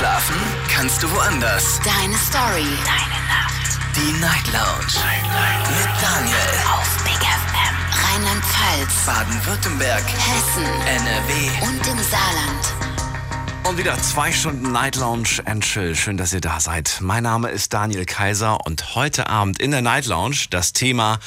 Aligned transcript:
Schlafen 0.00 0.36
kannst 0.72 1.02
du 1.02 1.10
woanders. 1.10 1.78
Deine 1.84 2.16
Story. 2.16 2.64
Deine 2.86 3.20
Nacht. 3.28 3.78
Die 3.94 4.18
Night 4.18 4.46
Lounge. 4.46 4.94
Night, 4.94 5.28
Night. 5.28 5.68
Mit 5.68 6.02
Daniel. 6.02 6.36
Auf 6.72 7.04
Big 7.04 7.20
FM. 7.20 7.76
Rheinland-Pfalz. 8.02 9.04
Baden-Württemberg. 9.04 10.02
Hessen. 10.02 10.64
NRW. 10.86 11.66
Und 11.66 11.86
im 11.86 11.98
Saarland. 11.98 13.68
Und 13.68 13.76
wieder 13.76 13.98
zwei 13.98 14.32
Stunden 14.32 14.72
Night 14.72 14.96
Lounge 14.96 15.42
and 15.44 15.62
Chill. 15.62 15.94
Schön, 15.94 16.16
dass 16.16 16.32
ihr 16.32 16.40
da 16.40 16.60
seid. 16.60 16.96
Mein 17.02 17.24
Name 17.24 17.50
ist 17.50 17.74
Daniel 17.74 18.06
Kaiser 18.06 18.64
und 18.64 18.94
heute 18.94 19.28
Abend 19.28 19.60
in 19.60 19.70
der 19.70 19.82
Night 19.82 20.06
Lounge 20.06 20.46
das 20.48 20.72
Thema 20.72 21.18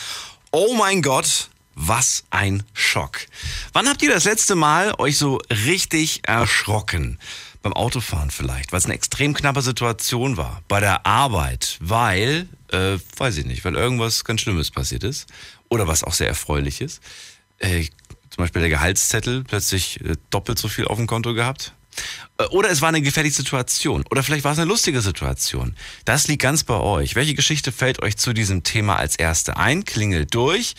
Oh 0.49 0.73
mein 0.73 1.03
Gott, 1.03 1.49
was 1.75 2.23
ein 2.31 2.63
Schock. 2.73 3.19
Wann 3.73 3.87
habt 3.87 4.01
ihr 4.01 4.09
das 4.09 4.23
letzte 4.23 4.55
Mal 4.55 4.95
euch 4.97 5.19
so 5.19 5.39
richtig 5.51 6.27
erschrocken? 6.27 7.19
Beim 7.63 7.73
Autofahren 7.73 8.29
vielleicht, 8.29 8.71
weil 8.71 8.77
es 8.77 8.85
eine 8.85 8.93
extrem 8.93 9.33
knappe 9.33 9.61
Situation 9.61 10.37
war. 10.37 10.61
Bei 10.67 10.79
der 10.79 11.05
Arbeit, 11.05 11.77
weil, 11.79 12.47
äh, 12.71 12.97
weiß 13.17 13.37
ich 13.37 13.45
nicht, 13.45 13.65
weil 13.65 13.75
irgendwas 13.75 14.23
ganz 14.25 14.41
Schlimmes 14.41 14.69
passiert 14.69 15.03
ist. 15.03 15.27
Oder 15.69 15.87
was 15.87 16.03
auch 16.03 16.13
sehr 16.13 16.27
erfreuliches. 16.27 17.01
Äh, 17.57 17.85
zum 18.29 18.43
Beispiel 18.43 18.61
der 18.61 18.69
Gehaltszettel 18.69 19.43
plötzlich 19.43 20.01
äh, 20.01 20.17
doppelt 20.29 20.59
so 20.59 20.67
viel 20.67 20.85
auf 20.85 20.97
dem 20.97 21.07
Konto 21.07 21.33
gehabt. 21.33 21.73
Äh, 22.37 22.45
Oder 22.45 22.69
es 22.69 22.81
war 22.81 22.89
eine 22.89 23.01
gefährliche 23.01 23.35
Situation. 23.35 24.03
Oder 24.09 24.23
vielleicht 24.23 24.43
war 24.43 24.53
es 24.53 24.59
eine 24.59 24.67
lustige 24.67 25.01
Situation. 25.01 25.75
Das 26.05 26.27
liegt 26.27 26.41
ganz 26.41 26.63
bei 26.63 26.75
euch. 26.75 27.15
Welche 27.15 27.35
Geschichte 27.35 27.71
fällt 27.71 28.01
euch 28.01 28.17
zu 28.17 28.33
diesem 28.33 28.63
Thema 28.63 28.95
als 28.95 29.15
erste 29.15 29.57
ein? 29.57 29.85
Klingelt 29.85 30.33
durch. 30.33 30.73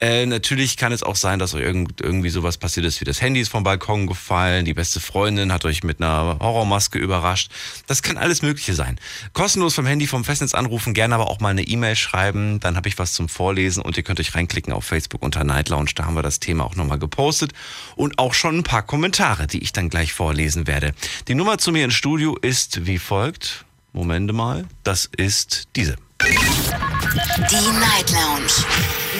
Äh, 0.00 0.26
natürlich 0.26 0.76
kann 0.76 0.92
es 0.92 1.02
auch 1.02 1.16
sein, 1.16 1.38
dass 1.38 1.54
euch 1.54 1.62
irgend, 1.62 2.00
irgendwie 2.00 2.30
sowas 2.30 2.58
passiert 2.58 2.86
ist, 2.86 3.00
wie 3.00 3.04
das 3.04 3.22
Handy 3.22 3.40
ist 3.40 3.48
vom 3.48 3.64
Balkon 3.64 4.06
gefallen, 4.06 4.64
die 4.64 4.74
beste 4.74 5.00
Freundin 5.00 5.52
hat 5.52 5.64
euch 5.64 5.82
mit 5.82 6.00
einer 6.02 6.38
Horrormaske 6.40 6.98
überrascht. 6.98 7.50
Das 7.86 8.02
kann 8.02 8.18
alles 8.18 8.42
Mögliche 8.42 8.74
sein. 8.74 8.98
Kostenlos 9.32 9.74
vom 9.74 9.86
Handy, 9.86 10.06
vom 10.06 10.24
Festnetz 10.24 10.54
anrufen, 10.54 10.94
gerne 10.94 11.14
aber 11.14 11.28
auch 11.28 11.40
mal 11.40 11.50
eine 11.50 11.62
E-Mail 11.62 11.96
schreiben. 11.96 12.60
Dann 12.60 12.76
habe 12.76 12.88
ich 12.88 12.98
was 12.98 13.12
zum 13.14 13.28
Vorlesen 13.28 13.82
und 13.82 13.96
ihr 13.96 14.02
könnt 14.02 14.20
euch 14.20 14.34
reinklicken 14.34 14.72
auf 14.72 14.84
Facebook 14.84 15.22
unter 15.22 15.44
Night 15.44 15.68
Lounge. 15.68 15.90
Da 15.94 16.04
haben 16.04 16.14
wir 16.14 16.22
das 16.22 16.40
Thema 16.40 16.64
auch 16.64 16.76
nochmal 16.76 16.98
gepostet. 16.98 17.52
Und 17.96 18.18
auch 18.18 18.34
schon 18.34 18.58
ein 18.58 18.62
paar 18.62 18.82
Kommentare, 18.82 19.46
die 19.46 19.62
ich 19.62 19.72
dann 19.72 19.88
gleich 19.88 20.12
vorlesen 20.12 20.66
werde. 20.66 20.92
Die 21.28 21.34
Nummer 21.34 21.58
zu 21.58 21.72
mir 21.72 21.84
ins 21.84 21.94
Studio 21.94 22.36
ist 22.40 22.86
wie 22.86 22.98
folgt. 22.98 23.64
Momente 23.92 24.32
mal. 24.32 24.64
Das 24.84 25.10
ist 25.16 25.68
diese. 25.76 25.96
Die 26.20 27.78
Night 27.78 28.10
Lounge. 28.10 28.64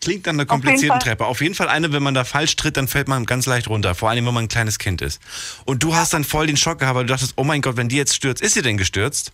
Klingt 0.00 0.26
nach 0.26 0.32
einer 0.32 0.42
Auf 0.42 0.48
komplizierten 0.48 1.00
Fall. 1.00 1.10
Treppe. 1.10 1.26
Auf 1.26 1.40
jeden 1.40 1.54
Fall 1.54 1.68
eine, 1.68 1.92
wenn 1.92 2.02
man 2.02 2.14
da 2.14 2.24
falsch 2.24 2.56
tritt, 2.56 2.76
dann 2.76 2.88
fällt 2.88 3.06
man 3.06 3.24
ganz 3.24 3.46
leicht 3.46 3.68
runter. 3.68 3.94
Vor 3.94 4.10
allem, 4.10 4.26
wenn 4.26 4.34
man 4.34 4.44
ein 4.44 4.48
kleines 4.48 4.78
Kind 4.78 5.00
ist. 5.00 5.22
Und 5.64 5.84
du 5.84 5.94
hast 5.94 6.12
dann 6.12 6.24
voll 6.24 6.48
den 6.48 6.56
Schock 6.56 6.80
gehabt, 6.80 6.96
weil 6.96 7.04
du 7.04 7.12
dachtest, 7.12 7.34
oh 7.36 7.44
mein 7.44 7.60
Gott, 7.60 7.76
wenn 7.76 7.88
die 7.88 7.96
jetzt 7.96 8.16
stürzt. 8.16 8.42
Ist 8.42 8.54
sie 8.54 8.62
denn 8.62 8.76
gestürzt? 8.76 9.32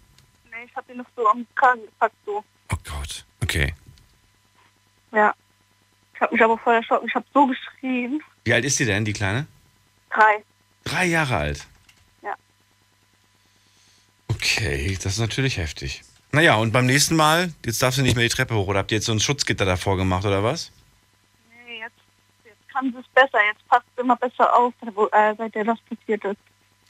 Nee, 0.50 0.66
ich 0.66 0.76
hab 0.76 0.86
die 0.86 0.94
noch 0.94 1.06
so 1.16 1.26
am 1.26 1.47
Kragen 1.54 1.80
gepackt, 1.86 2.14
so. 2.26 2.44
Oh 2.70 2.76
Gott. 2.84 3.24
Okay. 3.42 3.74
Ja. 5.12 5.32
Ich 6.14 6.20
habe 6.20 6.34
mich 6.34 6.42
aber 6.42 6.58
voll 6.58 6.74
erschrocken, 6.74 7.08
ich 7.08 7.14
habe 7.14 7.24
so 7.32 7.47
geschrien. 7.47 8.20
Wie 8.44 8.52
alt 8.52 8.64
ist 8.64 8.76
sie 8.76 8.84
denn, 8.84 9.04
die 9.04 9.12
Kleine? 9.12 9.47
Drei. 10.10 10.42
Drei 10.84 11.06
Jahre 11.06 11.36
alt. 11.36 11.66
Okay, 14.41 14.97
das 15.03 15.15
ist 15.15 15.19
natürlich 15.19 15.56
heftig. 15.56 16.03
Naja, 16.31 16.56
und 16.56 16.72
beim 16.72 16.87
nächsten 16.87 17.16
Mal, 17.16 17.53
jetzt 17.65 17.82
darfst 17.82 17.99
du 17.99 18.03
nicht 18.03 18.15
mehr 18.15 18.25
die 18.25 18.34
Treppe 18.34 18.54
hoch. 18.54 18.69
Oder 18.69 18.81
habt 18.81 18.93
ihr 18.93 18.99
jetzt 18.99 19.06
so 19.06 19.12
ein 19.12 19.19
Schutzgitter 19.19 19.65
davor 19.65 19.97
gemacht, 19.97 20.25
oder 20.25 20.44
was? 20.44 20.71
Nee, 21.66 21.81
jetzt, 21.81 21.97
jetzt 22.44 22.69
kann 22.72 22.94
es 22.98 23.09
besser, 23.09 23.38
jetzt 23.50 23.66
passt 23.69 23.87
es 23.97 24.03
immer 24.03 24.15
besser 24.16 24.56
auf, 24.56 24.72
wo, 24.94 25.06
äh, 25.06 25.34
seitdem 25.37 25.66
das 25.66 25.78
passiert 25.81 26.25
ist. 26.25 26.37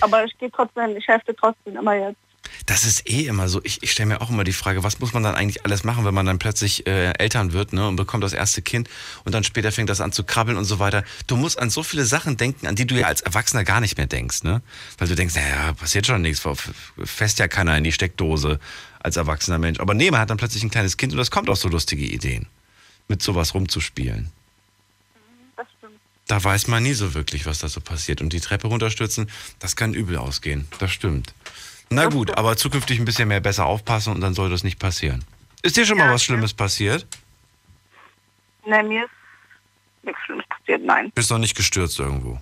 Aber 0.01 0.25
ich 0.25 0.37
gehe 0.39 0.51
trotzdem, 0.51 0.97
ich 0.97 1.09
helfe 1.09 1.35
trotzdem 1.35 1.77
immer 1.77 1.95
jetzt. 1.95 2.19
Das 2.67 2.85
ist 2.85 3.09
eh 3.09 3.27
immer 3.27 3.49
so. 3.49 3.61
Ich, 3.65 3.83
ich 3.83 3.93
stelle 3.93 4.09
mir 4.09 4.21
auch 4.21 4.31
immer 4.31 4.45
die 4.45 4.53
Frage, 4.53 4.83
was 4.83 5.01
muss 5.01 5.13
man 5.13 5.23
dann 5.23 5.35
eigentlich 5.35 5.65
alles 5.65 5.85
machen, 5.85 6.05
wenn 6.05 6.15
man 6.15 6.27
dann 6.27 6.39
plötzlich 6.39 6.87
äh, 6.87 7.13
Eltern 7.19 7.53
wird 7.53 7.73
ne, 7.73 7.89
und 7.89 7.97
bekommt 7.97 8.25
das 8.25 8.33
erste 8.33 8.63
Kind 8.63 8.89
und 9.25 9.35
dann 9.35 9.45
später 9.45 9.73
fängt 9.73 9.89
das 9.89 10.01
an 10.01 10.13
zu 10.13 10.25
krabbeln 10.25 10.57
und 10.57 10.65
so 10.65 10.79
weiter. 10.79 11.05
Du 11.27 11.37
musst 11.37 11.59
an 11.59 11.71
so 11.71 11.83
viele 11.83 12.05
Sachen 12.05 12.37
denken, 12.37 12.67
an 12.67 12.77
die 12.77 12.87
du 12.87 12.95
ja 12.95 13.07
als 13.07 13.21
Erwachsener 13.21 13.65
gar 13.65 13.81
nicht 13.81 13.97
mehr 13.97 14.07
denkst. 14.07 14.43
Ne? 14.43 14.63
Weil 14.99 15.09
du 15.09 15.15
denkst, 15.15 15.35
naja, 15.35 15.73
passiert 15.73 16.07
schon 16.07 16.23
nichts, 16.23 16.43
fest 17.05 17.39
ja 17.39 17.49
keiner 17.49 17.77
in 17.77 17.85
die 17.85 17.93
Steckdose 17.93 18.59
als 19.01 19.17
erwachsener 19.17 19.59
Mensch. 19.59 19.81
Aber 19.81 19.95
nee, 19.95 20.11
man 20.11 20.21
hat 20.21 20.31
dann 20.31 20.37
plötzlich 20.37 20.63
ein 20.63 20.71
kleines 20.71 20.97
Kind 20.97 21.13
und 21.13 21.19
das 21.19 21.31
kommt 21.31 21.49
auf 21.49 21.59
so 21.59 21.69
lustige 21.69 22.05
Ideen, 22.05 22.47
mit 23.09 23.23
sowas 23.23 23.55
rumzuspielen. 23.55 24.31
Das 25.57 25.67
stimmt. 25.79 25.95
Da 26.27 26.43
weiß 26.43 26.69
man 26.69 26.83
nie 26.83 26.95
so 26.95 27.15
wirklich, 27.15 27.47
was 27.47 27.59
da 27.59 27.69
so 27.69 27.81
passiert. 27.81 28.21
Und 28.21 28.33
die 28.33 28.41
Treppe 28.41 28.69
runterstürzen, 28.69 29.31
das 29.59 29.77
kann 29.77 29.95
übel 29.95 30.19
ausgehen. 30.19 30.69
Das 30.79 30.93
stimmt. 30.93 31.33
Na 31.91 32.07
gut, 32.07 32.37
aber 32.37 32.57
zukünftig 32.57 32.99
ein 32.99 33.05
bisschen 33.05 33.29
mehr 33.29 33.41
besser 33.41 33.67
aufpassen 33.67 34.13
und 34.15 34.21
dann 34.21 34.35
soll 34.35 34.51
das 34.51 34.63
nicht 34.65 34.79
passieren. 34.79 35.25
Ist 35.63 35.77
dir 35.77 35.87
schon 35.87 35.99
mal 35.99 36.07
Ja, 36.07 36.13
was 36.15 36.23
ja. 36.23 36.27
Schlimmes 36.27 36.53
passiert? 36.55 37.07
Nee, 38.67 38.83
mir 38.83 39.05
ist 39.05 39.11
nichts 40.03 40.21
Schlimmes 40.25 40.45
passiert, 40.49 40.83
nein. 40.85 41.11
Bist 41.15 41.31
noch 41.31 41.39
nicht 41.39 41.57
gestürzt 41.57 41.99
irgendwo? 41.99 42.41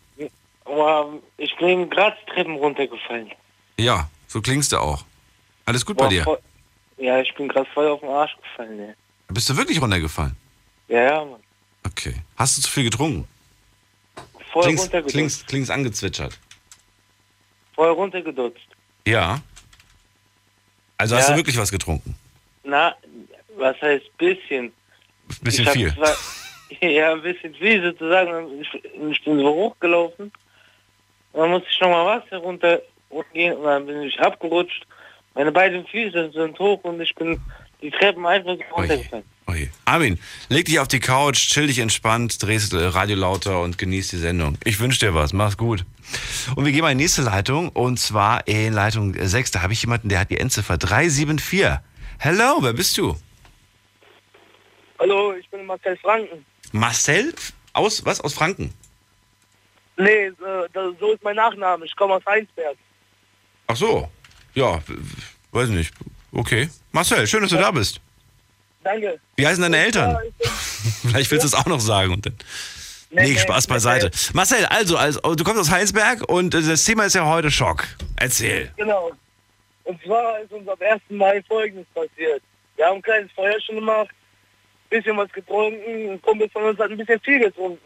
aber 0.66 1.10
ich 1.38 1.54
bin 1.58 1.90
gerade 1.90 2.16
Treppen 2.34 2.56
runtergefallen. 2.56 3.30
Ja, 3.78 4.10
so 4.28 4.42
klingst 4.42 4.72
du 4.72 4.78
auch. 4.78 5.04
Alles 5.66 5.86
gut 5.86 5.98
bei 5.98 6.04
War 6.06 6.10
dir? 6.10 6.24
voll- 6.24 6.40
Ja, 6.98 7.20
ich 7.20 7.34
bin 7.36 7.50
gerade 7.50 7.70
voll 7.74 7.90
auf 7.90 8.00
den 8.00 8.10
Arsch 8.10 8.36
gefallen, 8.38 8.78
ne? 8.78 8.96
Bist 9.28 9.50
du 9.50 9.58
wirklich 9.58 9.82
runtergefallen? 9.82 10.38
Ja, 10.88 11.02
ja, 11.04 11.26
Mann. 11.26 11.42
Okay. 11.86 12.16
Hast 12.38 12.58
du 12.58 12.62
zu 12.62 12.72
viel 12.72 12.86
getrunken? 12.86 13.28
Voll 14.54 14.64
Klingst, 14.64 14.84
runtergedutzt. 14.86 15.14
klingst, 15.14 15.48
klingst 15.48 15.72
angezwitschert. 15.72 16.40
Voll 17.76 17.90
runtergedutzt. 17.90 18.62
Ja. 19.06 19.42
Also 21.04 21.18
hast 21.18 21.28
Ja. 21.28 21.34
du 21.34 21.40
wirklich 21.40 21.58
was 21.58 21.70
getrunken? 21.70 22.16
Na, 22.64 22.96
was 23.58 23.76
heißt 23.82 24.18
bisschen? 24.18 24.72
Bisschen 25.42 25.68
viel. 25.68 25.94
Zwar, 25.94 26.16
ja, 26.90 27.12
ein 27.12 27.22
bisschen 27.22 27.54
viel 27.56 27.84
sozusagen. 27.84 28.62
Ich, 28.62 28.74
ich 29.12 29.22
bin 29.26 29.38
so 29.40 29.54
hochgelaufen. 29.54 30.32
Und 31.34 31.40
dann 31.42 31.50
musste 31.50 31.68
ich 31.70 31.78
nochmal 31.82 32.22
Wasser 32.22 32.38
runter 32.38 32.82
gehen 33.34 33.58
und 33.58 33.66
dann 33.66 33.86
bin 33.86 34.02
ich 34.04 34.18
abgerutscht. 34.18 34.88
Meine 35.34 35.52
beiden 35.52 35.86
Füße 35.88 36.32
sind 36.32 36.58
hoch 36.58 36.80
und 36.84 37.02
ich 37.02 37.14
bin 37.16 37.38
die 37.82 37.92
Treppen 37.92 38.26
einfach 38.26 38.56
runtergefallen. 38.72 39.26
Oje. 39.46 39.70
Armin, 39.86 40.20
leg 40.48 40.66
dich 40.66 40.80
auf 40.80 40.88
die 40.88 41.00
Couch, 41.00 41.50
chill 41.50 41.68
dich 41.68 41.80
entspannt, 41.80 42.42
drehst 42.42 42.74
äh, 42.74 42.86
Radio 42.86 43.18
lauter 43.18 43.62
und 43.62 43.78
genieß 43.78 44.08
die 44.10 44.18
Sendung. 44.18 44.58
Ich 44.64 44.80
wünsche 44.80 45.00
dir 45.00 45.14
was, 45.14 45.34
mach's 45.34 45.58
gut. 45.58 45.86
Und 46.56 46.66
wir 46.66 46.72
gehen 46.72 46.82
mal 46.82 46.92
in 46.92 46.98
die 46.98 47.04
nächste 47.04 47.24
Leitung 47.24 47.70
und 47.70 48.00
zwar 48.00 48.48
in 48.48 48.74
Leitung 48.74 49.14
6. 49.14 49.52
Da 49.52 49.62
habe 49.62 49.74
ich 49.74 49.82
jemanden, 49.82 50.10
der 50.10 50.20
hat 50.20 50.30
die 50.30 50.38
Endziffer 50.38 50.78
374. 50.78 51.80
Hello, 52.20 52.60
wer 52.62 52.74
bist 52.74 52.98
du? 52.98 53.18
Hallo, 55.00 55.34
ich 55.34 55.50
bin 55.50 55.66
Marcel 55.66 55.98
Franken. 55.98 56.46
Marcel? 56.72 57.34
Aus, 57.74 58.06
was? 58.06 58.22
Aus 58.22 58.34
Franken? 58.34 58.74
Nee, 59.98 60.28
äh, 60.28 60.34
so 61.00 61.12
ist 61.12 61.24
mein 61.24 61.36
Nachname. 61.36 61.86
Ich 61.86 61.96
komme 61.96 62.16
aus 62.16 62.26
Heinsberg. 62.26 62.78
Ach 63.68 63.76
so. 63.76 64.10
Ja, 64.54 64.82
weiß 65.52 65.70
nicht. 65.70 65.94
Okay. 66.32 66.70
Marcel, 66.92 67.28
schön, 67.28 67.42
dass 67.42 67.50
du 67.50 67.58
da 67.58 67.72
bist. 67.72 68.00
Danke. 68.84 69.20
Wie 69.36 69.48
heißen 69.48 69.62
deine 69.62 69.78
Eltern? 69.78 70.18
Vielleicht 71.02 71.32
willst 71.32 71.44
du 71.44 71.48
es 71.48 71.54
auch 71.54 71.66
noch 71.66 71.80
sagen. 71.80 72.14
Und 72.14 72.26
dann 72.26 72.36
nee, 73.12 73.38
Spaß 73.38 73.68
beiseite. 73.68 74.12
Marcel, 74.34 74.66
also, 74.66 74.98
also, 74.98 75.36
du 75.36 75.44
kommst 75.44 75.62
aus 75.62 75.72
Heinsberg 75.72 76.30
und 76.30 76.54
äh, 76.54 76.62
das 76.62 76.84
Thema 76.84 77.06
ist 77.06 77.16
ja 77.16 77.26
heute 77.26 77.52
Schock. 77.52 77.86
Erzähl. 78.18 78.72
Genau. 78.78 79.12
Und 79.86 80.02
zwar 80.04 80.40
ist 80.40 80.52
uns 80.52 80.68
am 80.68 80.78
1. 80.80 81.02
Mai 81.10 81.42
Folgendes 81.48 81.86
passiert. 81.94 82.42
Wir 82.76 82.86
haben 82.86 82.98
ein 82.98 83.02
kleines 83.02 83.32
Feuer 83.34 83.60
schon 83.62 83.76
gemacht, 83.76 84.10
bisschen 84.90 85.18
was 85.18 85.32
getrunken, 85.32 86.12
ein 86.12 86.22
Kumpel 86.22 86.50
von 86.50 86.64
uns 86.64 86.80
hat 86.80 86.92
ein 86.92 86.98
bisschen 86.98 87.20
viel 87.20 87.40
getrunken 87.40 87.86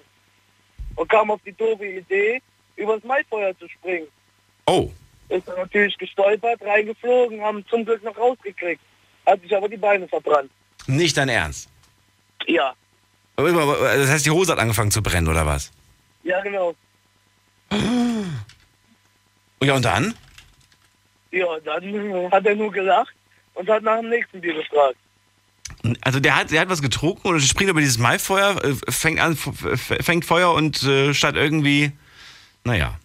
und 0.95 1.09
kam 1.09 1.31
auf 1.31 1.39
die 1.45 1.53
doofe 1.53 1.85
Idee, 1.85 2.41
übers 2.75 3.03
Maifeuer 3.03 3.57
zu 3.57 3.67
springen. 3.69 4.07
Oh, 4.65 4.89
Ist 5.29 5.47
dann 5.47 5.57
natürlich 5.57 5.97
gestolpert, 5.97 6.61
reingeflogen, 6.61 7.41
haben 7.41 7.65
zum 7.69 7.85
Glück 7.85 8.03
noch 8.03 8.17
rausgekriegt. 8.17 8.81
Hat 9.25 9.41
sich 9.41 9.55
aber 9.55 9.69
die 9.69 9.77
Beine 9.77 10.07
verbrannt. 10.07 10.51
Nicht 10.87 11.17
dein 11.17 11.29
Ernst. 11.29 11.69
Ja, 12.47 12.73
Das 13.35 14.09
heißt, 14.09 14.25
die 14.25 14.31
Hose 14.31 14.51
hat 14.53 14.59
angefangen 14.59 14.91
zu 14.91 15.01
brennen, 15.03 15.27
oder 15.27 15.45
was? 15.45 15.71
ja 16.23 16.41
genau. 16.41 16.75
Ja, 19.61 19.73
und 19.73 19.83
dann? 19.85 20.13
Ja, 21.31 21.45
dann 21.65 22.31
hat 22.31 22.45
er 22.45 22.55
nur 22.55 22.71
gelacht 22.71 23.13
und 23.53 23.69
hat 23.69 23.83
nach 23.83 23.99
dem 23.99 24.09
nächsten 24.09 24.39
Bier 24.39 24.53
gefragt. 24.53 24.95
Also 26.01 26.19
der 26.19 26.35
hat, 26.35 26.51
der 26.51 26.61
hat 26.61 26.69
was 26.69 26.81
getrunken 26.81 27.27
und 27.27 27.41
springt 27.41 27.69
über 27.69 27.81
dieses 27.81 27.97
Maifeuer, 27.97 28.63
äh, 28.63 28.75
fängt 28.91 29.19
an, 29.19 29.35
fängt 29.35 30.25
Feuer 30.25 30.53
und 30.53 30.81
äh, 30.83 31.13
statt 31.13 31.35
irgendwie, 31.35 31.91
naja. 32.63 32.97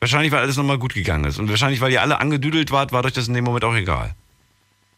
Wahrscheinlich, 0.00 0.32
weil 0.32 0.40
alles 0.40 0.56
nochmal 0.56 0.78
gut 0.78 0.94
gegangen 0.94 1.24
ist. 1.24 1.38
Und 1.38 1.48
wahrscheinlich, 1.48 1.80
weil 1.80 1.92
ihr 1.92 2.02
alle 2.02 2.18
angedüdelt 2.20 2.70
wart, 2.72 2.90
war 2.92 3.04
euch 3.04 3.12
das 3.12 3.28
in 3.28 3.34
dem 3.34 3.44
Moment 3.44 3.64
auch 3.64 3.74
egal. 3.74 4.14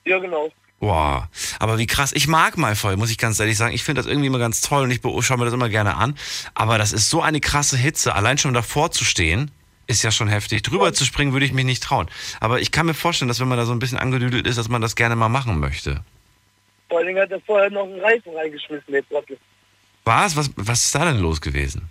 Ja, 0.05 0.19
genau. 0.19 0.50
Boah, 0.81 1.31
aber 1.59 1.79
wie 1.79 1.87
krass. 1.87 2.12
Ich 2.12 2.26
mag 2.26 2.59
Maifeuer, 2.59 2.97
muss 2.97 3.11
ich 3.11 3.17
ganz 3.19 3.41
ehrlich 3.41 3.56
sagen. 3.56 3.75
Ich 3.75 3.85
finde 3.85 4.03
das 4.03 4.11
irgendwie 4.11 4.26
immer 4.26 4.38
ganz 4.38 4.61
toll 4.61 4.82
und 4.82 4.91
ich 4.91 5.00
schaue 5.25 5.38
mir 5.38 5.44
das 5.47 5.55
immer 5.55 5.69
gerne 5.69 5.97
an. 5.97 6.17
Aber 6.55 6.76
das 6.76 6.93
ist 6.93 7.09
so 7.09 7.23
eine 7.23 7.41
krasse 7.41 7.76
Hitze. 7.76 8.15
Allein 8.15 8.37
schon 8.37 8.53
davor 8.53 8.91
zu 8.91 9.05
stehen, 9.05 9.50
ist 9.87 10.03
ja 10.03 10.11
schon 10.11 10.29
heftig. 10.29 10.62
Drüber 10.62 10.93
zu 10.93 11.05
springen 11.05 11.32
würde 11.32 11.47
ich 11.47 11.53
mich 11.53 11.65
nicht 11.65 11.82
trauen. 11.82 12.09
Aber 12.41 12.61
ich 12.61 12.71
kann 12.71 12.87
mir 12.87 12.94
vorstellen, 12.94 13.29
dass 13.29 13.41
wenn 13.41 13.49
man 13.49 13.59
da 13.59 13.65
so 13.65 13.73
ein 13.73 13.79
bisschen 13.79 13.99
angedüdelt 13.99 14.47
ist, 14.47 14.59
dass 14.59 14.69
man 14.69 14.82
das 14.82 14.97
gerne 14.97 15.17
mal 15.17 15.29
machen 15.29 15.59
möchte. 15.59 16.03
Vor 16.88 16.99
allen 16.99 17.06
Dingen 17.09 17.21
hat 17.21 17.31
er 17.31 17.41
vorher 17.41 17.71
noch 17.71 17.85
einen 17.85 18.00
Reifen 18.00 18.35
reingeschmissen, 18.35 18.93
der 18.93 19.09
Trottel. 19.09 19.38
Was? 20.05 20.37
Was, 20.37 20.50
was 20.56 20.85
ist 20.85 20.94
da 20.94 21.05
denn 21.06 21.19
los 21.19 21.41
gewesen? 21.41 21.88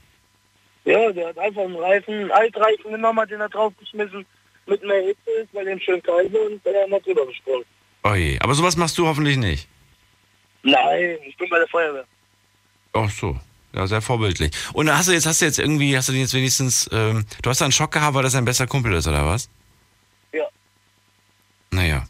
Ja, 0.86 1.12
der 1.12 1.30
hat 1.30 1.38
einfach 1.38 1.64
einen 1.64 1.76
Reifen, 1.76 2.14
einen 2.14 2.32
Altreifen 2.32 2.92
genommen, 2.92 3.20
hat 3.20 3.32
den 3.32 3.40
da 3.40 3.48
draufgeschmissen, 3.48 4.26
mit 4.66 4.84
mehr 4.84 5.02
Hitze 5.02 5.32
ist, 5.42 5.52
bei 5.54 5.64
dem 5.64 5.80
schön 5.80 6.02
kalt 6.04 6.34
und 6.34 6.64
der 6.66 6.90
hat 6.92 7.06
drüber 7.06 7.26
gesprungen. 7.26 7.66
Oh 8.04 8.14
je. 8.14 8.40
Aber 8.40 8.54
sowas 8.54 8.76
machst 8.78 8.98
du 8.98 9.08
hoffentlich 9.08 9.38
nicht. 9.38 9.68
Nein, 10.64 11.18
ich 11.28 11.38
bin 11.38 11.50
bei 11.50 11.58
der 11.58 11.68
Feuerwehr. 11.68 12.06
Ach 12.94 13.10
so. 13.10 13.40
Ja, 13.74 13.88
sehr 13.88 14.02
vorbildlich. 14.02 14.52
Und 14.74 14.96
hast 14.96 15.08
du 15.08 15.14
jetzt, 15.14 15.26
hast 15.26 15.42
du 15.42 15.46
jetzt 15.46 15.58
irgendwie, 15.58 15.98
hast 15.98 16.08
du 16.08 16.14
den 16.14 16.22
jetzt 16.22 16.34
wenigstens, 16.34 16.88
ähm, 16.92 17.26
du 17.42 17.50
hast 17.50 17.60
da 17.60 17.66
einen 17.66 17.72
Schock 17.72 17.92
gehabt, 17.92 18.14
weil 18.14 18.24
das 18.24 18.36
ein 18.36 18.46
bester 18.46 18.68
Kumpel 18.68 18.94
ist, 18.94 19.08
oder 19.08 19.26
was? 19.26 19.50
Ja. 20.32 20.46
Naja. 21.72 22.08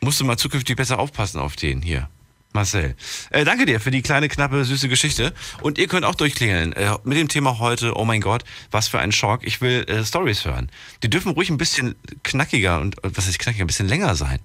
Musst 0.00 0.20
du 0.20 0.24
mal 0.24 0.36
zukünftig 0.36 0.76
besser 0.76 0.98
aufpassen 0.98 1.38
auf 1.38 1.54
den 1.54 1.80
hier. 1.80 2.08
Marcel. 2.52 2.94
Äh, 3.30 3.44
danke 3.44 3.66
dir 3.66 3.80
für 3.80 3.90
die 3.90 4.02
kleine, 4.02 4.28
knappe, 4.28 4.64
süße 4.64 4.88
Geschichte. 4.88 5.32
Und 5.60 5.76
ihr 5.78 5.88
könnt 5.88 6.04
auch 6.04 6.14
durchklingeln. 6.14 6.72
Äh, 6.72 6.94
mit 7.02 7.18
dem 7.18 7.28
Thema 7.28 7.58
heute, 7.58 7.96
oh 7.96 8.04
mein 8.04 8.20
Gott, 8.20 8.44
was 8.70 8.86
für 8.88 9.00
ein 9.00 9.10
Schock. 9.12 9.40
Ich 9.44 9.60
will 9.60 9.84
äh, 9.88 10.04
Stories 10.04 10.44
hören. 10.44 10.70
Die 11.02 11.10
dürfen 11.10 11.32
ruhig 11.32 11.50
ein 11.50 11.58
bisschen 11.58 11.96
knackiger 12.22 12.80
und, 12.80 13.02
äh, 13.04 13.10
was 13.12 13.26
heißt 13.26 13.40
knackiger, 13.40 13.64
ein 13.64 13.68
bisschen 13.68 13.88
länger 13.88 14.14
sein. 14.14 14.38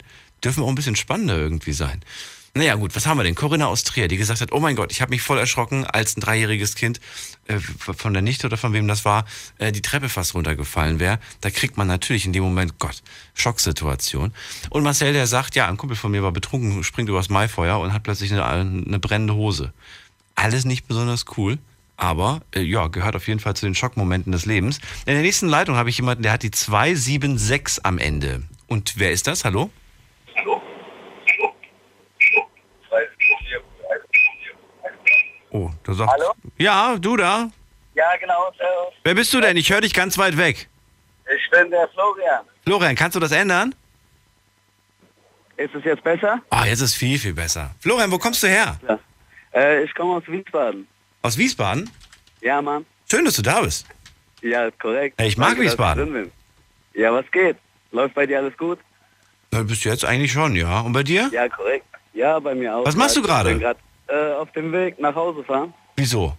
Dürfen 0.43 0.63
auch 0.63 0.69
ein 0.69 0.75
bisschen 0.75 0.95
spannender 0.95 1.37
irgendwie 1.37 1.73
sein. 1.73 2.01
Naja 2.55 2.75
gut, 2.75 2.95
was 2.95 3.05
haben 3.05 3.17
wir 3.17 3.23
denn? 3.23 3.35
Corinna 3.35 3.67
aus 3.67 3.83
Trier, 3.83 4.07
die 4.07 4.17
gesagt 4.17 4.41
hat, 4.41 4.51
oh 4.51 4.59
mein 4.59 4.75
Gott, 4.75 4.91
ich 4.91 5.01
habe 5.01 5.11
mich 5.11 5.21
voll 5.21 5.37
erschrocken, 5.37 5.85
als 5.85 6.17
ein 6.17 6.21
dreijähriges 6.21 6.75
Kind 6.75 6.99
äh, 7.47 7.59
von 7.59 8.13
der 8.13 8.23
Nichte 8.23 8.47
oder 8.47 8.57
von 8.57 8.73
wem 8.73 8.87
das 8.87 9.05
war, 9.05 9.25
äh, 9.59 9.71
die 9.71 9.81
Treppe 9.81 10.09
fast 10.09 10.33
runtergefallen 10.33 10.99
wäre. 10.99 11.19
Da 11.41 11.51
kriegt 11.51 11.77
man 11.77 11.87
natürlich 11.87 12.25
in 12.25 12.33
dem 12.33 12.43
Moment, 12.43 12.79
Gott, 12.79 13.03
Schocksituation. 13.35 14.33
Und 14.71 14.83
Marcel, 14.83 15.13
der 15.13 15.27
sagt, 15.27 15.55
ja, 15.55 15.67
ein 15.67 15.77
Kumpel 15.77 15.95
von 15.95 16.11
mir 16.11 16.23
war 16.23 16.31
betrunken, 16.31 16.83
springt 16.83 17.07
übers 17.09 17.29
Maifeuer 17.29 17.79
und 17.79 17.93
hat 17.93 18.03
plötzlich 18.03 18.31
eine, 18.33 18.45
eine 18.45 18.99
brennende 18.99 19.35
Hose. 19.35 19.71
Alles 20.35 20.65
nicht 20.65 20.87
besonders 20.87 21.25
cool. 21.37 21.59
Aber 21.97 22.41
äh, 22.55 22.61
ja, 22.61 22.87
gehört 22.87 23.15
auf 23.15 23.27
jeden 23.27 23.41
Fall 23.41 23.55
zu 23.55 23.65
den 23.65 23.75
Schockmomenten 23.75 24.31
des 24.31 24.45
Lebens. 24.45 24.79
In 25.05 25.13
der 25.13 25.21
nächsten 25.21 25.49
Leitung 25.49 25.75
habe 25.75 25.89
ich 25.89 25.97
jemanden, 25.97 26.23
der 26.23 26.31
hat 26.31 26.43
die 26.43 26.51
276 26.51 27.85
am 27.85 27.97
Ende. 27.97 28.43
Und 28.67 28.93
wer 28.97 29.11
ist 29.11 29.27
das? 29.27 29.43
Hallo? 29.43 29.69
Oh, 35.51 35.69
da 35.83 35.93
sagt. 35.93 36.11
Hallo? 36.11 36.33
Ja, 36.57 36.95
du 36.97 37.17
da. 37.17 37.49
Ja, 37.95 38.05
genau. 38.19 38.49
Äh, 38.59 38.63
Wer 39.03 39.15
bist 39.15 39.33
du 39.33 39.41
denn? 39.41 39.57
Ich 39.57 39.71
höre 39.71 39.81
dich 39.81 39.93
ganz 39.93 40.17
weit 40.17 40.37
weg. 40.37 40.69
ich 41.35 41.49
bin 41.51 41.69
der 41.71 41.87
Florian. 41.89 42.45
Florian, 42.63 42.95
kannst 42.95 43.15
du 43.15 43.19
das 43.19 43.31
ändern? 43.31 43.73
Ist 45.57 45.75
es 45.75 45.83
jetzt 45.83 46.03
besser? 46.03 46.39
Ah, 46.49 46.65
jetzt 46.65 46.79
ist 46.81 46.95
viel, 46.95 47.19
viel 47.19 47.33
besser. 47.33 47.71
Florian, 47.79 48.11
wo 48.11 48.17
kommst 48.17 48.41
du 48.43 48.47
her? 48.47 48.79
Äh, 49.53 49.83
ich 49.83 49.93
komme 49.93 50.15
aus 50.15 50.23
Wiesbaden. 50.27 50.87
Aus 51.21 51.37
Wiesbaden? 51.37 51.89
Ja, 52.41 52.61
Mann. 52.61 52.85
Schön, 53.11 53.25
dass 53.25 53.35
du 53.35 53.41
da 53.41 53.61
bist. 53.61 53.85
Ja, 54.41 54.67
ist 54.67 54.79
korrekt. 54.79 55.15
Hey, 55.19 55.27
ich 55.27 55.37
mag 55.37 55.49
Danke, 55.49 55.63
Wiesbaden. 55.63 56.31
Ja, 56.93 57.11
was 57.13 57.29
geht? 57.31 57.57
Läuft 57.91 58.13
bei 58.15 58.25
dir 58.25 58.37
alles 58.39 58.55
gut? 58.55 58.79
Na, 59.51 59.63
bist 59.63 59.83
du 59.83 59.89
jetzt 59.89 60.05
eigentlich 60.05 60.31
schon, 60.31 60.55
ja. 60.55 60.79
Und 60.81 60.93
bei 60.93 61.03
dir? 61.03 61.29
Ja, 61.33 61.49
korrekt. 61.49 61.85
Ja, 62.13 62.39
bei 62.39 62.55
mir 62.55 62.75
auch. 62.75 62.85
Was 62.85 62.95
machst 62.95 63.17
du 63.17 63.21
gerade? 63.21 63.49
Ich 63.49 63.55
bin 63.55 63.63
gerade 63.63 63.79
äh, 64.11 64.33
auf 64.33 64.51
dem 64.53 64.71
Weg 64.71 64.99
nach 64.99 65.15
Hause 65.15 65.43
fahren. 65.43 65.73
Wieso? 65.95 66.35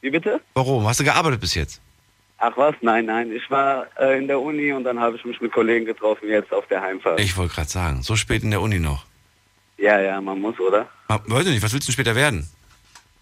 Wie 0.00 0.10
bitte? 0.10 0.40
Warum? 0.54 0.86
Hast 0.86 1.00
du 1.00 1.04
gearbeitet 1.04 1.40
bis 1.40 1.54
jetzt? 1.54 1.80
Ach 2.38 2.52
was? 2.56 2.74
Nein, 2.80 3.06
nein. 3.06 3.30
Ich 3.32 3.48
war 3.50 3.86
äh, 4.00 4.18
in 4.18 4.26
der 4.26 4.40
Uni 4.40 4.72
und 4.72 4.84
dann 4.84 4.98
habe 4.98 5.16
ich 5.16 5.24
mich 5.24 5.40
mit 5.40 5.52
Kollegen 5.52 5.86
getroffen, 5.86 6.28
jetzt 6.28 6.52
auf 6.52 6.66
der 6.66 6.82
Heimfahrt. 6.82 7.20
Ich 7.20 7.36
wollte 7.36 7.54
gerade 7.54 7.68
sagen, 7.68 8.02
so 8.02 8.16
spät 8.16 8.42
in 8.42 8.50
der 8.50 8.60
Uni 8.60 8.80
noch. 8.80 9.04
Ja, 9.78 10.00
ja, 10.00 10.20
man 10.20 10.40
muss, 10.40 10.58
oder? 10.58 10.88
Ah, 11.08 11.18
Weiß 11.26 11.46
ich 11.46 11.52
nicht, 11.52 11.62
was 11.62 11.72
willst 11.72 11.86
du 11.88 11.92
später 11.92 12.14
werden? 12.16 12.48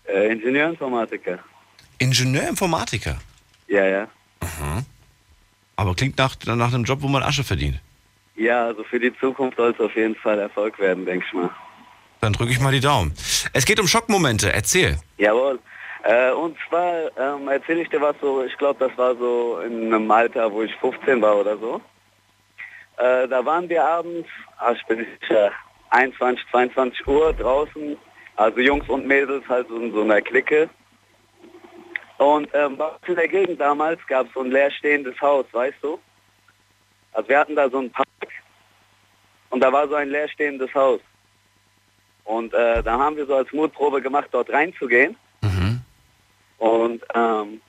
Äh, 0.05 0.33
Ingenieurinformatiker. 0.33 1.39
Ingenieurinformatiker. 1.99 3.17
Ja, 3.69 3.85
ja. 3.87 4.09
Aber 5.77 5.95
klingt 5.95 6.19
nach, 6.19 6.35
nach 6.47 6.73
einem 6.73 6.85
Job, 6.85 7.03
wo 7.03 7.09
man 7.09 7.23
Asche 7.23 7.45
verdient. 7.45 7.79
Ja, 8.37 8.67
also 8.67 8.85
für 8.85 8.99
die 8.99 9.15
Zukunft 9.19 9.57
soll 9.59 9.71
es 9.73 9.81
auf 9.81 9.95
jeden 9.97 10.15
Fall 10.17 10.39
Erfolg 10.39 10.79
werden, 10.79 11.05
denke 11.05 11.25
ich 11.27 11.33
mal. 11.35 11.51
Dann 12.21 12.33
drücke 12.33 12.53
ich 12.53 12.61
mal 12.61 12.73
die 12.73 12.81
Daumen. 12.81 13.15
Es 13.53 13.65
geht 13.65 13.81
um 13.81 13.87
Schockmomente. 13.87 14.53
Erzähl. 14.53 14.99
Jawohl. 15.17 15.59
Äh, 16.03 16.31
und 16.33 16.57
zwar 16.69 17.11
ähm, 17.19 17.49
erzähle 17.49 17.83
ich 17.83 17.89
dir 17.89 18.01
was 18.01 18.17
so, 18.21 18.43
ich 18.45 18.57
glaube, 18.57 18.89
das 18.89 18.97
war 18.97 19.15
so 19.17 19.61
in 19.61 19.93
einem 19.93 20.11
Alter, 20.11 20.51
wo 20.51 20.63
ich 20.63 20.75
15 20.77 21.21
war 21.21 21.37
oder 21.37 21.59
so. 21.59 21.81
Äh, 22.97 23.29
da 23.29 23.45
waren 23.45 23.69
wir 23.69 23.85
abends, 23.85 24.29
ah, 24.59 24.73
ich 24.73 24.85
bin 24.87 25.01
nicht 25.01 25.11
sicher, 25.21 25.53
21, 25.91 26.47
22 26.51 27.07
Uhr 27.07 27.33
draußen, 27.33 27.97
also 28.37 28.61
Jungs 28.61 28.89
und 28.89 29.07
Mädels 29.07 29.47
halt 29.49 29.69
so 29.69 29.77
in 29.77 29.93
so 29.93 30.03
einer 30.03 30.23
Clique. 30.23 30.69
Und 32.19 32.49
ähm, 32.55 32.79
in 33.07 33.15
der 33.17 33.29
Gegend 33.29 33.61
damals 33.61 33.99
gab 34.07 34.27
es 34.27 34.33
so 34.35 34.41
ein 34.41 34.51
leerstehendes 34.51 35.19
Haus, 35.21 35.47
weißt 35.53 35.79
du? 35.83 35.99
Also 37.13 37.29
wir 37.29 37.39
hatten 37.39 37.57
da 37.57 37.69
so 37.69 37.79
einen 37.79 37.91
Park 37.91 38.07
und 39.51 39.61
da 39.61 39.73
war 39.73 39.89
so 39.89 39.95
ein 39.95 40.09
leerstehendes 40.09 40.73
Haus. 40.75 41.01
Und 42.25 42.55
äh, 42.55 42.83
da 42.83 42.99
haben 42.99 43.17
wir 43.17 43.27
so 43.27 43.35
als 43.35 43.53
Mutprobe 43.53 44.01
gemacht, 44.01 44.29
dort 44.33 44.51
reinzugehen. 44.51 45.17
Mhm. 45.43 45.81
Und 46.59 47.03
ähm, 47.15 47.61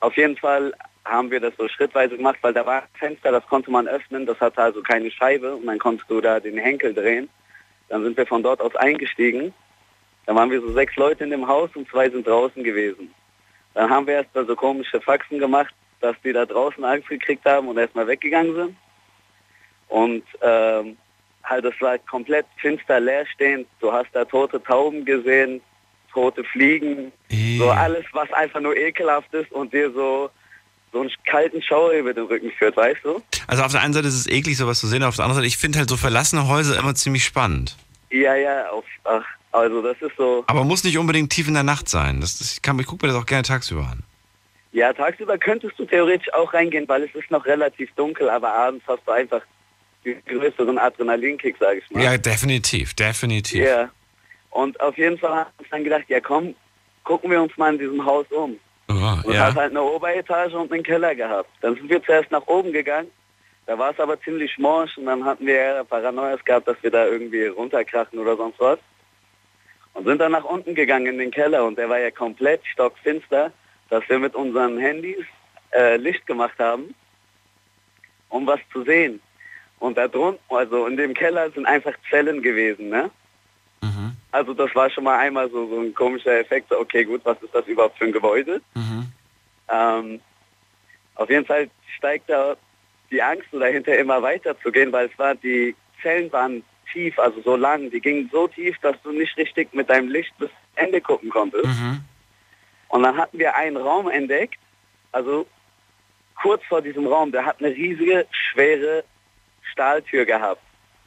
auf 0.00 0.16
jeden 0.16 0.36
Fall 0.36 0.72
haben 1.04 1.30
wir 1.30 1.40
das 1.40 1.54
so 1.56 1.68
schrittweise 1.68 2.16
gemacht, 2.16 2.38
weil 2.42 2.52
da 2.52 2.64
war 2.64 2.82
ein 2.82 2.88
Fenster, 2.98 3.32
das 3.32 3.46
konnte 3.46 3.70
man 3.70 3.88
öffnen, 3.88 4.26
das 4.26 4.40
hatte 4.40 4.62
also 4.62 4.82
keine 4.82 5.10
Scheibe 5.10 5.54
und 5.54 5.66
dann 5.66 5.78
konntest 5.78 6.10
du 6.10 6.20
da 6.20 6.40
den 6.40 6.58
Henkel 6.58 6.94
drehen. 6.94 7.28
Dann 7.88 8.04
sind 8.04 8.16
wir 8.16 8.26
von 8.26 8.42
dort 8.42 8.60
aus 8.60 8.76
eingestiegen. 8.76 9.52
Dann 10.26 10.36
waren 10.36 10.50
wir 10.50 10.60
so 10.60 10.72
sechs 10.72 10.94
Leute 10.96 11.24
in 11.24 11.30
dem 11.30 11.48
Haus 11.48 11.70
und 11.74 11.88
zwei 11.88 12.08
sind 12.08 12.26
draußen 12.26 12.62
gewesen. 12.62 13.12
Dann 13.74 13.90
haben 13.90 14.06
wir 14.06 14.14
erst 14.14 14.34
mal 14.34 14.46
so 14.46 14.54
komische 14.54 15.00
Faxen 15.00 15.38
gemacht, 15.38 15.74
dass 16.00 16.16
die 16.22 16.32
da 16.32 16.46
draußen 16.46 16.84
Angst 16.84 17.08
gekriegt 17.08 17.44
haben 17.44 17.68
und 17.68 17.78
erstmal 17.78 18.06
weggegangen 18.06 18.54
sind. 18.54 18.76
Und 19.88 20.24
ähm, 20.40 20.96
halt, 21.44 21.64
das 21.64 21.74
war 21.80 21.98
komplett 21.98 22.46
finster 22.60 23.00
leerstehend. 23.00 23.66
Du 23.80 23.92
hast 23.92 24.08
da 24.12 24.24
tote 24.24 24.62
Tauben 24.62 25.04
gesehen, 25.04 25.60
tote 26.12 26.44
Fliegen, 26.44 27.12
Eh. 27.30 27.58
so 27.58 27.70
alles, 27.70 28.04
was 28.12 28.32
einfach 28.32 28.60
nur 28.60 28.76
ekelhaft 28.76 29.32
ist 29.34 29.50
und 29.52 29.72
dir 29.72 29.90
so 29.92 30.30
so 30.92 31.00
einen 31.02 31.10
kalten 31.24 31.62
Schauer 31.62 31.92
über 31.92 32.12
den 32.12 32.24
Rücken 32.24 32.50
führt, 32.50 32.76
weißt 32.76 33.04
du? 33.04 33.22
Also 33.46 33.62
auf 33.62 33.70
der 33.70 33.80
einen 33.80 33.92
Seite 33.94 34.08
ist 34.08 34.14
es 34.14 34.26
eklig, 34.26 34.56
sowas 34.56 34.80
zu 34.80 34.88
sehen, 34.88 35.04
auf 35.04 35.14
der 35.14 35.24
anderen 35.24 35.36
Seite, 35.36 35.46
ich 35.46 35.56
finde 35.56 35.78
halt 35.78 35.88
so 35.88 35.96
verlassene 35.96 36.48
Häuser 36.48 36.76
immer 36.80 36.96
ziemlich 36.96 37.24
spannend. 37.24 37.76
Ja, 38.10 38.34
ja, 38.34 38.68
auf, 38.70 38.84
ach, 39.04 39.22
also 39.52 39.82
das 39.82 39.96
ist 40.02 40.16
so, 40.16 40.42
Aber 40.48 40.64
muss 40.64 40.82
nicht 40.82 40.98
unbedingt 40.98 41.30
tief 41.30 41.46
in 41.46 41.54
der 41.54 41.62
Nacht 41.62 41.88
sein. 41.88 42.20
Das, 42.20 42.38
das, 42.38 42.54
ich, 42.54 42.62
kann, 42.62 42.76
ich 42.80 42.86
gucke 42.86 43.06
mir 43.06 43.12
das 43.12 43.22
auch 43.22 43.26
gerne 43.26 43.44
tagsüber 43.44 43.82
an. 43.82 44.02
ja, 44.72 44.92
tagsüber 44.92 45.38
könntest 45.38 45.78
du 45.78 45.84
theoretisch 45.84 46.32
auch 46.34 46.52
reingehen, 46.52 46.88
weil 46.88 47.04
es 47.04 47.14
ist 47.14 47.30
noch 47.30 47.46
relativ 47.46 47.88
dunkel, 47.94 48.28
aber 48.28 48.52
abends 48.52 48.84
hast 48.88 49.02
du 49.06 49.12
einfach 49.12 49.42
den 50.04 50.22
größeren 50.24 50.78
Adrenalinkick, 50.78 51.56
sag 51.58 51.78
ich 51.78 51.90
mal. 51.90 52.02
Ja, 52.02 52.18
definitiv, 52.18 52.94
definitiv. 52.94 53.64
Ja. 53.64 53.90
Und 54.50 54.80
auf 54.80 54.96
jeden 54.98 55.18
Fall 55.18 55.30
haben 55.30 55.50
wir 55.58 55.66
dann 55.70 55.84
gedacht, 55.84 56.04
ja 56.08 56.20
komm, 56.20 56.54
gucken 57.04 57.30
wir 57.30 57.42
uns 57.42 57.56
mal 57.56 57.72
in 57.72 57.78
diesem 57.78 58.04
Haus 58.04 58.26
um. 58.30 58.58
Oh, 58.88 58.92
Und 59.24 59.34
ja. 59.34 59.46
hat 59.46 59.54
halt 59.54 59.70
eine 59.70 59.82
Oberetage 59.82 60.58
und 60.58 60.72
einen 60.72 60.82
Keller 60.82 61.14
gehabt. 61.14 61.50
Dann 61.60 61.76
sind 61.76 61.88
wir 61.88 62.02
zuerst 62.02 62.30
nach 62.30 62.46
oben 62.46 62.72
gegangen. 62.72 63.10
Da 63.66 63.78
war 63.78 63.92
es 63.92 64.00
aber 64.00 64.20
ziemlich 64.20 64.58
morsch 64.58 64.98
und 64.98 65.06
dann 65.06 65.24
hatten 65.24 65.46
wir 65.46 65.84
Paranoias 65.88 66.44
gehabt, 66.44 66.66
dass 66.66 66.82
wir 66.82 66.90
da 66.90 67.06
irgendwie 67.06 67.46
runterkrachen 67.46 68.18
oder 68.18 68.36
sonst 68.36 68.58
was. 68.58 68.78
Und 69.92 70.06
sind 70.06 70.20
dann 70.20 70.32
nach 70.32 70.44
unten 70.44 70.74
gegangen 70.74 71.06
in 71.06 71.18
den 71.18 71.30
Keller 71.30 71.64
und 71.64 71.78
der 71.78 71.88
war 71.88 71.98
ja 71.98 72.10
komplett 72.10 72.66
stockfinster, 72.66 73.52
dass 73.88 74.08
wir 74.08 74.18
mit 74.18 74.34
unseren 74.34 74.78
Handys 74.78 75.24
äh, 75.72 75.96
Licht 75.96 76.26
gemacht 76.26 76.58
haben, 76.58 76.94
um 78.28 78.46
was 78.46 78.60
zu 78.72 78.82
sehen. 78.82 79.20
Und 79.80 79.96
da 79.96 80.06
drunten, 80.06 80.44
also 80.50 80.86
in 80.86 80.96
dem 80.96 81.14
Keller 81.14 81.50
sind 81.50 81.66
einfach 81.66 81.94
Zellen 82.08 82.42
gewesen, 82.42 82.90
ne? 82.90 83.10
Mhm. 83.82 84.14
Also 84.30 84.54
das 84.54 84.72
war 84.74 84.90
schon 84.90 85.04
mal 85.04 85.18
einmal 85.18 85.50
so, 85.50 85.66
so 85.68 85.80
ein 85.80 85.94
komischer 85.94 86.38
Effekt, 86.38 86.68
so, 86.68 86.78
okay 86.78 87.02
gut, 87.04 87.22
was 87.24 87.42
ist 87.42 87.54
das 87.54 87.66
überhaupt 87.66 87.98
für 87.98 88.04
ein 88.04 88.12
Gebäude? 88.12 88.60
Mhm. 88.74 89.06
Ähm, 89.68 90.20
auf 91.14 91.30
jeden 91.30 91.46
Fall 91.46 91.70
steigt 91.96 92.28
da 92.28 92.56
die 93.10 93.22
Angst 93.22 93.46
so 93.50 93.58
dahinter 93.58 93.96
immer 93.96 94.22
weiter 94.22 94.58
zu 94.60 94.70
gehen, 94.70 94.92
weil 94.92 95.06
es 95.06 95.18
war, 95.18 95.34
die 95.34 95.74
Zellen 96.02 96.30
waren 96.30 96.62
tief, 96.92 97.18
also 97.18 97.40
so 97.40 97.56
lang, 97.56 97.90
die 97.90 98.00
gingen 98.00 98.28
so 98.30 98.48
tief, 98.48 98.76
dass 98.82 99.00
du 99.02 99.12
nicht 99.12 99.36
richtig 99.38 99.72
mit 99.72 99.88
deinem 99.88 100.08
Licht 100.08 100.36
bis 100.38 100.50
Ende 100.76 101.00
gucken 101.00 101.30
konntest. 101.30 101.64
Mhm. 101.64 102.00
Und 102.88 103.02
dann 103.02 103.16
hatten 103.16 103.38
wir 103.38 103.56
einen 103.56 103.78
Raum 103.78 104.10
entdeckt, 104.10 104.58
also 105.12 105.46
kurz 106.40 106.62
vor 106.64 106.82
diesem 106.82 107.06
Raum, 107.06 107.32
der 107.32 107.46
hat 107.46 107.60
eine 107.60 107.74
riesige, 107.74 108.26
schwere 108.30 109.04
Stahltür 109.72 110.24
gehabt. 110.24 110.62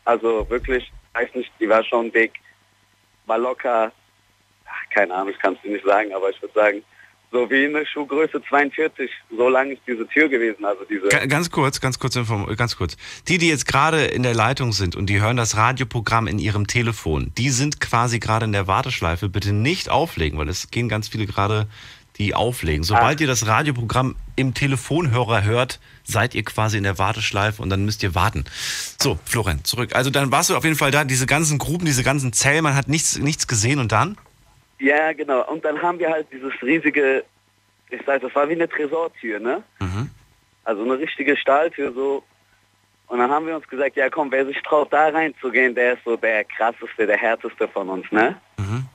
Also 0.05 0.49
wirklich, 0.49 0.91
weiß 1.13 1.29
nicht, 1.35 1.51
die 1.59 1.69
war 1.69 1.83
schon 1.83 2.11
dick, 2.11 2.33
war 3.25 3.37
locker, 3.37 3.91
ach, 4.65 4.89
keine 4.93 5.13
Ahnung, 5.13 5.29
ich 5.33 5.39
kann 5.39 5.53
es 5.55 5.61
dir 5.61 5.71
nicht 5.71 5.85
sagen, 5.85 6.13
aber 6.13 6.29
ich 6.29 6.41
würde 6.41 6.53
sagen, 6.53 6.83
so 7.31 7.49
wie 7.49 7.65
eine 7.65 7.83
Schuhgröße 7.83 8.43
42, 8.47 9.09
so 9.35 9.49
lang 9.49 9.71
ist 9.71 9.81
diese 9.87 10.07
Tür 10.07 10.29
gewesen, 10.29 10.63
also 10.65 10.83
diese... 10.83 11.07
Ga- 11.07 11.25
Ganz 11.25 11.49
kurz, 11.49 11.81
ganz 11.81 11.97
kurz, 11.97 12.13
ganz 12.57 12.77
kurz. 12.77 12.95
Die, 13.27 13.39
die 13.39 13.49
jetzt 13.49 13.65
gerade 13.65 14.05
in 14.05 14.21
der 14.21 14.35
Leitung 14.35 14.71
sind 14.71 14.95
und 14.95 15.07
die 15.07 15.19
hören 15.19 15.35
das 15.37 15.57
Radioprogramm 15.57 16.27
in 16.27 16.37
ihrem 16.37 16.67
Telefon, 16.67 17.31
die 17.39 17.49
sind 17.49 17.79
quasi 17.79 18.19
gerade 18.19 18.45
in 18.45 18.51
der 18.51 18.67
Warteschleife. 18.67 19.29
Bitte 19.29 19.51
nicht 19.51 19.89
auflegen, 19.89 20.37
weil 20.37 20.47
es 20.47 20.69
gehen 20.69 20.89
ganz 20.89 21.07
viele 21.07 21.25
gerade, 21.25 21.67
die 22.17 22.35
auflegen. 22.35 22.83
Sobald 22.83 23.21
ihr 23.21 23.27
das 23.27 23.47
Radioprogramm 23.47 24.15
im 24.35 24.53
Telefonhörer 24.53 25.43
hört, 25.43 25.79
seid 26.03 26.35
ihr 26.35 26.43
quasi 26.43 26.77
in 26.77 26.83
der 26.83 26.99
Warteschleife 26.99 27.61
und 27.61 27.69
dann 27.69 27.85
müsst 27.85 28.03
ihr 28.03 28.13
warten. 28.13 28.45
So, 29.01 29.17
Florian, 29.25 29.63
zurück. 29.63 29.95
Also 29.95 30.09
dann 30.09 30.31
warst 30.31 30.49
du 30.49 30.55
auf 30.55 30.63
jeden 30.63 30.75
Fall 30.75 30.91
da, 30.91 31.03
diese 31.03 31.25
ganzen 31.25 31.57
Gruben, 31.57 31.85
diese 31.85 32.03
ganzen 32.03 32.33
Zellen, 32.33 32.63
man 32.63 32.75
hat 32.75 32.87
nichts, 32.87 33.17
nichts 33.17 33.47
gesehen 33.47 33.79
und 33.79 33.91
dann? 33.91 34.17
Ja, 34.79 35.13
genau. 35.13 35.47
Und 35.49 35.65
dann 35.65 35.81
haben 35.81 35.99
wir 35.99 36.09
halt 36.09 36.27
dieses 36.31 36.53
riesige, 36.61 37.23
ich 37.89 38.01
sag, 38.05 38.21
das 38.21 38.33
war 38.35 38.47
wie 38.49 38.53
eine 38.53 38.69
Tresortür, 38.69 39.39
ne? 39.39 39.63
Mhm. 39.79 40.09
Also 40.63 40.83
eine 40.83 40.97
richtige 40.97 41.35
Stahltür 41.37 41.93
so. 41.93 42.23
Und 43.07 43.19
dann 43.19 43.31
haben 43.31 43.45
wir 43.47 43.55
uns 43.55 43.67
gesagt, 43.67 43.95
ja 43.95 44.09
komm, 44.09 44.31
wer 44.31 44.45
sich 44.45 44.57
traut, 44.63 44.91
da 44.91 45.09
reinzugehen, 45.09 45.75
der 45.75 45.93
ist 45.93 46.03
so 46.03 46.15
der 46.15 46.43
krasseste, 46.43 47.05
der 47.05 47.17
härteste 47.17 47.67
von 47.67 47.89
uns, 47.89 48.11
ne? 48.11 48.35
Mhm. 48.57 48.85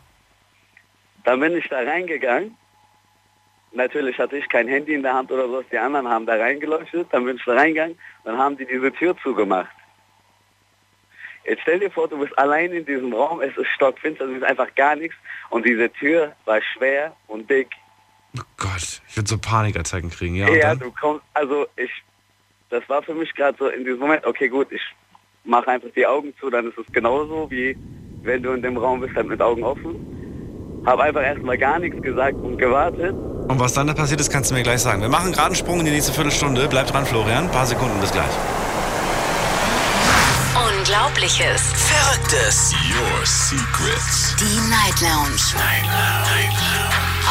Dann 1.25 1.41
bin 1.41 1.57
ich 1.57 1.69
da 1.69 1.79
reingegangen. 1.79 2.57
Natürlich 3.73 4.19
hatte 4.19 4.39
ich 4.39 4.49
kein 4.49 4.67
Handy 4.67 4.95
in 4.95 5.03
der 5.03 5.15
Hand 5.15 5.31
oder 5.31 5.47
so, 5.47 5.63
die 5.63 5.79
anderen 5.79 6.09
haben 6.09 6.27
da 6.27 6.35
reingeleuchtet. 6.35 7.09
Dann 7.11 7.25
bin 7.25 7.37
ich 7.37 7.45
da 7.45 7.55
reingegangen, 7.55 7.99
dann 8.25 8.39
haben 8.39 8.57
die 8.57 8.67
diese 8.67 8.93
Tür 8.93 9.17
zugemacht. 9.23 9.71
Jetzt 11.45 11.63
stell 11.63 11.81
dir 11.81 11.91
vor, 11.91 12.09
du 12.09 12.19
bist 12.19 12.37
allein 12.39 12.73
in 12.73 12.85
diesem 12.85 13.13
Raum, 13.13 13.41
es 13.41 13.57
ist 13.57 13.69
stockfinster, 13.69 14.27
es 14.27 14.37
ist 14.37 14.45
einfach 14.45 14.75
gar 14.75 14.97
nichts. 14.97 15.17
Und 15.51 15.67
diese 15.67 15.91
Tür 15.93 16.35
war 16.45 16.61
schwer 16.61 17.17
und 17.27 17.49
dick. 17.49 17.69
Oh 18.37 18.43
Gott, 18.59 19.01
ich 19.09 19.17
würde 19.17 19.29
so 19.29 19.39
Panikattacken 19.39 20.11
kriegen, 20.11 20.35
ja. 20.35 20.49
Ja, 20.51 20.69
dann? 20.71 20.81
du 20.81 20.93
kommst, 20.93 21.25
also 21.33 21.67
ich, 21.77 21.91
das 22.69 22.87
war 22.89 23.03
für 23.03 23.15
mich 23.15 23.35
gerade 23.35 23.57
so 23.59 23.69
in 23.69 23.85
diesem 23.85 24.01
Moment, 24.01 24.27
okay 24.27 24.49
gut, 24.49 24.71
ich 24.71 24.83
mache 25.45 25.69
einfach 25.69 25.89
die 25.97 26.07
Augen 26.07 26.35
zu, 26.39 26.51
dann 26.51 26.69
ist 26.69 26.77
es 26.77 26.87
genauso 26.93 27.51
wie 27.51 27.77
wenn 28.23 28.43
du 28.43 28.53
in 28.53 28.63
dem 28.63 28.77
Raum 28.77 29.01
bist, 29.01 29.15
halt 29.15 29.29
mit 29.29 29.41
Augen 29.41 29.65
offen. 29.65 30.83
Habe 30.85 31.05
einfach 31.05 31.23
erstmal 31.23 31.57
gar 31.59 31.79
nichts 31.79 32.01
gesagt 32.03 32.37
und 32.37 32.59
gewartet. 32.59 33.15
Und 33.49 33.59
was 33.59 33.73
dann 33.73 33.87
da 33.87 33.95
passiert 33.95 34.21
ist, 34.21 34.31
kannst 34.31 34.51
du 34.51 34.55
mir 34.55 34.63
gleich 34.63 34.83
sagen. 34.83 35.01
Wir 35.01 35.09
machen 35.09 35.33
gerade 35.33 35.47
einen 35.47 35.55
Sprung 35.55 35.81
in 35.81 35.87
die 35.87 35.91
nächste 35.91 36.13
Viertelstunde. 36.13 36.69
Bleib 36.69 36.87
dran, 36.89 37.07
Florian. 37.07 37.45
Ein 37.45 37.51
paar 37.51 37.67
Sekunden, 37.67 37.99
bis 38.01 38.13
gleich. 38.13 38.31
Unglaubliches. 40.55 41.63
Verrücktes. 41.75 42.73
Your 42.95 43.27
Secrets. 43.27 44.37
Die 44.39 44.61
Night 44.71 45.01
Lounge. 45.01 45.41
Night 45.57 45.85
Lounge. 45.85 46.79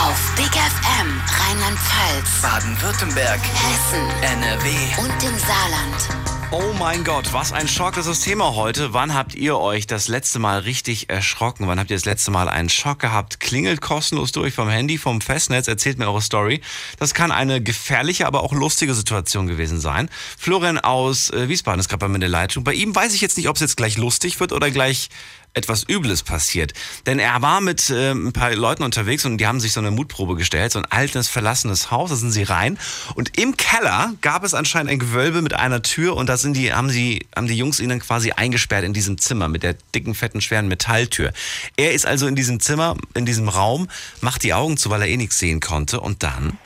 Auf 0.06 0.36
Big 0.36 0.52
FM 0.52 1.22
Rheinland-Pfalz, 1.40 2.42
Baden-Württemberg. 2.42 3.40
Hessen 3.40 4.10
NRW. 4.22 4.70
und 5.00 5.24
im 5.24 5.38
Saarland. 5.40 6.37
Oh 6.50 6.74
mein 6.80 7.04
Gott, 7.04 7.34
was 7.34 7.52
ein 7.52 7.68
Schock, 7.68 7.96
das 7.96 8.08
ist 8.08 8.20
das 8.20 8.26
Thema 8.26 8.56
heute. 8.56 8.94
Wann 8.94 9.14
habt 9.14 9.36
ihr 9.36 9.58
euch 9.58 9.86
das 9.86 10.08
letzte 10.08 10.40
Mal 10.40 10.60
richtig 10.60 11.10
erschrocken? 11.10 11.68
Wann 11.68 11.78
habt 11.78 11.90
ihr 11.90 11.98
das 11.98 12.06
letzte 12.06 12.32
Mal 12.32 12.48
einen 12.48 12.70
Schock 12.70 13.00
gehabt? 13.00 13.42
Klingelt 13.42 13.82
kostenlos 13.82 14.32
durch 14.32 14.54
vom 14.54 14.70
Handy, 14.70 14.98
vom 14.98 15.20
Festnetz, 15.20 15.68
erzählt 15.68 16.00
mir 16.00 16.08
eure 16.08 16.22
Story. 16.22 16.62
Das 17.00 17.14
kann 17.14 17.34
eine 17.34 17.62
gefährliche, 17.62 18.28
aber 18.28 18.44
auch 18.44 18.54
lustige 18.54 18.94
Situation 18.94 19.48
gewesen 19.48 19.82
sein. 19.82 20.10
Florian 20.38 20.80
aus 20.80 21.32
äh, 21.32 21.50
Wiesbaden 21.50 21.82
ist 21.82 21.90
gerade 21.90 22.00
bei 22.00 22.08
mir 22.08 22.16
in 22.16 22.22
der 22.22 22.30
Leitung. 22.30 22.64
Bei 22.64 22.74
ihm 22.74 22.96
weiß 22.96 23.14
ich 23.14 23.20
jetzt 23.20 23.36
nicht, 23.36 23.50
ob 23.50 23.58
es 23.58 23.62
jetzt 23.62 23.76
gleich 23.76 23.98
lustig 23.98 24.40
wird 24.40 24.54
oder 24.54 24.72
gleich 24.72 25.10
etwas 25.58 25.84
Übles 25.90 26.24
passiert. 26.24 26.74
Denn 27.06 27.20
er 27.20 27.42
war 27.42 27.62
mit 27.62 27.90
äh, 27.90 28.12
ein 28.12 28.32
paar 28.32 28.54
Leuten 28.56 28.84
unterwegs 28.84 29.26
und 29.26 29.38
die 29.40 29.48
haben 29.48 29.60
sich 29.60 29.74
so 29.74 29.80
eine 29.80 29.92
Mutprobe 29.92 30.36
gestellt, 30.36 30.72
so 30.72 30.80
ein 30.80 30.86
altes, 30.86 31.28
verlassenes 31.28 31.92
Haus, 31.92 32.10
da 32.12 32.16
sind 32.16 32.32
sie 32.32 32.44
rein. 32.44 32.78
Und 33.16 33.38
im 33.38 33.58
Keller 33.58 34.14
gab 34.22 34.44
es 34.44 34.54
anscheinend 34.54 34.92
ein 34.92 35.00
Gewölbe 35.00 35.42
mit 35.42 35.54
einer 35.54 35.82
Tür 35.82 36.16
und 36.16 36.30
da 36.30 36.38
sind 36.38 36.56
die, 36.56 36.74
haben, 36.74 36.90
sie, 36.90 37.28
haben 37.36 37.48
die 37.48 37.58
Jungs 37.58 37.80
ihn 37.80 37.90
dann 37.90 38.00
quasi 38.00 38.32
eingesperrt 38.32 38.86
in 38.86 38.94
diesem 38.94 39.18
Zimmer 39.18 39.48
mit 39.48 39.64
der 39.64 39.76
dicken, 39.96 40.14
fetten, 40.14 40.42
schweren 40.42 40.68
Metalltür. 40.68 41.34
Er 41.76 41.94
ist 41.94 42.06
also 42.06 42.28
in 42.28 42.36
diesem 42.36 42.60
Zimmer, 42.60 42.96
in 43.16 43.26
diesem 43.26 43.50
Raum, 43.50 43.90
macht 44.22 44.44
die 44.44 44.54
Augen 44.54 44.78
zu, 44.78 44.90
weil 44.90 45.02
er 45.02 45.08
eh 45.08 45.18
nichts 45.18 45.40
sehen 45.40 45.60
konnte. 45.60 46.00
Und 46.00 46.24
dann? 46.24 46.58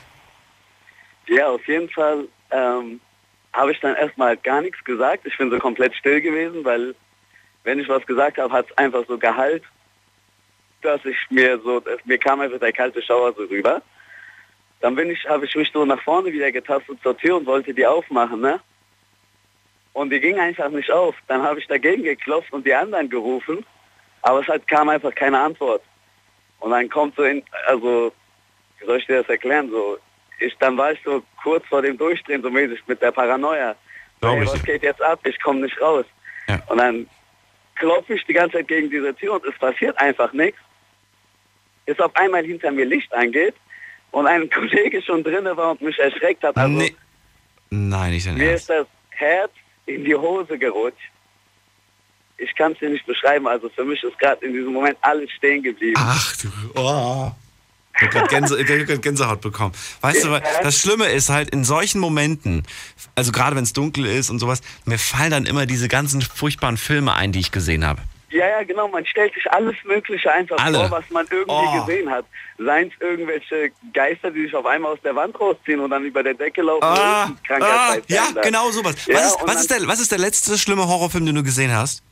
Ja, 1.28 1.48
auf 1.48 1.66
jeden 1.66 1.88
Fall 1.88 2.28
ähm, 2.50 3.00
habe 3.52 3.72
ich 3.72 3.80
dann 3.80 3.94
erstmal 3.96 4.36
gar 4.36 4.60
nichts 4.60 4.82
gesagt. 4.84 5.26
Ich 5.26 5.36
bin 5.38 5.50
so 5.50 5.58
komplett 5.58 5.94
still 5.94 6.20
gewesen, 6.20 6.64
weil 6.64 6.94
wenn 7.64 7.78
ich 7.78 7.88
was 7.88 8.04
gesagt 8.06 8.38
habe, 8.38 8.52
hat 8.52 8.66
es 8.70 8.78
einfach 8.78 9.04
so 9.06 9.18
Gehalt, 9.18 9.62
dass 10.82 11.04
ich 11.04 11.16
mir 11.30 11.58
so, 11.60 11.82
mir 12.04 12.18
kam 12.18 12.40
einfach 12.40 12.58
der 12.58 12.72
kalte 12.72 13.02
Schauer 13.02 13.32
so 13.34 13.44
rüber. 13.44 13.82
Dann 14.80 14.96
bin 14.96 15.10
ich, 15.10 15.28
habe 15.28 15.46
ich 15.46 15.54
mich 15.54 15.70
so 15.72 15.84
nach 15.84 16.02
vorne 16.02 16.32
wieder 16.32 16.50
getastet 16.50 16.98
zur 17.02 17.16
Tür 17.16 17.36
und 17.36 17.46
wollte 17.46 17.72
die 17.72 17.86
aufmachen, 17.86 18.40
ne? 18.40 18.60
Und 19.92 20.10
die 20.10 20.20
ging 20.20 20.38
einfach 20.40 20.70
nicht 20.70 20.90
auf. 20.90 21.14
Dann 21.28 21.42
habe 21.42 21.60
ich 21.60 21.66
dagegen 21.68 22.02
geklopft 22.02 22.52
und 22.52 22.66
die 22.66 22.74
anderen 22.74 23.08
gerufen, 23.08 23.64
aber 24.22 24.40
es 24.40 24.48
hat, 24.48 24.66
kam 24.66 24.88
einfach 24.88 25.14
keine 25.14 25.38
Antwort. 25.38 25.82
Und 26.58 26.70
dann 26.70 26.88
kommt 26.88 27.14
so 27.14 27.22
in, 27.22 27.44
also, 27.66 28.12
wie 28.78 28.86
soll 28.86 28.98
ich 28.98 29.06
dir 29.06 29.18
das 29.18 29.28
erklären, 29.28 29.70
so, 29.70 29.98
ich, 30.40 30.56
dann 30.58 30.76
war 30.76 30.92
ich 30.92 31.00
so 31.04 31.22
kurz 31.42 31.64
vor 31.66 31.82
dem 31.82 31.96
Durchdrehen, 31.96 32.42
so 32.42 32.50
mäßig 32.50 32.80
mit 32.86 33.00
der 33.00 33.12
Paranoia. 33.12 33.76
Hey, 34.20 34.46
was 34.46 34.62
geht 34.64 34.82
jetzt 34.82 35.02
ab? 35.02 35.20
Ich 35.24 35.40
komme 35.40 35.60
nicht 35.60 35.80
raus. 35.80 36.06
Ja. 36.48 36.60
Und 36.68 36.78
dann 36.78 37.08
klopfe 37.76 38.14
ich 38.14 38.24
die 38.26 38.32
ganze 38.32 38.58
Zeit 38.58 38.68
gegen 38.68 38.90
diese 38.90 39.14
Tür 39.14 39.34
und 39.34 39.44
es 39.44 39.58
passiert 39.58 39.96
einfach 39.98 40.32
nichts. 40.32 40.58
Bis 41.86 41.98
auf 41.98 42.14
einmal 42.14 42.44
hinter 42.44 42.70
mir 42.70 42.84
Licht 42.84 43.12
angeht 43.12 43.54
und 44.10 44.26
ein 44.26 44.48
Kollege 44.56 45.02
schon 45.02 45.22
drinne 45.22 45.56
war 45.56 45.72
und 45.72 45.82
mich 45.82 45.98
erschreckt 45.98 46.42
hat. 46.42 46.56
Also 46.56 46.78
nee. 46.78 46.94
Nein, 47.70 48.12
nicht 48.12 48.26
dein 48.26 48.36
mir 48.36 48.50
Ernst. 48.50 48.68
ist 48.68 48.70
das 48.70 48.86
Herz 49.10 49.52
in 49.86 50.04
die 50.04 50.14
Hose 50.14 50.58
gerutscht. 50.58 51.10
Ich 52.36 52.54
kann 52.54 52.72
es 52.72 52.78
dir 52.78 52.90
nicht 52.90 53.06
beschreiben. 53.06 53.46
Also 53.46 53.68
für 53.68 53.84
mich 53.84 54.02
ist 54.02 54.18
gerade 54.18 54.44
in 54.44 54.52
diesem 54.52 54.72
Moment 54.72 54.98
alles 55.00 55.30
stehen 55.32 55.62
geblieben. 55.62 55.94
Ach 55.96 56.36
du, 56.36 56.48
oh. 56.74 57.30
Ich 57.94 58.02
habe 58.16 58.26
gerade 58.26 58.98
Gänsehaut 58.98 59.40
bekommen. 59.40 59.74
Weißt 60.00 60.24
du, 60.24 60.40
das 60.62 60.78
Schlimme 60.78 61.06
ist 61.06 61.28
halt 61.28 61.50
in 61.50 61.62
solchen 61.64 62.00
Momenten, 62.00 62.64
also 63.14 63.32
gerade 63.32 63.54
wenn 63.54 63.64
es 63.64 63.72
dunkel 63.72 64.06
ist 64.06 64.30
und 64.30 64.38
sowas, 64.38 64.62
mir 64.86 64.98
fallen 64.98 65.30
dann 65.30 65.46
immer 65.46 65.66
diese 65.66 65.88
ganzen 65.88 66.22
furchtbaren 66.22 66.76
Filme 66.78 67.14
ein, 67.14 67.32
die 67.32 67.40
ich 67.40 67.52
gesehen 67.52 67.86
habe. 67.86 68.00
Ja, 68.30 68.48
ja, 68.48 68.62
genau. 68.62 68.88
Man 68.88 69.04
stellt 69.04 69.34
sich 69.34 69.50
alles 69.52 69.76
Mögliche 69.84 70.32
einfach 70.32 70.56
Alle. 70.58 70.78
vor, 70.78 70.90
was 70.90 71.10
man 71.10 71.26
irgendwie 71.30 71.52
Oh. 71.78 71.84
gesehen 71.84 72.10
hat. 72.10 72.24
Seien 72.56 72.88
es 72.88 73.00
irgendwelche 73.00 73.70
Geister, 73.92 74.30
die 74.30 74.44
sich 74.44 74.54
auf 74.54 74.64
einmal 74.64 74.92
aus 74.92 75.00
der 75.04 75.14
Wand 75.14 75.38
rausziehen 75.38 75.80
und 75.80 75.90
dann 75.90 76.02
über 76.04 76.22
der 76.22 76.32
Decke 76.32 76.62
laufen. 76.62 76.82
Ah, 76.82 77.30
ah, 77.50 77.96
ja, 78.08 78.28
genau 78.42 78.70
sowas. 78.70 78.94
Ja, 79.06 79.16
was, 79.16 79.26
ist, 79.26 79.38
was, 79.42 79.60
ist 79.60 79.70
der, 79.70 79.86
was 79.86 80.00
ist 80.00 80.12
der 80.12 80.18
letzte 80.18 80.56
schlimme 80.56 80.88
Horrorfilm, 80.88 81.26
den 81.26 81.34
du 81.34 81.42
gesehen 81.42 81.72
hast? 81.76 82.02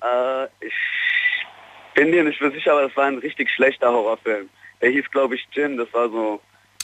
Äh, 0.00 0.44
ich 0.66 0.72
bin 1.94 2.10
dir 2.12 2.24
nicht 2.24 2.40
sicher, 2.40 2.72
aber 2.72 2.88
das 2.88 2.96
war 2.96 3.04
ein 3.04 3.18
richtig 3.18 3.50
schlechter 3.50 3.88
Horrorfilm. 3.92 4.48
Der 4.82 4.90
hieß, 4.90 5.04
glaube 5.10 5.36
ich, 5.36 5.46
Jin. 5.52 5.76
Das 5.76 5.88
war 5.92 6.08
so... 6.10 6.40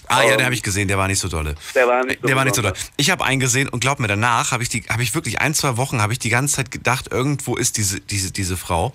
Ah 0.06 0.22
ja, 0.22 0.30
ähm, 0.30 0.38
den 0.38 0.44
habe 0.44 0.54
ich 0.54 0.62
gesehen, 0.62 0.88
der 0.88 0.96
war 0.96 1.08
nicht 1.08 1.18
so 1.18 1.28
dolle. 1.28 1.56
Der 1.74 1.86
war 1.86 2.04
nicht 2.04 2.20
so 2.22 2.26
der 2.28 2.36
war 2.36 2.44
nicht 2.44 2.54
so 2.54 2.62
doll. 2.62 2.72
besonders. 2.72 2.92
Ich 2.96 3.10
habe 3.10 3.24
einen 3.24 3.40
gesehen 3.40 3.68
und 3.68 3.80
glaub 3.80 3.98
mir, 3.98 4.06
danach 4.06 4.52
habe 4.52 4.62
ich 4.62 4.68
die, 4.68 4.84
habe 4.88 5.02
ich 5.02 5.14
wirklich 5.14 5.40
ein, 5.40 5.54
zwei 5.54 5.76
Wochen, 5.76 6.00
habe 6.00 6.12
ich 6.12 6.18
die 6.18 6.30
ganze 6.30 6.56
Zeit 6.56 6.70
gedacht, 6.70 7.10
irgendwo 7.10 7.56
ist 7.56 7.76
diese, 7.76 8.00
diese, 8.00 8.32
diese 8.32 8.56
Frau. 8.56 8.94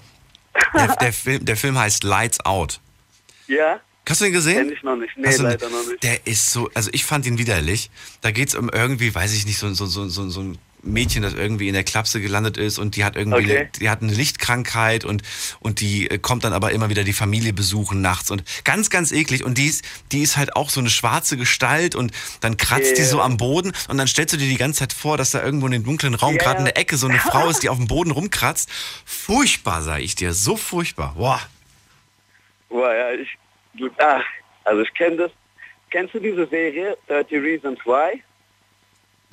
Der, 0.73 0.95
der, 1.01 1.13
Film, 1.13 1.45
der 1.45 1.57
Film 1.57 1.77
heißt 1.77 2.03
Lights 2.03 2.39
Out. 2.45 2.79
Ja? 3.47 3.81
Hast 4.07 4.21
du 4.21 4.25
den 4.25 4.33
gesehen? 4.33 4.67
Kenn 4.67 4.73
ich 4.73 4.83
noch 4.83 4.95
nicht. 4.95 5.15
Nee, 5.17 5.27
Hast 5.27 5.39
leider 5.39 5.69
noch 5.69 5.85
nicht. 5.87 6.03
Der 6.03 6.25
ist 6.25 6.51
so, 6.51 6.69
also 6.73 6.89
ich 6.93 7.05
fand 7.05 7.25
ihn 7.25 7.37
widerlich. 7.37 7.89
Da 8.21 8.31
geht 8.31 8.49
es 8.49 8.55
um 8.55 8.69
irgendwie, 8.69 9.13
weiß 9.13 9.33
ich 9.33 9.45
nicht, 9.45 9.57
so, 9.57 9.73
so, 9.73 9.85
so, 9.85 10.07
so, 10.07 10.29
so 10.29 10.41
ein 10.41 10.57
Mädchen, 10.83 11.23
das 11.23 11.33
irgendwie 11.33 11.67
in 11.69 11.73
der 11.73 11.83
Klapse 11.83 12.19
gelandet 12.21 12.57
ist 12.57 12.77
und 12.77 12.95
die 12.95 13.03
hat 13.05 13.15
irgendwie, 13.15 13.43
Okay. 13.43 13.57
eine, 13.57 13.69
die 13.79 13.89
hat 13.89 14.01
eine 14.01 14.11
Lichtkrankheit 14.11 15.05
und, 15.05 15.23
und 15.59 15.79
die 15.79 16.09
äh, 16.09 16.17
kommt 16.17 16.43
dann 16.43 16.53
aber 16.53 16.71
immer 16.71 16.89
wieder 16.89 17.03
die 17.03 17.13
Familie 17.13 17.53
besuchen 17.53 18.01
nachts 18.01 18.29
und 18.31 18.43
ganz, 18.63 18.89
ganz 18.89 19.11
eklig. 19.11 19.43
Und 19.43 19.57
die 19.57 19.67
ist, 19.67 19.85
die 20.11 20.21
ist 20.21 20.37
halt 20.37 20.55
auch 20.55 20.69
so 20.69 20.79
eine 20.81 20.89
schwarze 20.89 21.37
Gestalt 21.37 21.95
und 21.95 22.11
dann 22.41 22.57
kratzt 22.57 22.97
die 22.97 23.01
Yeah. 23.01 23.09
so 23.11 23.21
am 23.21 23.37
Boden 23.37 23.71
und 23.87 23.97
dann 23.97 24.07
stellst 24.07 24.33
du 24.33 24.37
dir 24.37 24.47
die 24.47 24.57
ganze 24.57 24.79
Zeit 24.79 24.93
vor, 24.93 25.17
dass 25.17 25.31
da 25.31 25.41
irgendwo 25.43 25.65
in 25.67 25.71
dem 25.71 25.83
dunklen 25.83 26.15
Raum 26.15 26.35
Ja, 26.35 26.43
gerade 26.43 26.59
in 26.59 26.65
der 26.65 26.77
Ecke 26.77 26.97
so 26.97 27.07
eine 27.07 27.19
Frau 27.19 27.49
ist, 27.49 27.63
die 27.63 27.69
auf 27.69 27.77
dem 27.77 27.87
Boden 27.87 28.11
rumkratzt. 28.11 28.69
Furchtbar, 29.05 29.81
sag 29.81 30.01
ich 30.01 30.15
dir, 30.15 30.33
so 30.33 30.57
furchtbar. 30.57 31.15
Boah. 31.17 31.39
Boah, 32.69 32.93
ja, 32.93 33.11
ich... 33.13 33.29
Ah, 33.99 34.21
also 34.65 34.81
ich 34.81 34.93
kenne 34.93 35.17
das. 35.17 35.31
Kennst 35.89 36.13
du 36.13 36.19
diese 36.19 36.47
Serie 36.47 36.97
30 37.07 37.33
Reasons 37.41 37.79
Why? 37.85 38.21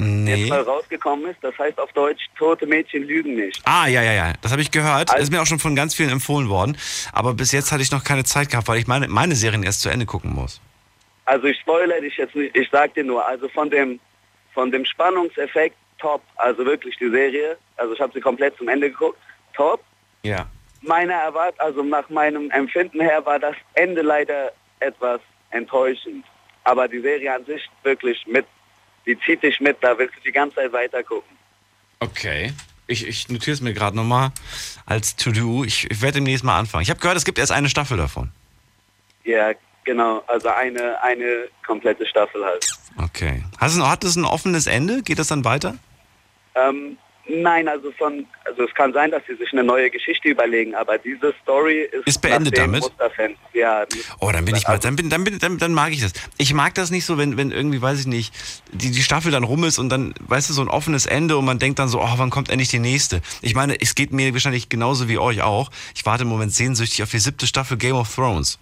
Nee. 0.00 0.34
Jetzt 0.34 0.48
mal 0.48 0.62
rausgekommen 0.62 1.30
ist. 1.30 1.38
Das 1.42 1.56
heißt 1.58 1.78
auf 1.78 1.92
Deutsch, 1.92 2.22
tote 2.38 2.66
Mädchen 2.66 3.04
lügen 3.04 3.34
nicht. 3.34 3.60
Ah, 3.64 3.86
ja, 3.86 4.02
ja, 4.02 4.12
ja. 4.12 4.32
Das 4.40 4.50
habe 4.50 4.62
ich 4.62 4.70
gehört. 4.70 5.10
Also- 5.10 5.22
ist 5.22 5.30
mir 5.30 5.42
auch 5.42 5.46
schon 5.46 5.58
von 5.58 5.76
ganz 5.76 5.94
vielen 5.94 6.10
empfohlen 6.10 6.48
worden. 6.48 6.76
Aber 7.12 7.34
bis 7.34 7.52
jetzt 7.52 7.70
hatte 7.70 7.82
ich 7.82 7.90
noch 7.90 8.02
keine 8.02 8.24
Zeit 8.24 8.48
gehabt, 8.50 8.68
weil 8.68 8.78
ich 8.78 8.86
meine, 8.86 9.08
meine 9.08 9.34
Serien 9.34 9.62
erst 9.62 9.82
zu 9.82 9.90
Ende 9.90 10.06
gucken 10.06 10.32
muss. 10.32 10.60
Also 11.26 11.46
ich 11.46 11.58
spoilere 11.60 12.00
dich 12.00 12.16
jetzt 12.16 12.34
nicht, 12.34 12.56
ich 12.56 12.68
sag 12.70 12.94
dir 12.94 13.04
nur, 13.04 13.26
also 13.26 13.48
von 13.50 13.70
dem, 13.70 14.00
von 14.52 14.72
dem 14.72 14.84
Spannungseffekt 14.84 15.76
top, 15.98 16.22
also 16.36 16.64
wirklich 16.64 16.96
die 16.96 17.10
Serie, 17.10 17.56
also 17.76 17.94
ich 17.94 18.00
habe 18.00 18.12
sie 18.12 18.20
komplett 18.20 18.56
zum 18.56 18.68
Ende 18.68 18.90
geguckt, 18.90 19.18
top. 19.52 19.84
Ja. 20.22 20.46
Meiner 20.80 21.14
Erwart, 21.14 21.54
also 21.60 21.82
nach 21.82 22.08
meinem 22.08 22.50
Empfinden 22.50 23.00
her 23.00 23.24
war 23.26 23.38
das 23.38 23.54
Ende 23.74 24.00
leider 24.02 24.50
etwas 24.80 25.20
enttäuschend. 25.50 26.24
Aber 26.64 26.88
die 26.88 27.00
Serie 27.00 27.34
an 27.34 27.44
sich 27.44 27.68
wirklich 27.82 28.26
mit, 28.26 28.46
die 29.06 29.18
zieht 29.20 29.42
dich 29.42 29.60
mit, 29.60 29.78
da 29.80 29.96
willst 29.98 30.16
du 30.16 30.20
die 30.20 30.32
ganze 30.32 30.56
Zeit 30.56 30.72
weiter 30.72 31.02
gucken. 31.02 31.36
Okay. 32.00 32.52
Ich, 32.86 33.06
ich 33.06 33.28
notiere 33.28 33.54
es 33.54 33.60
mir 33.60 33.72
gerade 33.72 33.96
nochmal 33.96 34.32
als 34.84 35.14
To-Do. 35.14 35.64
Ich, 35.64 35.88
ich 35.90 36.02
werde 36.02 36.14
demnächst 36.14 36.44
mal 36.44 36.58
anfangen. 36.58 36.82
Ich 36.82 36.90
habe 36.90 36.98
gehört, 36.98 37.16
es 37.16 37.24
gibt 37.24 37.38
erst 37.38 37.52
eine 37.52 37.68
Staffel 37.68 37.96
davon. 37.96 38.32
Ja, 39.24 39.52
genau, 39.84 40.24
also 40.26 40.48
eine, 40.48 41.00
eine 41.02 41.48
komplette 41.64 42.06
Staffel 42.06 42.44
halt. 42.44 42.66
Okay. 42.98 43.44
Hast 43.58 43.78
du, 43.78 43.86
hat 43.86 44.02
es 44.02 44.16
ein 44.16 44.24
offenes 44.24 44.66
Ende? 44.66 45.02
Geht 45.02 45.20
das 45.20 45.28
dann 45.28 45.44
weiter? 45.44 45.76
Ähm, 46.56 46.96
nein, 47.30 47.68
also 47.68 47.90
von, 47.92 48.26
also 48.44 48.64
es 48.64 48.74
kann 48.74 48.92
sein, 48.92 49.10
dass 49.10 49.22
sie 49.26 49.34
sich 49.34 49.52
eine 49.52 49.64
neue 49.64 49.90
Geschichte 49.90 50.28
überlegen, 50.28 50.74
aber 50.74 50.98
diese 50.98 51.34
Story 51.42 51.88
ist, 51.90 52.06
Ist 52.06 52.22
beendet 52.22 52.56
damit? 52.58 52.84
Ja, 53.52 53.84
Oh, 54.20 54.30
dann 54.32 54.44
bin 54.44 54.54
ich 54.54 54.66
mal, 54.66 54.78
dann, 54.78 54.96
bin, 54.96 55.10
dann, 55.10 55.24
bin, 55.24 55.38
dann, 55.38 55.58
dann 55.58 55.74
mag 55.74 55.92
ich 55.92 56.00
das. 56.00 56.12
Ich 56.38 56.54
mag 56.54 56.74
das 56.74 56.90
nicht 56.90 57.04
so, 57.04 57.18
wenn, 57.18 57.36
wenn 57.36 57.50
irgendwie, 57.50 57.80
weiß 57.80 58.00
ich 58.00 58.06
nicht, 58.06 58.34
die, 58.72 58.90
die 58.90 59.02
Staffel 59.02 59.32
dann 59.32 59.44
rum 59.44 59.64
ist 59.64 59.78
und 59.78 59.88
dann, 59.88 60.14
weißt 60.20 60.50
du, 60.50 60.54
so 60.54 60.62
ein 60.62 60.68
offenes 60.68 61.06
Ende 61.06 61.36
und 61.36 61.44
man 61.44 61.58
denkt 61.58 61.78
dann 61.78 61.88
so, 61.88 62.00
oh, 62.00 62.14
wann 62.16 62.30
kommt 62.30 62.50
endlich 62.50 62.68
die 62.68 62.78
nächste? 62.78 63.22
Ich 63.42 63.54
meine, 63.54 63.80
es 63.80 63.94
geht 63.94 64.12
mir 64.12 64.32
wahrscheinlich 64.32 64.68
genauso 64.68 65.08
wie 65.08 65.18
euch 65.18 65.42
auch. 65.42 65.70
Ich 65.94 66.06
warte 66.06 66.22
im 66.22 66.28
Moment 66.28 66.52
sehnsüchtig 66.52 67.02
auf 67.02 67.10
die 67.10 67.18
siebte 67.18 67.46
Staffel 67.46 67.76
Game 67.76 67.96
of 67.96 68.14
Thrones. 68.14 68.58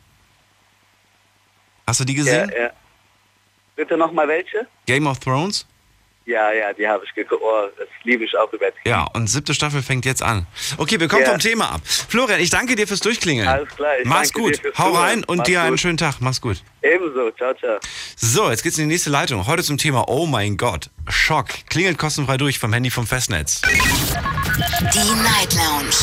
Hast 1.87 2.01
du 2.01 2.05
die 2.05 2.15
ja, 2.15 2.19
gesehen? 2.19 2.53
ja. 2.59 2.71
Bitte 3.77 3.97
nochmal 3.97 4.27
welche? 4.27 4.67
Game 4.87 5.07
of 5.07 5.21
Thrones? 5.21 5.67
Ja, 6.29 6.53
ja, 6.53 6.75
die 6.75 6.87
habe 6.87 7.03
ich 7.07 7.15
geguckt. 7.15 7.41
Oh, 7.43 7.69
das 7.79 7.89
liebe 8.05 8.23
ich 8.23 8.37
auch 8.37 8.53
übertrieben. 8.53 8.87
Ja, 8.87 9.05
und 9.15 9.29
siebte 9.29 9.55
Staffel 9.55 9.81
fängt 9.83 10.05
jetzt 10.05 10.23
an. 10.23 10.47
Okay, 10.77 11.01
wir 11.01 11.09
kommen 11.09 11.23
Ja. 11.23 11.31
vom 11.31 11.39
Thema 11.39 11.71
ab. 11.73 11.81
Florian, 11.87 12.39
ich 12.39 12.51
danke 12.51 12.77
dir 12.77 12.87
fürs 12.87 13.01
Durchklingeln. 13.01 13.49
Alles 13.49 13.71
klar, 13.75 13.99
ich 13.99 14.05
Mach's 14.07 14.31
danke 14.33 14.43
gut. 14.43 14.59
dir 14.59 14.61
fürs 14.61 14.77
Hau 14.79 14.91
rein 14.93 15.25
und 15.25 15.39
Mach's 15.39 15.47
dir 15.49 15.63
einen 15.63 15.71
gut. 15.71 15.81
schönen 15.81 15.97
Tag. 15.97 16.17
Mach's 16.21 16.43
gut. 16.43 16.63
Ebenso, 16.83 17.31
ciao, 17.31 17.55
ciao. 17.55 17.79
So, 18.17 18.51
jetzt 18.51 18.63
geht's 18.63 18.77
in 18.77 18.89
die 18.89 18.93
nächste 18.95 19.09
Leitung. 19.09 19.47
Heute 19.47 19.63
zum 19.63 19.79
Thema 19.79 20.07
Oh 20.09 20.27
mein 20.27 20.59
Gott. 20.59 20.91
Schock. 21.09 21.49
Klingelt 21.71 21.97
kostenfrei 21.97 22.37
durch 22.37 22.59
vom 22.59 22.75
Handy 22.75 22.91
vom 22.91 23.07
Festnetz. 23.07 23.63
Die 23.63 24.99
Night 24.99 25.55
Lounge 25.55 25.97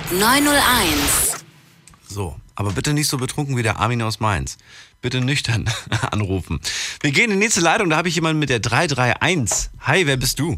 08901. 0.00 1.44
So, 2.08 2.36
aber 2.56 2.72
bitte 2.72 2.92
nicht 2.92 3.08
so 3.08 3.16
betrunken 3.18 3.56
wie 3.56 3.62
der 3.62 3.78
Armin 3.78 4.02
aus 4.02 4.20
Mainz. 4.20 4.58
Bitte 5.02 5.20
nüchtern 5.20 5.68
anrufen. 6.10 6.60
Wir 7.00 7.10
gehen 7.10 7.24
in 7.24 7.30
die 7.30 7.36
nächste 7.46 7.60
Leitung, 7.60 7.88
da 7.90 7.96
habe 7.96 8.08
ich 8.08 8.14
jemanden 8.16 8.38
mit 8.38 8.50
der 8.50 8.58
331. 8.60 9.70
Hi, 9.82 10.06
wer 10.06 10.16
bist 10.16 10.38
du? 10.38 10.56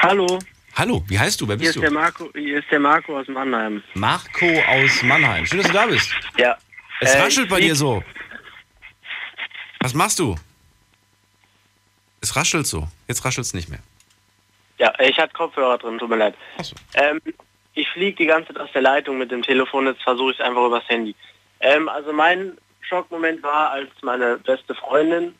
Hallo, 0.00 0.38
Hallo, 0.74 1.02
wie 1.08 1.18
heißt 1.18 1.40
du? 1.40 1.48
Wer 1.48 1.56
hier 1.56 1.64
bist 1.68 1.76
ist, 1.76 1.82
der 1.82 1.88
du? 1.88 1.94
Marco, 1.94 2.28
hier 2.34 2.58
ist 2.58 2.70
der 2.70 2.80
Marco 2.80 3.18
aus 3.18 3.26
Mannheim. 3.28 3.82
Marco 3.94 4.46
aus 4.68 5.02
Mannheim. 5.02 5.46
Schön, 5.46 5.58
dass 5.58 5.68
du 5.68 5.72
da 5.72 5.86
bist. 5.86 6.10
Ja. 6.36 6.54
Es 7.00 7.14
Äh, 7.14 7.22
raschelt 7.22 7.48
bei 7.48 7.60
dir 7.60 7.74
so. 7.74 8.04
Was 9.80 9.94
machst 9.94 10.18
du? 10.18 10.36
Es 12.20 12.36
raschelt 12.36 12.66
so. 12.66 12.86
Jetzt 13.08 13.24
raschelt's 13.24 13.54
nicht 13.54 13.70
mehr. 13.70 13.78
Ja, 14.78 14.92
ich 15.00 15.16
hatte 15.18 15.32
Kopfhörer 15.32 15.78
drin, 15.78 15.96
tut 15.98 16.10
mir 16.10 16.16
leid. 16.16 16.34
Achso. 16.58 16.74
Ähm, 16.92 17.22
ich 17.72 17.88
fliege 17.88 18.16
die 18.16 18.26
ganze 18.26 18.48
Zeit 18.52 18.58
aus 18.60 18.70
der 18.74 18.82
Leitung 18.82 19.16
mit 19.16 19.30
dem 19.30 19.42
Telefon, 19.42 19.86
jetzt 19.86 20.02
versuche 20.02 20.32
ich 20.32 20.38
es 20.38 20.44
einfach 20.44 20.66
übers 20.66 20.86
Handy. 20.88 21.14
Ähm, 21.60 21.88
also 21.88 22.12
mein 22.12 22.58
Schockmoment 22.88 23.42
war, 23.42 23.70
als 23.70 23.90
meine 24.02 24.38
beste 24.38 24.74
Freundin 24.74 25.34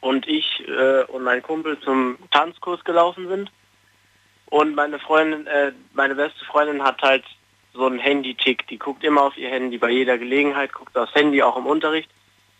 und 0.00 0.26
ich 0.26 0.66
äh, 0.66 1.04
und 1.04 1.22
mein 1.22 1.42
Kumpel 1.42 1.78
zum 1.80 2.18
Tanzkurs 2.30 2.82
gelaufen 2.84 3.28
sind. 3.28 3.50
Und 4.46 4.74
meine 4.74 4.98
Freundin, 4.98 5.46
äh, 5.46 5.72
meine 5.94 6.14
beste 6.14 6.44
Freundin 6.44 6.82
hat 6.82 7.00
halt 7.02 7.24
so 7.72 7.86
einen 7.86 7.98
Handy-Tick. 7.98 8.66
Die 8.68 8.78
guckt 8.78 9.02
immer 9.04 9.22
auf 9.22 9.36
ihr 9.38 9.48
Handy 9.48 9.78
bei 9.78 9.90
jeder 9.90 10.18
Gelegenheit, 10.18 10.72
guckt 10.72 10.96
aufs 10.96 11.14
Handy 11.14 11.42
auch 11.42 11.56
im 11.56 11.66
Unterricht. 11.66 12.10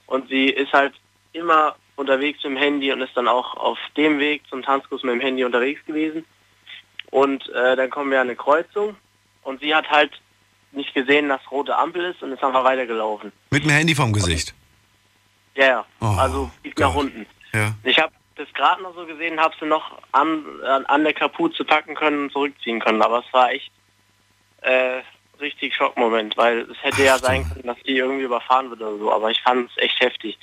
Und 0.06 0.28
sie 0.28 0.46
ist 0.46 0.72
halt 0.72 0.94
immer 1.32 1.76
unterwegs 1.96 2.42
mit 2.44 2.52
dem 2.52 2.56
Handy 2.56 2.92
und 2.92 3.02
ist 3.02 3.16
dann 3.16 3.28
auch 3.28 3.56
auf 3.56 3.78
dem 3.96 4.18
Weg 4.18 4.46
zum 4.48 4.62
Tanzkurs 4.62 5.02
mit 5.02 5.14
dem 5.14 5.20
Handy 5.20 5.44
unterwegs 5.44 5.84
gewesen. 5.84 6.24
Und 7.10 7.48
äh, 7.50 7.76
dann 7.76 7.90
kommen 7.90 8.10
wir 8.10 8.20
an 8.20 8.28
eine 8.28 8.36
Kreuzung 8.36 8.96
und 9.42 9.60
sie 9.60 9.74
hat 9.74 9.90
halt 9.90 10.12
nicht 10.72 10.94
gesehen, 10.94 11.28
dass 11.28 11.40
rote 11.50 11.76
Ampel 11.76 12.04
ist 12.06 12.22
und 12.22 12.32
ist 12.32 12.42
einfach 12.42 12.64
weitergelaufen. 12.64 13.32
Mit 13.50 13.64
dem 13.64 13.70
Handy 13.70 13.94
vorm 13.94 14.12
Gesicht. 14.12 14.54
Ja, 15.54 15.66
ja. 15.66 15.86
Oh, 16.00 16.16
also 16.18 16.50
lief 16.64 16.74
nach 16.76 16.94
unten. 16.94 17.26
Ja. 17.52 17.74
Ich 17.84 17.98
habe 17.98 18.12
das 18.36 18.52
gerade 18.54 18.82
noch 18.82 18.94
so 18.94 19.04
gesehen, 19.06 19.38
habe 19.38 19.54
sie 19.60 19.66
noch 19.66 19.98
an, 20.12 20.44
an, 20.66 20.86
an 20.86 21.04
der 21.04 21.12
Kapuze 21.12 21.64
packen 21.64 21.94
können 21.94 22.24
und 22.24 22.32
zurückziehen 22.32 22.80
können. 22.80 23.02
Aber 23.02 23.20
es 23.26 23.32
war 23.32 23.50
echt 23.50 23.70
äh, 24.62 25.02
richtig 25.40 25.74
Schockmoment, 25.74 26.36
weil 26.36 26.60
es 26.70 26.82
hätte 26.82 27.04
ja 27.04 27.14
Ach 27.16 27.20
du. 27.20 27.26
sein 27.26 27.48
können, 27.48 27.66
dass 27.66 27.78
die 27.86 27.98
irgendwie 27.98 28.24
überfahren 28.24 28.70
wird 28.70 28.80
oder 28.80 28.96
so. 28.96 29.12
Aber 29.12 29.30
ich 29.30 29.42
fand 29.42 29.70
es 29.70 29.76
echt 29.82 30.00
heftig. 30.00 30.38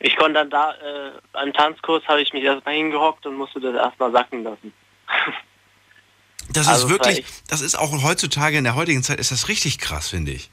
Ich 0.00 0.16
konnte 0.16 0.34
dann 0.34 0.50
da, 0.50 0.72
äh, 0.72 1.12
beim 1.32 1.52
Tanzkurs 1.52 2.06
habe 2.08 2.22
ich 2.22 2.32
mich 2.32 2.44
erstmal 2.44 2.74
hingehockt 2.74 3.26
und 3.26 3.36
musste 3.36 3.60
das 3.60 3.74
erstmal 3.74 4.12
sacken 4.12 4.42
lassen. 4.44 4.72
Das 6.54 6.68
Also 6.68 6.86
ist 6.86 6.92
wirklich, 6.92 7.24
das 7.48 7.60
ist 7.60 7.74
auch 7.78 7.90
heutzutage 8.02 8.56
in 8.56 8.64
der 8.64 8.74
heutigen 8.74 9.02
Zeit, 9.02 9.18
ist 9.18 9.32
das 9.32 9.48
richtig 9.48 9.78
krass, 9.78 10.08
finde 10.08 10.32
ich. 10.32 10.50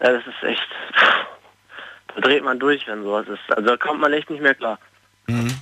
Ja, 0.00 0.12
das 0.12 0.26
ist 0.26 0.42
echt. 0.42 0.66
Da 2.14 2.20
dreht 2.20 2.44
man 2.44 2.58
durch, 2.58 2.86
wenn 2.86 3.02
sowas 3.02 3.26
ist. 3.28 3.40
Also 3.48 3.68
da 3.68 3.76
kommt 3.76 4.00
man 4.00 4.12
echt 4.12 4.30
nicht 4.30 4.42
mehr 4.42 4.54
klar. 4.54 4.78
Mhm. 5.26 5.54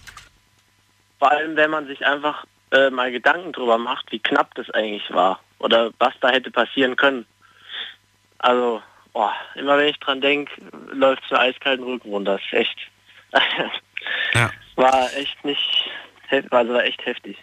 Vor 1.18 1.30
allem, 1.30 1.56
wenn 1.56 1.70
man 1.70 1.86
sich 1.86 2.04
einfach 2.04 2.44
äh, 2.72 2.90
mal 2.90 3.10
Gedanken 3.10 3.52
drüber 3.52 3.78
macht, 3.78 4.10
wie 4.10 4.18
knapp 4.18 4.54
das 4.54 4.70
eigentlich 4.70 5.10
war 5.10 5.40
oder 5.58 5.90
was 5.98 6.14
da 6.20 6.30
hätte 6.30 6.50
passieren 6.50 6.96
können. 6.96 7.26
Also, 8.38 8.82
boah, 9.12 9.34
immer 9.54 9.76
wenn 9.78 9.88
ich 9.88 10.00
dran 10.00 10.20
denke, 10.20 10.52
läuft 10.92 11.24
es 11.24 11.30
mir 11.30 11.38
eiskalten 11.38 11.84
Rücken 11.84 12.10
runter. 12.10 12.32
Das 12.32 12.42
ist 12.46 12.52
echt. 12.52 12.78
Ja. 14.32 14.50
War 14.76 15.12
echt 15.14 15.44
nicht, 15.44 15.90
also 16.50 16.72
war 16.72 16.84
echt 16.84 17.04
heftig. 17.04 17.36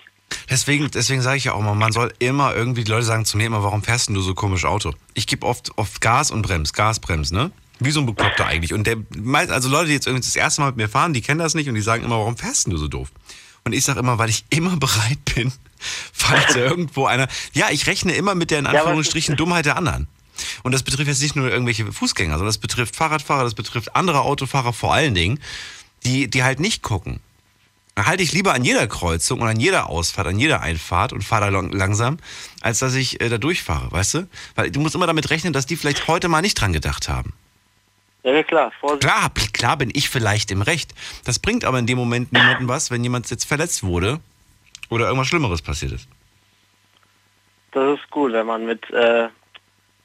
Deswegen, 0.49 0.89
deswegen 0.91 1.21
sage 1.21 1.37
ich 1.37 1.43
ja 1.45 1.53
auch 1.53 1.61
mal, 1.61 1.75
man 1.75 1.91
soll 1.91 2.13
immer 2.19 2.55
irgendwie, 2.55 2.83
die 2.83 2.91
Leute 2.91 3.05
sagen 3.05 3.25
zu 3.25 3.37
mir 3.37 3.47
immer, 3.47 3.63
warum 3.63 3.83
fährst 3.83 4.07
denn 4.07 4.15
du 4.15 4.21
so 4.21 4.33
komisch 4.33 4.65
Auto? 4.65 4.93
Ich 5.13 5.27
gebe 5.27 5.45
oft, 5.45 5.77
oft 5.77 5.99
Gas 5.99 6.31
und 6.31 6.41
Brems, 6.41 6.73
Gas, 6.73 6.99
Brems, 6.99 7.31
ne? 7.31 7.51
Wie 7.79 7.91
so 7.91 7.99
ein 7.99 8.05
Bekloppter 8.05 8.47
eigentlich. 8.47 8.73
Und 8.73 8.87
der, 8.87 8.97
also 9.49 9.69
Leute, 9.69 9.87
die 9.87 9.93
jetzt 9.93 10.07
irgendwie 10.07 10.25
das 10.25 10.35
erste 10.35 10.61
Mal 10.61 10.67
mit 10.67 10.77
mir 10.77 10.89
fahren, 10.89 11.13
die 11.13 11.21
kennen 11.21 11.39
das 11.39 11.53
nicht 11.53 11.67
und 11.67 11.75
die 11.75 11.81
sagen 11.81 12.03
immer, 12.03 12.17
warum 12.17 12.37
fährst 12.37 12.65
denn 12.65 12.71
du 12.71 12.77
so 12.77 12.87
doof? 12.87 13.11
Und 13.65 13.73
ich 13.73 13.83
sage 13.83 13.99
immer, 13.99 14.17
weil 14.17 14.29
ich 14.29 14.45
immer 14.49 14.77
bereit 14.77 15.19
bin, 15.35 15.51
falls 16.13 16.55
irgendwo 16.55 17.05
einer, 17.05 17.27
ja, 17.53 17.67
ich 17.69 17.85
rechne 17.87 18.13
immer 18.13 18.33
mit 18.33 18.49
der 18.49 18.59
in 18.59 18.67
Anführungsstrichen 18.67 19.35
Dummheit 19.35 19.65
der 19.65 19.75
anderen. 19.75 20.07
Und 20.63 20.71
das 20.71 20.83
betrifft 20.83 21.07
jetzt 21.07 21.21
nicht 21.21 21.35
nur 21.35 21.51
irgendwelche 21.51 21.91
Fußgänger, 21.91 22.33
sondern 22.33 22.47
das 22.47 22.59
betrifft 22.59 22.95
Fahrradfahrer, 22.95 23.43
das 23.43 23.55
betrifft 23.55 23.95
andere 23.95 24.21
Autofahrer 24.21 24.71
vor 24.71 24.93
allen 24.93 25.13
Dingen, 25.13 25.39
die, 26.05 26.29
die 26.29 26.43
halt 26.43 26.59
nicht 26.59 26.83
gucken. 26.83 27.19
Dann 27.97 28.05
halte 28.05 28.21
ich 28.21 28.31
lieber 28.31 28.53
an 28.53 28.63
jeder 28.63 28.85
Kreuzung 28.85 29.41
und 29.41 29.47
an 29.47 29.59
jeder 29.59 29.89
Ausfahrt, 29.89 30.27
an 30.27 30.37
jeder 30.37 30.61
Einfahrt 30.61 31.13
und 31.13 31.23
fahre 31.23 31.45
da 31.45 31.49
lang- 31.49 31.71
langsam, 31.71 32.19
als 32.61 32.77
dass 32.77 32.93
ich 32.93 33.19
äh, 33.21 33.27
da 33.27 33.39
durchfahre, 33.39 33.91
weißt 33.91 34.13
du? 34.13 34.27
Weil 34.53 34.69
du 34.69 34.79
musst 34.79 34.93
immer 34.93 35.07
damit 35.07 35.31
rechnen, 35.31 35.51
dass 35.51 35.65
die 35.65 35.75
vielleicht 35.75 36.07
heute 36.07 36.27
mal 36.27 36.43
nicht 36.43 36.61
dran 36.61 36.73
gedacht 36.73 37.09
haben. 37.09 37.33
Ja, 38.21 38.43
klar, 38.43 38.71
Vorsicht. 38.79 39.01
Klar, 39.01 39.31
klar 39.51 39.77
bin 39.77 39.89
ich 39.91 40.11
vielleicht 40.11 40.51
im 40.51 40.61
Recht. 40.61 40.93
Das 41.25 41.39
bringt 41.39 41.65
aber 41.65 41.79
in 41.79 41.87
dem 41.87 41.97
Moment 41.97 42.31
niemandem 42.31 42.67
was, 42.67 42.91
wenn 42.91 43.01
jemand 43.01 43.27
jetzt 43.31 43.45
verletzt 43.45 43.81
wurde 43.81 44.19
oder 44.89 45.05
irgendwas 45.05 45.29
Schlimmeres 45.29 45.63
passiert 45.63 45.93
ist. 45.93 46.07
Das 47.71 47.97
ist 47.99 48.11
gut, 48.11 48.31
wenn 48.31 48.45
man 48.45 48.67
mit, 48.67 48.87
äh, 48.91 49.27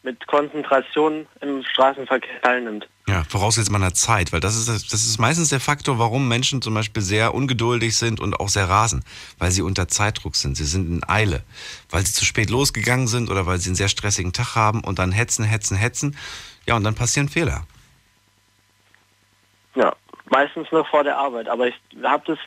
mit 0.03 0.27
Konzentration 0.29 1.27
im 1.43 1.63
Straßenverkehr 1.63 2.41
teilnimmt. 2.41 2.89
Ja, 3.09 3.25
vorausgesetzt 3.29 3.73
man 3.73 3.83
hat 3.83 3.97
Zeit, 3.97 4.33
weil 4.33 4.39
das 4.39 4.57
ist, 4.57 4.69
das 4.69 5.01
ist 5.01 5.19
meistens 5.19 5.49
der 5.49 5.59
Faktor, 5.59 5.99
warum 5.99 6.29
Menschen 6.29 6.63
zum 6.63 6.75
Beispiel 6.75 7.03
sehr 7.03 7.35
ungeduldig 7.35 7.97
sind 7.97 8.21
und 8.21 8.39
auch 8.39 8.49
sehr 8.49 8.69
rasen, 8.69 9.05
weil 9.39 9.51
sie 9.51 9.63
unter 9.63 9.89
Zeitdruck 9.89 10.37
sind. 10.37 10.57
Sie 10.57 10.65
sind 10.65 10.89
in 10.89 11.09
Eile, 11.09 11.43
weil 11.91 12.07
sie 12.07 12.13
zu 12.13 12.25
spät 12.25 12.49
losgegangen 12.49 13.09
sind 13.09 13.29
oder 13.29 13.45
weil 13.45 13.59
sie 13.59 13.71
einen 13.71 13.77
sehr 13.77 13.89
stressigen 13.89 14.33
Tag 14.33 14.55
haben 14.55 14.85
und 14.85 15.01
dann 15.01 15.11
hetzen, 15.11 15.45
hetzen, 15.45 15.77
hetzen. 15.77 16.17
Ja, 16.67 16.77
und 16.77 16.85
dann 16.85 16.95
passieren 16.95 17.29
Fehler. 17.29 17.67
Ja, 19.75 19.97
meistens 20.31 20.71
nur 20.71 20.85
vor 20.85 21.03
der 21.03 21.19
Arbeit. 21.19 21.49
Aber 21.49 21.67
ich 21.67 21.75
habe 22.05 22.23
das, 22.27 22.39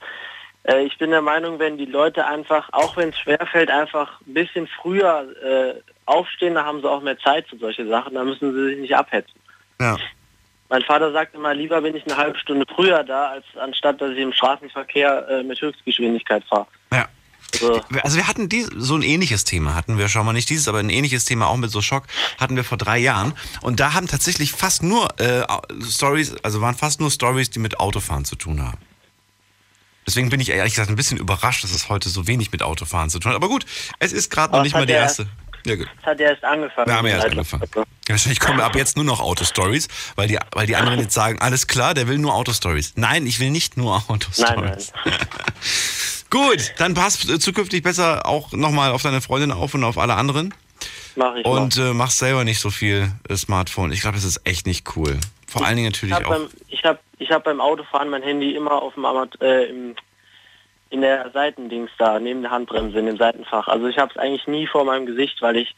äh, 0.64 0.86
ich 0.86 0.98
bin 0.98 1.12
der 1.12 1.22
Meinung, 1.22 1.60
wenn 1.60 1.78
die 1.78 1.86
Leute 1.86 2.26
einfach, 2.26 2.70
auch 2.72 2.96
wenn 2.96 3.10
es 3.10 3.20
schwerfällt, 3.20 3.70
einfach 3.70 4.22
ein 4.22 4.34
bisschen 4.34 4.68
früher 4.68 5.28
äh, 5.44 5.82
aufstehen, 6.06 6.56
dann 6.56 6.66
haben 6.66 6.80
sie 6.80 6.90
auch 6.90 7.02
mehr 7.02 7.20
Zeit 7.20 7.46
für 7.50 7.58
solche 7.58 7.86
Sachen, 7.88 8.14
dann 8.14 8.28
müssen 8.28 8.54
sie 8.54 8.66
sich 8.70 8.80
nicht 8.80 8.96
abhetzen. 8.96 9.38
Ja. 9.82 9.98
Mein 10.70 10.82
Vater 10.82 11.12
sagt 11.12 11.36
immer, 11.36 11.54
lieber 11.54 11.82
bin 11.82 11.96
ich 11.96 12.06
eine 12.06 12.18
halbe 12.18 12.40
Stunde 12.40 12.66
früher 12.74 13.04
da, 13.04 13.30
als 13.30 13.46
anstatt 13.60 14.02
dass 14.02 14.12
ich 14.12 14.18
im 14.18 14.34
Straßenverkehr 14.34 15.28
äh, 15.30 15.44
mit 15.44 15.62
Höchstgeschwindigkeit 15.62 16.44
fahre. 16.46 16.68
Ja. 16.92 17.08
Also, 17.54 17.82
Also 18.02 18.18
wir 18.18 18.28
hatten 18.28 18.50
dies, 18.50 18.70
so 18.76 18.96
ein 18.96 19.02
ähnliches 19.02 19.44
Thema, 19.44 19.76
hatten 19.76 19.98
wir 19.98 20.10
schon 20.10 20.26
mal 20.26 20.34
nicht 20.34 20.50
dieses, 20.50 20.68
aber 20.68 20.80
ein 20.80 20.90
ähnliches 20.90 21.26
Thema 21.26 21.48
auch 21.48 21.58
mit 21.58 21.72
so 21.72 21.82
Schock 21.82 22.06
hatten 22.40 22.56
wir 22.56 22.64
vor 22.64 22.78
drei 22.78 22.98
Jahren. 22.98 23.34
Und 23.62 23.80
da 23.80 23.94
haben 23.94 24.08
tatsächlich 24.08 24.52
fast 24.52 24.84
nur 24.84 25.08
äh, 25.20 25.46
Stories, 25.88 26.36
also 26.44 26.62
waren 26.62 26.76
fast 26.76 27.00
nur 27.00 27.12
Stories, 27.12 27.50
die 27.52 27.60
mit 27.60 27.80
Autofahren 27.80 28.26
zu 28.26 28.36
tun 28.36 28.62
haben. 28.62 28.80
Deswegen 30.08 30.30
bin 30.30 30.40
ich 30.40 30.50
ehrlich 30.50 30.74
gesagt 30.74 30.90
ein 30.90 30.96
bisschen 30.96 31.18
überrascht, 31.18 31.64
dass 31.64 31.72
es 31.72 31.90
heute 31.90 32.10
so 32.10 32.28
wenig 32.28 32.52
mit 32.52 32.62
Autofahren 32.62 33.10
zu 33.10 33.20
tun 33.20 33.32
hat. 33.32 33.36
Aber 33.36 33.48
gut, 33.48 33.66
es 34.00 34.14
ist 34.14 34.30
gerade 34.30 34.54
noch 34.54 34.62
nicht 34.62 34.74
mal 34.74 34.86
die 34.86 34.94
erste. 34.94 35.28
Ja, 35.66 35.76
gut. 35.76 35.88
das 35.98 36.06
hat 36.06 36.20
ja 36.20 36.30
erst 36.30 36.44
angefangen. 36.44 36.88
Wir 36.88 36.96
haben 36.96 37.06
ja 37.08 37.14
erst 37.14 37.26
Also, 37.26 37.38
angefangen. 37.38 37.64
Ja, 37.76 37.84
wahrscheinlich 38.10 38.40
kommen 38.40 38.60
ab 38.62 38.76
jetzt 38.76 38.96
nur 38.96 39.06
noch 39.06 39.20
Autostories, 39.20 39.88
weil 40.16 40.28
die, 40.28 40.38
weil 40.54 40.68
die 40.68 40.76
anderen 40.76 41.00
jetzt 41.00 41.14
sagen, 41.14 41.40
alles 41.40 41.68
klar, 41.68 41.94
der 41.94 42.08
will 42.08 42.18
nur 42.20 42.34
Autostories. 42.36 42.94
Nein, 42.96 43.26
ich 43.26 43.40
will 43.40 43.50
nicht 43.50 43.78
nur 43.78 44.04
Autostories. 44.10 44.94
Nein, 45.04 45.14
Gut, 46.30 46.74
dann 46.78 46.94
passt 46.94 47.42
zukünftig 47.42 47.84
besser 47.84 48.26
auch 48.26 48.52
nochmal 48.52 48.92
auf 48.92 49.02
deine 49.02 49.22
Freundin 49.22 49.52
auf 49.52 49.74
und 49.74 49.84
auf 49.84 49.98
alle 49.98 50.16
anderen. 50.16 50.54
Mach 51.16 51.36
ich 51.36 51.46
Und 51.46 51.78
äh, 51.78 51.94
mach 51.94 52.12
selber 52.12 52.44
nicht 52.44 52.60
so 52.60 52.70
viel 52.70 53.10
äh, 53.30 53.36
Smartphone. 53.36 53.92
Ich 53.92 54.02
glaube, 54.02 54.16
das 54.16 54.26
ist 54.26 54.42
echt 54.44 54.68
nicht 54.68 54.96
cool. 54.98 55.18
Vor 55.48 55.66
allen 55.66 55.78
Dingen 55.78 55.88
Ich 55.88 55.94
natürlich 55.94 56.14
habe 56.16 56.26
auch. 56.28 56.32
beim, 56.32 56.50
ich 56.68 56.84
hab, 56.84 57.00
ich 57.20 57.32
hab 57.32 57.44
beim 57.46 57.62
Autofahren 57.62 58.10
mein 58.10 58.22
Handy 58.22 58.54
immer 58.56 58.74
auf 58.82 58.96
dem 58.96 59.06
Amat 59.06 59.40
äh, 59.42 59.66
im, 59.66 59.96
in 60.96 61.02
der 61.02 61.30
Seitendings 61.32 61.92
da, 61.98 62.20
neben 62.20 62.42
der 62.42 62.52
Handbremse, 62.52 62.98
in 62.98 63.06
dem 63.06 63.18
Seitenfach. 63.18 63.68
Also 63.68 63.88
ich 63.88 63.98
habe 63.98 64.12
es 64.12 64.18
eigentlich 64.18 64.48
nie 64.48 64.66
vor 64.66 64.86
meinem 64.86 65.06
Gesicht, 65.06 65.42
weil 65.42 65.58
ich 65.58 65.76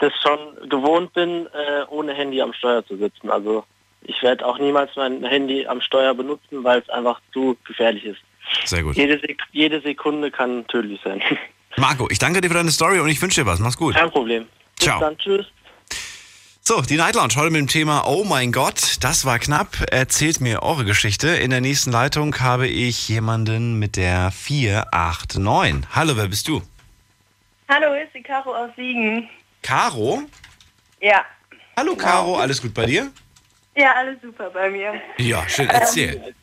das 0.00 0.12
schon 0.20 0.68
gewohnt 0.68 1.12
bin, 1.14 1.46
äh, 1.46 1.84
ohne 1.88 2.12
Handy 2.12 2.42
am 2.42 2.52
Steuer 2.52 2.84
zu 2.84 2.96
sitzen. 2.96 3.30
Also 3.30 3.64
ich 4.02 4.20
werde 4.22 4.44
auch 4.44 4.58
niemals 4.58 4.90
mein 4.96 5.24
Handy 5.24 5.66
am 5.66 5.80
Steuer 5.80 6.12
benutzen, 6.12 6.64
weil 6.64 6.80
es 6.80 6.88
einfach 6.90 7.20
zu 7.32 7.56
gefährlich 7.64 8.04
ist. 8.04 8.20
Sehr 8.64 8.82
gut. 8.82 8.96
Jede, 8.96 9.20
Sek 9.20 9.40
jede 9.52 9.80
Sekunde 9.80 10.32
kann 10.32 10.66
tödlich 10.66 11.00
sein. 11.04 11.22
Marco, 11.76 12.08
ich 12.10 12.18
danke 12.18 12.40
dir 12.40 12.48
für 12.48 12.54
deine 12.54 12.72
Story 12.72 12.98
und 12.98 13.08
ich 13.08 13.22
wünsche 13.22 13.42
dir 13.42 13.46
was. 13.46 13.60
Mach's 13.60 13.78
gut. 13.78 13.94
Kein 13.94 14.10
Problem. 14.10 14.46
Bis 14.76 14.86
Ciao. 14.86 14.98
dann, 14.98 15.16
tschüss. 15.16 15.46
So, 16.74 16.80
die 16.80 16.96
Night 16.96 17.16
Lounge 17.16 17.34
heute 17.36 17.50
mit 17.50 17.60
dem 17.60 17.68
Thema 17.68 18.04
Oh 18.06 18.24
mein 18.24 18.50
Gott, 18.50 18.96
das 19.02 19.26
war 19.26 19.38
knapp. 19.38 19.84
Erzählt 19.90 20.40
mir 20.40 20.62
eure 20.62 20.86
Geschichte. 20.86 21.28
In 21.28 21.50
der 21.50 21.60
nächsten 21.60 21.92
Leitung 21.92 22.34
habe 22.40 22.66
ich 22.66 23.10
jemanden 23.10 23.78
mit 23.78 23.96
der 23.96 24.30
489. 24.30 25.86
Hallo, 25.94 26.16
wer 26.16 26.28
bist 26.28 26.48
du? 26.48 26.62
Hallo, 27.68 27.92
ist 27.92 28.14
die 28.14 28.22
Caro 28.22 28.54
aus 28.54 28.70
Siegen. 28.74 29.28
Caro? 29.60 30.22
Ja. 31.02 31.26
Hallo 31.76 31.94
Caro, 31.94 32.38
alles 32.38 32.62
gut 32.62 32.72
bei 32.72 32.86
dir? 32.86 33.12
Ja, 33.76 33.92
alles 33.96 34.22
super 34.22 34.48
bei 34.48 34.70
mir. 34.70 34.94
Ja, 35.18 35.46
schön, 35.50 35.68
erzähl. 35.68 36.34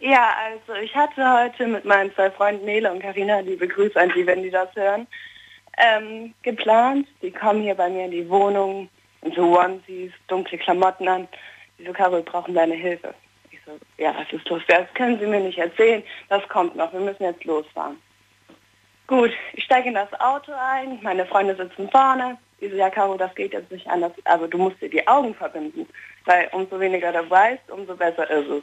Ja, 0.00 0.34
also 0.44 0.78
ich 0.82 0.94
hatte 0.94 1.24
heute 1.32 1.66
mit 1.66 1.86
meinen 1.86 2.14
zwei 2.14 2.30
Freunden 2.30 2.66
Nele 2.66 2.92
und 2.92 3.00
Karina, 3.00 3.40
liebe 3.40 3.66
Grüße 3.66 3.98
an 3.98 4.12
die, 4.14 4.26
wenn 4.26 4.42
die 4.42 4.50
das 4.50 4.68
hören, 4.74 5.06
ähm, 5.78 6.34
geplant. 6.42 7.08
Die 7.22 7.30
kommen 7.30 7.62
hier 7.62 7.74
bei 7.74 7.88
mir 7.88 8.04
in 8.04 8.10
die 8.10 8.28
Wohnung 8.28 8.90
so 9.34 9.58
Onesies, 9.58 10.12
dunkle 10.28 10.58
Klamotten 10.58 11.08
an. 11.08 11.28
Die 11.78 11.86
so, 11.86 11.92
Caro, 11.92 12.16
wir 12.16 12.22
brauchen 12.22 12.54
deine 12.54 12.74
Hilfe. 12.74 13.14
Ich 13.50 13.58
so, 13.64 13.72
ja, 13.98 14.14
was 14.16 14.32
ist 14.32 14.48
los? 14.48 14.62
Das 14.68 14.92
können 14.94 15.18
Sie 15.18 15.26
mir 15.26 15.40
nicht 15.40 15.58
erzählen. 15.58 16.02
Das 16.28 16.46
kommt 16.48 16.76
noch. 16.76 16.92
Wir 16.92 17.00
müssen 17.00 17.22
jetzt 17.22 17.44
losfahren. 17.44 17.98
Gut, 19.06 19.32
ich 19.52 19.64
steige 19.64 19.88
in 19.88 19.94
das 19.94 20.12
Auto 20.20 20.52
ein. 20.52 20.98
Meine 21.02 21.26
Freunde 21.26 21.56
sitzen 21.56 21.90
vorne. 21.90 22.38
Die 22.60 22.68
so, 22.68 22.76
ja, 22.76 22.90
Caro, 22.90 23.16
das 23.16 23.34
geht 23.34 23.52
jetzt 23.52 23.70
nicht 23.70 23.86
anders. 23.88 24.12
Aber 24.24 24.48
du 24.48 24.58
musst 24.58 24.80
dir 24.80 24.90
die 24.90 25.06
Augen 25.06 25.34
verbinden. 25.34 25.86
Weil 26.24 26.48
umso 26.52 26.78
weniger 26.78 27.12
du 27.12 27.28
weißt, 27.28 27.70
umso 27.70 27.96
besser 27.96 28.28
ist 28.30 28.48
es. 28.48 28.62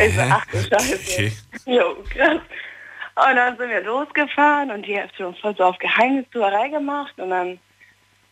Ich 0.00 0.14
so, 0.14 0.22
ach 0.22 0.46
du 0.46 0.58
Scheiße. 0.58 0.94
Okay. 0.94 1.32
Jo, 1.66 1.96
krass. 2.10 2.40
Und 3.16 3.36
dann 3.36 3.56
sind 3.56 3.70
wir 3.70 3.80
losgefahren 3.80 4.70
und 4.70 4.84
die 4.84 5.00
hat 5.00 5.10
schon 5.16 5.34
voll 5.36 5.56
so 5.56 5.64
auf 5.64 5.78
Geheimnistuerei 5.78 6.68
gemacht 6.68 7.14
und 7.18 7.30
dann 7.30 7.58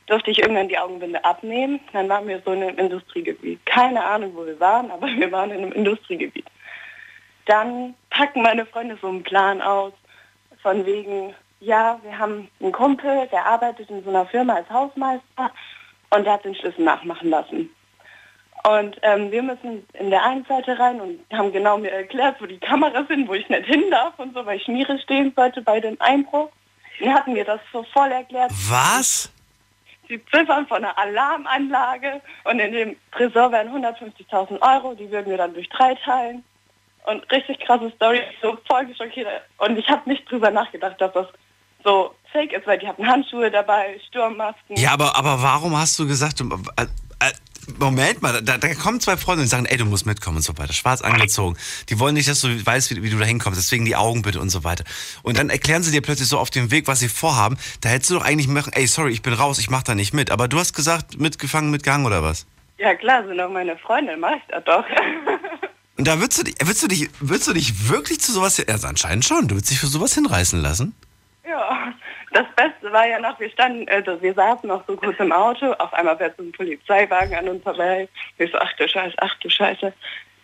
durfte 0.06 0.30
ich 0.30 0.38
irgendwann 0.40 0.68
die 0.68 0.78
Augenbinde 0.78 1.24
abnehmen. 1.24 1.80
Dann 1.92 2.08
waren 2.08 2.26
wir 2.28 2.42
so 2.44 2.52
in 2.52 2.62
einem 2.62 2.78
Industriegebiet. 2.78 3.64
Keine 3.66 4.04
Ahnung, 4.04 4.32
wo 4.34 4.44
wir 4.44 4.58
waren, 4.60 4.90
aber 4.90 5.06
wir 5.06 5.30
waren 5.32 5.50
in 5.50 5.62
einem 5.62 5.72
Industriegebiet. 5.72 6.46
Dann 7.46 7.94
packen 8.10 8.42
meine 8.42 8.66
Freunde 8.66 8.96
so 9.00 9.08
einen 9.08 9.22
Plan 9.22 9.60
aus, 9.60 9.92
von 10.62 10.86
wegen, 10.86 11.34
ja, 11.60 12.00
wir 12.02 12.18
haben 12.18 12.48
einen 12.60 12.72
Kumpel, 12.72 13.28
der 13.30 13.44
arbeitet 13.44 13.90
in 13.90 14.02
so 14.02 14.10
einer 14.10 14.24
Firma 14.26 14.54
als 14.54 14.70
Hausmeister 14.70 15.50
und 16.10 16.24
der 16.24 16.32
hat 16.32 16.44
den 16.44 16.54
Schlüssel 16.54 16.84
nachmachen 16.84 17.28
lassen. 17.28 17.70
Und 18.66 18.96
ähm, 19.02 19.30
wir 19.30 19.42
müssen 19.42 19.86
in 19.92 20.08
der 20.08 20.24
einen 20.24 20.46
Seite 20.46 20.78
rein 20.78 20.98
und 20.98 21.20
haben 21.30 21.52
genau 21.52 21.76
mir 21.76 21.92
erklärt, 21.92 22.40
wo 22.40 22.46
die 22.46 22.58
Kameras 22.58 23.06
sind, 23.08 23.28
wo 23.28 23.34
ich 23.34 23.46
nicht 23.50 23.66
hin 23.66 23.90
darf 23.90 24.18
und 24.18 24.32
so, 24.32 24.46
weil 24.46 24.56
ich 24.56 24.64
Schmiere 24.64 24.98
stehen 25.00 25.34
sollte 25.36 25.60
bei 25.60 25.80
dem 25.80 26.00
Einbruch. 26.00 26.48
Dann 26.98 27.12
hatten 27.12 27.34
wir 27.34 27.44
das 27.44 27.60
so 27.72 27.82
voll 27.92 28.10
erklärt. 28.10 28.50
Was? 28.70 29.30
Die 30.14 30.24
Ziffern 30.27 30.64
von 30.68 30.77
einer 30.77 30.96
Alarmanlage 30.96 32.20
und 32.44 32.61
in 32.61 32.70
dem 32.70 32.96
Tresor 33.11 33.50
wären 33.50 33.68
150.000 33.70 34.62
Euro, 34.62 34.94
die 34.94 35.11
würden 35.11 35.29
wir 35.29 35.38
dann 35.38 35.55
durch 35.55 35.68
drei 35.70 35.96
teilen. 35.96 36.44
Und 37.05 37.29
richtig 37.33 37.59
krasse 37.59 37.90
Story, 37.96 38.20
so 38.40 38.57
voll 38.68 38.87
geschockiert. 38.87 39.27
Und 39.59 39.77
ich 39.77 39.88
habe 39.88 40.09
nicht 40.09 40.31
drüber 40.31 40.53
nachgedacht, 40.53 41.00
dass 41.00 41.12
das 41.14 41.27
so 41.83 42.14
fake 42.31 42.53
ist, 42.53 42.64
weil 42.64 42.79
die 42.79 42.87
hatten 42.87 43.05
Handschuhe 43.05 43.50
dabei, 43.50 43.98
Sturmmasken. 44.07 44.77
Ja, 44.77 44.92
aber, 44.92 45.16
aber 45.16 45.42
warum 45.42 45.77
hast 45.77 45.98
du 45.98 46.07
gesagt, 46.07 46.40
äh, 46.40 46.87
Moment 47.79 48.22
mal, 48.22 48.42
da, 48.42 48.59
da 48.59 48.74
kommen 48.74 49.00
zwei 49.00 49.16
Freunde 49.16 49.42
und 49.42 49.48
sagen, 49.48 49.66
ey, 49.66 49.77
du 49.77 49.85
musst 49.85 50.07
mitkommen 50.07 50.37
und 50.38 50.42
so 50.42 50.57
weiter. 50.59 50.72
Schwarz 50.72 51.00
angezogen. 51.03 51.57
Die 51.88 51.98
wollen 51.98 52.14
nicht, 52.14 52.29
dass 52.29 52.40
du 52.40 52.48
weißt, 52.66 52.90
wie, 52.90 53.03
wie 53.03 53.11
du 53.11 53.18
da 53.18 53.24
hinkommst, 53.24 53.59
deswegen 53.59 53.85
die 53.85 53.96
Augen 53.96 54.22
bitte 54.22 54.40
und 54.40 54.50
so 54.50 54.64
weiter. 54.64 54.85
Und 55.22 55.38
dann 55.38 55.50
erklären 55.50 55.83
sie 55.83 55.90
dir 55.92 56.00
plötzlich 56.03 56.29
so 56.29 56.38
auf 56.38 56.50
dem 56.50 56.70
Weg, 56.70 56.87
was 56.87 57.00
sie 57.00 57.09
vorhaben. 57.09 57.57
Da 57.81 57.88
hättest 57.88 58.11
du 58.11 58.14
doch 58.14 58.24
eigentlich 58.24 58.48
machen, 58.48 58.72
ey, 58.72 58.87
sorry, 58.87 59.12
ich 59.12 59.22
bin 59.22 59.33
raus, 59.33 59.59
ich 59.59 59.70
mach 59.70 59.83
da 59.83 59.94
nicht 59.94 60.12
mit. 60.14 60.31
Aber 60.31 60.48
du 60.48 60.59
hast 60.59 60.74
gesagt, 60.74 61.18
mitgefangen, 61.20 61.70
mitgegangen 61.70 62.07
oder 62.07 62.22
was? 62.22 62.46
Ja 62.79 62.94
klar, 62.94 63.24
sind 63.27 63.38
doch 63.38 63.50
meine 63.50 63.77
Freunde, 63.79 64.16
mach 64.16 64.33
ich 64.37 64.42
das 64.48 64.64
doch. 64.64 64.85
Und 65.96 66.09
da 66.09 66.18
würdest 66.18 66.40
du, 66.40 66.42
dich- 66.44 66.57
würdest 66.61 66.83
du 66.83 66.88
dich, 66.88 67.09
würdest 67.20 67.46
du 67.48 67.53
dich 67.53 67.88
wirklich 67.88 68.20
zu 68.20 68.33
sowas, 68.33 68.61
also 68.66 68.87
anscheinend 68.88 69.24
schon, 69.24 69.46
du 69.46 69.55
würdest 69.55 69.70
dich 69.70 69.79
für 69.79 69.87
sowas 69.87 70.12
hinreißen 70.14 70.61
lassen? 70.61 70.92
Ja, 71.48 71.94
das 72.35 72.47
Beste 72.57 72.92
war 72.92 73.07
ja 73.07 73.18
noch, 73.20 73.38
wir 73.38 73.49
standen, 73.51 73.88
also 73.88 74.20
wir 74.20 74.35
saßen 74.35 74.68
noch 74.68 74.85
so 74.87 74.97
kurz 74.97 75.18
im 75.20 75.31
Auto, 75.33 75.73
auf 75.75 75.92
einmal 75.94 76.16
fährt 76.16 76.37
so 76.37 76.42
ein 76.42 76.53
Polizeiwagen 76.53 77.35
an 77.35 77.49
uns 77.49 77.62
vorbei. 77.62 78.09
Ich 78.38 78.51
so, 78.51 78.59
ach 78.59 78.73
du 78.75 78.88
Scheiße, 78.88 79.14
ach 79.18 79.35
du 79.40 79.49
Scheiße. 79.49 79.92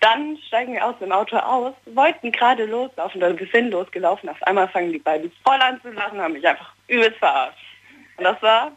Dann 0.01 0.39
steigen 0.47 0.73
wir 0.73 0.87
aus 0.87 0.95
dem 0.99 1.13
Auto 1.13 1.37
aus, 1.37 1.75
wollten 1.87 2.33
gerade 2.33 2.65
loslaufen, 2.65 3.21
wir 3.21 3.49
sind 3.53 3.71
losgelaufen. 3.71 4.29
Auf 4.29 4.43
einmal 4.45 4.69
fangen 4.69 4.93
die 4.93 4.99
beiden 4.99 5.31
voll 5.45 5.61
an 5.61 5.81
zu 5.83 5.91
lachen, 5.91 6.21
haben 6.21 6.33
mich 6.33 6.47
einfach 6.47 6.73
übelst 6.89 7.19
verarscht. 7.19 7.59
Und 8.17 8.25
das 8.25 8.41
war 8.41 8.73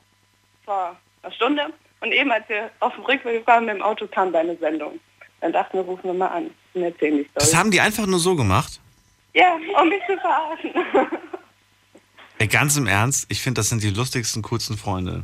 vor 0.65 0.97
einer 1.21 1.32
Stunde. 1.34 1.67
Und 2.02 2.12
eben 2.12 2.32
als 2.32 2.49
wir 2.49 2.69
auf 2.82 2.95
dem 2.95 3.06
Rückweg 3.06 3.45
waren 3.47 3.65
mit 3.65 3.76
dem 3.76 3.82
Auto, 3.84 4.08
kam 4.08 4.34
deine 4.34 4.58
Sendung. 4.58 4.99
Dann 5.39 5.54
dachten 5.54 5.78
wir, 5.78 5.84
rufen 5.84 6.04
wir 6.06 6.13
mal 6.13 6.28
an 6.28 6.49
und 6.73 6.84
erzählen 6.84 7.17
die 7.17 7.30
Das 7.36 7.47
Story. 7.47 7.60
haben 7.60 7.71
die 7.71 7.80
einfach 7.80 8.06
nur 8.06 8.19
so 8.19 8.36
gemacht? 8.36 8.80
Ja, 9.34 9.56
um 9.82 9.88
mich 9.89 10.02
zu 10.08 10.17
verarschen. 10.17 10.71
Ey, 12.39 12.47
ganz 12.47 12.75
im 12.77 12.87
Ernst, 12.87 13.25
ich 13.29 13.41
finde, 13.41 13.59
das 13.59 13.69
sind 13.69 13.83
die 13.83 13.89
lustigsten, 13.89 14.41
coolsten 14.41 14.77
Freunde. 14.77 15.23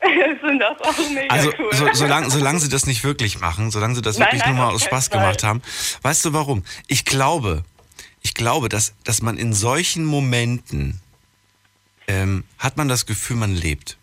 sind 0.42 0.58
das 0.58 0.80
auch 0.80 1.10
mega 1.10 1.32
Also, 1.32 1.52
cool. 1.58 1.70
so, 1.72 1.88
solange, 1.92 2.30
solange 2.30 2.60
sie 2.60 2.68
das 2.68 2.86
nicht 2.86 3.04
wirklich 3.04 3.40
machen, 3.40 3.70
solange 3.70 3.94
sie 3.94 4.02
das 4.02 4.18
Nein, 4.18 4.26
wirklich 4.28 4.44
nein, 4.44 4.56
nur 4.56 4.66
mal 4.66 4.74
aus 4.74 4.84
Spaß 4.84 5.08
Fall. 5.08 5.20
gemacht 5.20 5.42
haben. 5.42 5.62
Weißt 6.02 6.24
du 6.24 6.32
warum? 6.32 6.64
Ich 6.86 7.04
glaube, 7.04 7.64
ich 8.22 8.34
glaube, 8.34 8.68
dass, 8.68 8.94
dass 9.04 9.22
man 9.22 9.38
in 9.38 9.52
solchen 9.52 10.04
Momenten 10.04 11.00
ähm, 12.08 12.44
hat 12.58 12.76
man 12.76 12.88
das 12.88 13.06
Gefühl, 13.06 13.36
man 13.36 13.54
lebt. 13.54 13.96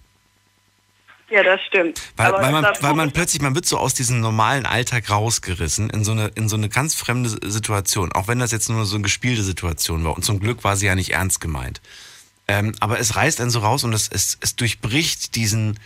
Ja, 1.30 1.42
das 1.42 1.60
stimmt. 1.68 2.00
Weil, 2.16 2.32
weil, 2.34 2.52
man, 2.52 2.66
weil 2.82 2.94
man 2.94 3.12
plötzlich, 3.12 3.42
man 3.42 3.56
wird 3.56 3.66
so 3.66 3.80
aus 3.80 3.96
diesem 3.96 4.20
normalen 4.20 4.68
Alltag 4.68 5.10
rausgerissen 5.10 5.90
in 5.90 6.04
so, 6.04 6.12
eine, 6.12 6.28
in 6.36 6.48
so 6.48 6.56
eine 6.56 6.70
ganz 6.70 6.94
fremde 6.94 7.30
Situation. 7.50 8.12
Auch 8.12 8.28
wenn 8.28 8.38
das 8.38 8.52
jetzt 8.52 8.70
nur 8.70 8.86
so 8.86 8.96
eine 8.96 9.04
gespielte 9.04 9.42
Situation 9.42 10.04
war. 10.04 10.16
Und 10.16 10.24
zum 10.24 10.40
Glück 10.40 10.64
war 10.64 10.76
sie 10.76 10.86
ja 10.86 10.94
nicht 10.96 11.12
ernst 11.12 11.42
gemeint. 11.42 11.82
Ähm, 12.48 12.74
aber 12.80 13.00
es 13.00 13.16
reißt 13.16 13.40
einen 13.42 13.50
so 13.52 13.60
raus 13.60 13.84
und 13.84 13.94
es, 13.94 14.10
es, 14.10 14.38
es 14.42 14.56
durchbricht 14.56 15.36
diesen, 15.36 15.80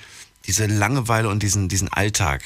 diese 0.45 0.65
Langeweile 0.65 1.29
und 1.29 1.43
diesen, 1.43 1.67
diesen 1.69 1.91
Alltag. 1.93 2.41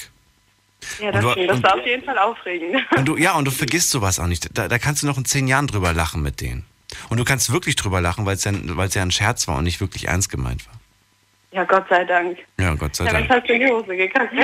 ja, 0.99 1.11
das, 1.11 1.21
du- 1.23 1.31
stimmt. 1.31 1.49
das 1.49 1.57
und- 1.57 1.63
war 1.63 1.75
auf 1.75 1.85
jeden 1.85 2.03
Fall 2.03 2.17
aufregend. 2.17 2.81
Und 2.97 3.05
du, 3.05 3.15
ja, 3.17 3.33
und 3.35 3.45
du 3.45 3.51
vergisst 3.51 3.89
sowas 3.89 4.19
auch 4.19 4.27
nicht. 4.27 4.49
Da, 4.57 4.67
da 4.67 4.77
kannst 4.79 5.03
du 5.03 5.07
noch 5.07 5.17
in 5.17 5.25
zehn 5.25 5.47
Jahren 5.47 5.67
drüber 5.67 5.93
lachen 5.93 6.21
mit 6.21 6.41
denen. 6.41 6.65
Und 7.09 7.17
du 7.17 7.23
kannst 7.23 7.51
wirklich 7.53 7.77
drüber 7.77 8.01
lachen, 8.01 8.25
weil 8.25 8.35
es 8.35 8.43
ja, 8.43 8.51
ja 8.51 9.01
ein 9.01 9.11
Scherz 9.11 9.47
war 9.47 9.57
und 9.57 9.63
nicht 9.63 9.79
wirklich 9.79 10.07
ernst 10.09 10.29
gemeint 10.29 10.65
war. 10.67 10.73
Ja, 11.53 11.63
Gott 11.63 11.85
sei 11.89 12.03
Dank. 12.05 12.37
Ja, 12.59 12.75
Gott 12.75 12.95
sei 12.95 13.05
Dank. 13.05 13.27
dann 13.29 13.37
hast 13.39 13.47
du 13.49 13.53
in 13.53 13.59
die 13.61 13.67
Hose 13.67 13.95
gekackt. 13.95 14.33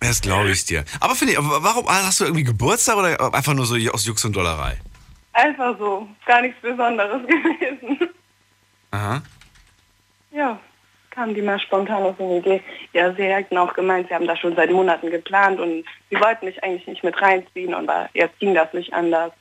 Das 0.00 0.20
glaube 0.20 0.50
ich 0.50 0.64
dir. 0.64 0.84
Aber 0.98 1.14
finde 1.14 1.34
ich, 1.34 1.38
warum 1.40 1.86
hast 1.88 2.18
du 2.18 2.24
irgendwie 2.24 2.42
Geburtstag 2.42 2.96
oder 2.96 3.32
einfach 3.32 3.54
nur 3.54 3.66
so 3.66 3.76
aus 3.92 4.04
Jux 4.04 4.24
und 4.24 4.34
Dollerei? 4.34 4.76
Einfach 5.32 5.78
so. 5.78 6.08
Gar 6.26 6.42
nichts 6.42 6.60
Besonderes 6.60 7.22
gewesen. 7.26 8.08
Aha. 8.92 9.22
Ja, 10.30 10.58
kam 11.10 11.34
die 11.34 11.42
mal 11.42 11.60
spontan 11.60 12.02
auf 12.02 12.18
eine 12.20 12.38
Idee. 12.38 12.62
Ja, 12.92 13.12
sie 13.14 13.24
hätten 13.24 13.58
auch 13.58 13.74
gemeint, 13.74 14.08
sie 14.08 14.14
haben 14.14 14.26
das 14.26 14.38
schon 14.38 14.56
seit 14.56 14.70
Monaten 14.70 15.10
geplant 15.10 15.60
und 15.60 15.84
sie 16.10 16.16
wollten 16.20 16.46
mich 16.46 16.62
eigentlich 16.62 16.86
nicht 16.86 17.04
mit 17.04 17.20
reinziehen 17.20 17.74
und 17.74 17.86
war, 17.86 18.08
jetzt 18.14 18.38
ging 18.38 18.54
das 18.54 18.72
nicht 18.72 18.92
anders. 18.92 19.32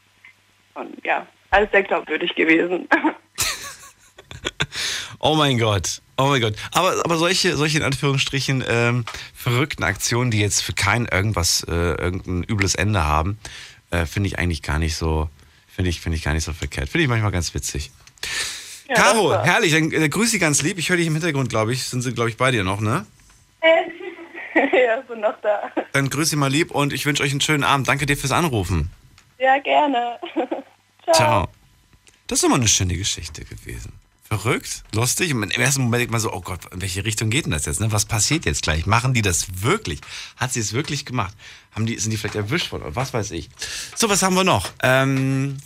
Und 0.73 1.05
ja, 1.05 1.25
alles 1.51 1.71
sehr 1.71 1.83
glaubwürdig 1.83 2.35
gewesen. 2.35 2.87
Oh 5.23 5.35
mein 5.35 5.59
Gott. 5.59 6.01
Oh 6.17 6.25
mein 6.25 6.41
Gott. 6.41 6.55
Aber, 6.71 6.99
aber 7.05 7.17
solche, 7.17 7.55
solche 7.55 7.77
in 7.77 7.83
Anführungsstrichen 7.83 8.63
ähm, 8.67 9.05
verrückten 9.35 9.83
Aktionen, 9.83 10.31
die 10.31 10.39
jetzt 10.39 10.61
für 10.63 10.73
kein 10.73 11.05
irgendwas, 11.05 11.63
äh, 11.69 11.71
irgendein 11.71 12.43
übles 12.43 12.73
Ende 12.73 13.05
haben, 13.05 13.37
äh, 13.91 14.07
finde 14.07 14.27
ich 14.27 14.39
eigentlich 14.39 14.63
gar 14.63 14.79
nicht 14.79 14.95
so, 14.95 15.29
finde 15.67 15.91
ich, 15.91 16.01
finde 16.01 16.17
ich 16.17 16.23
gar 16.23 16.33
nicht 16.33 16.43
so 16.43 16.53
verkehrt. 16.53 16.89
Finde 16.89 17.03
ich 17.03 17.09
manchmal 17.09 17.31
ganz 17.31 17.53
witzig. 17.53 17.91
Ja, 18.91 18.97
Caro, 18.97 19.41
herrlich, 19.41 19.71
dann 19.71 19.89
äh, 19.89 20.09
grüß 20.09 20.31
Sie 20.31 20.39
ganz 20.39 20.61
lieb. 20.63 20.77
Ich 20.77 20.89
höre 20.89 20.97
dich 20.97 21.07
im 21.07 21.13
Hintergrund, 21.13 21.47
glaube 21.47 21.71
ich. 21.71 21.85
Sind 21.85 22.01
Sie, 22.01 22.13
glaube 22.13 22.29
ich, 22.29 22.35
bei 22.35 22.51
dir 22.51 22.65
noch, 22.65 22.81
ne? 22.81 23.05
ja, 23.63 25.01
sind 25.07 25.21
noch 25.21 25.39
da. 25.41 25.71
Dann 25.93 26.09
grüß 26.09 26.29
Sie 26.29 26.35
mal 26.35 26.51
lieb 26.51 26.71
und 26.71 26.91
ich 26.91 27.05
wünsche 27.05 27.23
euch 27.23 27.31
einen 27.31 27.39
schönen 27.39 27.63
Abend. 27.63 27.87
Danke 27.87 28.05
dir 28.05 28.17
fürs 28.17 28.33
Anrufen. 28.33 28.91
Ja, 29.39 29.57
gerne. 29.59 30.19
Ciao. 31.05 31.13
Ciao. 31.13 31.47
Das 32.27 32.43
ist 32.43 32.49
mal 32.49 32.55
eine 32.55 32.67
schöne 32.67 32.97
Geschichte 32.97 33.45
gewesen. 33.45 33.93
Verrückt, 34.25 34.83
lustig. 34.93 35.33
Und 35.33 35.43
im 35.43 35.61
ersten 35.61 35.83
Moment 35.83 36.01
denkt 36.01 36.11
man 36.11 36.19
so, 36.19 36.33
oh 36.33 36.41
Gott, 36.41 36.59
in 36.73 36.81
welche 36.81 37.05
Richtung 37.05 37.29
geht 37.29 37.45
denn 37.45 37.51
das 37.51 37.65
jetzt? 37.67 37.79
Ne? 37.79 37.93
Was 37.93 38.03
passiert 38.05 38.43
jetzt 38.45 38.63
gleich? 38.63 38.85
Machen 38.85 39.13
die 39.13 39.21
das 39.21 39.63
wirklich? 39.63 40.01
Hat 40.35 40.51
sie 40.51 40.59
es 40.59 40.73
wirklich 40.73 41.05
gemacht? 41.05 41.33
Haben 41.73 41.85
die, 41.85 41.97
sind 41.97 42.11
die 42.11 42.17
vielleicht 42.17 42.35
erwischt 42.35 42.73
worden? 42.73 42.83
Oder 42.83 42.95
Was 42.97 43.13
weiß 43.13 43.31
ich. 43.31 43.49
So, 43.95 44.09
was 44.09 44.21
haben 44.21 44.35
wir 44.35 44.43
noch? 44.43 44.69
Ähm, 44.83 45.57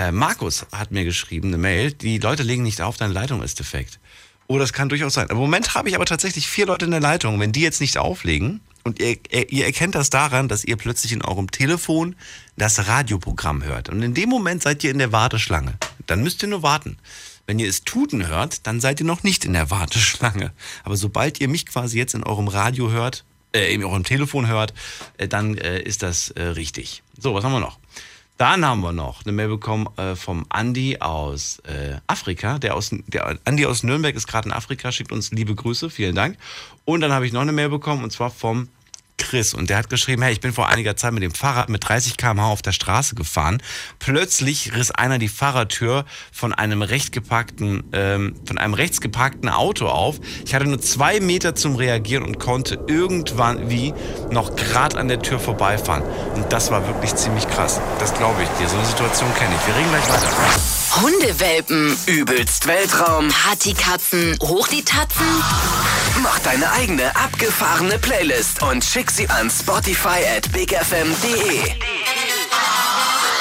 Äh, 0.00 0.12
Markus 0.12 0.64
hat 0.72 0.92
mir 0.92 1.04
geschrieben, 1.04 1.48
eine 1.48 1.58
Mail, 1.58 1.92
die 1.92 2.16
Leute 2.16 2.42
legen 2.42 2.62
nicht 2.62 2.80
auf, 2.80 2.96
deine 2.96 3.12
Leitung 3.12 3.42
ist 3.42 3.58
defekt. 3.58 4.00
Oh, 4.46 4.58
das 4.58 4.72
kann 4.72 4.88
durchaus 4.88 5.12
sein. 5.12 5.28
Im 5.28 5.36
Moment 5.36 5.74
habe 5.74 5.90
ich 5.90 5.94
aber 5.94 6.06
tatsächlich 6.06 6.48
vier 6.48 6.64
Leute 6.64 6.86
in 6.86 6.90
der 6.90 7.00
Leitung. 7.00 7.38
Wenn 7.38 7.52
die 7.52 7.60
jetzt 7.60 7.82
nicht 7.82 7.98
auflegen, 7.98 8.62
und 8.82 8.98
ihr, 8.98 9.18
ihr 9.30 9.52
ihr 9.52 9.66
erkennt 9.66 9.94
das 9.94 10.08
daran, 10.08 10.48
dass 10.48 10.64
ihr 10.64 10.76
plötzlich 10.76 11.12
in 11.12 11.20
eurem 11.20 11.50
Telefon 11.50 12.16
das 12.56 12.88
Radioprogramm 12.88 13.62
hört. 13.62 13.90
Und 13.90 14.00
in 14.00 14.14
dem 14.14 14.30
Moment 14.30 14.62
seid 14.62 14.82
ihr 14.84 14.90
in 14.90 14.96
der 14.96 15.12
Warteschlange. 15.12 15.74
Dann 16.06 16.22
müsst 16.22 16.42
ihr 16.42 16.48
nur 16.48 16.62
warten. 16.62 16.96
Wenn 17.46 17.58
ihr 17.58 17.68
es 17.68 17.84
tuten 17.84 18.26
hört, 18.26 18.66
dann 18.66 18.80
seid 18.80 19.00
ihr 19.00 19.06
noch 19.06 19.22
nicht 19.22 19.44
in 19.44 19.52
der 19.52 19.70
Warteschlange. 19.70 20.54
Aber 20.82 20.96
sobald 20.96 21.42
ihr 21.42 21.48
mich 21.48 21.66
quasi 21.66 21.98
jetzt 21.98 22.14
in 22.14 22.24
eurem 22.24 22.48
Radio 22.48 22.90
hört, 22.90 23.26
äh, 23.52 23.74
in 23.74 23.84
eurem 23.84 24.04
Telefon 24.04 24.46
hört, 24.46 24.72
äh, 25.18 25.28
dann 25.28 25.58
äh, 25.58 25.82
ist 25.82 26.02
das 26.02 26.30
äh, 26.30 26.42
richtig. 26.42 27.02
So, 27.18 27.34
was 27.34 27.44
haben 27.44 27.52
wir 27.52 27.60
noch? 27.60 27.78
Dann 28.40 28.64
haben 28.64 28.80
wir 28.80 28.94
noch 28.94 29.26
eine 29.26 29.32
Mail 29.32 29.48
bekommen 29.48 29.86
äh, 29.98 30.16
vom 30.16 30.46
Andi 30.48 30.96
aus 30.98 31.58
äh, 31.66 31.98
Afrika. 32.06 32.58
Der, 32.58 32.74
aus, 32.74 32.88
der 32.90 33.38
Andi 33.44 33.66
aus 33.66 33.82
Nürnberg 33.82 34.16
ist 34.16 34.26
gerade 34.26 34.48
in 34.48 34.54
Afrika, 34.54 34.90
schickt 34.90 35.12
uns 35.12 35.30
liebe 35.30 35.54
Grüße, 35.54 35.90
vielen 35.90 36.14
Dank. 36.14 36.38
Und 36.86 37.02
dann 37.02 37.12
habe 37.12 37.26
ich 37.26 37.34
noch 37.34 37.42
eine 37.42 37.52
Mail 37.52 37.68
bekommen 37.68 38.02
und 38.02 38.12
zwar 38.12 38.30
vom 38.30 38.68
Chris. 39.20 39.54
Und 39.54 39.70
der 39.70 39.76
hat 39.76 39.88
geschrieben, 39.88 40.22
hey, 40.22 40.32
ich 40.32 40.40
bin 40.40 40.52
vor 40.52 40.68
einiger 40.68 40.96
Zeit 40.96 41.12
mit 41.12 41.22
dem 41.22 41.32
Fahrrad 41.32 41.68
mit 41.68 41.88
30 41.88 42.16
km/h 42.16 42.48
auf 42.50 42.62
der 42.62 42.72
Straße 42.72 43.14
gefahren. 43.14 43.62
Plötzlich 43.98 44.74
riss 44.74 44.90
einer 44.90 45.18
die 45.18 45.28
Fahrradtür 45.28 46.04
von 46.32 46.52
einem 46.52 46.82
recht 46.82 47.12
geparkten, 47.12 47.84
ähm, 47.92 48.34
von 48.46 48.58
einem 48.58 48.74
rechts 48.74 49.00
geparkten 49.00 49.48
Auto 49.48 49.86
auf. 49.86 50.16
Ich 50.44 50.54
hatte 50.54 50.66
nur 50.66 50.80
zwei 50.80 51.20
Meter 51.20 51.54
zum 51.54 51.76
Reagieren 51.76 52.24
und 52.24 52.38
konnte 52.38 52.80
irgendwann 52.86 53.70
wie 53.70 53.94
noch 54.30 54.56
gerade 54.56 54.98
an 54.98 55.08
der 55.08 55.20
Tür 55.20 55.38
vorbeifahren. 55.38 56.02
Und 56.34 56.52
das 56.52 56.70
war 56.70 56.86
wirklich 56.86 57.14
ziemlich 57.14 57.46
krass. 57.48 57.80
Das 57.98 58.14
glaube 58.14 58.42
ich 58.42 58.48
dir. 58.58 58.68
So 58.68 58.76
eine 58.76 58.86
Situation 58.86 59.32
kenne 59.34 59.54
ich. 59.54 59.66
Wir 59.66 59.76
reden 59.76 59.90
gleich 59.90 60.08
weiter. 60.08 60.30
Hundewelpen, 61.02 61.96
Übelst 62.06 62.66
Weltraum. 62.66 63.28
Partykatzen, 63.28 64.36
hoch 64.42 64.66
die 64.68 64.82
Tatzen. 64.82 65.26
Mach 66.22 66.38
deine 66.40 66.70
eigene 66.72 67.14
abgefahrene 67.16 67.98
Playlist 67.98 68.62
und 68.62 68.84
schick 68.84 69.09
sie 69.16 69.28
an 69.28 69.50
Spotify 69.50 70.20
at 70.36 70.50
bigfm.de. 70.52 71.74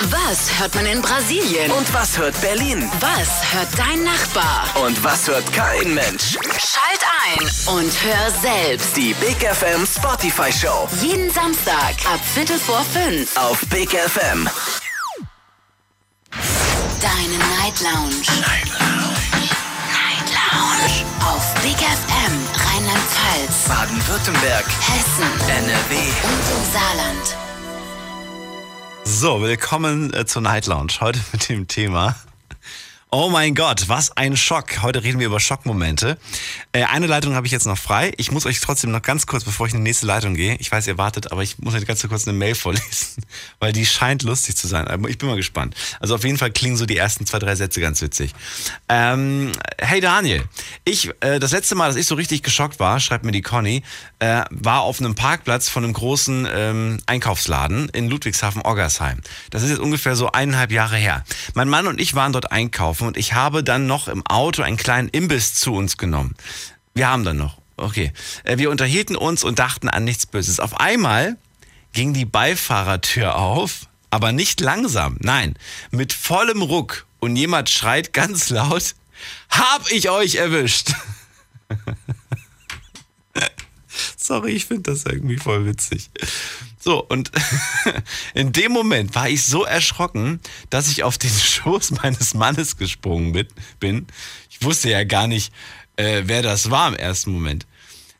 Was 0.03 0.57
hört 0.59 0.73
man 0.75 0.85
in 0.85 1.01
Brasilien? 1.01 1.71
Und 1.71 1.93
was 1.93 2.17
hört 2.17 2.39
Berlin? 2.41 2.89
Was 3.01 3.53
hört 3.53 3.67
dein 3.77 4.03
Nachbar? 4.03 4.65
Und 4.81 5.01
was 5.03 5.27
hört 5.27 5.51
kein 5.53 5.93
Mensch? 5.93 6.37
Schalt 6.57 7.03
ein 7.25 7.43
und 7.75 7.91
hör 8.03 8.31
selbst. 8.41 8.95
Die 8.95 9.13
Big 9.15 9.37
FM 9.43 9.85
Spotify 9.85 10.51
Show 10.51 10.87
Jeden 11.01 11.29
Samstag 11.31 11.95
ab 12.05 12.19
Viertel 12.33 12.57
vor 12.59 12.83
fünf. 12.93 13.35
auf 13.35 13.59
Big 13.69 13.89
FM. 13.91 14.49
Deine 17.01 17.37
Night 17.57 17.79
Lounge. 17.81 18.23
Night 18.41 18.69
Lounge. 18.79 19.19
Night 19.91 20.29
Lounge. 20.31 21.05
Auf 21.35 21.53
Baden-Württemberg, 23.69 24.65
Hessen 24.65 25.29
NRW. 25.47 25.95
und 26.23 26.57
im 26.57 26.73
Saarland. 26.73 27.37
So, 29.03 29.43
willkommen 29.43 30.11
äh, 30.11 30.25
zur 30.25 30.41
Night 30.41 30.65
Lounge. 30.65 30.93
Heute 31.01 31.19
mit 31.31 31.47
dem 31.49 31.67
Thema. 31.67 32.15
Oh 33.11 33.27
mein 33.31 33.55
Gott, 33.55 33.85
was 33.89 34.15
ein 34.17 34.37
Schock. 34.37 34.83
Heute 34.83 35.03
reden 35.03 35.17
wir 35.17 35.25
über 35.25 35.39
Schockmomente. 35.39 36.19
Äh, 36.73 36.83
eine 36.83 37.07
Leitung 37.07 37.33
habe 37.33 37.47
ich 37.47 37.51
jetzt 37.51 37.65
noch 37.65 37.75
frei. 37.75 38.13
Ich 38.17 38.31
muss 38.31 38.45
euch 38.45 38.59
trotzdem 38.59 38.91
noch 38.91 39.01
ganz 39.01 39.25
kurz, 39.25 39.43
bevor 39.43 39.65
ich 39.65 39.73
in 39.73 39.79
die 39.79 39.83
nächste 39.83 40.05
Leitung 40.05 40.35
gehe, 40.35 40.55
ich 40.59 40.71
weiß, 40.71 40.85
ihr 40.85 40.99
wartet, 40.99 41.31
aber 41.31 41.41
ich 41.41 41.57
muss 41.57 41.73
euch 41.73 41.87
ganz 41.87 42.07
kurz 42.07 42.27
eine 42.27 42.37
Mail 42.37 42.53
vorlesen, 42.55 43.23
weil 43.57 43.73
die 43.73 43.87
scheint 43.87 44.21
lustig 44.21 44.57
zu 44.57 44.67
sein. 44.67 44.85
Ich 45.07 45.17
bin 45.17 45.27
mal 45.27 45.37
gespannt. 45.37 45.73
Also 45.99 46.13
auf 46.13 46.23
jeden 46.23 46.37
Fall 46.37 46.51
klingen 46.51 46.77
so 46.77 46.85
die 46.85 46.97
ersten 46.97 47.25
zwei, 47.25 47.39
drei 47.39 47.55
Sätze 47.55 47.81
ganz 47.81 47.99
witzig. 48.03 48.35
Ähm, 48.89 49.53
hey 49.79 50.01
Daniel, 50.01 50.43
ich, 50.85 51.09
äh, 51.21 51.39
das 51.39 51.51
letzte 51.51 51.73
Mal, 51.73 51.87
dass 51.87 51.95
ich 51.95 52.05
so 52.05 52.13
richtig 52.13 52.43
geschockt 52.43 52.79
war, 52.79 52.99
schreibt 52.99 53.25
mir 53.25 53.31
die 53.31 53.41
Conny, 53.41 53.81
äh, 54.19 54.43
war 54.51 54.81
auf 54.81 54.99
einem 54.99 55.15
Parkplatz 55.15 55.67
von 55.67 55.83
einem 55.83 55.93
großen 55.93 56.47
ähm, 56.53 56.99
Einkaufsladen 57.07 57.89
in 57.89 58.07
Ludwigshafen-Oggersheim. 58.07 59.21
Das 59.49 59.63
ist 59.63 59.71
jetzt 59.71 59.79
ungefähr 59.79 60.15
so 60.15 60.31
eineinhalb 60.31 60.71
Jahre 60.71 60.97
her. 60.97 61.23
Mein 61.55 61.69
Mann 61.69 61.87
und 61.87 61.99
ich 61.99 62.13
waren 62.13 62.33
dort 62.33 62.51
einkaufen 62.51 62.98
und 63.07 63.17
ich 63.17 63.33
habe 63.33 63.63
dann 63.63 63.87
noch 63.87 64.07
im 64.07 64.25
Auto 64.25 64.61
einen 64.61 64.77
kleinen 64.77 65.09
Imbiss 65.09 65.53
zu 65.53 65.73
uns 65.73 65.97
genommen. 65.97 66.35
Wir 66.93 67.09
haben 67.09 67.23
dann 67.23 67.37
noch. 67.37 67.57
Okay. 67.77 68.11
Äh, 68.43 68.57
wir 68.57 68.69
unterhielten 68.69 69.15
uns 69.15 69.43
und 69.43 69.59
dachten 69.59 69.89
an 69.89 70.03
nichts 70.03 70.25
Böses. 70.25 70.59
Auf 70.59 70.79
einmal 70.79 71.37
ging 71.93 72.13
die 72.13 72.25
Beifahrertür 72.25 73.35
auf, 73.35 73.87
aber 74.11 74.31
nicht 74.31 74.59
langsam, 74.59 75.17
nein, 75.21 75.55
mit 75.91 76.13
vollem 76.13 76.61
Ruck 76.61 77.05
und 77.19 77.35
jemand 77.35 77.69
schreit 77.69 78.13
ganz 78.13 78.49
laut, 78.49 78.95
hab 79.49 79.89
ich 79.91 80.09
euch 80.09 80.35
erwischt. 80.35 80.93
Sorry, 84.17 84.51
ich 84.51 84.65
finde 84.65 84.91
das 84.91 85.05
irgendwie 85.05 85.37
voll 85.37 85.65
witzig. 85.65 86.09
So, 86.79 87.03
und 87.03 87.31
in 88.33 88.51
dem 88.51 88.71
Moment 88.71 89.15
war 89.15 89.29
ich 89.29 89.43
so 89.43 89.63
erschrocken, 89.63 90.39
dass 90.69 90.89
ich 90.89 91.03
auf 91.03 91.17
den 91.17 91.29
Schoß 91.33 91.91
meines 91.91 92.33
Mannes 92.33 92.77
gesprungen 92.77 93.45
bin. 93.79 94.07
Ich 94.49 94.63
wusste 94.63 94.89
ja 94.89 95.03
gar 95.03 95.27
nicht, 95.27 95.53
äh, 95.97 96.23
wer 96.25 96.41
das 96.41 96.71
war 96.71 96.87
im 96.87 96.95
ersten 96.95 97.31
Moment. 97.31 97.65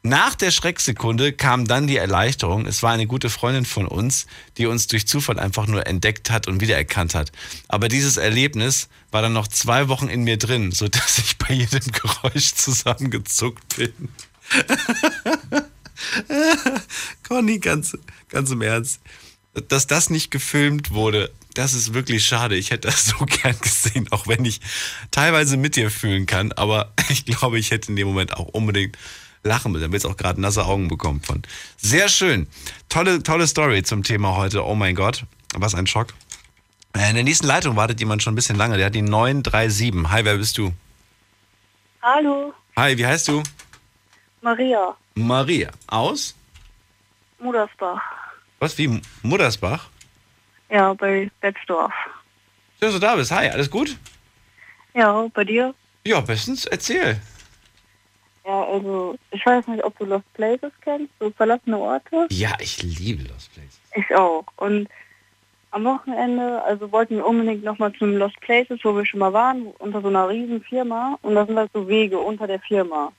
Nach 0.01 0.33
der 0.33 0.51
Schrecksekunde 0.51 1.33
kam 1.33 1.67
dann 1.67 1.85
die 1.85 1.97
Erleichterung. 1.97 2.65
Es 2.65 2.83
war 2.83 2.93
eine 2.93 3.05
gute 3.05 3.29
Freundin 3.29 3.65
von 3.65 3.85
uns, 3.85 4.27
die 4.57 4.65
uns 4.65 4.87
durch 4.87 5.05
Zufall 5.05 5.37
einfach 5.39 5.67
nur 5.67 5.87
entdeckt 5.87 6.31
hat 6.31 6.47
und 6.47 6.61
wiedererkannt 6.61 7.15
hat. 7.15 7.33
Aber 7.67 7.89
dieses 7.89 8.15
Erlebnis 8.15 8.87
war 9.11 9.21
dann 9.21 9.33
noch 9.33 9.49
zwei 9.49 9.89
Wochen 9.89 10.07
in 10.07 10.23
mir 10.23 10.37
drin, 10.37 10.71
sodass 10.71 11.17
ich 11.17 11.37
bei 11.37 11.53
jedem 11.53 11.81
Geräusch 11.91 12.53
zusammengezuckt 12.53 13.75
bin. 13.75 14.09
Conny, 17.27 17.59
ganz, 17.59 17.97
ganz 18.29 18.51
im 18.51 18.61
Ernst. 18.61 19.01
Dass 19.67 19.87
das 19.87 20.09
nicht 20.09 20.31
gefilmt 20.31 20.91
wurde, 20.91 21.31
das 21.53 21.73
ist 21.73 21.93
wirklich 21.93 22.25
schade. 22.25 22.55
Ich 22.55 22.71
hätte 22.71 22.87
das 22.87 23.05
so 23.19 23.25
gern 23.25 23.57
gesehen, 23.59 24.07
auch 24.11 24.27
wenn 24.27 24.45
ich 24.45 24.61
teilweise 25.11 25.57
mit 25.57 25.75
dir 25.75 25.91
fühlen 25.91 26.25
kann. 26.25 26.51
Aber 26.53 26.93
ich 27.09 27.25
glaube, 27.25 27.59
ich 27.59 27.71
hätte 27.71 27.89
in 27.89 27.95
dem 27.95 28.07
Moment 28.07 28.35
auch 28.37 28.47
unbedingt 28.47 28.97
lachen 29.43 29.71
müssen. 29.71 29.83
Dann 29.83 29.91
wird 29.91 30.05
auch 30.05 30.17
gerade 30.17 30.39
nasse 30.41 30.65
Augen 30.65 30.87
bekommen 30.87 31.21
von. 31.21 31.41
Sehr 31.77 32.09
schön. 32.09 32.47
Tolle, 32.89 33.23
tolle 33.23 33.47
Story 33.47 33.83
zum 33.83 34.03
Thema 34.03 34.35
heute. 34.35 34.65
Oh 34.65 34.75
mein 34.75 34.95
Gott, 34.95 35.25
was 35.55 35.75
ein 35.75 35.87
Schock. 35.87 36.13
In 36.95 37.15
der 37.15 37.23
nächsten 37.23 37.45
Leitung 37.45 37.75
wartet 37.75 37.99
jemand 37.99 38.23
schon 38.23 38.33
ein 38.33 38.35
bisschen 38.35 38.55
lange. 38.55 38.77
Der 38.77 38.87
hat 38.87 38.95
die 38.95 39.01
937. 39.01 40.09
Hi, 40.09 40.25
wer 40.25 40.37
bist 40.37 40.57
du? 40.57 40.73
Hallo, 42.01 42.53
Hi, 42.79 42.97
wie 42.97 43.05
heißt 43.05 43.27
du? 43.27 43.43
Maria, 44.41 44.95
Maria. 45.15 45.69
Aus? 45.87 46.35
Mudersbach. 47.39 48.01
Was, 48.59 48.77
wie 48.77 49.01
Muddersbach? 49.21 49.89
Ja, 50.69 50.93
bei 50.93 51.29
Betzdorf. 51.41 51.93
Schön, 52.79 52.89
dass 52.89 52.93
du 52.93 52.99
da 52.99 53.15
bist. 53.15 53.31
Hi, 53.31 53.49
alles 53.49 53.69
gut? 53.69 53.97
Ja, 54.93 55.27
bei 55.33 55.43
dir? 55.43 55.73
Ja, 56.05 56.21
bestens. 56.21 56.65
Erzähl. 56.65 57.19
Ja, 58.45 58.63
also 58.63 59.17
ich 59.31 59.45
weiß 59.45 59.67
nicht, 59.67 59.83
ob 59.83 59.97
du 59.99 60.05
Lost 60.05 60.31
Places 60.33 60.71
kennst, 60.81 61.11
so 61.19 61.29
verlassene 61.31 61.77
Orte. 61.77 62.27
Ja, 62.31 62.51
ich 62.59 62.81
liebe 62.81 63.23
Lost 63.23 63.53
Places. 63.53 63.79
Ich 63.95 64.15
auch. 64.15 64.45
Und 64.55 64.87
am 65.71 65.83
Wochenende, 65.83 66.63
also 66.63 66.91
wollten 66.91 67.17
wir 67.17 67.25
unbedingt 67.25 67.63
nochmal 67.63 67.93
zum 67.93 68.15
Lost 68.17 68.39
Places, 68.41 68.79
wo 68.83 68.95
wir 68.95 69.05
schon 69.05 69.19
mal 69.19 69.33
waren, 69.33 69.67
unter 69.79 70.01
so 70.01 70.07
einer 70.07 70.29
riesen 70.29 70.63
Firma. 70.63 71.17
Und 71.21 71.35
da 71.35 71.45
sind 71.45 71.57
halt 71.57 71.71
so 71.73 71.87
Wege 71.87 72.17
unter 72.17 72.47
der 72.47 72.59
Firma, 72.59 73.11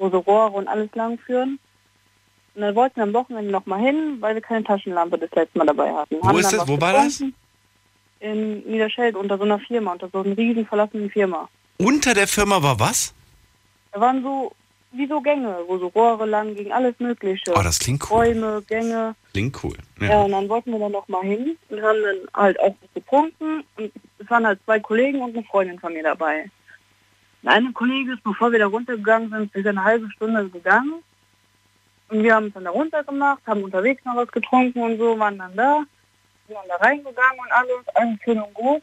wo 0.00 0.08
so 0.10 0.18
Rohre 0.18 0.52
und 0.52 0.66
alles 0.66 0.88
lang 0.94 1.18
führen. 1.18 1.58
Und 2.54 2.62
dann 2.62 2.74
wollten 2.74 2.96
wir 2.96 3.04
am 3.04 3.14
Wochenende 3.14 3.50
nochmal 3.50 3.80
hin, 3.80 4.16
weil 4.20 4.34
wir 4.34 4.42
keine 4.42 4.64
Taschenlampe 4.64 5.18
das 5.18 5.30
letzte 5.32 5.58
Mal 5.58 5.66
dabei 5.66 5.92
hatten. 5.92 6.16
Wo 6.20 6.36
ist 6.36 6.52
dann 6.52 6.60
das? 6.60 6.68
Wo 6.68 6.80
war 6.80 6.92
das? 6.94 7.22
In 8.18 8.60
Niederscheld, 8.70 9.14
unter 9.14 9.38
so 9.38 9.44
einer 9.44 9.60
Firma, 9.60 9.92
unter 9.92 10.08
so 10.08 10.18
einer 10.18 10.36
riesen 10.36 10.66
verlassenen 10.66 11.10
Firma. 11.10 11.48
Unter 11.78 12.12
der 12.12 12.26
Firma 12.26 12.62
war 12.62 12.78
was? 12.80 13.14
Da 13.92 14.00
waren 14.00 14.22
so, 14.22 14.52
wie 14.92 15.06
so 15.06 15.20
Gänge, 15.20 15.56
wo 15.66 15.78
so 15.78 15.86
Rohre 15.88 16.26
lang 16.26 16.54
gingen, 16.54 16.72
alles 16.72 16.94
mögliche. 16.98 17.52
Oh, 17.54 17.62
das 17.62 17.78
klingt 17.78 18.02
cool. 18.10 18.18
Räume, 18.18 18.62
Gänge. 18.68 19.14
Klingt 19.32 19.62
cool. 19.64 19.76
Ja. 20.00 20.08
Ja. 20.08 20.22
und 20.22 20.32
dann 20.32 20.48
wollten 20.48 20.72
wir 20.72 20.78
dann 20.80 20.92
noch 20.92 21.08
mal 21.08 21.22
hin 21.22 21.56
und 21.68 21.82
haben 21.82 21.98
dann 22.02 22.16
halt 22.34 22.60
auch 22.60 22.74
getrunken. 22.94 23.64
Und 23.76 23.92
es 24.18 24.28
waren 24.28 24.46
halt 24.46 24.60
zwei 24.64 24.80
Kollegen 24.80 25.22
und 25.22 25.34
eine 25.34 25.44
Freundin 25.44 25.78
von 25.78 25.92
mir 25.92 26.02
dabei. 26.02 26.50
Und 27.42 27.48
eine 27.48 27.72
Kollege 27.72 28.12
ist, 28.12 28.22
bevor 28.22 28.52
wir 28.52 28.58
da 28.58 28.66
runtergegangen 28.66 29.30
sind, 29.30 29.52
circa 29.52 29.70
eine 29.70 29.84
halbe 29.84 30.10
Stunde 30.10 30.48
gegangen. 30.48 31.02
Und 32.08 32.22
wir 32.22 32.34
haben 32.34 32.46
uns 32.46 32.54
dann 32.54 32.64
da 32.64 32.70
runter 32.70 33.04
gemacht, 33.04 33.40
haben 33.46 33.62
unterwegs 33.62 34.04
noch 34.04 34.16
was 34.16 34.30
getrunken 34.32 34.80
und 34.80 34.98
so, 34.98 35.18
waren 35.18 35.38
dann 35.38 35.54
da, 35.56 35.84
sind 36.46 36.56
dann 36.56 36.68
da 36.68 36.76
reingegangen 36.76 37.38
und 37.38 37.52
alles, 37.52 37.88
alles 37.94 38.18
schön 38.24 38.40
und 38.40 38.52
gut. 38.52 38.82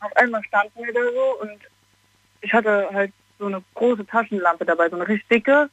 Auf 0.00 0.14
einmal 0.16 0.42
standen 0.44 0.84
wir 0.84 0.92
da 0.92 1.00
so 1.00 1.40
und 1.40 1.58
ich 2.42 2.52
hatte 2.52 2.88
halt 2.92 3.12
so 3.38 3.46
eine 3.46 3.62
große 3.74 4.06
Taschenlampe 4.06 4.64
dabei, 4.64 4.88
so 4.88 4.96
eine 4.96 5.08
richtig 5.08 5.28
dicke. 5.28 5.70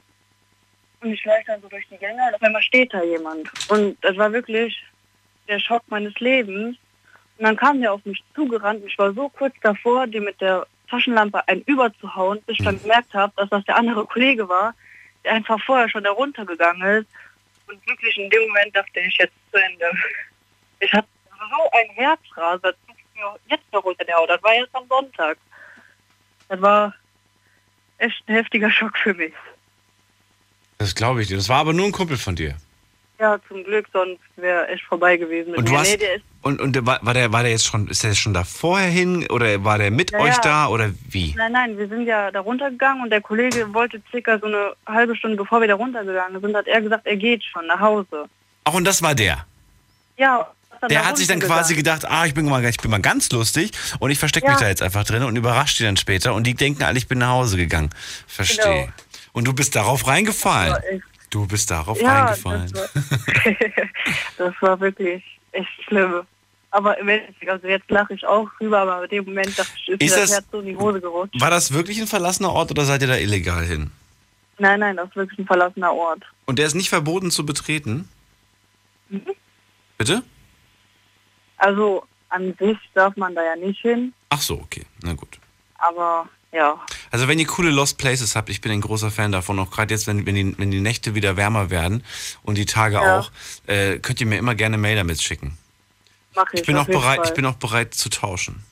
Und 1.01 1.11
ich 1.11 1.23
leuchte 1.23 1.51
dann 1.51 1.61
so 1.61 1.67
durch 1.67 1.87
die 1.89 1.97
Gänge 1.97 2.21
und 2.27 2.35
auf 2.35 2.41
einmal 2.41 2.61
steht 2.61 2.93
da 2.93 3.03
jemand. 3.03 3.49
Und 3.69 3.97
das 4.03 4.17
war 4.17 4.31
wirklich 4.31 4.81
der 5.47 5.59
Schock 5.59 5.83
meines 5.87 6.17
Lebens. 6.19 6.77
Und 7.37 7.45
dann 7.45 7.55
kam 7.55 7.81
der 7.81 7.93
auf 7.93 8.05
mich 8.05 8.23
zugerannt 8.35 8.83
ich 8.85 8.97
war 8.97 9.13
so 9.13 9.29
kurz 9.29 9.55
davor, 9.61 10.07
dem 10.07 10.25
mit 10.25 10.39
der 10.41 10.65
Taschenlampe 10.89 11.47
einen 11.47 11.61
überzuhauen, 11.63 12.41
bis 12.45 12.57
ich 12.59 12.65
dann 12.65 12.81
gemerkt 12.81 13.13
habe, 13.13 13.33
dass 13.35 13.49
das 13.49 13.65
der 13.65 13.75
andere 13.75 14.05
Kollege 14.05 14.47
war, 14.49 14.73
der 15.23 15.33
einfach 15.33 15.59
vorher 15.63 15.89
schon 15.89 16.03
da 16.03 16.11
runtergegangen 16.11 17.01
ist. 17.01 17.07
Und 17.67 17.85
wirklich 17.87 18.17
in 18.17 18.29
dem 18.29 18.47
Moment 18.47 18.75
dachte 18.75 18.99
ich, 18.99 19.15
jetzt 19.17 19.33
zu 19.51 19.57
Ende. 19.57 19.85
Ich 20.79 20.91
hatte 20.91 21.07
so 21.37 21.71
ein 21.71 21.89
Herzrasen, 21.95 22.61
das 22.63 22.75
tut 22.87 22.95
mir 23.15 23.35
jetzt 23.47 23.71
noch 23.71 23.83
unter 23.83 24.03
der 24.05 24.15
Haut. 24.15 24.29
Das 24.29 24.41
war 24.43 24.53
erst 24.53 24.75
am 24.75 24.87
Sonntag. 24.87 25.37
Das 26.47 26.61
war 26.61 26.95
echt 27.99 28.23
ein 28.27 28.35
heftiger 28.35 28.71
Schock 28.71 28.97
für 28.97 29.13
mich. 29.13 29.33
Das 30.79 30.95
glaube 30.95 31.21
ich 31.21 31.27
dir. 31.27 31.37
Das 31.37 31.49
war 31.49 31.57
aber 31.57 31.73
nur 31.73 31.85
ein 31.85 31.91
Kumpel 31.91 32.17
von 32.17 32.35
dir. 32.35 32.55
Ja, 33.19 33.37
zum 33.49 33.63
Glück, 33.65 33.85
sonst 33.91 34.21
wäre 34.37 34.67
echt 34.69 34.83
vorbei 34.85 35.17
gewesen 35.17 35.49
mit 35.51 35.57
Und 35.59 35.67
du 35.67 35.73
mir. 35.73 35.79
hast, 35.79 35.89
Nee, 35.91 35.97
der 35.97 36.15
ist, 36.15 36.23
und, 36.41 36.61
und 36.61 36.85
war, 36.85 36.99
war 37.01 37.13
der 37.13 37.33
war 37.33 37.43
der 37.43 37.51
jetzt 37.51 37.65
schon 37.65 37.87
ist 37.89 38.01
der 38.03 38.13
schon 38.15 38.33
da 38.33 38.45
vorher 38.45 38.89
hin 38.89 39.27
oder 39.29 39.61
war 39.65 39.77
der 39.77 39.91
mit 39.91 40.11
Ja, 40.11 40.19
euch 40.19 40.35
ja. 40.35 40.41
da 40.41 40.67
oder 40.67 40.89
wie? 41.09 41.33
nein, 41.37 41.51
nein, 41.51 41.77
wir 41.77 41.89
sind 41.89 42.05
ja 42.05 42.31
da 42.31 42.39
runtergegangen 42.39 43.03
und 43.03 43.09
der 43.09 43.19
Kollege 43.19 43.73
wollte 43.73 44.01
circa 44.09 44.39
so 44.39 44.45
eine 44.45 44.71
halbe 44.87 45.17
Stunde, 45.17 45.35
bevor 45.35 45.59
wir 45.59 45.67
da 45.67 45.75
runtergegangen 45.75 46.39
sind, 46.39 46.55
hat 46.55 46.67
er 46.67 46.81
gesagt, 46.81 47.05
er 47.05 47.17
geht 47.17 47.43
schon 47.43 47.67
nach 47.67 47.81
Hause. 47.81 48.29
Ach 48.63 48.73
und 48.73 48.85
das 48.85 49.01
war 49.01 49.13
der. 49.15 49.45
Ja. 50.17 50.47
ist 50.71 50.89
Der 50.89 51.01
da 51.01 51.05
hat 51.07 51.17
sich 51.17 51.27
dann 51.27 51.39
quasi 51.41 51.73
runtergegangen. 51.73 51.99
gedacht, 51.99 52.05
ah, 52.09 52.25
ich 52.25 52.33
bin 52.33 52.45
mal 52.45 52.63
ich 52.63 52.77
bin 52.77 52.89
mal 52.89 53.01
ganz 53.01 53.29
lustig 53.31 53.71
und 53.99 54.09
ich 54.11 54.17
verstecke 54.19 54.47
mich 54.47 54.55
Ja. 54.55 54.61
da 54.63 54.69
jetzt 54.69 54.81
einfach 54.81 55.03
drin 55.03 55.23
und 55.23 55.35
überrasche 55.35 55.79
die 55.79 55.83
dann 55.83 55.97
später 55.97 56.33
und 56.33 56.47
die 56.47 56.53
denken 56.53 56.83
alle, 56.83 56.97
ich 56.97 57.09
bin 57.09 57.17
nach 57.17 57.31
Hause 57.31 57.57
gegangen. 57.57 57.89
Verstehe. 58.27 58.63
Genau. 58.85 58.87
Und 59.33 59.45
du 59.45 59.53
bist 59.53 59.75
darauf 59.75 60.07
reingefallen. 60.07 60.71
War 60.71 60.83
echt- 60.85 61.03
Du 61.29 61.45
bist 61.47 61.69
darauf 61.69 61.99
Ja, 62.01 62.25
reingefallen. 62.25 62.71
das 62.71 62.95
war, 62.95 63.53
das 64.37 64.53
war 64.61 64.79
wirklich 64.79 65.23
echt 65.51 65.83
schlimm. 65.87 66.21
Aber 66.71 66.97
im 66.99 67.07
Endeffekt, 67.09 67.49
also 67.49 67.67
jetzt 67.67 67.89
lache 67.89 68.13
ich 68.13 68.25
auch 68.25 68.47
drüber, 68.59 68.79
aber 68.81 69.03
in 69.05 69.09
dem 69.09 69.25
Moment 69.25 69.57
dachte 69.57 69.71
ich, 69.77 69.89
ist, 69.89 70.01
Ist 70.01 70.11
das 70.15 70.21
das- 70.21 70.31
Herz 70.33 70.45
so 70.51 70.59
in 70.59 70.67
die 70.67 70.75
Hose 70.77 71.01
gerutscht. 71.01 71.39
War 71.41 71.49
das 71.49 71.71
wirklich 71.73 71.99
ein 71.99 72.07
verlassener 72.07 72.51
Ort 72.51 72.71
oder 72.71 72.85
seid 72.85 73.01
ihr 73.01 73.07
da 73.07 73.15
illegal 73.17 73.65
hin? 73.65 73.91
Nein, 74.59 74.79
nein, 74.79 74.97
das 74.97 75.09
ist 75.09 75.15
wirklich 75.15 75.39
ein 75.39 75.45
verlassener 75.47 75.93
Ort. 75.93 76.23
Und 76.45 76.59
der 76.59 76.65
ist 76.67 76.75
nicht 76.75 76.89
verboten 76.89 77.31
zu 77.31 77.45
betreten? 77.45 78.09
Mhm. 79.09 79.21
Bitte? 79.97 80.23
Also 81.57 82.03
an 82.29 82.53
sich 82.59 82.77
darf 82.93 83.15
man 83.17 83.33
da 83.35 83.43
ja 83.43 83.55
nicht 83.55 83.81
hin, 83.81 84.13
Ach 84.29 84.41
so, 84.41 84.55
okay. 84.55 84.85
Na 85.01 85.13
gut. 85.13 85.39
aber 85.79 86.29
ja, 86.51 86.79
Also 87.11 87.27
wenn 87.27 87.37
ihr 87.39 87.45
coole 87.47 87.69
Lost 87.69 87.97
Places 87.97 88.35
habt, 88.35 88.49
ich 88.49 88.61
bin 88.61 88.71
ein 88.71 88.81
großer 88.81 89.11
Fan 89.11 89.31
davon, 89.31 89.59
auch 89.59 89.69
gerade 89.71 89.93
jetzt, 89.93 90.07
wenn, 90.07 90.25
wenn, 90.25 90.35
die, 90.35 90.55
wenn 90.57 90.71
die 90.71 90.81
Nächte 90.81 91.13
wieder 91.15 91.37
wärmer 91.37 91.69
werden 91.69 92.03
und 92.43 92.57
die 92.57 92.65
Tage 92.65 92.95
Ja. 92.95 93.19
auch, 93.19 93.31
äh, 93.67 93.99
könnt 93.99 94.19
ihr 94.21 94.27
mir 94.27 94.37
immer 94.39 94.55
gerne 94.55 94.77
Mail 94.77 94.95
damit 94.95 95.21
schicken. 95.21 95.57
mache 96.35 96.49
ich. 96.53 96.61
Ich 96.61 96.65
bin 96.67 96.77
auch 96.77 96.87
bereit, 96.87 97.17
Fall. 97.17 97.25
ich 97.27 97.33
bin 97.33 97.45
auch 97.45 97.55
bereit 97.55 97.93
zu 97.93 98.09
tauschen. 98.09 98.63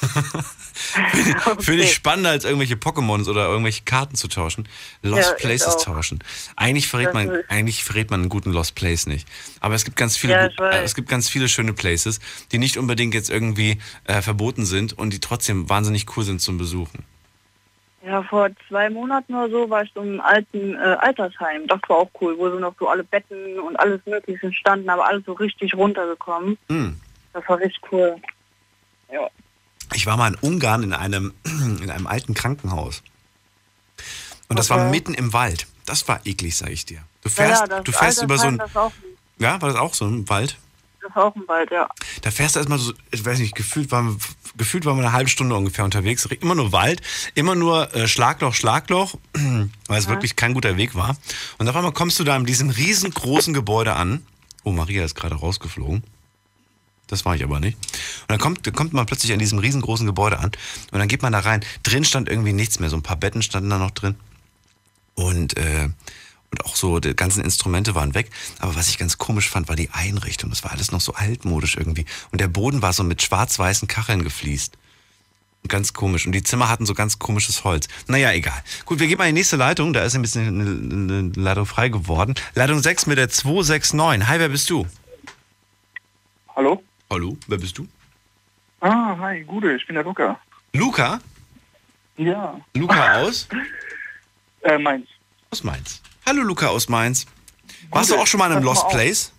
Finde 0.80 1.36
Okay. 1.46 1.76
ich 1.82 1.92
spannender 1.92 2.30
als 2.30 2.44
irgendwelche 2.44 2.74
Pokémons 2.74 3.28
oder 3.28 3.46
irgendwelche 3.46 3.82
Karten 3.84 4.16
zu 4.16 4.28
tauschen. 4.28 4.68
Lost 5.02 5.30
Ja, 5.30 5.34
Places 5.36 5.76
tauschen. 5.76 6.24
Eigentlich 6.56 6.88
verrät 6.88 7.08
Das 7.08 7.14
man, 7.14 7.30
eigentlich 7.48 7.84
verrät 7.84 8.10
man 8.10 8.20
einen 8.20 8.28
guten 8.28 8.50
Lost 8.50 8.74
Place 8.74 9.06
nicht. 9.06 9.28
Aber 9.60 9.74
es 9.74 9.84
gibt 9.84 9.96
ganz 9.96 10.16
viele, 10.16 10.32
Ja, 10.58 10.70
äh, 10.70 10.82
es 10.82 10.94
gibt 10.94 11.08
ganz 11.08 11.28
viele 11.28 11.48
schöne 11.48 11.72
Places, 11.74 12.18
die 12.50 12.58
nicht 12.58 12.76
unbedingt 12.76 13.14
jetzt 13.14 13.30
irgendwie 13.30 13.78
äh, 14.04 14.22
verboten 14.22 14.64
sind 14.66 14.92
und 14.94 15.10
die 15.10 15.20
trotzdem 15.20 15.68
wahnsinnig 15.68 16.06
cool 16.16 16.24
sind 16.24 16.40
zum 16.40 16.58
Besuchen. 16.58 17.04
Ja, 18.02 18.22
vor 18.22 18.48
zwei 18.68 18.88
Monaten 18.88 19.34
oder 19.34 19.50
so 19.50 19.68
war 19.68 19.82
ich 19.82 19.90
so 19.94 20.00
im 20.00 20.20
alten 20.20 20.74
äh, 20.74 20.78
Altersheim. 21.00 21.66
Das 21.66 21.80
war 21.88 21.98
auch 21.98 22.10
cool, 22.20 22.36
wo 22.38 22.48
so 22.48 22.58
noch 22.58 22.74
so 22.78 22.88
alle 22.88 23.04
Betten 23.04 23.58
und 23.60 23.76
alles 23.78 24.00
Mögliche 24.06 24.52
standen, 24.54 24.88
aber 24.88 25.06
alles 25.06 25.24
so 25.26 25.34
richtig 25.34 25.74
runtergekommen. 25.74 26.56
Hm. 26.70 26.98
Das 27.34 27.46
war 27.46 27.58
richtig 27.58 27.80
cool. 27.92 28.16
Ja. 29.12 29.28
Ich 29.92 30.06
war 30.06 30.16
mal 30.16 30.28
in 30.32 30.38
Ungarn 30.40 30.82
in 30.82 30.92
einem, 30.94 31.34
in 31.82 31.90
einem 31.90 32.06
alten 32.06 32.32
Krankenhaus. 32.32 33.02
Und 34.48 34.58
das 34.58 34.70
war 34.70 34.78
Okay. 34.78 34.90
mitten 34.90 35.14
im 35.14 35.32
Wald. 35.34 35.66
Das 35.84 36.08
war 36.08 36.20
eklig, 36.24 36.56
sag 36.56 36.70
ich 36.70 36.86
dir. 36.86 37.02
Du 37.22 37.28
Ja, 37.28 37.34
fährst, 37.34 37.60
ja, 37.62 37.66
das 37.66 37.84
du 37.84 37.92
fährst 37.92 38.22
über 38.22 38.38
so 38.38 38.46
ein. 38.46 38.60
Ja, 39.38 39.60
war 39.60 39.68
das 39.68 39.78
auch 39.78 39.92
so 39.94 40.06
ein 40.06 40.28
Wald? 40.28 40.56
das 41.02 41.10
ist 41.10 41.16
auch 41.16 41.34
ein 41.34 41.46
Wald, 41.48 41.70
ja. 41.70 41.88
Da 42.22 42.30
fährst 42.30 42.54
du 42.56 42.60
erstmal 42.60 42.78
so, 42.78 42.92
ich 43.10 43.24
weiß 43.24 43.38
nicht, 43.38 43.54
gefühlt 43.54 43.90
waren, 43.90 44.18
gefühlt 44.56 44.84
waren 44.84 44.96
wir 44.96 45.04
eine 45.04 45.12
halbe 45.12 45.30
Stunde 45.30 45.54
ungefähr 45.54 45.84
unterwegs. 45.84 46.26
Immer 46.40 46.54
nur 46.54 46.72
Wald, 46.72 47.02
immer 47.34 47.54
nur 47.54 47.94
äh, 47.94 48.08
Schlagloch, 48.08 48.54
Schlagloch, 48.54 49.16
weil 49.86 49.98
es 49.98 50.08
wirklich 50.08 50.36
kein 50.36 50.54
guter 50.54 50.76
Weg 50.76 50.94
war. 50.94 51.16
Und 51.58 51.68
auf 51.68 51.76
einmal 51.76 51.92
kommst 51.92 52.18
du 52.18 52.24
da 52.24 52.36
in 52.36 52.46
diesem 52.46 52.70
riesengroßen 52.70 53.54
Gebäude 53.54 53.94
an 53.94 54.22
Oh, 54.62 54.72
Maria 54.72 55.04
ist 55.04 55.14
gerade 55.14 55.34
rausgeflogen. 55.36 56.02
Das 57.06 57.24
war 57.24 57.34
ich 57.34 57.42
aber 57.42 57.60
nicht. 57.60 57.76
Und 57.76 58.28
dann 58.28 58.38
kommt, 58.38 58.72
kommt 58.74 58.92
man 58.92 59.06
plötzlich 59.06 59.32
an 59.32 59.38
diesem 59.38 59.58
riesengroßen 59.58 60.06
Gebäude 60.06 60.38
an 60.38 60.52
und 60.92 60.98
dann 60.98 61.08
geht 61.08 61.22
man 61.22 61.32
da 61.32 61.40
rein. 61.40 61.64
Drin 61.82 62.04
stand 62.04 62.28
irgendwie 62.28 62.52
nichts 62.52 62.78
mehr. 62.78 62.88
So 62.88 62.96
ein 62.96 63.02
paar 63.02 63.16
Betten 63.16 63.42
standen 63.42 63.70
da 63.70 63.78
noch 63.78 63.90
drin. 63.90 64.14
Und, 65.14 65.56
äh, 65.56 65.88
und 66.50 66.64
auch 66.64 66.74
so, 66.74 66.98
die 66.98 67.14
ganzen 67.14 67.44
Instrumente 67.44 67.94
waren 67.94 68.14
weg. 68.14 68.30
Aber 68.58 68.74
was 68.74 68.88
ich 68.88 68.98
ganz 68.98 69.18
komisch 69.18 69.48
fand, 69.48 69.68
war 69.68 69.76
die 69.76 69.90
Einrichtung. 69.92 70.50
Das 70.50 70.64
war 70.64 70.72
alles 70.72 70.90
noch 70.90 71.00
so 71.00 71.14
altmodisch 71.14 71.76
irgendwie. 71.76 72.06
Und 72.32 72.40
der 72.40 72.48
Boden 72.48 72.82
war 72.82 72.92
so 72.92 73.04
mit 73.04 73.22
schwarz-weißen 73.22 73.86
Kacheln 73.86 74.24
gefliest. 74.24 74.76
Ganz 75.68 75.92
komisch. 75.92 76.26
Und 76.26 76.32
die 76.32 76.42
Zimmer 76.42 76.68
hatten 76.68 76.86
so 76.86 76.94
ganz 76.94 77.18
komisches 77.18 77.64
Holz. 77.64 77.86
Naja, 78.08 78.32
egal. 78.32 78.62
Gut, 78.86 78.98
wir 78.98 79.06
gehen 79.06 79.18
mal 79.18 79.28
in 79.28 79.34
die 79.34 79.40
nächste 79.40 79.56
Leitung. 79.56 79.92
Da 79.92 80.02
ist 80.02 80.14
ein 80.14 80.22
bisschen 80.22 80.60
eine, 80.60 81.32
Leitung 81.40 81.66
frei 81.66 81.88
geworden. 81.88 82.34
Leitung 82.54 82.80
6 82.80 83.06
mit 83.06 83.18
der 83.18 83.28
269. 83.28 84.26
Hi, 84.26 84.40
wer 84.40 84.48
bist 84.48 84.68
du? 84.70 84.86
Hallo? 86.56 86.82
Hallo, 87.10 87.36
wer 87.46 87.58
bist 87.58 87.78
du? 87.78 87.86
Ah, 88.80 89.16
hi, 89.18 89.44
Gude, 89.44 89.76
ich 89.76 89.86
bin 89.86 89.94
der 89.94 90.04
Luca. 90.04 90.40
Luca? 90.72 91.20
Ja. 92.16 92.58
Luca 92.74 93.20
aus? 93.20 93.48
Äh, 94.62 94.76
Mainz. 94.76 95.08
Aus 95.50 95.64
Mainz. 95.64 96.02
Hallo 96.26 96.42
Luca 96.42 96.68
aus 96.68 96.88
Mainz. 96.88 97.26
Warst 97.90 98.10
du 98.10 98.16
auch 98.16 98.26
schon 98.26 98.38
mal 98.38 98.46
in 98.50 98.56
einem 98.56 98.64
Lost. 98.64 98.88
Place? 98.88 99.32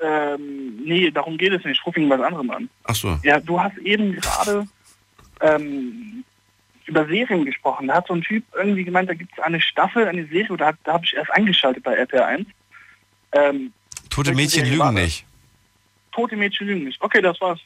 Ähm, 0.00 0.76
nee, 0.84 1.10
darum 1.10 1.36
geht 1.36 1.52
es 1.52 1.64
nicht. 1.64 1.78
Ich 1.78 1.86
rufe 1.86 2.00
ihn 2.00 2.08
was 2.08 2.20
anderem 2.20 2.50
an. 2.50 2.70
Ach 2.84 2.94
so. 2.94 3.18
Ja, 3.22 3.38
du 3.38 3.60
hast 3.60 3.76
eben 3.78 4.12
gerade 4.14 4.66
ähm, 5.40 6.24
über 6.86 7.06
Serien 7.06 7.44
gesprochen. 7.44 7.88
Da 7.88 7.96
hat 7.96 8.06
so 8.06 8.14
ein 8.14 8.22
Typ 8.22 8.44
irgendwie 8.56 8.84
gemeint, 8.84 9.10
da 9.10 9.14
gibt 9.14 9.32
es 9.36 9.44
eine 9.44 9.60
Staffel, 9.60 10.06
eine 10.06 10.26
Serie, 10.26 10.56
da, 10.56 10.72
da 10.84 10.94
habe 10.94 11.04
ich 11.04 11.14
erst 11.14 11.30
eingeschaltet 11.32 11.82
bei 11.82 11.94
RTL 11.94 12.22
1. 12.22 12.46
Ähm, 13.32 13.72
Tote 14.08 14.34
Mädchen 14.34 14.62
war 14.62 14.70
lügen 14.70 14.96
das? 14.96 15.04
nicht. 15.04 15.24
Tote 16.12 16.36
Mädchen 16.36 16.66
lügen 16.66 16.84
nicht. 16.84 17.00
Okay, 17.00 17.20
das 17.20 17.40
war's. 17.40 17.60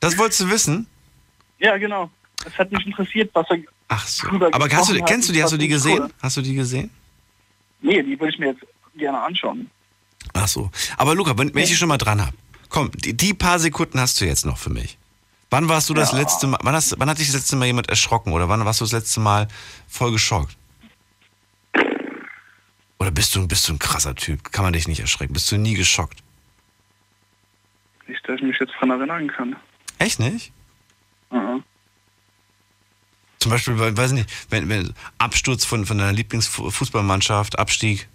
Das 0.00 0.18
wolltest 0.18 0.40
du 0.40 0.50
wissen? 0.50 0.86
Ja, 1.58 1.76
genau. 1.76 2.10
Es 2.44 2.56
hat 2.58 2.70
mich 2.70 2.86
interessiert, 2.86 3.30
was 3.32 3.48
er 3.50 3.58
Ach 3.88 4.06
so. 4.06 4.28
Aber 4.28 4.68
hast 4.70 4.90
du, 4.90 5.02
kennst 5.04 5.28
du 5.28 5.32
die? 5.32 5.42
Hast 5.42 5.52
du 5.52 5.56
die 5.56 5.68
gesehen? 5.68 6.02
cool. 6.02 6.10
Hast 6.20 6.36
du 6.36 6.42
die 6.42 6.54
gesehen? 6.54 6.90
Nee, 7.80 8.02
die 8.02 8.18
würde 8.18 8.32
ich 8.32 8.38
mir 8.38 8.48
jetzt 8.48 8.62
gerne 8.96 9.20
anschauen. 9.20 9.70
Ach 10.34 10.48
so. 10.48 10.70
Aber 10.96 11.14
Luca, 11.14 11.36
wenn, 11.38 11.54
wenn 11.54 11.62
ich 11.62 11.70
dich 11.70 11.78
schon 11.78 11.88
mal 11.88 11.96
dran 11.98 12.20
habe, 12.20 12.36
komm, 12.68 12.90
die, 12.92 13.16
die 13.16 13.32
paar 13.34 13.58
Sekunden 13.58 13.98
hast 14.00 14.20
du 14.20 14.26
jetzt 14.26 14.44
noch 14.44 14.58
für 14.58 14.70
mich. 14.70 14.98
Wann 15.50 15.68
warst 15.68 15.88
du 15.88 15.94
das 15.94 16.12
Ja. 16.12 16.18
letzte 16.18 16.46
Mal, 16.46 16.58
wann, 16.62 16.74
hast, 16.74 16.94
wann 16.98 17.08
hat 17.08 17.18
dich 17.18 17.28
das 17.28 17.36
letzte 17.36 17.56
Mal 17.56 17.64
jemand 17.66 17.88
erschrocken 17.88 18.32
oder 18.32 18.48
wann 18.50 18.62
warst 18.66 18.80
du 18.80 18.84
das 18.84 18.92
letzte 18.92 19.20
Mal 19.20 19.48
voll 19.88 20.12
geschockt? 20.12 20.54
Oder 22.98 23.10
bist 23.12 23.34
du, 23.34 23.46
bist 23.46 23.68
du 23.68 23.72
ein 23.74 23.78
krasser 23.78 24.14
Typ? 24.14 24.52
Kann 24.52 24.64
man 24.64 24.72
dich 24.72 24.88
nicht 24.88 25.00
erschrecken? 25.00 25.32
Bist 25.32 25.50
du 25.52 25.56
nie 25.56 25.74
geschockt? 25.74 26.18
Nicht, 28.08 28.28
dass 28.28 28.36
ich 28.36 28.42
mich 28.42 28.58
jetzt 28.58 28.72
dran 28.78 28.90
erinnern 28.90 29.28
kann. 29.28 29.56
Echt 29.98 30.18
nicht? 30.18 30.52
Mhm. 31.30 31.62
Zum 33.40 33.50
Beispiel, 33.50 33.78
weil- 33.78 33.96
weiß 33.96 34.10
ich 34.12 34.18
nicht, 34.18 34.30
wenn, 34.50 34.68
wenn 34.68 34.92
Absturz 35.18 35.64
von, 35.64 35.86
von 35.86 35.98
deiner 35.98 36.12
Lieblingsfußballmannschaft, 36.12 37.58
Abstieg 37.58 38.08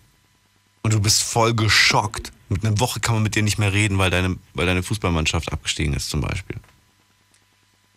und 0.81 0.93
du 0.93 0.99
bist 0.99 1.23
voll 1.23 1.53
geschockt. 1.53 2.31
Mit 2.49 2.65
einer 2.65 2.79
Woche 2.79 2.99
kann 2.99 3.15
man 3.15 3.23
mit 3.23 3.35
dir 3.35 3.41
nicht 3.43 3.57
mehr 3.57 3.71
reden, 3.73 3.97
weil 3.97 4.09
deine, 4.11 4.37
weil 4.53 4.65
deine 4.65 4.83
Fußballmannschaft 4.83 5.51
abgestiegen 5.51 5.93
ist, 5.93 6.09
zum 6.09 6.21
Beispiel. 6.21 6.57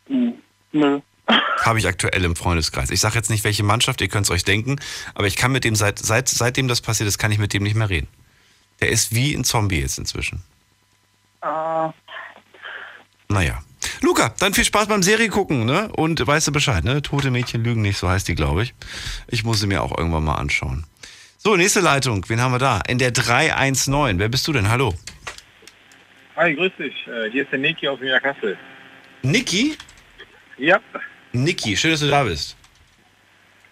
Hm. 0.07 0.35
Nö. 0.73 1.01
Habe 1.65 1.79
ich 1.81 1.87
aktuell 1.89 2.25
im 2.25 2.37
Freundeskreis. 2.37 2.91
Ich 2.91 3.01
sage 3.01 3.17
jetzt 3.17 3.29
nicht, 3.31 3.43
welche 3.43 3.65
Mannschaft, 3.65 4.01
ihr 4.01 4.09
könnt 4.09 4.27
es 4.27 4.31
euch 4.31 4.45
denken, 4.45 4.77
aber 5.15 5.27
ich 5.27 5.35
kann 5.35 5.51
mit 5.51 5.65
dem, 5.65 5.75
seit, 5.75 5.99
seit, 5.99 6.29
seitdem 6.29 6.69
das 6.69 6.81
passiert 6.81 7.09
ist, 7.09 7.19
kann 7.19 7.33
ich 7.33 7.39
mit 7.39 7.53
dem 7.53 7.65
nicht 7.65 7.75
mehr 7.75 7.89
reden. 7.91 8.07
Der 8.81 8.91
ist 8.91 9.13
wie 9.15 9.35
ein 9.35 9.43
Zombie 9.43 9.81
jetzt 9.81 9.99
inzwischen. 9.99 10.43
Ah, 11.41 11.93
Naja. 13.29 13.63
Luca, 14.03 14.35
dann 14.39 14.55
viel 14.55 14.65
Spaß 14.65 14.89
beim 14.89 15.03
Serie 15.03 15.29
gucken, 15.29 15.65
ne? 15.65 15.89
Und 15.93 16.25
weißt 16.25 16.49
du 16.49 16.53
Bescheid, 16.53 16.85
ne? 16.85 17.03
Tote 17.03 17.31
Mädchen 17.31 17.65
lügen 17.65 17.83
nicht, 17.83 17.99
so 17.99 18.09
heißt 18.09 18.29
die, 18.29 18.35
glaube 18.35 18.63
ich. 18.65 18.75
Ich 19.29 19.45
muss 19.45 19.61
sie 19.61 19.67
mir 19.67 19.83
auch 19.83 19.97
irgendwann 19.97 20.25
mal 20.25 20.35
anschauen. 20.35 20.85
So, 21.39 21.57
nächste 21.57 21.81
Leitung. 21.81 22.25
Wen 22.29 22.41
haben 22.41 22.53
wir 22.53 22.59
da? 22.59 22.81
In 22.89 22.99
der 22.99 23.11
319. 23.13 24.19
Wer 24.19 24.29
bist 24.29 24.47
du 24.49 24.53
denn? 24.53 24.69
Hallo. 24.69 24.95
Hi, 26.37 26.55
grüß 26.55 26.73
dich. 26.79 26.95
Äh, 27.07 27.31
Hier 27.31 27.45
ist 27.45 27.53
der 27.53 27.59
Niki 27.59 27.89
aus 27.89 28.01
Niederkassel. 28.01 28.59
Niki? 29.23 29.77
Ja, 30.59 30.81
Niki, 31.33 31.77
schön, 31.77 31.91
dass 31.93 32.01
du 32.01 32.09
da 32.09 32.25
bist. 32.25 32.57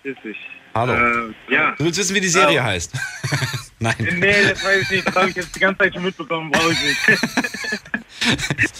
grüß 0.02 0.16
dich. 0.24 0.36
Hallo. 0.74 0.92
Äh, 0.94 1.34
ja. 1.52 1.74
Du 1.78 1.84
willst 1.84 1.98
wissen, 1.98 2.14
wie 2.14 2.20
die 2.20 2.28
Serie 2.28 2.56
Ja. 2.56 2.64
heißt? 2.64 2.92
Nein. 3.84 4.16
Nee, 4.18 4.48
das 4.48 4.64
weiß 4.64 4.82
ich 4.82 4.90
nicht. 4.90 5.06
Das 5.08 5.14
habe 5.14 5.28
ich 5.30 5.36
jetzt 5.36 5.54
die 5.54 5.60
ganze 5.60 5.78
Zeit 5.78 5.92
schon 5.94 6.02
mitbekommen. 6.04 6.50
Brauche 6.50 6.72
ich 6.72 6.82
nicht. 6.82 7.00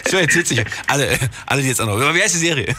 So, 0.07 0.19
jetzt 0.19 0.33
sitze 0.33 0.55
ich. 0.55 0.65
Alle, 0.87 1.19
alle, 1.45 1.61
die 1.61 1.69
jetzt 1.69 1.81
anrufen. 1.81 2.03
Aber 2.03 2.15
wie 2.15 2.23
heißt 2.23 2.35
die 2.35 2.39
Serie? 2.39 2.75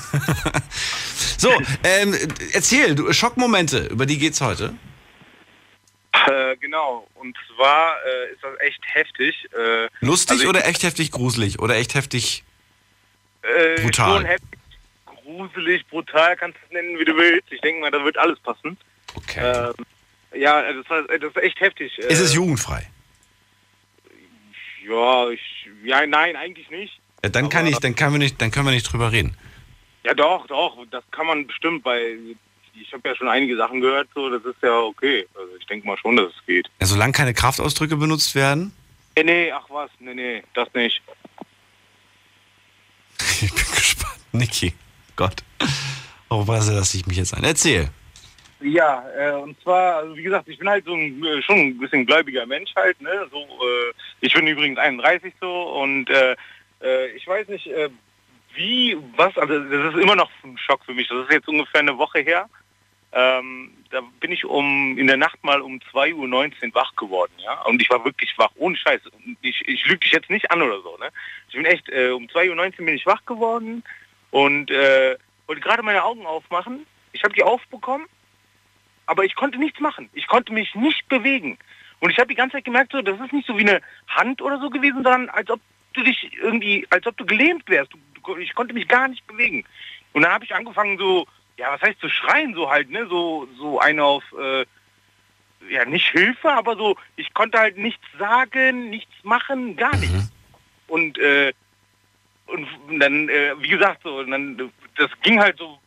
so, 1.37 1.51
ähm, 1.83 2.15
erzähl, 2.53 2.95
du, 2.95 3.13
Schockmomente, 3.13 3.85
über 3.87 4.07
die 4.07 4.17
geht's 4.17 4.41
heute. 4.41 4.73
äh, 6.27 6.55
genau. 6.57 7.07
Und 7.15 7.37
zwar 7.55 7.97
äh, 8.03 8.31
ist 8.33 8.41
das 8.43 8.59
echt 8.61 8.79
heftig. 8.85 9.35
Äh, 9.55 9.89
Lustig 9.99 10.31
also 10.31 10.43
ich- 10.43 10.49
oder 10.49 10.65
echt 10.65 10.81
heftig 10.81 11.11
gruselig? 11.11 11.59
Oder 11.59 11.75
echt 11.75 11.93
heftig 11.93 12.43
äh, 13.43 13.79
brutal? 13.81 14.25
Heftig, 14.25 14.59
gruselig, 15.05 15.85
brutal, 15.87 16.35
kannst 16.37 16.57
du 16.57 16.65
es 16.65 16.71
nennen, 16.71 16.97
wie 16.97 17.05
du 17.05 17.15
willst. 17.15 17.51
Ich 17.51 17.61
denke 17.61 17.81
mal, 17.81 17.91
da 17.91 18.03
wird 18.03 18.17
alles 18.17 18.39
passen. 18.39 18.75
Okay. 19.13 19.39
Ähm, 19.69 19.73
ja, 20.37 20.73
das, 20.73 20.89
war, 20.89 21.03
das 21.03 21.23
ist 21.23 21.37
echt 21.37 21.59
heftig. 21.59 21.97
Ist 21.97 22.19
es 22.19 22.31
Äh, 22.31 22.35
jugendfrei? 22.35 22.89
Ja, 24.87 25.29
ich, 25.29 25.41
ja, 25.83 26.05
nein, 26.05 26.35
eigentlich 26.35 26.69
nicht. 26.69 26.99
Ja, 27.23 27.29
dann 27.29 27.49
kann 27.49 27.65
ich, 27.65 27.77
dann 27.79 27.95
können 27.95 28.13
wir 28.13 28.19
nicht, 28.19 28.39
dann 28.39 28.51
können 28.51 28.67
wir 28.67 28.71
nicht 28.73 28.91
drüber 28.91 29.11
reden. 29.11 29.35
Ja, 30.03 30.13
doch, 30.13 30.45
doch, 30.47 30.77
das 30.91 31.03
kann 31.11 31.25
man 31.25 31.47
bestimmt, 31.47 31.83
weil 31.83 32.19
ich 32.79 32.93
habe 32.93 33.07
ja 33.09 33.15
schon 33.15 33.27
einige 33.27 33.57
Sachen 33.57 33.81
gehört, 33.81 34.07
so, 34.13 34.29
das 34.29 34.43
ist 34.45 34.61
ja 34.61 34.77
okay. 34.79 35.25
Also 35.33 35.55
ich 35.59 35.65
denke 35.65 35.87
mal 35.87 35.97
schon, 35.97 36.15
dass 36.17 36.27
es 36.31 36.45
geht. 36.45 36.67
Ja, 36.79 36.85
solange 36.85 37.13
keine 37.13 37.33
Kraftausdrücke 37.33 37.95
benutzt 37.95 38.35
werden. 38.35 38.71
Nee, 39.17 39.23
nee, 39.23 39.51
ach 39.51 39.65
was, 39.69 39.89
nee, 39.99 40.13
nee, 40.13 40.43
das 40.53 40.67
nicht. 40.73 41.01
Ich 43.41 43.53
bin 43.53 43.65
gespannt. 43.75 44.19
Niki, 44.33 44.73
Gott. 45.15 45.43
Oh, 46.29 46.47
was 46.47 46.69
lasse 46.69 46.97
ich 46.97 47.05
mich 47.07 47.17
jetzt 47.17 47.33
ein? 47.33 47.43
Erzähl. 47.43 47.89
Ja, 48.61 49.03
äh, 49.17 49.33
und 49.33 49.59
zwar, 49.61 49.97
also 49.97 50.15
wie 50.15 50.23
gesagt, 50.23 50.47
ich 50.47 50.57
bin 50.57 50.69
halt 50.69 50.85
so 50.85 50.93
ein, 50.93 51.23
äh, 51.23 51.41
schon 51.41 51.57
ein 51.57 51.77
bisschen 51.77 52.05
gläubiger 52.05 52.45
Mensch 52.45 52.73
halt, 52.75 52.99
ne? 53.01 53.27
So, 53.29 53.39
äh, 53.39 53.93
ich 54.21 54.33
bin 54.33 54.47
übrigens 54.47 54.79
31 54.79 55.33
so 55.41 55.63
und 55.81 56.09
äh, 56.09 56.35
äh, 56.81 57.07
ich 57.11 57.27
weiß 57.27 57.49
nicht, 57.49 57.67
äh, 57.67 57.89
wie, 58.53 58.97
was, 59.17 59.37
also 59.37 59.59
das 59.59 59.93
ist 59.93 60.01
immer 60.01 60.15
noch 60.15 60.31
ein 60.43 60.57
Schock 60.57 60.85
für 60.85 60.93
mich. 60.93 61.09
Das 61.09 61.25
ist 61.25 61.31
jetzt 61.31 61.49
ungefähr 61.49 61.81
eine 61.81 61.97
Woche 61.97 62.19
her. 62.19 62.49
Ähm, 63.11 63.71
da 63.91 64.01
bin 64.21 64.31
ich 64.31 64.45
um 64.45 64.97
in 64.97 65.07
der 65.07 65.17
Nacht 65.17 65.43
mal 65.43 65.61
um 65.61 65.79
2.19 65.93 66.15
Uhr 66.15 66.75
wach 66.75 66.95
geworden, 66.95 67.33
ja. 67.37 67.61
Und 67.63 67.81
ich 67.81 67.89
war 67.89 68.03
wirklich 68.05 68.37
wach, 68.37 68.51
ohne 68.55 68.77
Scheiß. 68.77 69.01
Ich, 69.41 69.67
ich 69.67 69.85
lüge 69.85 69.99
dich 69.99 70.13
jetzt 70.13 70.29
nicht 70.29 70.49
an 70.51 70.61
oder 70.61 70.81
so, 70.81 70.97
ne? 70.97 71.09
Ich 71.49 71.55
bin 71.55 71.65
echt, 71.65 71.89
um 71.89 72.27
2.19 72.27 72.79
Uhr 72.79 72.85
bin 72.85 72.95
ich 72.95 73.05
wach 73.05 73.23
geworden 73.25 73.83
und 74.31 74.69
wollte 74.69 75.61
gerade 75.61 75.83
meine 75.83 76.03
Augen 76.03 76.25
aufmachen. 76.25 76.85
Ich 77.13 77.23
habe 77.23 77.33
die 77.33 77.43
aufbekommen 77.43 78.05
aber 79.05 79.23
ich 79.23 79.35
konnte 79.35 79.57
nichts 79.57 79.79
machen. 79.79 80.09
Ich 80.13 80.27
konnte 80.27 80.53
mich 80.53 80.73
nicht 80.75 81.07
bewegen. 81.09 81.57
Und 81.99 82.11
ich 82.11 82.17
habe 82.17 82.27
die 82.27 82.35
ganze 82.35 82.57
Zeit 82.57 82.65
gemerkt, 82.65 82.91
so, 82.91 83.01
das 83.01 83.19
ist 83.19 83.33
nicht 83.33 83.47
so 83.47 83.57
wie 83.57 83.67
eine 83.67 83.81
Hand 84.07 84.41
oder 84.41 84.59
so 84.59 84.69
gewesen, 84.69 85.03
sondern 85.03 85.29
als 85.29 85.49
ob 85.49 85.59
du 85.93 86.03
dich 86.03 86.31
irgendwie, 86.41 86.85
als 86.89 87.07
ob 87.07 87.17
du 87.17 87.25
gelähmt 87.25 87.67
wärst. 87.69 87.91
Ich 88.39 88.53
konnte 88.53 88.73
mich 88.73 88.87
gar 88.87 89.07
nicht 89.07 89.25
bewegen. 89.27 89.65
Und 90.13 90.23
dann 90.23 90.31
habe 90.31 90.45
ich 90.45 90.53
angefangen 90.53 90.97
so, 90.97 91.25
ja, 91.57 91.71
was 91.71 91.81
heißt 91.81 91.99
zu 91.99 92.09
schreien 92.09 92.53
so 92.53 92.69
halt, 92.69 92.89
ne, 92.89 93.07
so 93.07 93.47
so 93.57 93.79
eine 93.79 94.03
auf, 94.03 94.23
äh, 94.39 94.65
ja, 95.69 95.85
nicht 95.85 96.09
Hilfe, 96.09 96.51
aber 96.51 96.75
so, 96.75 96.97
ich 97.15 97.33
konnte 97.33 97.57
halt 97.57 97.77
nichts 97.77 98.05
sagen, 98.19 98.89
nichts 98.89 99.13
machen, 99.23 99.75
gar 99.75 99.95
nichts. 99.97 100.31
Und 100.87 101.17
äh, 101.17 101.53
und 102.47 102.67
dann, 102.99 103.29
äh, 103.29 103.55
wie 103.59 103.69
gesagt, 103.69 104.03
so, 104.03 104.23
dann, 104.23 104.71
das 104.97 105.09
ging 105.21 105.39
halt 105.39 105.57
so 105.57 105.79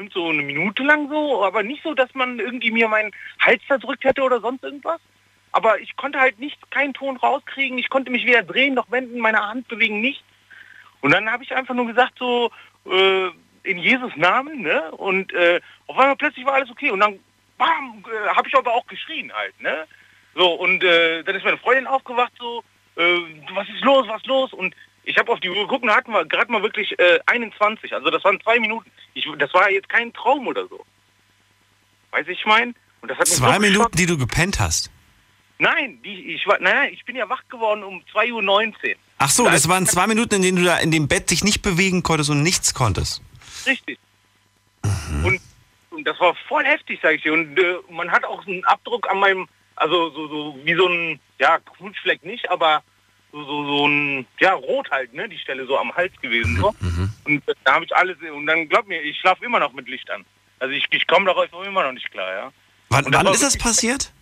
bestimmt 0.00 0.12
so 0.14 0.30
eine 0.30 0.42
Minute 0.42 0.82
lang 0.82 1.08
so, 1.08 1.44
aber 1.44 1.62
nicht 1.62 1.82
so, 1.82 1.94
dass 1.94 2.14
man 2.14 2.38
irgendwie 2.38 2.70
mir 2.70 2.88
meinen 2.88 3.12
Hals 3.38 3.62
verdrückt 3.66 4.04
hätte 4.04 4.22
oder 4.22 4.40
sonst 4.40 4.64
irgendwas. 4.64 5.00
Aber 5.52 5.80
ich 5.80 5.96
konnte 5.96 6.18
halt 6.18 6.38
nicht 6.38 6.70
keinen 6.70 6.94
Ton 6.94 7.16
rauskriegen, 7.16 7.78
ich 7.78 7.90
konnte 7.90 8.10
mich 8.10 8.24
weder 8.24 8.42
drehen 8.42 8.74
noch 8.74 8.90
wenden, 8.90 9.18
meine 9.18 9.46
Hand 9.46 9.68
bewegen, 9.68 10.00
nicht. 10.00 10.22
Und 11.02 11.12
dann 11.12 11.30
habe 11.30 11.42
ich 11.42 11.54
einfach 11.54 11.74
nur 11.74 11.86
gesagt 11.86 12.14
so, 12.18 12.50
äh, 12.86 13.28
in 13.62 13.78
Jesus 13.78 14.16
Namen, 14.16 14.62
ne? 14.62 14.90
Und 14.92 15.32
äh, 15.34 15.60
auf 15.86 15.98
einmal 15.98 16.16
plötzlich 16.16 16.46
war 16.46 16.54
alles 16.54 16.70
okay. 16.70 16.90
Und 16.90 17.00
dann, 17.00 17.18
bam, 17.58 18.02
äh, 18.06 18.28
habe 18.28 18.48
ich 18.48 18.54
aber 18.54 18.72
auch 18.72 18.86
geschrien 18.86 19.32
halt, 19.34 19.60
ne? 19.60 19.86
So, 20.34 20.52
und 20.52 20.82
äh, 20.82 21.22
dann 21.24 21.34
ist 21.34 21.44
meine 21.44 21.58
Freundin 21.58 21.86
aufgewacht 21.86 22.32
so, 22.38 22.62
äh, 22.96 23.18
was 23.54 23.68
ist 23.68 23.84
los, 23.84 24.06
was 24.08 24.22
ist 24.22 24.28
los? 24.28 24.52
Und 24.54 24.74
ich 25.10 25.18
habe 25.18 25.32
auf 25.32 25.40
die 25.40 25.50
Uhr 25.50 25.56
geguckt 25.56 25.82
und 25.82 25.88
da 25.88 25.96
hatten 25.96 26.12
wir 26.12 26.24
gerade 26.24 26.50
mal 26.52 26.62
wirklich 26.62 26.96
äh, 26.98 27.18
21. 27.26 27.92
Also 27.92 28.10
das 28.10 28.22
waren 28.22 28.40
zwei 28.40 28.60
Minuten. 28.60 28.90
Ich, 29.14 29.26
das 29.38 29.52
war 29.52 29.68
jetzt 29.70 29.88
kein 29.88 30.12
Traum 30.12 30.46
oder 30.46 30.68
so. 30.68 30.84
Weiß 32.12 32.28
ich 32.28 32.46
mein? 32.46 32.74
Und 33.02 33.10
das 33.10 33.18
hat 33.18 33.26
mich 33.26 33.36
Zwei 33.36 33.58
Minuten, 33.58 33.78
geschockt. 33.78 33.98
die 33.98 34.06
du 34.06 34.16
gepennt 34.16 34.60
hast. 34.60 34.90
Nein, 35.58 36.00
die, 36.04 36.34
ich 36.34 36.46
war, 36.46 36.58
nein, 36.60 36.74
nein, 36.74 36.92
ich 36.92 37.04
bin 37.04 37.16
ja 37.16 37.28
wach 37.28 37.42
geworden 37.48 37.82
um 37.82 38.02
2.19 38.14 38.90
Uhr. 38.90 38.96
Ach 39.18 39.30
so, 39.30 39.44
das 39.46 39.68
waren 39.68 39.86
zwei 39.86 40.06
Minuten, 40.06 40.36
in 40.36 40.42
denen 40.42 40.58
du 40.58 40.64
da 40.64 40.78
in 40.78 40.90
dem 40.90 41.08
Bett 41.08 41.30
dich 41.30 41.44
nicht 41.44 41.60
bewegen 41.60 42.02
konntest 42.02 42.30
und 42.30 42.42
nichts 42.42 42.72
konntest. 42.72 43.20
Richtig. 43.66 43.98
Und, 45.24 45.40
und 45.90 46.04
das 46.04 46.18
war 46.20 46.34
voll 46.48 46.64
heftig, 46.64 47.00
sag 47.02 47.16
ich 47.16 47.22
dir. 47.22 47.32
Und 47.32 47.58
äh, 47.58 47.74
man 47.90 48.10
hat 48.10 48.24
auch 48.24 48.46
einen 48.46 48.64
Abdruck 48.64 49.10
an 49.10 49.18
meinem, 49.18 49.48
also 49.76 50.10
so, 50.10 50.28
so 50.28 50.58
wie 50.64 50.74
so 50.74 50.86
ein, 50.86 51.20
ja, 51.38 51.58
Knutschfleck 51.58 52.24
nicht, 52.24 52.48
aber 52.50 52.82
so, 53.32 53.44
so, 53.44 53.64
so 53.64 53.86
ein, 53.86 54.26
ja, 54.38 54.52
rot 54.54 54.90
halt, 54.90 55.14
ne, 55.14 55.28
die 55.28 55.38
Stelle 55.38 55.66
so 55.66 55.78
am 55.78 55.94
Hals 55.94 56.12
gewesen. 56.20 56.56
So. 56.56 56.74
Und 57.24 57.48
äh, 57.48 57.54
da 57.64 57.74
habe 57.74 57.84
ich 57.84 57.94
alles, 57.94 58.16
und 58.34 58.46
dann 58.46 58.68
glaub 58.68 58.86
mir, 58.86 59.00
ich 59.02 59.18
schlafe 59.18 59.44
immer 59.44 59.60
noch 59.60 59.72
mit 59.72 59.88
Licht 59.88 60.10
an. 60.10 60.24
Also 60.58 60.74
ich, 60.74 60.86
ich 60.90 61.06
komme 61.06 61.26
darauf 61.26 61.46
immer 61.66 61.84
noch 61.84 61.92
nicht 61.92 62.10
klar, 62.10 62.32
ja. 62.32 62.52
Wann, 62.90 63.04
das 63.04 63.24
wann 63.24 63.34
ist 63.34 63.42
das 63.42 63.56
passiert? 63.56 64.12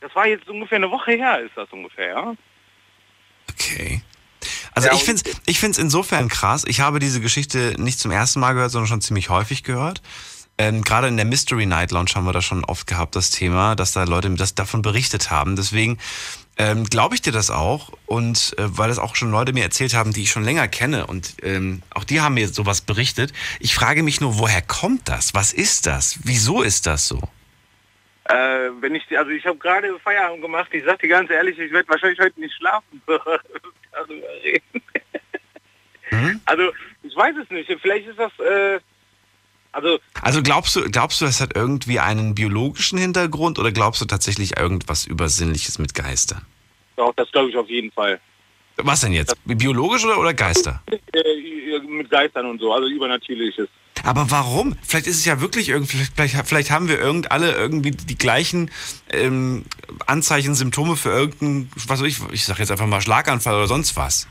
Das 0.00 0.14
war 0.14 0.26
jetzt 0.26 0.48
ungefähr 0.48 0.76
eine 0.76 0.90
Woche 0.90 1.12
her, 1.12 1.40
ist 1.40 1.56
das 1.56 1.68
ungefähr, 1.70 2.08
ja. 2.08 2.34
Okay. 3.50 4.02
Also 4.74 4.90
ich 4.92 5.04
finde 5.04 5.22
es 5.24 5.40
ich 5.46 5.60
find's 5.60 5.78
insofern 5.78 6.28
krass. 6.28 6.64
Ich 6.66 6.80
habe 6.80 6.98
diese 6.98 7.20
Geschichte 7.20 7.74
nicht 7.78 7.98
zum 7.98 8.10
ersten 8.10 8.40
Mal 8.40 8.52
gehört, 8.52 8.72
sondern 8.72 8.88
schon 8.88 9.00
ziemlich 9.00 9.30
häufig 9.30 9.62
gehört. 9.62 10.02
Ähm, 10.58 10.82
Gerade 10.82 11.08
in 11.08 11.16
der 11.16 11.26
Mystery 11.26 11.66
Night 11.66 11.90
Lounge 11.90 12.10
haben 12.14 12.26
wir 12.26 12.32
das 12.32 12.44
schon 12.44 12.64
oft 12.64 12.86
gehabt, 12.86 13.16
das 13.16 13.30
Thema, 13.30 13.74
dass 13.74 13.92
da 13.92 14.04
Leute 14.04 14.30
das 14.30 14.54
davon 14.54 14.82
berichtet 14.82 15.30
haben. 15.30 15.56
Deswegen 15.56 15.98
ähm, 16.58 16.84
glaube 16.84 17.14
ich 17.14 17.22
dir 17.22 17.32
das 17.32 17.50
auch. 17.50 17.92
Und 18.06 18.54
äh, 18.58 18.62
weil 18.66 18.88
das 18.88 18.98
auch 18.98 19.16
schon 19.16 19.30
Leute 19.30 19.52
mir 19.52 19.62
erzählt 19.62 19.94
haben, 19.94 20.12
die 20.12 20.22
ich 20.22 20.30
schon 20.30 20.44
länger 20.44 20.68
kenne. 20.68 21.06
Und 21.06 21.36
ähm, 21.42 21.82
auch 21.90 22.04
die 22.04 22.20
haben 22.20 22.34
mir 22.34 22.48
sowas 22.48 22.80
berichtet. 22.80 23.32
Ich 23.60 23.74
frage 23.74 24.02
mich 24.02 24.20
nur, 24.20 24.38
woher 24.38 24.62
kommt 24.62 25.08
das? 25.08 25.34
Was 25.34 25.52
ist 25.52 25.86
das? 25.86 26.20
Wieso 26.24 26.62
ist 26.62 26.86
das 26.86 27.08
so? 27.08 27.20
Äh, 28.24 28.70
wenn 28.80 28.94
ich, 28.94 29.18
also 29.18 29.30
ich 29.30 29.44
habe 29.44 29.58
gerade 29.58 29.98
Feierabend 29.98 30.42
gemacht, 30.42 30.68
ich 30.72 30.84
sag 30.84 30.98
dir 31.00 31.08
ganz 31.08 31.30
ehrlich, 31.30 31.58
ich 31.58 31.72
werde 31.72 31.88
wahrscheinlich 31.88 32.18
heute 32.20 32.40
nicht 32.40 32.54
schlafen. 32.54 33.02
darüber 33.94 34.28
reden. 34.42 34.82
Also, 36.44 36.72
ich 37.02 37.16
weiß 37.16 37.34
es 37.42 37.50
nicht. 37.50 37.70
Vielleicht 37.80 38.06
ist 38.06 38.18
das, 38.18 38.32
äh, 38.38 38.80
also, 39.74 39.98
Also 40.22 40.42
glaubst 40.42 40.76
du, 40.76 40.90
glaubst 40.90 41.20
du, 41.20 41.24
das 41.26 41.40
hat 41.40 41.54
irgendwie 41.54 42.00
einen 42.00 42.34
biologischen 42.34 42.98
Hintergrund 42.98 43.58
oder 43.58 43.72
glaubst 43.72 44.00
du 44.00 44.04
tatsächlich 44.06 44.56
irgendwas 44.56 45.04
Übersinnliches 45.04 45.78
mit 45.78 45.94
Geistern? 45.94 46.42
doch, 46.96 47.12
das 47.16 47.30
glaube 47.32 47.50
ich 47.50 47.56
auf 47.56 47.68
jeden 47.68 47.90
Fall. 47.90 48.20
Was 48.76 49.00
denn 49.00 49.12
jetzt? 49.12 49.34
Biologisch 49.44 50.04
oder, 50.04 50.18
oder 50.18 50.32
Geister? 50.34 50.82
Äh, 50.86 51.78
mit 51.88 52.10
Geistern 52.10 52.46
und 52.46 52.60
so, 52.60 52.72
also 52.72 52.88
Übernatürliches. 52.88 53.68
Aber 54.02 54.30
warum? 54.30 54.76
Vielleicht 54.82 55.06
ist 55.06 55.16
es 55.18 55.24
ja 55.24 55.40
wirklich 55.40 55.68
irgendwie, 55.68 55.98
vielleicht, 56.14 56.34
vielleicht 56.46 56.70
haben 56.70 56.88
wir 56.88 56.98
irgend 56.98 57.30
alle 57.32 57.52
irgendwie 57.52 57.92
die 57.92 58.18
gleichen 58.18 58.70
ähm, 59.10 59.64
Anzeichen, 60.06 60.54
Symptome 60.54 60.96
für 60.96 61.10
irgendeinen, 61.10 61.70
was 61.76 62.00
weiß 62.00 62.06
ich, 62.08 62.18
ich 62.32 62.44
sag 62.44 62.58
jetzt 62.58 62.70
einfach 62.70 62.86
mal 62.86 63.00
Schlaganfall 63.00 63.54
oder 63.54 63.66
sonst 63.68 63.96
was. 63.96 64.28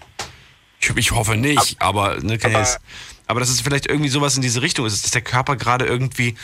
Ich, 0.80 0.90
ich 0.98 1.12
hoffe 1.12 1.38
nicht, 1.38 1.82
aber, 1.82 2.20
ne, 2.22 2.38
kann 2.38 2.54
aber- 2.56 2.78
aber 3.28 3.40
dass 3.40 3.50
es 3.50 3.62
vielleicht 3.62 3.88
irgendwie 3.88 4.10
sowas 4.10 4.36
in 4.36 4.42
diese 4.42 4.62
Richtung 4.62 4.86
ist, 4.86 5.04
dass 5.04 5.12
der 5.12 5.22
Körper 5.22 5.56
gerade 5.56 5.86
irgendwie 5.86 6.36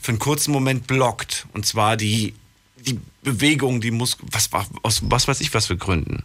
für 0.00 0.10
einen 0.10 0.18
kurzen 0.18 0.52
Moment 0.52 0.86
blockt. 0.86 1.46
Und 1.52 1.66
zwar 1.66 1.96
die, 1.96 2.34
die 2.76 3.00
Bewegung, 3.22 3.80
die 3.80 3.90
muss, 3.90 4.16
was, 4.32 4.50
aus 4.82 5.02
was 5.04 5.28
weiß 5.28 5.40
ich 5.40 5.52
was 5.54 5.66
für 5.66 5.76
Gründen. 5.76 6.24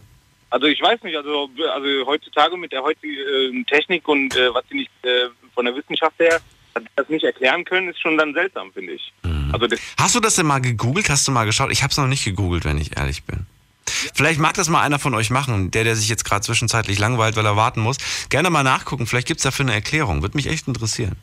Also 0.50 0.66
ich 0.66 0.80
weiß 0.80 1.02
nicht, 1.02 1.16
also, 1.16 1.50
also 1.72 2.06
heutzutage 2.06 2.56
mit 2.56 2.72
der 2.72 2.82
heutigen 2.82 3.62
äh, 3.62 3.64
Technik 3.64 4.06
und 4.06 4.36
äh, 4.36 4.54
was 4.54 4.64
sie 4.70 4.76
nicht 4.76 4.90
äh, 5.02 5.28
von 5.52 5.64
der 5.64 5.74
Wissenschaft 5.74 6.18
her 6.18 6.40
das 6.96 7.08
nicht 7.08 7.24
erklären 7.24 7.64
können, 7.64 7.88
ist 7.88 8.00
schon 8.00 8.18
dann 8.18 8.34
seltsam, 8.34 8.72
finde 8.72 8.92
ich. 8.92 9.12
Also 9.52 9.68
das, 9.68 9.80
Hast 9.98 10.16
du 10.16 10.20
das 10.20 10.34
denn 10.34 10.46
mal 10.46 10.60
gegoogelt? 10.60 11.08
Hast 11.08 11.26
du 11.28 11.32
mal 11.32 11.44
geschaut? 11.44 11.70
Ich 11.70 11.82
habe 11.82 11.92
es 11.92 11.96
noch 11.96 12.08
nicht 12.08 12.24
gegoogelt, 12.24 12.64
wenn 12.64 12.78
ich 12.78 12.96
ehrlich 12.96 13.22
bin. 13.22 13.46
Vielleicht 14.14 14.40
mag 14.40 14.54
das 14.54 14.68
mal 14.68 14.82
einer 14.82 14.98
von 14.98 15.14
euch 15.14 15.30
machen, 15.30 15.70
der, 15.70 15.84
der 15.84 15.96
sich 15.96 16.08
jetzt 16.08 16.24
gerade 16.24 16.42
zwischenzeitlich 16.42 16.98
langweilt, 16.98 17.36
weil 17.36 17.46
er 17.46 17.56
warten 17.56 17.80
muss. 17.80 17.96
Gerne 18.28 18.50
mal 18.50 18.62
nachgucken, 18.62 19.06
vielleicht 19.06 19.28
gibt 19.28 19.38
es 19.38 19.44
dafür 19.44 19.64
eine 19.64 19.74
Erklärung. 19.74 20.22
Würde 20.22 20.36
mich 20.36 20.46
echt 20.46 20.68
interessieren. 20.68 21.16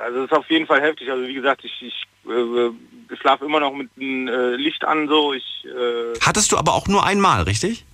also 0.00 0.20
es 0.20 0.24
ist 0.30 0.36
auf 0.36 0.48
jeden 0.50 0.66
Fall 0.66 0.80
heftig. 0.80 1.10
Also 1.10 1.26
wie 1.26 1.34
gesagt, 1.34 1.64
ich, 1.64 1.82
ich 1.82 2.30
äh, 2.30 3.16
schlafe 3.16 3.44
immer 3.44 3.60
noch 3.60 3.72
mit 3.72 3.90
dem 3.96 4.28
äh, 4.28 4.56
Licht 4.56 4.84
an, 4.84 5.08
so. 5.08 5.32
Ich 5.32 5.64
äh, 5.64 6.18
Hattest 6.20 6.52
du 6.52 6.56
aber 6.56 6.74
auch 6.74 6.88
nur 6.88 7.04
einmal, 7.04 7.42
richtig? 7.42 7.84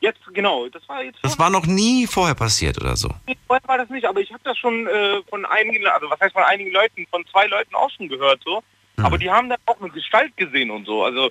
jetzt 0.00 0.20
genau, 0.34 0.68
das 0.68 0.86
war 0.88 1.02
jetzt 1.02 1.18
Das 1.22 1.38
war 1.38 1.50
noch 1.50 1.66
nie 1.66 2.06
vorher 2.06 2.34
passiert 2.34 2.80
oder 2.80 2.96
so. 2.96 3.08
Vorher 3.46 3.66
war 3.66 3.78
das 3.78 3.88
nicht, 3.88 4.06
aber 4.06 4.20
ich 4.20 4.30
habe 4.32 4.42
das 4.44 4.56
schon 4.58 4.86
äh, 4.86 5.22
von 5.28 5.44
einigen, 5.46 5.86
also 5.86 6.08
was 6.10 6.20
heißt 6.20 6.32
von 6.34 6.44
einigen 6.44 6.70
Leuten, 6.70 7.06
von 7.10 7.24
zwei 7.32 7.46
Leuten 7.46 7.74
auch 7.74 7.90
schon 7.90 8.08
gehört 8.08 8.40
so. 8.44 8.62
Aber 8.98 9.18
die 9.18 9.30
haben 9.30 9.48
dann 9.48 9.58
auch 9.66 9.80
eine 9.80 9.90
Gestalt 9.90 10.34
gesehen 10.36 10.70
und 10.70 10.86
so. 10.86 11.04
Also 11.04 11.30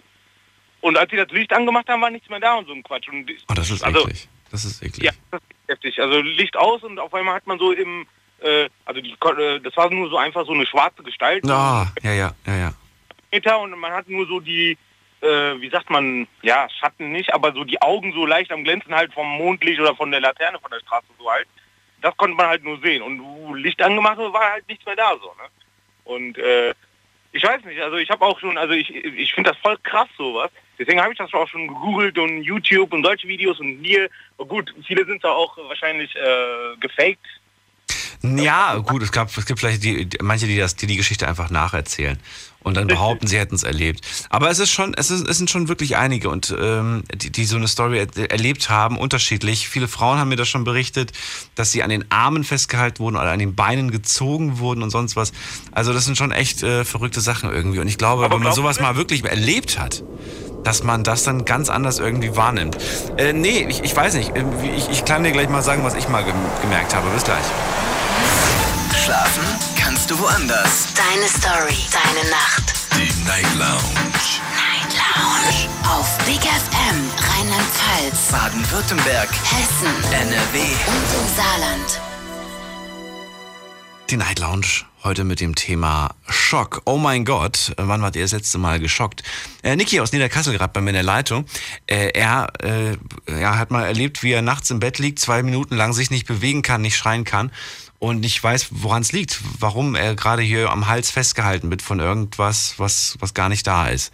und 0.85 0.99
als 0.99 1.09
sie 1.09 1.17
das 1.17 1.29
Licht 1.29 1.51
angemacht 1.51 1.89
haben, 1.89 1.99
war 1.99 2.11
nichts 2.11 2.29
mehr 2.29 2.39
da 2.39 2.53
und 2.53 2.67
so 2.67 2.73
ein 2.73 2.83
Quatsch. 2.83 3.09
Und 3.09 3.27
Oh, 3.49 3.53
das 3.55 3.71
ist 3.71 3.83
also, 3.83 4.01
eklig. 4.01 4.29
Das 4.51 4.63
ist 4.65 4.83
eklig. 4.83 5.05
Ja, 5.05 5.11
das 5.31 5.41
ist 5.41 5.67
heftig. 5.67 5.99
Also 5.99 6.21
Licht 6.21 6.55
aus 6.55 6.83
und 6.83 6.99
auf 6.99 7.11
einmal 7.11 7.33
hat 7.33 7.47
man 7.47 7.57
so 7.57 7.71
im, 7.71 8.05
äh, 8.39 8.69
also 8.85 9.01
die, 9.01 9.13
äh, 9.13 9.59
das 9.61 9.75
war 9.75 9.89
nur 9.89 10.11
so 10.11 10.17
einfach 10.17 10.45
so 10.45 10.53
eine 10.53 10.67
schwarze 10.67 11.01
Gestalt. 11.01 11.43
Ah, 11.49 11.87
ja, 12.03 12.13
ja, 12.13 12.35
ja, 12.45 12.55
ja. 12.55 12.73
Meter 13.31 13.59
und 13.61 13.71
man 13.79 13.93
hat 13.93 14.07
nur 14.07 14.27
so 14.27 14.39
die, 14.39 14.77
äh, 15.21 15.59
wie 15.59 15.71
sagt 15.71 15.89
man, 15.89 16.27
ja, 16.43 16.67
Schatten 16.69 17.11
nicht, 17.11 17.33
aber 17.33 17.51
so 17.53 17.63
die 17.63 17.81
Augen 17.81 18.13
so 18.13 18.27
leicht 18.27 18.51
am 18.51 18.63
Glänzen 18.63 18.93
halt 18.93 19.11
vom 19.11 19.27
Mondlicht 19.27 19.79
oder 19.79 19.95
von 19.95 20.11
der 20.11 20.21
Laterne 20.21 20.59
von 20.59 20.69
der 20.69 20.81
Straße 20.81 21.07
so 21.17 21.31
halt. 21.31 21.47
Das 22.03 22.15
konnte 22.15 22.37
man 22.37 22.45
halt 22.45 22.63
nur 22.63 22.79
sehen. 22.81 23.01
Und 23.01 23.23
wo 23.23 23.55
Licht 23.55 23.81
angemacht 23.81 24.19
war 24.19 24.51
halt 24.51 24.67
nichts 24.69 24.85
mehr 24.85 24.95
da 24.95 25.13
so, 25.19 25.33
ne? 25.33 25.49
Und 26.03 26.37
äh, 26.37 26.75
ich 27.31 27.43
weiß 27.43 27.65
nicht, 27.65 27.81
also 27.81 27.97
ich 27.97 28.11
habe 28.11 28.23
auch 28.23 28.39
schon, 28.39 28.55
also 28.55 28.75
ich, 28.75 28.93
ich 28.93 29.33
finde 29.33 29.49
das 29.49 29.59
voll 29.59 29.77
krass 29.81 30.09
sowas. 30.15 30.51
Deswegen 30.77 31.01
habe 31.01 31.13
ich 31.13 31.17
das 31.17 31.33
auch 31.33 31.47
schon 31.47 31.67
gegoogelt 31.67 32.17
und 32.17 32.43
YouTube 32.43 32.91
und 32.93 33.03
solche 33.03 33.27
Videos 33.27 33.59
und 33.59 33.79
hier, 33.83 34.09
gut, 34.37 34.73
viele 34.85 35.05
sind 35.05 35.23
da 35.23 35.29
auch 35.29 35.57
wahrscheinlich 35.57 36.15
äh, 36.15 36.77
gefaked, 36.79 37.25
Ja, 38.23 38.77
gut, 38.77 39.03
es 39.03 39.11
gab, 39.11 39.35
es 39.35 39.45
gibt 39.45 39.59
vielleicht 39.59 39.83
die, 39.83 40.07
manche, 40.21 40.47
die 40.47 40.57
das, 40.57 40.75
die 40.75 40.87
die 40.87 40.97
Geschichte 40.97 41.27
einfach 41.27 41.49
nacherzählen 41.49 42.19
und 42.65 42.77
dann 42.77 42.87
behaupten, 42.87 43.27
sie 43.27 43.37
hätten 43.37 43.53
es 43.53 43.61
erlebt. 43.61 44.01
Aber 44.31 44.49
es 44.49 44.57
ist 44.57 44.71
schon, 44.71 44.95
es, 44.95 45.11
ist, 45.11 45.27
es 45.27 45.37
sind 45.37 45.51
schon 45.51 45.67
wirklich 45.67 45.97
einige 45.97 46.29
und 46.29 46.53
ähm, 46.59 47.03
die, 47.13 47.29
die 47.29 47.45
so 47.45 47.57
eine 47.57 47.67
Story 47.67 47.99
er, 47.99 48.31
erlebt 48.31 48.71
haben, 48.71 48.97
unterschiedlich. 48.97 49.69
Viele 49.69 49.87
Frauen 49.87 50.17
haben 50.17 50.29
mir 50.29 50.35
das 50.35 50.47
schon 50.47 50.63
berichtet, 50.63 51.11
dass 51.53 51.71
sie 51.71 51.83
an 51.83 51.91
den 51.91 52.09
Armen 52.09 52.43
festgehalten 52.43 52.99
wurden 52.99 53.17
oder 53.17 53.31
an 53.31 53.37
den 53.37 53.53
Beinen 53.53 53.91
gezogen 53.91 54.57
wurden 54.57 54.81
und 54.81 54.89
sonst 54.89 55.15
was. 55.15 55.31
Also 55.73 55.93
das 55.93 56.05
sind 56.05 56.17
schon 56.17 56.31
echt 56.31 56.63
äh, 56.63 56.85
verrückte 56.85 57.21
Sachen 57.21 57.51
irgendwie. 57.51 57.77
Und 57.77 57.87
ich 57.87 57.99
glaube, 57.99 58.27
wenn 58.31 58.41
man 58.41 58.53
sowas 58.53 58.79
mal 58.79 58.95
wirklich 58.95 59.23
erlebt 59.23 59.77
hat, 59.77 60.03
dass 60.65 60.83
man 60.83 61.03
das 61.03 61.23
dann 61.23 61.45
ganz 61.45 61.69
anders 61.69 61.99
irgendwie 61.99 62.35
wahrnimmt. 62.35 62.77
Äh, 63.17 63.33
nee, 63.33 63.65
ich, 63.69 63.83
ich 63.83 63.95
weiß 63.95 64.15
nicht. 64.15 64.35
Irgendwie, 64.35 64.69
Ich, 64.71 64.89
ich 64.89 65.05
kann 65.05 65.23
dir 65.23 65.31
gleich 65.31 65.47
mal 65.47 65.61
sagen, 65.61 65.83
was 65.83 65.93
ich 65.93 66.09
mal 66.09 66.23
gem 66.23 66.35
gemerkt 66.61 66.93
habe. 66.93 67.07
Bis 67.11 67.23
gleich. 67.23 67.45
Schlafen 69.05 69.43
kannst 69.79 70.09
du 70.09 70.19
woanders. 70.19 70.87
Deine 70.95 71.27
Story, 71.29 71.77
deine 71.91 72.29
Nacht. 72.29 72.73
Die 72.95 73.27
Night 73.27 73.45
Lounge. 73.57 73.93
Night 74.55 74.91
Lounge. 74.97 75.69
Auf 75.87 76.17
Big 76.25 76.41
FM, 76.41 77.09
Rheinland-Pfalz, 77.29 78.31
Baden-Württemberg. 78.31 79.29
Hessen, 79.29 79.93
NRW. 80.11 80.59
und 80.59 81.07
im 81.13 81.35
Saarland. 81.37 82.01
Die 84.09 84.17
Night 84.17 84.39
Lounge 84.39 84.85
heute 85.05 85.23
mit 85.23 85.39
dem 85.39 85.53
Thema 85.53 86.15
Schock. 86.27 86.81
Oh 86.85 86.97
mein 86.97 87.25
Gott, 87.25 87.73
wann 87.77 88.01
wart 88.01 88.15
ihr 88.15 88.23
das 88.23 88.31
letzte 88.31 88.57
Mal 88.57 88.79
geschockt? 88.79 89.21
Äh, 89.61 89.75
Niki 89.75 89.99
aus 89.99 90.11
Niederkassel 90.11 90.53
gerade 90.53 90.73
bei 90.73 90.81
mir 90.81 90.89
in 90.89 90.95
der 90.95 91.03
Leitung. 91.03 91.45
Äh, 91.85 92.09
er 92.09 92.51
äh, 92.63 92.97
ja, 93.39 93.59
hat 93.59 93.69
mal 93.69 93.85
erlebt, 93.85 94.23
wie 94.23 94.31
er 94.31 94.41
nachts 94.41 94.71
im 94.71 94.79
Bett 94.79 94.97
liegt, 94.97 95.19
zwei 95.19 95.43
Minuten 95.43 95.75
lang 95.75 95.93
sich 95.93 96.09
nicht 96.09 96.25
bewegen 96.25 96.63
kann, 96.63 96.81
nicht 96.81 96.97
schreien 96.97 97.23
kann 97.23 97.51
und 97.99 98.19
nicht 98.19 98.43
weiß, 98.43 98.69
woran 98.71 99.03
es 99.03 99.11
liegt, 99.11 99.39
warum 99.59 99.93
er 99.93 100.15
gerade 100.15 100.41
hier 100.41 100.71
am 100.71 100.87
Hals 100.87 101.11
festgehalten 101.11 101.69
wird 101.69 101.83
von 101.83 101.99
irgendwas, 101.99 102.73
was, 102.77 103.15
was 103.19 103.35
gar 103.35 103.49
nicht 103.49 103.67
da 103.67 103.87
ist. 103.87 104.11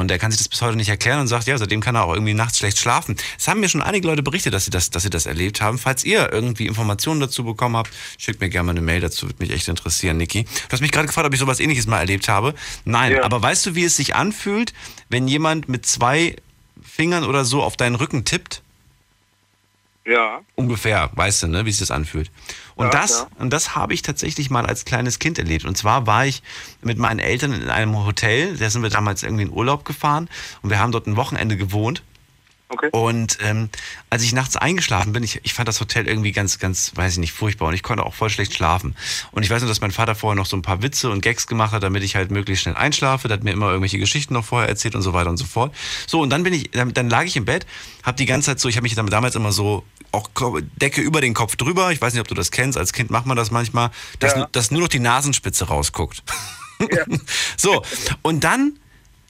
Und 0.00 0.10
er 0.10 0.18
kann 0.18 0.30
sich 0.30 0.38
das 0.38 0.48
bis 0.48 0.60
heute 0.62 0.76
nicht 0.76 0.88
erklären 0.88 1.20
und 1.20 1.28
sagt, 1.28 1.46
ja, 1.46 1.56
seitdem 1.58 1.80
kann 1.80 1.94
er 1.94 2.04
auch 2.04 2.12
irgendwie 2.14 2.34
nachts 2.34 2.58
schlecht 2.58 2.78
schlafen. 2.78 3.16
Es 3.38 3.46
haben 3.48 3.60
mir 3.60 3.68
schon 3.68 3.82
einige 3.82 4.06
Leute 4.06 4.22
berichtet, 4.22 4.54
dass 4.54 4.64
sie 4.64 4.70
das, 4.70 4.90
dass 4.90 5.02
sie 5.02 5.10
das 5.10 5.26
erlebt 5.26 5.60
haben. 5.60 5.78
Falls 5.78 6.04
ihr 6.04 6.32
irgendwie 6.32 6.66
Informationen 6.66 7.20
dazu 7.20 7.44
bekommen 7.44 7.76
habt, 7.76 7.90
schickt 8.18 8.40
mir 8.40 8.48
gerne 8.50 8.66
mal 8.66 8.70
eine 8.72 8.80
Mail 8.80 9.00
dazu, 9.00 9.26
würde 9.26 9.36
mich 9.42 9.50
echt 9.52 9.68
interessieren, 9.68 10.16
Niki. 10.16 10.44
Du 10.44 10.48
hast 10.72 10.80
mich 10.80 10.90
gerade 10.92 11.06
gefragt, 11.06 11.26
ob 11.26 11.32
ich 11.34 11.40
sowas 11.40 11.60
ähnliches 11.60 11.86
mal 11.86 11.98
erlebt 12.00 12.28
habe. 12.28 12.54
Nein, 12.84 13.12
Ja. 13.12 13.22
aber 13.24 13.40
weißt 13.42 13.66
du, 13.66 13.74
wie 13.74 13.84
es 13.84 13.96
sich 13.96 14.14
anfühlt, 14.16 14.72
wenn 15.08 15.28
jemand 15.28 15.68
mit 15.68 15.86
zwei 15.86 16.36
Fingern 16.82 17.24
oder 17.24 17.44
so 17.44 17.62
auf 17.62 17.76
deinen 17.76 17.94
Rücken 17.94 18.24
tippt? 18.24 18.62
Ja. 20.06 20.40
Ungefähr, 20.54 21.10
weißt 21.14 21.42
du, 21.42 21.46
ne, 21.48 21.66
wie 21.66 21.70
sich 21.70 21.80
das 21.80 21.90
anfühlt. 21.90 22.30
Und 22.74 22.86
Ja, 22.86 22.90
das, 22.90 23.20
ja. 23.20 23.28
und 23.38 23.52
das 23.52 23.74
habe 23.76 23.92
ich 23.92 24.02
tatsächlich 24.02 24.50
mal 24.50 24.66
als 24.66 24.84
kleines 24.84 25.18
Kind 25.18 25.38
erlebt. 25.38 25.64
Und 25.66 25.76
zwar 25.76 26.06
war 26.06 26.26
ich 26.26 26.42
mit 26.82 26.98
meinen 26.98 27.18
Eltern 27.18 27.52
in 27.52 27.68
einem 27.68 27.96
Hotel, 28.04 28.56
da 28.56 28.70
sind 28.70 28.82
wir 28.82 28.90
damals 28.90 29.22
irgendwie 29.22 29.42
in 29.42 29.52
Urlaub 29.52 29.84
gefahren 29.84 30.28
und 30.62 30.70
wir 30.70 30.78
haben 30.78 30.92
dort 30.92 31.06
ein 31.06 31.16
Wochenende 31.16 31.56
gewohnt. 31.56 32.02
Okay. 32.72 32.88
Und 32.92 33.38
ähm, 33.42 33.68
als 34.10 34.22
ich 34.22 34.32
nachts 34.32 34.56
eingeschlafen 34.56 35.12
bin, 35.12 35.24
ich, 35.24 35.40
ich 35.42 35.54
fand 35.54 35.66
das 35.66 35.80
Hotel 35.80 36.06
irgendwie 36.06 36.30
ganz, 36.30 36.60
ganz, 36.60 36.92
weiß 36.94 37.14
ich 37.14 37.18
nicht, 37.18 37.32
furchtbar 37.32 37.66
und 37.66 37.74
ich 37.74 37.82
konnte 37.82 38.06
auch 38.06 38.14
voll 38.14 38.30
schlecht 38.30 38.54
schlafen. 38.54 38.94
Und 39.32 39.42
ich 39.42 39.50
weiß 39.50 39.60
nur, 39.62 39.68
dass 39.68 39.80
mein 39.80 39.90
Vater 39.90 40.14
vorher 40.14 40.36
noch 40.36 40.46
so 40.46 40.56
ein 40.56 40.62
paar 40.62 40.80
Witze 40.80 41.10
und 41.10 41.20
Gags 41.20 41.48
gemacht 41.48 41.72
hat, 41.72 41.82
damit 41.82 42.04
ich 42.04 42.14
halt 42.14 42.30
möglichst 42.30 42.62
schnell 42.62 42.76
einschlafe. 42.76 43.26
Der 43.26 43.38
hat 43.38 43.44
mir 43.44 43.50
immer 43.50 43.66
irgendwelche 43.66 43.98
Geschichten 43.98 44.34
noch 44.34 44.44
vorher 44.44 44.68
erzählt 44.68 44.94
und 44.94 45.02
so 45.02 45.12
weiter 45.12 45.30
und 45.30 45.36
so 45.36 45.46
fort. 45.46 45.74
So, 46.06 46.20
und 46.20 46.30
dann 46.30 46.44
bin 46.44 46.54
ich, 46.54 46.70
dann, 46.70 46.94
dann 46.94 47.10
lag 47.10 47.24
ich 47.24 47.36
im 47.36 47.44
Bett, 47.44 47.66
habe 48.04 48.16
die 48.16 48.26
ganze 48.26 48.46
Zeit 48.46 48.60
so, 48.60 48.68
ich 48.68 48.76
habe 48.76 48.84
mich 48.84 48.94
damals 48.94 49.34
immer 49.34 49.50
so 49.50 49.84
auch 50.12 50.30
Decke 50.80 51.00
über 51.00 51.20
den 51.20 51.34
Kopf 51.34 51.56
drüber. 51.56 51.90
Ich 51.92 52.00
weiß 52.00 52.12
nicht, 52.12 52.20
ob 52.20 52.28
du 52.28 52.34
das 52.34 52.50
kennst. 52.52 52.78
Als 52.78 52.92
Kind 52.92 53.10
macht 53.10 53.26
man 53.26 53.36
das 53.36 53.50
manchmal, 53.50 53.90
dass, 54.20 54.34
Ja. 54.34 54.48
dass 54.52 54.70
nur 54.70 54.80
noch 54.82 54.88
die 54.88 54.98
Nasenspitze 55.00 55.66
rausguckt. 55.66 56.22
so, 57.56 57.82
und 58.22 58.44
dann, 58.44 58.78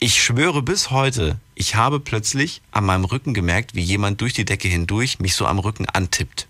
ich 0.03 0.21
schwöre 0.21 0.63
bis 0.63 0.89
heute, 0.89 1.37
ich 1.53 1.75
habe 1.75 1.99
plötzlich 1.99 2.61
an 2.71 2.85
meinem 2.85 3.05
Rücken 3.05 3.33
gemerkt, 3.35 3.75
wie 3.75 3.81
jemand 3.81 4.19
durch 4.19 4.33
die 4.33 4.45
Decke 4.45 4.67
hindurch 4.67 5.19
mich 5.19 5.35
so 5.35 5.45
am 5.45 5.59
Rücken 5.59 5.87
antippt. 5.87 6.47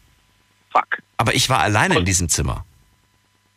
Fuck. 0.72 1.00
Aber 1.18 1.36
ich 1.36 1.50
war 1.50 1.60
alleine 1.60 2.00
in 2.00 2.06
diesem 2.06 2.30
Zimmer. 2.30 2.66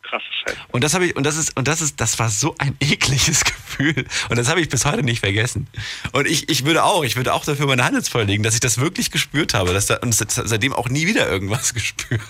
Krasse 0.03 0.25
Scheiße. 0.45 0.59
Und 0.73 0.83
das 0.83 0.95
habe 0.95 1.07
ich, 1.07 1.15
und 1.17 1.23
das 1.25 1.37
ist, 1.37 1.57
und 1.57 1.69
das 1.69 1.81
ist, 1.81 2.01
das 2.01 2.19
war 2.19 2.29
so 2.29 2.57
ein 2.59 2.77
ekliges 2.81 3.45
Gefühl. 3.45 4.05
Und 4.29 4.37
das 4.37 4.49
habe 4.49 4.61
ich 4.61 4.69
bis 4.69 4.85
heute 4.85 5.05
nicht 5.05 5.21
vergessen. 5.21 5.69
Und 6.11 6.27
ich, 6.27 6.49
ich 6.49 6.65
würde 6.65 6.83
auch, 6.83 7.05
ich 7.05 7.15
würde 7.15 7.33
auch 7.33 7.45
dafür 7.45 7.67
meine 7.69 7.85
Hand 7.85 7.97
ins 7.97 8.09
Feuer 8.09 8.25
legen, 8.25 8.43
dass 8.43 8.55
ich 8.55 8.61
das 8.61 8.79
wirklich 8.79 9.13
gespürt 9.13 9.55
habe. 9.55 9.73
Dass 9.73 9.87
da, 9.87 9.99
und 9.99 10.13
se- 10.13 10.27
seitdem 10.29 10.73
auch 10.73 10.89
nie 10.89 11.07
wieder 11.07 11.31
irgendwas 11.31 11.73
gespürt. 11.75 12.21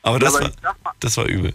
Aber 0.00 0.18
das, 0.18 0.34
Aber 0.36 0.46
war, 0.62 0.74
mal- 0.82 0.94
das 1.00 1.16
war 1.18 1.26
übel. 1.26 1.52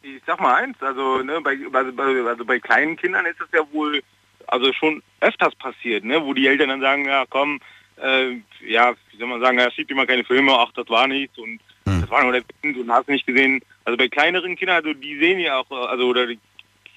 Ich 0.00 0.22
sag 0.26 0.40
mal 0.40 0.54
eins, 0.54 0.76
also, 0.80 1.18
ne, 1.22 1.38
bei, 1.42 1.58
also, 1.72 1.92
bei, 1.92 2.30
also 2.30 2.44
bei 2.46 2.58
kleinen 2.58 2.96
Kindern 2.96 3.26
ist 3.26 3.38
das 3.40 3.48
ja 3.52 3.60
wohl 3.72 4.02
also 4.48 4.72
schon 4.72 5.02
öfters 5.20 5.54
passiert, 5.56 6.04
ne, 6.04 6.24
wo 6.24 6.34
die 6.34 6.46
Eltern 6.46 6.68
dann 6.68 6.80
sagen, 6.80 7.06
ja 7.06 7.24
komm, 7.28 7.60
äh, 7.96 8.36
ja, 8.66 8.94
wie 9.10 9.18
soll 9.18 9.28
man 9.28 9.40
sagen, 9.40 9.58
ja, 9.58 9.70
schiebt 9.70 9.90
immer 9.90 10.06
keine 10.06 10.24
Filme, 10.24 10.52
ach, 10.52 10.72
das 10.74 10.88
war 10.88 11.06
nichts 11.06 11.38
und 11.38 11.60
das 11.84 12.10
war 12.10 12.22
nur 12.22 12.32
der 12.32 12.42
Kind 12.62 12.76
und 12.76 12.90
hast 12.90 13.08
nicht 13.08 13.26
gesehen. 13.26 13.60
Also 13.84 13.96
bei 13.96 14.08
kleineren 14.08 14.56
Kindern, 14.56 14.76
also 14.76 14.92
die 14.92 15.18
sehen 15.18 15.40
ja 15.40 15.58
auch, 15.58 15.70
also 15.70 16.06
oder 16.06 16.26
die 16.26 16.38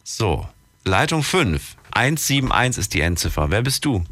so, 0.04 0.50
Leitung 0.84 1.22
5. 1.22 1.76
171 1.92 2.80
ist 2.80 2.94
die 2.96 3.02
Endziffer. 3.02 3.52
Wer 3.52 3.62
bist 3.62 3.86
du? 3.86 4.04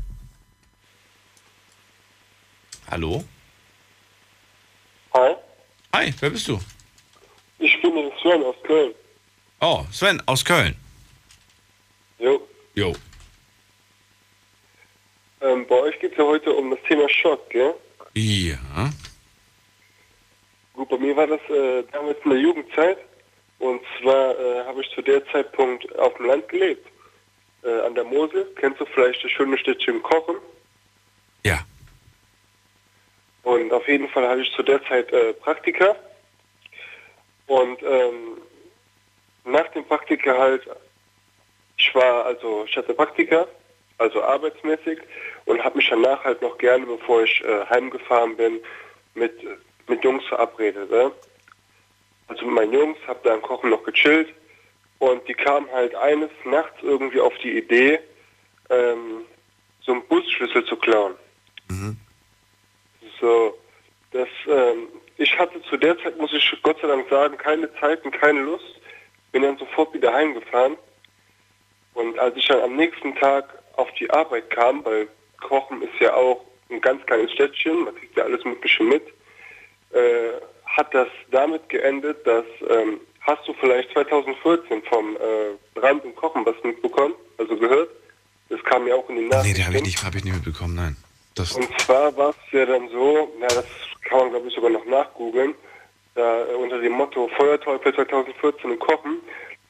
Hallo? 2.91 3.23
Hi, 5.15 5.35
Hi, 5.95 6.13
wer 6.19 6.29
bist 6.29 6.47
du? 6.47 6.59
ich 7.63 7.81
bin 7.81 7.95
Sven 8.23 8.43
aus 8.43 8.55
Köln. 8.63 8.95
Oh, 9.59 9.83
Sven 9.91 10.23
aus 10.25 10.43
Köln. 10.43 10.75
Jo. 12.19 12.47
Jo. 12.73 12.93
Ähm, 15.41 15.67
bei 15.67 15.75
euch 15.75 15.99
geht 15.99 16.13
es 16.13 16.17
ja 16.17 16.23
heute 16.23 16.53
um 16.53 16.71
das 16.71 16.79
Thema 16.87 17.07
Schock, 17.09 17.49
gell? 17.49 17.75
Ja. 18.13 18.89
Gut, 20.73 20.89
bei 20.89 20.97
mir 20.97 21.15
war 21.17 21.27
das 21.27 21.41
äh, 21.49 21.83
damals 21.91 22.17
in 22.23 22.29
der 22.31 22.39
Jugendzeit. 22.39 22.97
Und 23.59 23.81
zwar 24.01 24.39
äh, 24.39 24.65
habe 24.65 24.81
ich 24.81 24.89
zu 24.95 25.01
der 25.01 25.25
Zeitpunkt 25.27 25.97
auf 25.99 26.15
dem 26.15 26.27
Land 26.27 26.47
gelebt. 26.47 26.87
Äh, 27.63 27.81
an 27.81 27.95
der 27.95 28.05
Mosel. 28.05 28.45
Kennst 28.55 28.79
du 28.79 28.85
vielleicht 28.85 29.23
das 29.23 29.31
schöne 29.31 29.57
Städtchen 29.57 30.01
Kochen? 30.01 30.35
Ja. 31.45 31.59
Und 33.43 33.71
auf 33.73 33.87
jeden 33.87 34.07
Fall 34.09 34.27
hatte 34.27 34.41
ich 34.41 34.51
zu 34.53 34.63
der 34.63 34.83
Zeit 34.85 35.11
äh, 35.11 35.33
Praktika. 35.33 35.95
Und 37.47 37.81
ähm, 37.83 38.37
nach 39.45 39.67
dem 39.69 39.85
Praktika 39.85 40.37
halt, 40.37 40.67
ich 41.77 41.93
war, 41.93 42.25
also 42.25 42.65
ich 42.67 42.75
hatte 42.77 42.93
Praktika, 42.93 43.47
also 43.97 44.23
arbeitsmäßig, 44.23 44.99
und 45.45 45.63
habe 45.63 45.77
mich 45.77 45.89
danach 45.89 46.23
halt 46.23 46.41
noch 46.41 46.57
gerne, 46.57 46.85
bevor 46.85 47.23
ich 47.23 47.43
äh, 47.43 47.65
heimgefahren 47.69 48.37
bin, 48.37 48.59
mit, 49.13 49.33
mit 49.87 50.03
Jungs 50.03 50.25
verabredet. 50.25 50.89
Ne? 50.89 51.11
Also 52.27 52.45
mit 52.45 52.55
meinen 52.55 52.73
Jungs, 52.73 52.97
habe 53.07 53.19
dann 53.23 53.41
Kochen 53.41 53.69
noch 53.69 53.83
gechillt 53.83 54.33
und 54.99 55.27
die 55.27 55.33
kamen 55.33 55.69
halt 55.71 55.93
eines 55.95 56.31
Nachts 56.45 56.77
irgendwie 56.81 57.19
auf 57.19 57.37
die 57.39 57.57
Idee, 57.57 57.99
ähm, 58.69 59.25
so 59.81 59.91
einen 59.91 60.07
Busschlüssel 60.07 60.65
zu 60.65 60.77
klauen. 60.77 61.15
So, 63.19 63.57
das, 64.11 64.27
ähm, 64.47 64.87
ich 65.17 65.37
hatte 65.37 65.61
zu 65.63 65.77
der 65.77 65.97
Zeit, 65.99 66.17
muss 66.17 66.33
ich 66.33 66.57
Gott 66.63 66.79
sei 66.81 66.87
Dank 66.87 67.07
sagen, 67.09 67.37
keine 67.37 67.73
Zeit 67.75 68.03
und 68.05 68.11
keine 68.11 68.41
Lust. 68.41 68.65
Bin 69.31 69.43
dann 69.43 69.57
sofort 69.57 69.93
wieder 69.93 70.13
heimgefahren. 70.13 70.77
Und 71.93 72.17
als 72.19 72.35
ich 72.37 72.47
dann 72.47 72.61
am 72.61 72.75
nächsten 72.75 73.15
Tag 73.15 73.45
auf 73.75 73.91
die 73.99 74.09
Arbeit 74.09 74.49
kam, 74.49 74.83
weil 74.85 75.07
Kochen 75.41 75.81
ist 75.81 75.99
ja 75.99 76.13
auch 76.13 76.43
ein 76.69 76.81
ganz 76.81 77.05
kleines 77.05 77.31
Städtchen, 77.31 77.83
man 77.83 77.95
kriegt 77.95 78.15
ja 78.17 78.23
alles 78.23 78.43
Mögliche 78.45 78.83
mit, 78.83 79.03
äh, 79.91 80.29
hat 80.65 80.93
das 80.93 81.07
damit 81.31 81.69
geendet, 81.69 82.25
dass, 82.25 82.45
ähm, 82.69 82.99
hast 83.21 83.47
du 83.47 83.53
vielleicht 83.59 83.91
2014 83.91 84.81
vom 84.83 85.15
äh, 85.17 85.19
Brand 85.79 86.03
und 86.03 86.15
Kochen 86.15 86.45
was 86.45 86.55
mitbekommen, 86.63 87.13
also 87.37 87.55
gehört? 87.57 87.89
Das 88.49 88.63
kam 88.63 88.87
ja 88.87 88.95
auch 88.95 89.07
in 89.09 89.15
den 89.15 89.25
Nee, 89.25 89.29
Nachrichten. 89.35 89.55
die 89.57 89.65
habe 89.65 89.75
ich 89.77 89.83
nicht, 89.83 90.03
habe 90.03 90.17
ich 90.17 90.23
nicht 90.23 90.33
mitbekommen, 90.35 90.75
nein. 90.75 90.97
Das, 91.35 91.53
Und 91.53 91.67
zwar 91.81 92.15
war 92.15 92.29
es 92.29 92.51
ja 92.51 92.65
dann 92.65 92.89
so, 92.89 93.31
ja, 93.39 93.47
das 93.47 93.65
kann 94.07 94.19
man 94.19 94.29
glaube 94.31 94.47
ich 94.47 94.53
sogar 94.53 94.69
noch 94.69 94.85
nachgoogeln, 94.85 95.55
da 96.15 96.45
äh, 96.45 96.53
unter 96.53 96.79
dem 96.79 96.93
Motto 96.93 97.27
Feuerteufel 97.29 97.93
2014 97.93 98.71
und 98.71 98.79
Kochen, 98.79 99.19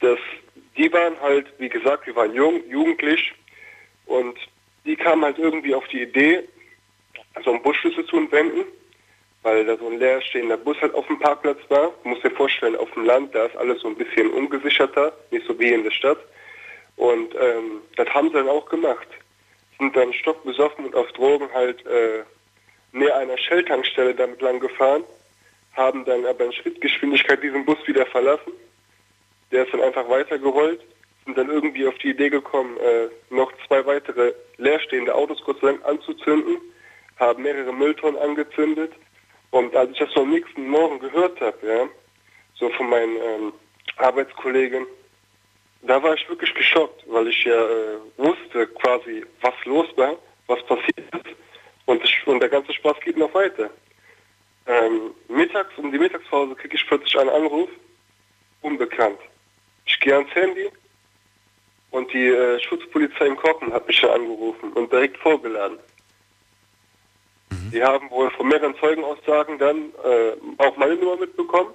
dass 0.01 0.20
die 0.78 0.91
waren 0.91 1.20
halt, 1.22 1.47
wie 1.59 1.70
gesagt, 1.70 2.07
wir 2.07 2.16
waren 2.16 2.34
jung, 2.34 2.61
jugendlich 2.70 3.34
und 4.05 4.38
die 4.86 4.95
kamen 4.95 5.24
halt 5.24 5.38
irgendwie 5.38 5.74
auf 5.74 5.88
die 5.88 6.01
Idee, 6.01 6.43
so 7.43 7.51
einen 7.51 7.61
Busschlüssel 7.61 8.05
zu 8.05 8.18
entwenden, 8.18 8.66
weil 9.43 9.66
da 9.66 9.78
so 9.78 9.88
ein 9.88 9.99
leerstehender 9.99 10.57
Bus 10.57 10.80
halt 10.82 10.93
auf 10.93 11.07
dem 11.07 11.20
Parkplatz 11.20 11.59
war. 11.70 11.91
Du 12.03 12.09
musst 12.09 12.24
dir 12.24 12.32
vorstellen, 12.32 12.76
auf 12.76 12.91
dem 12.91 13.05
Land, 13.05 13.34
da 13.34 13.45
ist 13.45 13.55
alles 13.55 13.82
so 13.82 13.88
ein 13.88 13.95
bisschen 13.95 14.30
ungesicherter, 14.32 15.14
nicht 15.32 15.45
so 15.47 15.57
wie 15.59 15.72
in 15.72 15.84
der 15.84 15.91
Stadt. 15.91 16.20
Und 16.95 17.34
ähm, 17.36 17.82
das 17.95 18.07
haben 18.09 18.30
sie 18.30 18.36
dann 18.36 18.49
auch 18.49 18.66
gemacht. 18.66 19.07
Sind 19.84 19.98
dann 19.98 20.14
stockbesoffen 20.14 20.86
und 20.86 20.96
auf 20.96 21.12
Drogen 21.12 21.52
halt 21.54 21.86
äh, 21.86 22.24
näher 22.94 23.18
einer 23.18 23.38
Shell-Tankstelle 23.38 24.16
damit 24.16 24.42
lang 24.42 24.62
gefahren, 24.62 25.04
haben 25.74 26.06
dann 26.06 26.26
aber 26.26 26.46
in 26.46 26.54
Schrittgeschwindigkeit 26.54 27.44
diesen 27.44 27.66
Bus 27.66 27.78
wieder 27.86 28.06
verlassen. 28.06 28.54
Der 29.52 29.66
ist 29.66 29.74
dann 29.74 29.82
einfach 29.82 30.08
weitergerollt, 30.08 30.80
sind 31.26 31.38
dann 31.38 31.50
irgendwie 31.50 31.86
auf 31.86 31.98
die 31.98 32.12
Idee 32.12 32.30
gekommen, 32.30 32.78
äh, 32.78 33.10
noch 33.30 33.52
zwei 33.68 33.86
weitere 33.86 34.34
leerstehende 34.56 35.14
Autos 35.14 35.44
kurz 35.44 35.62
lang 35.62 35.82
anzuzünden, 35.84 36.62
haben 37.20 37.44
mehrere 37.44 37.74
Mülltonnen 37.74 38.22
angezündet. 38.22 38.94
Und 39.52 39.76
als 39.76 39.92
ich 39.92 40.00
das 40.00 40.12
so 40.14 40.22
am 40.22 40.30
nächsten 40.30 40.66
Morgen 40.66 41.00
gehört 41.00 41.42
habe, 41.42 41.58
ja, 41.68 41.90
so 42.56 42.70
von 42.70 42.90
meinen 42.90 43.18
ähm, 43.18 43.54
Arbeitskollegen, 43.98 44.86
da 45.84 46.02
war 46.02 46.14
ich 46.14 46.28
wirklich 46.30 46.54
geschockt, 46.54 47.04
weil 47.08 47.28
ich 47.28 47.44
ja 47.44 47.62
äh, 47.62 47.98
wusste 48.18 48.68
quasi, 48.68 49.26
was 49.42 49.54
los 49.66 49.88
war, 49.96 50.16
was 50.48 50.64
passiert 50.66 51.00
ist. 51.00 51.36
Und, 51.86 52.02
das, 52.02 52.10
und 52.26 52.40
der 52.40 52.50
ganze 52.50 52.74
Spaß 52.74 53.00
geht 53.02 53.18
noch 53.18 53.34
weiter. 53.34 53.70
Ähm, 54.66 55.14
mittags, 55.28 55.78
um 55.78 55.92
die 55.92 56.00
Mittagspause, 56.00 56.56
kriege 56.56 56.76
ich 56.76 56.88
plötzlich 56.88 57.18
einen 57.20 57.30
Anruf, 57.30 57.70
unbekannt. 58.62 59.20
Ich 59.86 60.00
gehe 60.00 60.16
ans 60.16 60.34
Handy 60.34 60.70
und 61.92 62.12
die 62.14 62.28
äh, 62.28 62.60
Schutzpolizei 62.62 63.28
in 63.28 63.36
Kochen 63.36 63.74
hat 63.74 63.86
mich 63.86 63.98
schon 63.98 64.10
angerufen 64.10 64.72
und 64.74 64.92
direkt 64.92 65.18
vorgeladen. 65.18 65.78
Die 67.74 67.84
haben 67.84 68.10
wohl 68.10 68.30
von 68.32 68.48
mehreren 68.48 68.76
Zeugenaussagen 68.78 69.58
dann 69.58 69.92
äh, 70.04 70.34
auch 70.60 70.78
meine 70.78 70.96
Nummer 70.96 71.18
mitbekommen. 71.18 71.74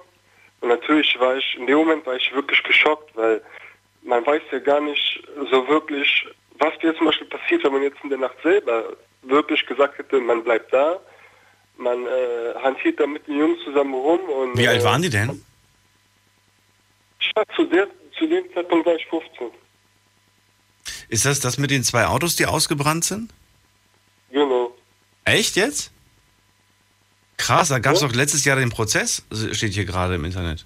Und 0.61 0.69
natürlich 0.69 1.17
war 1.19 1.37
ich, 1.37 1.55
in 1.57 1.67
dem 1.67 1.77
Moment 1.77 2.05
war 2.05 2.15
ich 2.15 2.33
wirklich 2.33 2.63
geschockt, 2.63 3.15
weil 3.15 3.41
man 4.03 4.25
weiß 4.25 4.41
ja 4.51 4.59
gar 4.59 4.81
nicht 4.81 5.23
so 5.51 5.67
wirklich, 5.67 6.25
was 6.59 6.77
dir 6.79 6.95
zum 6.95 7.07
Beispiel 7.07 7.27
passiert, 7.27 7.63
wenn 7.63 7.73
man 7.73 7.83
jetzt 7.83 7.97
in 8.03 8.09
der 8.09 8.19
Nacht 8.19 8.35
selber 8.43 8.95
wirklich 9.23 9.65
gesagt 9.65 9.97
hätte, 9.97 10.19
man 10.19 10.43
bleibt 10.43 10.71
da, 10.73 10.99
man 11.77 12.05
äh, 12.05 12.53
hantiert 12.61 12.99
da 12.99 13.07
mit 13.07 13.27
den 13.27 13.39
Jungs 13.39 13.63
zusammen 13.63 13.93
rum 13.93 14.19
und... 14.21 14.57
Wie 14.57 14.67
alt 14.67 14.81
äh, 14.81 14.83
waren 14.83 15.01
die 15.01 15.09
denn? 15.09 15.43
Ich 17.19 17.31
war 17.35 17.43
zu, 17.55 17.65
der, 17.65 17.87
zu 18.17 18.27
dem 18.27 18.43
Zeitpunkt 18.53 18.85
war 18.85 18.95
ich 18.95 19.05
15. 19.07 19.47
Ist 21.09 21.25
das 21.25 21.39
das 21.39 21.57
mit 21.57 21.71
den 21.71 21.83
zwei 21.83 22.05
Autos, 22.05 22.35
die 22.35 22.45
ausgebrannt 22.45 23.03
sind? 23.03 23.31
Genau. 24.31 24.75
Echt 25.25 25.55
jetzt? 25.55 25.91
Krass, 27.37 27.69
da 27.69 27.79
gab 27.79 27.95
es 27.95 28.01
doch 28.01 28.13
letztes 28.13 28.45
Jahr 28.45 28.57
den 28.57 28.69
Prozess, 28.69 29.23
steht 29.53 29.73
hier 29.73 29.85
gerade 29.85 30.15
im 30.15 30.25
Internet. 30.25 30.65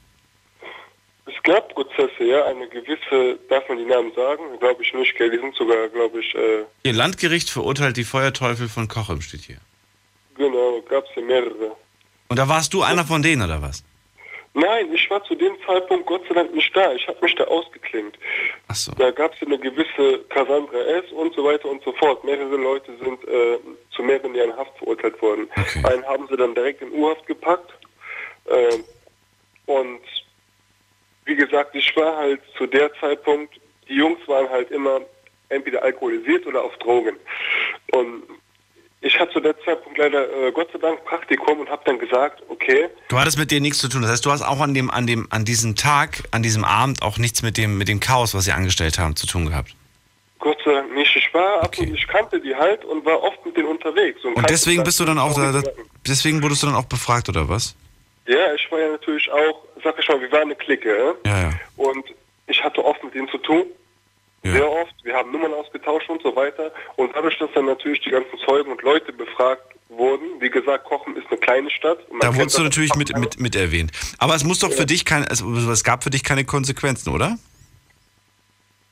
Es 1.26 1.42
gab 1.44 1.70
Prozesse, 1.74 2.24
ja, 2.24 2.46
eine 2.46 2.68
gewisse, 2.68 3.40
darf 3.50 3.68
man 3.70 3.78
die 3.78 3.86
Namen 3.86 4.12
sagen? 4.14 4.44
Glaube 4.60 4.84
ich 4.84 4.94
nicht, 4.94 5.16
gell? 5.18 5.30
Die 5.32 5.38
sind 5.38 5.56
sogar, 5.56 5.88
glaube 5.90 6.20
ich, 6.20 6.36
äh, 6.36 6.66
Ihr 6.84 6.94
Landgericht 6.94 7.50
verurteilt 7.50 7.96
die 7.96 8.04
Feuerteufel 8.04 8.68
von 8.68 8.88
Kochem, 8.90 9.22
steht 9.22 9.42
hier. 9.42 9.58
genau, 10.36 10.82
gab 10.90 11.06
es 11.06 11.16
ja 11.16 11.22
mehrere. 11.22 11.76
Und 12.28 12.38
da 12.40 12.48
warst 12.50 12.74
du 12.74 12.82
einer 12.82 13.06
von 13.06 13.22
denen, 13.22 13.42
oder 13.42 13.62
was? 13.62 13.84
Nein, 14.56 14.94
ich 14.94 15.10
war 15.10 15.24
zu 15.24 15.34
dem 15.34 15.56
Zeitpunkt 15.66 16.06
Gott 16.06 16.22
sei 16.28 16.36
Dank 16.36 16.54
nicht 16.54 16.76
da. 16.76 16.94
Ich 16.94 17.08
habe 17.08 17.18
mich 17.22 17.34
da 17.36 17.46
ausgeklingt. 17.46 18.18
Ach 18.68 18.76
so. 18.76 18.92
Da 18.94 19.10
gab 19.12 19.34
es 19.34 19.42
eine 19.48 19.58
gewisse 19.58 20.20
Cassandra 20.30 20.78
S. 20.78 21.06
und 21.12 21.34
so 21.34 21.44
weiter 21.44 21.70
und 21.70 21.84
so 21.84 21.92
fort. 21.94 22.24
Mehrere 22.24 22.56
Leute 22.58 22.92
sind 22.98 23.24
äh, 23.28 23.58
zu 23.96 24.04
mehreren 24.04 24.36
Jahren 24.36 24.56
Haft 24.56 24.78
verurteilt 24.78 25.20
worden. 25.22 25.48
Einen 25.84 26.06
haben 26.06 26.28
sie 26.30 26.38
dann 26.38 26.54
direkt 26.54 26.82
in 26.84 26.92
U-Haft 26.92 27.26
gepackt. 27.26 27.72
Äh, 28.46 28.78
und 29.66 30.02
wie 31.26 31.36
gesagt, 31.36 31.76
ich 31.76 31.96
war 31.96 32.18
halt 32.18 32.42
zu 32.58 32.68
der 32.68 32.94
Zeitpunkt, 33.00 33.60
die 33.88 33.96
Jungs 33.96 34.20
waren 34.28 34.50
halt 34.50 34.72
immer 34.72 35.02
entweder 35.50 35.84
alkoholisiert 35.84 36.46
oder 36.46 36.64
auf 36.64 36.76
Drogen. 36.78 37.16
Und 37.92 38.24
ich 39.02 39.20
hatte 39.20 39.34
zu 39.34 39.40
der 39.42 39.60
Zeitpunkt 39.64 39.98
leider 39.98 40.48
äh, 40.48 40.52
Gott 40.52 40.70
sei 40.72 40.80
Dank 40.80 41.04
Praktikum 41.06 41.60
und 41.60 41.70
habe 41.70 41.82
dann 41.86 42.00
gesagt, 42.00 42.42
okay, 42.48 42.90
Du 43.10 43.20
hattest 43.20 43.38
mit 43.38 43.52
denen 43.52 43.64
nichts 43.64 43.80
zu 43.80 43.90
tun. 43.90 44.02
Das 44.02 44.12
heißt, 44.12 44.26
du 44.26 44.32
hast 44.32 44.42
auch 44.42 44.62
an 44.62 44.74
dem, 44.74 44.90
an 44.90 45.06
dem, 45.06 45.28
an 45.30 45.46
diesem 45.46 45.76
Tag, 45.76 46.24
an 46.32 46.42
diesem 46.42 46.64
Abend 46.64 47.02
auch 47.02 47.18
nichts 47.18 47.44
mit 47.44 47.58
dem, 47.58 47.78
mit 47.78 47.90
dem 47.90 48.00
Chaos, 48.00 48.34
was 48.34 48.46
sie 48.46 48.54
angestellt 48.54 49.00
haben, 49.00 49.16
zu 49.16 49.28
tun 49.28 49.48
gehabt. 49.48 49.76
Gott 50.40 50.58
sei 50.66 50.74
Dank 50.74 50.94
nicht. 50.94 51.16
Ich 51.16 51.34
war 51.34 51.62
und 51.62 51.94
ich 51.94 52.08
kannte 52.08 52.40
die 52.40 52.56
halt 52.56 52.84
und 52.86 53.06
war 53.06 53.22
oft 53.22 53.46
mit 53.46 53.56
denen 53.56 53.68
unterwegs. 53.68 54.24
Und 54.24 54.36
kannte 54.36 54.52
deswegen 54.54 54.84
bist 54.84 55.00
du 55.00 55.06
dann 55.06 55.20
auch 55.20 55.34
da, 55.36 55.62
deswegen 56.08 56.42
wurdest 56.42 56.64
du 56.64 56.68
dann 56.68 56.76
auch 56.76 56.86
befragt, 56.86 57.30
oder 57.30 57.48
was? 57.48 57.76
Ja, 58.28 58.54
ich 58.54 58.72
war 58.72 58.80
ja 58.80 58.90
natürlich 58.90 59.30
auch, 59.32 59.64
sag 59.84 59.98
ich 60.00 60.08
mal, 60.08 60.20
wir 60.22 60.32
waren 60.32 60.44
eine 60.44 60.56
Clique. 60.56 60.90
Ja? 60.90 61.14
Ja, 61.26 61.42
ja. 61.44 61.54
Und 61.78 62.06
ich 62.48 62.64
hatte 62.64 62.84
oft 62.84 63.04
mit 63.04 63.14
denen 63.14 63.28
zu 63.30 63.38
tun. 63.38 63.66
Sehr 64.46 64.70
oft. 64.70 64.94
Wir 65.04 65.16
haben 65.16 65.32
Nummern 65.32 65.54
ausgetauscht 65.54 66.10
und 66.10 66.22
so 66.22 66.36
weiter. 66.36 66.72
Und 66.98 67.16
dadurch, 67.16 67.38
dass 67.40 67.50
dann 67.54 67.66
natürlich 67.66 68.02
die 68.02 68.10
ganzen 68.10 68.38
Zeugen 68.46 68.72
und 68.72 68.82
Leute 68.82 69.14
befragt 69.14 69.64
wurden, 69.88 70.42
wie 70.42 70.50
gesagt, 70.50 70.84
Kochen 70.84 71.16
ist 71.16 71.28
eine 71.30 71.40
kleine 71.40 71.70
Stadt. 71.70 72.00
Da 72.20 72.36
wurdest 72.36 72.58
du 72.58 72.64
natürlich 72.64 72.94
mit, 72.96 73.18
mit, 73.18 73.40
mit 73.40 73.56
erwähnt. 73.56 73.92
Aber 74.18 74.36
es 74.36 74.44
muss 74.44 74.60
doch 74.60 74.72
für 74.72 74.86
dich 74.86 75.06
keine, 75.06 75.30
also 75.30 75.50
es 75.72 75.84
gab 75.86 76.04
für 76.04 76.10
dich 76.10 76.26
keine 76.26 76.44
Konsequenzen, 76.44 77.14
oder? 77.14 77.38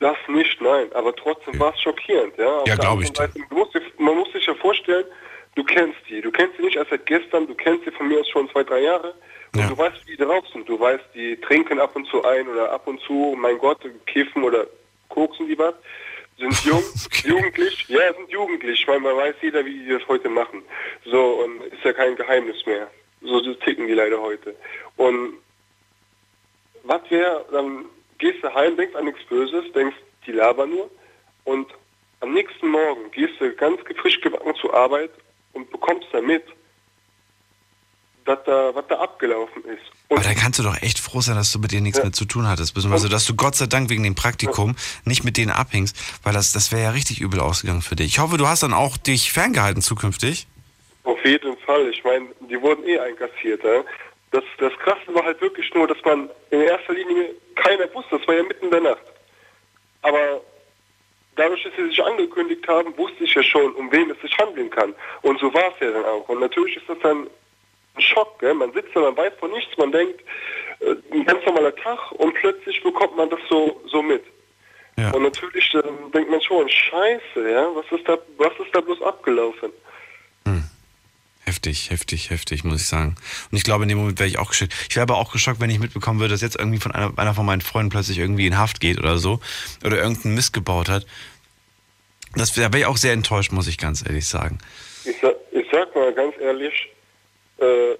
Das 0.00 0.16
nicht, 0.28 0.60
nein. 0.62 0.86
Aber 0.94 1.14
trotzdem 1.14 1.58
war 1.60 1.74
es 1.74 1.80
schockierend. 1.82 2.32
Ja, 2.38 2.46
Auf 2.46 2.66
Ja, 2.66 2.74
der 2.74 2.76
glaub 2.76 2.92
anderen 2.92 3.12
ich. 3.12 3.16
Seite, 3.16 3.38
musst 3.50 3.74
man 3.98 4.16
muss 4.16 4.32
sich 4.32 4.46
ja 4.46 4.54
vorstellen, 4.54 5.04
du 5.54 5.64
kennst 5.64 5.98
die. 6.08 6.22
Du 6.22 6.30
kennst 6.30 6.56
sie 6.56 6.62
nicht 6.62 6.76
erst 6.76 6.90
seit 6.90 7.04
gestern, 7.04 7.46
du 7.46 7.54
kennst 7.54 7.84
sie 7.84 7.90
von 7.90 8.08
mir 8.08 8.20
aus 8.20 8.28
schon 8.30 8.48
zwei, 8.50 8.64
drei 8.64 8.80
Jahre. 8.80 9.14
Und 9.54 9.70
du 9.70 9.78
weißt, 9.78 10.06
wie 10.06 10.16
die 10.16 10.16
drauf 10.16 10.44
sind. 10.52 10.68
Du 10.68 10.80
weißt, 10.80 11.04
die 11.14 11.36
trinken 11.36 11.78
ab 11.78 11.94
und 11.94 12.06
zu 12.06 12.24
ein 12.24 12.48
oder 12.48 12.72
ab 12.72 12.86
und 12.86 13.00
zu, 13.02 13.36
mein 13.38 13.58
Gott, 13.58 13.80
kiffen 14.06 14.42
oder 14.44 14.66
koksen 15.08 15.46
die 15.46 15.58
was. 15.58 15.74
Sind 16.38 16.58
jung, 16.64 16.82
jugendlich. 17.22 17.86
Ja, 17.88 18.14
sind 18.14 18.30
jugendlich. 18.30 18.80
Ich 18.80 18.86
meine, 18.86 19.00
man 19.00 19.16
weiß 19.16 19.34
jeder, 19.42 19.64
wie 19.64 19.78
die 19.78 19.90
das 19.90 20.06
heute 20.08 20.30
machen. 20.30 20.62
So, 21.04 21.44
und 21.44 21.62
ist 21.64 21.84
ja 21.84 21.92
kein 21.92 22.16
Geheimnis 22.16 22.64
mehr. 22.64 22.90
So 23.20 23.40
ticken 23.54 23.86
die 23.86 23.92
leider 23.94 24.20
heute. 24.20 24.56
Und 24.96 25.34
was 26.84 27.02
wäre, 27.10 27.44
dann 27.52 27.84
gehst 28.18 28.42
du 28.42 28.52
heim, 28.52 28.76
denkst 28.76 28.96
an 28.96 29.04
nichts 29.04 29.24
Böses, 29.24 29.70
denkst, 29.72 29.96
die 30.26 30.32
labern 30.32 30.70
nur. 30.70 30.90
Und 31.44 31.68
am 32.20 32.32
nächsten 32.32 32.68
Morgen 32.68 33.10
gehst 33.10 33.34
du 33.40 33.52
ganz 33.52 33.80
frisch 34.00 34.20
gebacken 34.20 34.54
zur 34.60 34.74
Arbeit 34.74 35.10
und 35.52 35.70
bekommst 35.70 36.08
da 36.12 36.20
mit, 36.20 36.44
was 38.24 38.38
da, 38.44 38.74
was 38.74 38.84
da 38.88 38.98
abgelaufen 38.98 39.64
ist. 39.64 39.82
Aber 40.08 40.20
da 40.20 40.34
kannst 40.34 40.58
du 40.58 40.62
doch 40.62 40.80
echt 40.82 40.98
froh 40.98 41.20
sein, 41.20 41.36
dass 41.36 41.52
du 41.52 41.58
mit 41.58 41.72
denen 41.72 41.84
nichts 41.84 42.02
mehr 42.02 42.12
zu 42.12 42.24
tun 42.24 42.46
hattest. 42.46 42.74
Beziehungsweise, 42.74 43.08
dass 43.08 43.24
du 43.24 43.34
Gott 43.34 43.54
sei 43.54 43.66
Dank 43.66 43.88
wegen 43.88 44.02
dem 44.02 44.14
Praktikum 44.14 44.76
nicht 45.04 45.24
mit 45.24 45.36
denen 45.36 45.50
abhängst, 45.50 45.96
weil 46.22 46.34
das, 46.34 46.52
das 46.52 46.70
wäre 46.70 46.82
ja 46.82 46.90
richtig 46.90 47.20
übel 47.20 47.40
ausgegangen 47.40 47.82
für 47.82 47.96
dich. 47.96 48.06
Ich 48.08 48.18
hoffe, 48.18 48.36
du 48.36 48.46
hast 48.46 48.62
dann 48.62 48.74
auch 48.74 48.96
dich 48.96 49.32
ferngehalten 49.32 49.80
zukünftig. 49.80 50.46
Auf 51.04 51.24
jeden 51.24 51.56
Fall. 51.58 51.88
Ich 51.88 52.04
meine, 52.04 52.26
die 52.48 52.60
wurden 52.60 52.86
eh 52.86 52.98
einkassiert. 52.98 53.64
Ja? 53.64 53.82
Das, 54.30 54.44
das 54.58 54.72
Krasse 54.84 55.14
war 55.14 55.24
halt 55.24 55.40
wirklich 55.40 55.72
nur, 55.74 55.88
dass 55.88 55.98
man 56.04 56.28
in 56.50 56.60
erster 56.60 56.92
Linie 56.92 57.30
keiner 57.54 57.92
wusste. 57.94 58.18
Das 58.18 58.28
war 58.28 58.34
ja 58.34 58.42
mitten 58.42 58.66
in 58.66 58.70
der 58.70 58.80
Nacht. 58.82 59.02
Aber 60.02 60.40
dadurch, 61.36 61.62
dass 61.62 61.72
sie 61.76 61.86
sich 61.86 62.02
angekündigt 62.02 62.66
haben, 62.68 62.96
wusste 62.96 63.24
ich 63.24 63.34
ja 63.34 63.42
schon, 63.42 63.72
um 63.74 63.90
wen 63.90 64.10
es 64.10 64.20
sich 64.20 64.36
handeln 64.38 64.70
kann. 64.70 64.94
Und 65.22 65.40
so 65.40 65.52
war 65.54 65.72
es 65.72 65.80
ja 65.80 65.90
dann 65.90 66.04
auch. 66.04 66.28
Und 66.28 66.40
natürlich 66.40 66.76
ist 66.76 66.88
das 66.88 66.98
dann 67.02 67.26
ein 67.94 68.02
Schock. 68.02 68.38
Gell? 68.38 68.54
Man 68.54 68.72
sitzt 68.72 68.94
da, 68.94 69.00
man 69.00 69.16
weiß 69.16 69.32
von 69.38 69.50
nichts, 69.50 69.76
man 69.76 69.92
denkt, 69.92 70.20
äh, 70.80 70.94
ein 71.12 71.24
ganz 71.24 71.44
normaler 71.44 71.74
Tag 71.76 72.12
und 72.12 72.34
plötzlich 72.34 72.82
bekommt 72.82 73.16
man 73.16 73.30
das 73.30 73.40
so, 73.48 73.80
so 73.86 74.02
mit. 74.02 74.24
Und 74.96 75.22
natürlich 75.22 75.74
äh, 75.74 75.82
denkt 76.14 76.30
man 76.30 76.40
schon, 76.42 76.68
scheiße, 76.68 77.50
ja, 77.50 77.66
was 77.74 77.98
ist 77.98 78.06
da, 78.06 78.18
was 78.36 78.52
ist 78.58 78.74
da 78.74 78.80
bloß 78.80 79.02
abgelaufen? 79.02 79.70
Heftig, 81.44 81.90
heftig, 81.90 82.30
heftig, 82.30 82.62
muss 82.62 82.82
ich 82.82 82.86
sagen. 82.86 83.16
Und 83.50 83.58
ich 83.58 83.64
glaube, 83.64 83.82
in 83.82 83.88
dem 83.88 83.98
Moment 83.98 84.18
wäre 84.20 84.28
ich 84.28 84.38
auch 84.38 84.50
geschockt. 84.50 84.72
Ich 84.88 84.94
wäre 84.94 85.02
aber 85.02 85.16
auch 85.16 85.32
geschockt, 85.32 85.60
wenn 85.60 85.70
ich 85.70 85.80
mitbekommen 85.80 86.20
würde, 86.20 86.34
dass 86.34 86.40
jetzt 86.40 86.56
irgendwie 86.56 86.78
von 86.78 86.92
einer, 86.92 87.12
einer 87.16 87.34
von 87.34 87.44
meinen 87.44 87.60
Freunden 87.60 87.90
plötzlich 87.90 88.18
irgendwie 88.18 88.46
in 88.46 88.56
Haft 88.56 88.80
geht 88.80 88.98
oder 88.98 89.18
so. 89.18 89.40
Oder 89.84 89.96
irgendeinen 89.96 90.36
Mist 90.36 90.52
gebaut 90.52 90.88
hat. 90.88 91.04
Das, 92.36 92.52
da 92.54 92.72
wäre 92.72 92.78
ich 92.78 92.86
auch 92.86 92.96
sehr 92.96 93.12
enttäuscht, 93.12 93.50
muss 93.50 93.66
ich 93.66 93.76
ganz 93.76 94.04
ehrlich 94.06 94.28
sagen. 94.28 94.58
Ich 95.04 95.16
ich 95.50 95.66
sag 95.72 95.94
mal 95.96 96.12
ganz 96.14 96.34
ehrlich, 96.40 96.88
äh, 97.62 97.96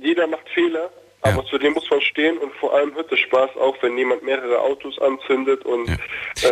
jeder 0.00 0.26
macht 0.26 0.48
Fehler, 0.54 0.90
aber 1.22 1.44
zu 1.46 1.58
dem 1.58 1.74
muss 1.74 1.90
man 1.90 2.00
stehen 2.00 2.38
und 2.38 2.52
vor 2.54 2.72
allem 2.74 2.94
hört 2.94 3.12
es 3.12 3.18
Spaß 3.20 3.50
auch, 3.56 3.76
wenn 3.82 3.98
jemand 3.98 4.22
mehrere 4.22 4.58
Autos 4.60 4.98
anzündet 4.98 5.64
und 5.64 5.88
äh, 5.88 5.98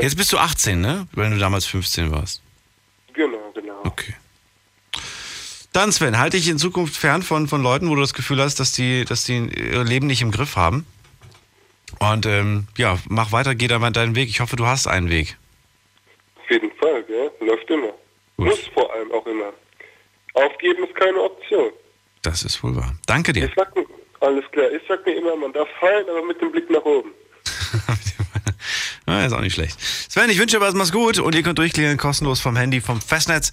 Jetzt 0.01 0.17
bist 0.17 0.33
du 0.33 0.39
18, 0.39 0.81
ne? 0.81 1.07
Weil 1.13 1.31
du 1.31 1.39
damals 1.39 1.67
15 1.67 2.11
warst. 2.11 2.43
genau, 3.15 3.51
genau. 3.55 3.81
Okay. 3.85 4.15
Dann, 5.73 5.93
Sven, 5.93 6.19
halte 6.19 6.37
dich 6.39 6.49
in 6.49 6.59
Zukunft 6.59 6.97
fern 6.97 7.23
von, 7.23 7.47
von 7.47 7.63
Leuten, 7.63 7.89
wo 7.89 7.95
du 7.95 8.01
das 8.01 8.15
Gefühl 8.15 8.41
hast, 8.41 8.59
dass 8.59 8.73
die, 8.73 9.05
dass 9.05 9.25
die 9.25 9.37
ihr 9.37 9.85
Leben 9.85 10.07
nicht 10.07 10.23
im 10.23 10.31
Griff 10.31 10.57
haben. 10.57 10.87
Und 12.01 12.27
ähm, 12.27 12.67
ja, 12.77 12.99
mach 13.09 13.33
weiter, 13.33 13.55
geh 13.55 13.69
da 13.69 13.79
mal 13.79 13.91
deinen 13.91 14.15
Weg. 14.15 14.29
Ich 14.29 14.41
hoffe, 14.41 14.57
du 14.57 14.67
hast 14.67 14.87
einen 14.87 15.11
Weg. 15.11 15.37
Auf 16.37 16.51
jeden 16.51 16.71
Fall, 16.73 17.03
gell? 17.05 17.31
läuft 17.41 17.69
immer. 17.71 17.93
Muss 18.37 18.67
vor 18.69 18.93
allem 18.93 19.13
auch 19.13 19.27
immer. 19.27 19.53
Aufgeben 20.35 20.85
ist 20.85 20.95
keine 20.95 21.21
Option. 21.21 21.71
Das 22.23 22.43
ist 22.43 22.63
wohl 22.63 22.77
wahr. 22.77 22.95
Danke 23.07 23.33
dir. 23.33 23.47
Ich 23.47 23.55
sag, 23.57 23.75
mir- 23.77 23.87
alles 24.21 24.45
klar, 24.53 24.67
ich 24.73 24.83
sag 24.89 25.05
mir 25.07 25.17
immer, 25.17 25.37
man 25.37 25.53
darf 25.53 25.69
fallen, 25.81 26.07
aber 26.11 26.25
mit 26.25 26.41
dem 26.41 26.51
Blick 26.53 26.69
nach 26.71 26.83
oben. 26.85 27.11
Ja, 29.07 29.25
ist 29.25 29.33
auch 29.33 29.41
nicht 29.41 29.55
schlecht. 29.55 29.81
Sven, 29.81 30.29
ich 30.29 30.39
wünsche 30.39 30.59
dir 30.59 30.61
was, 30.61 30.75
mach's 30.75 30.93
gut 30.93 31.19
und 31.19 31.35
ihr 31.35 31.43
könnt 31.43 31.59
durchklingeln, 31.59 31.97
kostenlos 31.97 32.41
vom 32.41 32.57
Handy, 32.57 32.83
vom 32.83 33.01
Festnetz. 33.01 33.53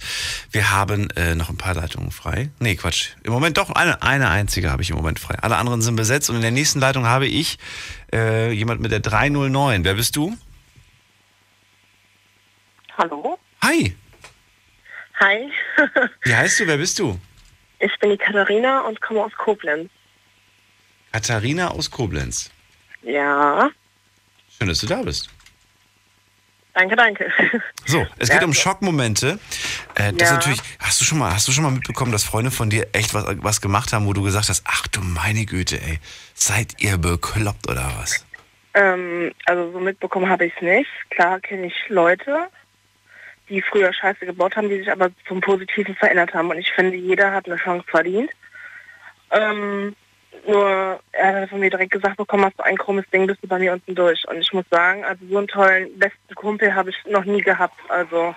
Wir 0.50 0.70
haben 0.70 1.08
äh, 1.12 1.34
noch 1.34 1.48
ein 1.48 1.56
paar 1.56 1.72
Leitungen 1.74 2.10
frei. 2.10 2.50
Nee, 2.58 2.76
Quatsch. 2.76 3.12
Im 3.22 3.32
Moment 3.32 3.56
doch 3.56 3.70
eine, 3.70 4.02
eine 4.02 4.28
einzige 4.28 4.70
habe 4.70 4.82
ich 4.82 4.90
im 4.90 4.96
Moment 4.96 5.18
frei. 5.18 5.36
Alle 5.40 5.56
anderen 5.56 5.80
sind 5.80 5.96
besetzt 5.96 6.28
und 6.28 6.36
in 6.36 6.42
der 6.42 6.50
nächsten 6.50 6.78
Leitung 6.78 7.06
habe 7.06 7.26
ich 7.26 7.56
äh, 8.12 8.52
jemand 8.52 8.82
mit 8.82 8.92
der 8.92 9.00
309. 9.00 9.82
Wer 9.84 9.94
bist 9.94 10.14
du? 10.16 10.36
Hallo? 12.98 13.38
Hi. 13.62 13.96
Hi. 15.20 15.50
Wie 16.22 16.34
heißt 16.34 16.60
du? 16.60 16.66
Wer 16.66 16.76
bist 16.76 16.98
du? 16.98 17.18
Ich 17.78 17.92
bin 18.00 18.10
die 18.10 18.16
Katharina 18.16 18.80
und 18.82 19.00
komme 19.00 19.24
aus 19.24 19.32
Koblenz. 19.36 19.90
Katharina 21.12 21.68
aus 21.68 21.90
Koblenz. 21.90 22.50
Ja. 23.02 23.70
Schön, 24.58 24.68
dass 24.68 24.78
du 24.80 24.86
da 24.86 25.02
bist. 25.02 25.28
Danke, 26.74 26.94
danke. 26.96 27.30
So, 27.86 28.04
es 28.18 28.28
Ja, 28.28 28.34
geht 28.34 28.44
um 28.44 28.50
also- 28.50 28.60
Schockmomente. 28.60 29.38
Äh, 29.94 30.12
das 30.12 30.28
Ja. 30.28 30.34
natürlich, 30.34 30.60
hast 30.80 31.00
du 31.00 31.04
schon 31.04 31.18
mal, 31.18 31.32
hast 31.32 31.46
du 31.48 31.52
schon 31.52 31.62
mal 31.64 31.70
mitbekommen, 31.70 32.10
dass 32.12 32.24
Freunde 32.24 32.50
von 32.50 32.68
dir 32.68 32.88
echt 32.92 33.14
was, 33.14 33.24
was 33.42 33.60
gemacht 33.60 33.92
haben, 33.92 34.06
wo 34.06 34.12
du 34.12 34.22
gesagt 34.22 34.48
hast, 34.48 34.62
ach 34.66 34.86
du 34.88 35.00
meine 35.00 35.46
Güte, 35.46 35.80
ey, 35.80 36.00
seid 36.34 36.74
ihr 36.82 36.98
bekloppt 36.98 37.70
oder 37.70 37.92
was? 37.98 38.26
Ähm, 38.74 39.32
also 39.46 39.72
so 39.72 39.78
mitbekommen 39.80 40.28
habe 40.28 40.46
ich 40.46 40.52
es 40.56 40.62
nicht. 40.62 40.90
Klar 41.10 41.40
kenne 41.40 41.68
ich 41.68 41.74
Leute, 41.88 42.48
die 43.48 43.62
früher 43.62 43.92
Scheiße 43.92 44.26
gebaut 44.26 44.56
haben, 44.56 44.68
die 44.68 44.78
sich 44.78 44.90
aber 44.90 45.10
zum 45.26 45.40
Positiven 45.40 45.94
verändert 45.94 46.34
haben. 46.34 46.50
Und 46.50 46.58
ich 46.58 46.72
finde, 46.72 46.96
jeder 46.96 47.32
hat 47.32 47.46
eine 47.46 47.56
Chance 47.56 47.84
verdient. 47.88 48.30
Ähm, 49.30 49.94
nur, 50.46 51.00
er 51.12 51.42
hat 51.42 51.50
von 51.50 51.60
mir 51.60 51.70
direkt 51.70 51.92
gesagt 51.92 52.16
bekommen, 52.16 52.44
hast 52.44 52.58
du 52.58 52.64
ein 52.64 52.76
krummes 52.76 53.04
Ding, 53.12 53.26
bist 53.26 53.42
du 53.42 53.48
bei 53.48 53.58
mir 53.58 53.72
unten 53.72 53.94
durch. 53.94 54.26
Und 54.28 54.38
ich 54.38 54.52
muss 54.52 54.64
sagen, 54.70 55.04
also 55.04 55.24
so 55.28 55.38
einen 55.38 55.48
tollen 55.48 55.98
besten 55.98 56.34
Kumpel 56.34 56.74
habe 56.74 56.90
ich 56.90 56.96
noch 57.06 57.24
nie 57.24 57.40
gehabt. 57.40 57.78
Also 57.88 58.34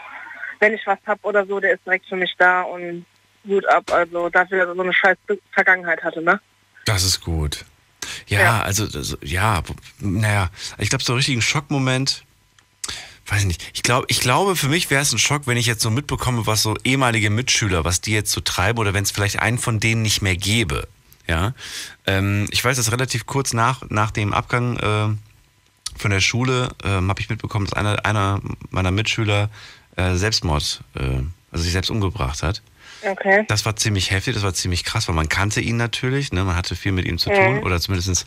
wenn 0.59 0.73
ich 0.73 0.85
was 0.85 0.99
hab 1.05 1.23
oder 1.23 1.45
so, 1.45 1.59
der 1.59 1.73
ist 1.73 1.85
direkt 1.85 2.07
für 2.07 2.15
mich 2.15 2.33
da 2.37 2.61
und 2.61 3.05
gut 3.45 3.67
ab. 3.67 3.91
Also 3.91 4.29
dafür, 4.29 4.59
dass 4.59 4.69
er 4.69 4.75
so 4.75 4.81
eine 4.81 4.93
scheiß 4.93 5.17
Vergangenheit 5.51 6.03
hatte, 6.03 6.21
ne? 6.21 6.39
Das 6.85 7.03
ist 7.03 7.21
gut. 7.21 7.65
Ja, 8.27 8.61
also, 8.61 8.83
also 8.83 9.17
ja, 9.21 9.61
naja, 9.99 10.49
ich 10.77 10.89
glaube, 10.89 11.03
so 11.03 11.13
einen 11.13 11.17
richtigen 11.17 11.41
Schockmoment, 11.41 12.23
weiß 13.29 13.41
ich 13.41 13.47
nicht. 13.47 13.69
Ich 13.73 13.83
glaube, 13.83 14.05
ich 14.09 14.19
glaube, 14.19 14.55
für 14.55 14.67
mich 14.67 14.89
wäre 14.89 15.01
es 15.01 15.11
ein 15.13 15.19
Schock, 15.19 15.45
wenn 15.45 15.57
ich 15.57 15.65
jetzt 15.65 15.81
so 15.81 15.89
mitbekomme, 15.89 16.47
was 16.47 16.63
so 16.63 16.75
ehemalige 16.83 17.29
Mitschüler, 17.29 17.85
was 17.85 18.01
die 18.01 18.11
jetzt 18.11 18.31
so 18.31 18.41
treiben 18.41 18.79
oder 18.79 18.93
wenn 18.93 19.03
es 19.03 19.11
vielleicht 19.11 19.39
einen 19.39 19.57
von 19.57 19.79
denen 19.79 20.01
nicht 20.01 20.21
mehr 20.21 20.35
gäbe. 20.35 20.87
Ja, 21.27 21.53
ähm, 22.07 22.47
ich 22.49 22.63
weiß, 22.65 22.77
dass 22.77 22.91
relativ 22.91 23.27
kurz 23.27 23.53
nach, 23.53 23.83
nach 23.89 24.09
dem 24.09 24.33
Abgang 24.33 24.77
äh, 24.77 25.09
von 25.95 26.11
der 26.11 26.21
Schule 26.21 26.69
ähm, 26.83 27.09
habe 27.09 27.21
ich 27.21 27.29
mitbekommen, 27.29 27.65
dass 27.65 27.73
einer, 27.73 28.03
einer 28.03 28.41
meiner 28.71 28.89
Mitschüler 28.89 29.51
äh, 29.95 30.15
Selbstmord, 30.15 30.81
äh, 30.95 31.01
also 31.51 31.63
sich 31.63 31.71
selbst 31.71 31.91
umgebracht 31.91 32.41
hat. 32.41 32.63
Okay. 33.07 33.45
Das 33.47 33.63
war 33.65 33.75
ziemlich 33.75 34.11
heftig, 34.11 34.33
das 34.33 34.43
war 34.43 34.53
ziemlich 34.53 34.83
krass, 34.83 35.07
weil 35.07 35.15
man 35.15 35.29
kannte 35.29 35.61
ihn 35.61 35.77
natürlich, 35.77 36.33
ne? 36.33 36.43
man 36.43 36.55
hatte 36.55 36.75
viel 36.75 36.91
mit 36.91 37.05
ihm 37.05 37.17
zu 37.17 37.29
tun 37.29 37.55
Mhm. 37.55 37.63
oder 37.63 37.79
zumindest 37.79 38.25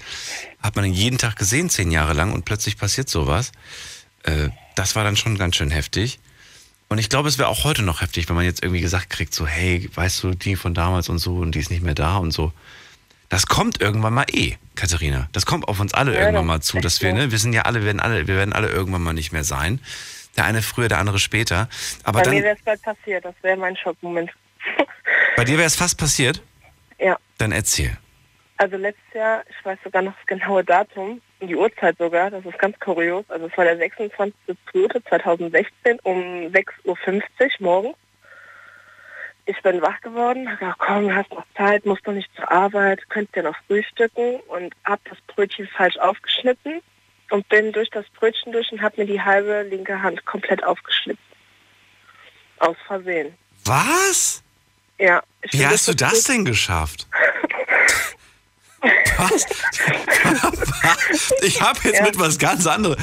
hat 0.63 0.77
man 0.77 0.85
ihn 0.85 0.95
jeden 0.95 1.19
Tag 1.19 1.37
gesehen, 1.37 1.69
zehn 1.71 1.91
Jahre 1.91 2.13
lang 2.15 2.33
und 2.33 2.45
plötzlich 2.45 2.79
passiert 2.79 3.09
sowas. 3.09 3.53
Äh, 4.25 4.51
das 4.75 4.97
war 4.97 5.05
dann 5.05 5.17
schon 5.17 5.39
ganz 5.39 5.57
schön 5.57 5.71
heftig. 5.71 6.19
Und 6.89 6.99
ich 6.99 7.09
glaube, 7.09 7.29
es 7.29 7.39
wäre 7.39 7.49
auch 7.49 7.65
heute 7.65 7.83
noch 7.83 8.03
heftig, 8.03 8.29
wenn 8.29 8.37
man 8.37 8.45
jetzt 8.45 8.63
irgendwie 8.63 8.83
gesagt 8.83 9.09
kriegt, 9.09 9.33
so, 9.33 9.47
hey, 9.47 9.89
weißt 9.95 10.23
du, 10.23 10.35
die 10.35 10.57
von 10.57 10.75
damals 10.75 11.09
und 11.09 11.19
so 11.19 11.37
und 11.37 11.55
die 11.55 11.59
ist 11.61 11.71
nicht 11.71 11.83
mehr 11.83 11.95
da 11.95 12.19
und 12.19 12.33
so. 12.33 12.53
Das 13.31 13.47
kommt 13.47 13.81
irgendwann 13.81 14.13
mal 14.13 14.27
eh, 14.31 14.57
Katharina. 14.75 15.27
Das 15.33 15.47
kommt 15.47 15.67
auf 15.67 15.81
uns 15.81 15.95
alle 15.95 16.13
Ja, 16.13 16.21
irgendwann 16.21 16.45
mal 16.45 16.61
zu, 16.61 16.81
dass 16.81 17.01
wir, 17.01 17.15
ne, 17.15 17.31
wir 17.31 17.39
sind 17.39 17.55
ja 17.55 17.63
alle, 17.63 17.81
wir 17.81 17.87
werden 17.87 18.01
alle, 18.01 18.27
wir 18.27 18.37
werden 18.37 18.53
alle 18.53 18.69
irgendwann 18.69 19.03
mal 19.03 19.15
nicht 19.15 19.33
mehr 19.33 19.43
sein. 19.43 19.81
Der 20.37 20.45
eine 20.45 20.61
früher, 20.61 20.89
der 20.89 20.99
andere 20.99 21.19
später. 21.19 21.71
Aber 22.05 22.19
bei 22.19 22.25
dann, 22.25 22.35
mir 22.35 22.43
wäre 22.43 22.57
es 22.57 22.63
bald 22.63 22.83
passiert, 22.83 23.25
das 23.25 23.35
wäre 23.41 23.57
mein 23.57 23.75
Schockmoment. 23.75 24.31
bei 25.37 25.45
dir 25.45 25.57
wäre 25.57 25.67
es 25.67 25.77
fast 25.77 25.97
passiert. 25.97 26.43
Ja. 26.99 27.17
Dann 27.39 27.53
erzähl. 27.53 27.97
Also 28.63 28.77
letztes 28.77 29.13
Jahr, 29.13 29.43
ich 29.51 29.65
weiß 29.65 29.81
sogar 29.83 30.03
noch 30.03 30.15
das 30.15 30.25
genaue 30.27 30.63
Datum, 30.63 31.21
die 31.41 31.57
Uhrzeit 31.57 31.99
sogar, 31.99 32.31
das 32.31 32.45
ist 32.45 32.61
ganz 32.61 32.79
kurios. 32.79 33.25
Also 33.27 33.47
es 33.47 33.59
war 33.59 33.65
der 33.65 33.77
26.02.2016 33.77 35.99
um 36.05 36.47
6.50 36.53 36.85
Uhr 36.85 36.97
morgens. 37.59 37.97
Ich 39.47 39.61
bin 39.63 39.83
wach 39.83 40.01
geworden, 40.01 40.49
hab 40.49 40.61
gesagt, 40.61 40.79
komm, 40.79 41.13
hast 41.13 41.33
noch 41.33 41.45
Zeit, 41.57 41.85
musst 41.87 42.07
doch 42.07 42.13
nicht 42.13 42.33
zur 42.37 42.53
Arbeit, 42.53 43.01
könntest 43.11 43.35
ja 43.35 43.43
noch 43.43 43.57
frühstücken 43.67 44.39
und 44.47 44.73
hab 44.85 45.05
das 45.07 45.19
Brötchen 45.27 45.67
falsch 45.67 45.97
aufgeschnitten 45.97 46.83
und 47.31 47.49
bin 47.49 47.73
durch 47.73 47.91
das 47.91 48.09
Brötchen 48.11 48.53
durch 48.53 48.71
und 48.71 48.81
hab 48.81 48.97
mir 48.97 49.07
die 49.07 49.21
halbe 49.21 49.63
linke 49.63 50.01
Hand 50.01 50.25
komplett 50.25 50.63
aufgeschnitten. 50.63 51.25
Aus 52.59 52.77
Versehen. 52.87 53.35
Was? 53.65 54.45
Ja. 55.01 55.21
ich 55.43 55.55
Wie 55.55 55.67
hast 55.67 55.89
du 55.89 55.95
das 55.95 56.23
denn 56.23 56.45
geschafft? 56.45 57.09
Was? 59.19 59.47
ich 61.43 61.61
habe 61.61 61.79
jetzt 61.85 61.99
Ja. 61.99 62.05
mit 62.05 62.19
was 62.19 62.39
ganz 62.39 62.67
anderes. 62.67 62.97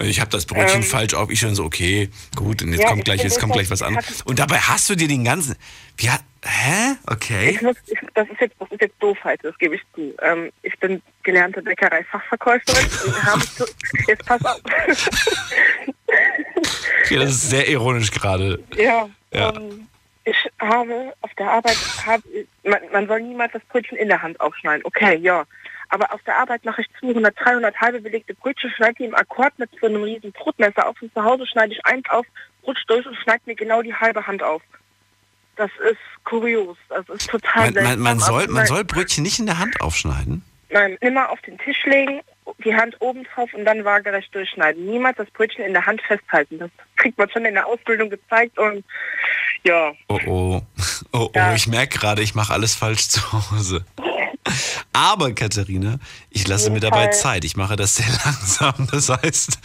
Ich 0.00 0.20
habe 0.20 0.30
das 0.30 0.46
Brötchen 0.46 0.82
Ähm. 0.82 0.88
falsch 0.88 1.14
auf. 1.14 1.30
Ich 1.30 1.40
schon 1.40 1.54
so, 1.54 1.64
okay, 1.64 2.08
gut, 2.36 2.62
und 2.62 2.72
jetzt 2.72 2.82
Ja, 2.82 2.88
kommt 2.88 3.00
ich 3.00 3.04
gleich, 3.04 3.22
jetzt 3.22 3.40
kommt 3.40 3.52
gleich 3.54 3.70
was 3.70 3.80
das- 3.80 3.88
anderes. 3.88 4.22
Und 4.22 4.38
dabei 4.38 4.58
hast 4.58 4.88
du 4.90 4.94
dir 4.94 5.08
den 5.08 5.24
ganzen. 5.24 5.56
Wie 5.96 6.10
hat, 6.10 6.22
hä? 6.44 6.94
Okay. 7.06 7.50
Ich 7.50 7.62
muss, 7.62 7.76
ich, 7.86 7.98
das 8.14 8.28
ist 8.28 8.40
jetzt, 8.40 8.54
das 8.60 8.70
ist 8.70 8.80
jetzt 8.80 8.94
Doofheit, 9.00 9.40
das 9.42 9.56
gebe 9.58 9.74
ich 9.76 9.82
zu. 9.94 10.14
Ähm, 10.22 10.50
ich 10.62 10.78
bin 10.78 11.02
gelernte 11.22 11.62
Bäckerei-Fachverkäuferin 11.62 12.88
und 13.06 13.24
habe 13.24 13.40
zu, 13.46 13.64
jetzt 14.06 14.24
pass 14.26 14.44
auf. 14.44 14.60
Okay, 17.04 17.16
das 17.16 17.32
ist 17.32 17.50
sehr 17.50 17.68
ironisch 17.68 18.10
gerade. 18.10 18.62
ja, 18.76 19.08
Ja. 19.32 19.54
Ähm, 19.54 19.86
ich 20.24 20.50
habe 20.58 21.12
auf 21.20 21.34
der 21.34 21.50
Arbeit, 21.50 21.76
hab, 22.06 22.22
man, 22.62 22.80
man 22.92 23.06
soll 23.06 23.20
niemals 23.20 23.52
das 23.52 23.62
Brötchen 23.64 23.98
in 23.98 24.08
der 24.08 24.22
Hand 24.22 24.40
aufschneiden. 24.40 24.84
Okay, 24.84 25.16
ja. 25.16 25.44
Aber 25.90 26.12
auf 26.12 26.22
der 26.22 26.36
Arbeit 26.36 26.64
mache 26.64 26.80
ich 26.80 26.88
200, 27.00 27.34
300 27.38 27.76
halbe 27.80 28.00
belegte 28.00 28.34
Brötchen, 28.34 28.70
schneide 28.70 28.94
die 28.94 29.04
im 29.04 29.14
Akkord 29.14 29.58
mit 29.58 29.70
so 29.80 29.86
einem 29.86 30.02
riesen 30.02 30.32
Brotmesser 30.32 30.88
auf 30.88 31.00
und 31.02 31.12
zu 31.12 31.22
Hause 31.22 31.46
schneide 31.46 31.72
ich 31.72 31.84
eins 31.84 32.08
auf, 32.08 32.26
rutsch 32.66 32.84
durch 32.86 33.06
und 33.06 33.16
schneide 33.16 33.42
mir 33.44 33.54
genau 33.54 33.82
die 33.82 33.94
halbe 33.94 34.26
Hand 34.26 34.42
auf. 34.42 34.62
Das 35.56 35.70
ist 35.88 35.98
kurios. 36.24 36.76
Das 36.88 37.08
ist 37.08 37.28
total 37.28 37.70
Man, 37.70 37.84
man, 37.84 37.98
man, 38.00 38.18
soll, 38.18 38.48
man 38.48 38.66
soll 38.66 38.84
Brötchen 38.84 39.22
nicht 39.22 39.38
in 39.38 39.46
der 39.46 39.58
Hand 39.58 39.80
aufschneiden. 39.80 40.42
Nein, 40.70 40.96
immer 41.00 41.30
auf 41.30 41.40
den 41.42 41.58
Tisch 41.58 41.84
legen, 41.84 42.20
die 42.64 42.74
Hand 42.74 42.96
oben 43.00 43.24
drauf 43.24 43.52
und 43.54 43.64
dann 43.64 43.84
waagerecht 43.84 44.34
durchschneiden. 44.34 44.84
Niemals 44.86 45.16
das 45.16 45.30
Brötchen 45.30 45.64
in 45.64 45.72
der 45.72 45.86
Hand 45.86 46.02
festhalten. 46.02 46.58
Das 46.58 46.70
kriegt 46.96 47.16
man 47.18 47.30
schon 47.30 47.44
in 47.44 47.54
der 47.54 47.66
Ausbildung 47.66 48.10
gezeigt 48.10 48.58
und 48.58 48.84
ja. 49.64 49.92
Oh 50.08 50.20
oh. 50.26 50.62
Oh 51.12 51.30
oh, 51.32 51.54
ich 51.54 51.68
merke 51.68 51.98
gerade, 51.98 52.22
ich 52.22 52.34
mache 52.34 52.52
alles 52.52 52.74
falsch 52.74 53.08
zu 53.08 53.20
Hause. 53.32 53.84
Aber 54.92 55.32
Katharina, 55.32 55.98
ich 56.30 56.46
lasse 56.46 56.70
mir 56.70 56.80
dabei. 56.80 57.08
Zeit. 57.08 57.44
Ich 57.44 57.56
mache 57.56 57.76
das 57.76 57.96
sehr 57.96 58.06
langsam. 58.24 58.88
Das 58.90 59.08
heißt, 59.08 59.58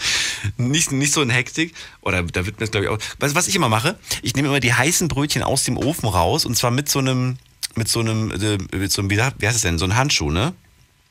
nicht, 0.57 0.91
nicht 0.91 1.13
so 1.13 1.21
in 1.21 1.29
Hektik. 1.29 1.73
Oder 2.01 2.23
da 2.23 2.45
wird 2.45 2.59
mir 2.59 2.65
das, 2.65 2.71
glaube 2.71 2.85
ich, 2.85 2.91
auch. 2.91 2.99
Weißt 3.19 3.33
du, 3.33 3.37
was 3.37 3.47
ich 3.47 3.55
immer 3.55 3.69
mache? 3.69 3.97
Ich 4.21 4.35
nehme 4.35 4.47
immer 4.47 4.59
die 4.59 4.73
heißen 4.73 5.07
Brötchen 5.07 5.43
aus 5.43 5.63
dem 5.63 5.77
Ofen 5.77 6.07
raus 6.07 6.45
und 6.45 6.55
zwar 6.55 6.71
mit 6.71 6.87
so 6.89 6.99
einem, 6.99 7.37
mit 7.75 7.87
so 7.87 7.99
einem, 7.99 8.31
äh, 8.31 8.57
mit 8.75 8.91
so 8.91 9.01
einem, 9.01 9.09
wie 9.11 9.21
heißt 9.21 9.55
es 9.55 9.61
denn? 9.61 9.77
So 9.77 9.85
ein 9.85 9.95
Handschuh, 9.95 10.31
ne? 10.31 10.53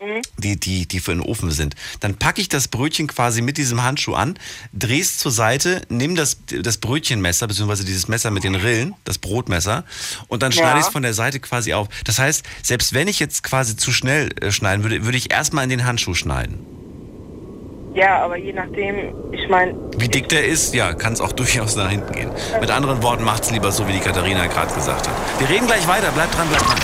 Mhm. 0.00 0.22
die, 0.38 0.60
die, 0.60 0.86
die 0.86 1.00
für 1.00 1.10
den 1.10 1.20
Ofen 1.20 1.50
sind. 1.50 1.74
Dann 1.98 2.14
packe 2.14 2.40
ich 2.40 2.48
das 2.48 2.68
Brötchen 2.68 3.08
quasi 3.08 3.42
mit 3.42 3.58
diesem 3.58 3.82
Handschuh 3.82 4.14
an, 4.14 4.38
drehe 4.72 5.00
es 5.00 5.18
zur 5.18 5.32
Seite, 5.32 5.82
nimm 5.88 6.14
das, 6.14 6.38
das 6.46 6.78
Brötchenmesser, 6.78 7.48
beziehungsweise 7.48 7.84
dieses 7.84 8.06
Messer 8.06 8.30
mit 8.30 8.44
den 8.44 8.54
Rillen, 8.54 8.94
das 9.04 9.18
Brotmesser, 9.18 9.84
und 10.28 10.42
dann 10.44 10.52
Ja. 10.52 10.58
schneide 10.62 10.78
ich 10.80 10.86
es 10.86 10.92
von 10.92 11.02
der 11.02 11.14
Seite 11.14 11.40
quasi 11.40 11.74
auf. 11.74 11.88
Das 12.04 12.20
heißt, 12.20 12.44
selbst 12.62 12.94
wenn 12.94 13.08
ich 13.08 13.18
jetzt 13.18 13.42
quasi 13.42 13.76
zu 13.76 13.90
schnell 13.92 14.28
äh, 14.40 14.52
schneiden 14.52 14.84
würde, 14.84 15.04
würde 15.04 15.18
ich 15.18 15.32
erstmal 15.32 15.64
in 15.64 15.70
den 15.70 15.84
Handschuh 15.84 16.14
schneiden. 16.14 16.64
Ja, 17.94 18.22
aber 18.22 18.36
je 18.36 18.52
nachdem, 18.52 19.12
ich 19.32 19.48
meine, 19.48 19.74
Wie 19.96 20.06
dick 20.06 20.28
der 20.28 20.46
ist, 20.46 20.74
ja, 20.74 20.94
kann 20.94 21.14
es 21.14 21.20
auch 21.20 21.32
durchaus 21.40 21.74
nach 21.74 21.90
hinten 21.90 22.12
gehen. 22.12 22.30
Mit 22.60 22.70
anderen 22.70 23.02
Worten, 23.02 23.24
macht's 23.24 23.50
lieber 23.50 23.72
so, 23.72 23.88
wie 23.88 23.92
die 23.94 23.98
Katharina 24.00 24.46
gerade 24.46 24.72
gesagt 24.72 25.08
hat. 25.08 25.40
Wir 25.40 25.48
reden 25.48 25.66
gleich 25.66 25.88
weiter, 25.88 26.12
bleib 26.14 26.30
dran, 26.30 26.46
bleib 26.48 26.62
dran. 26.64 26.78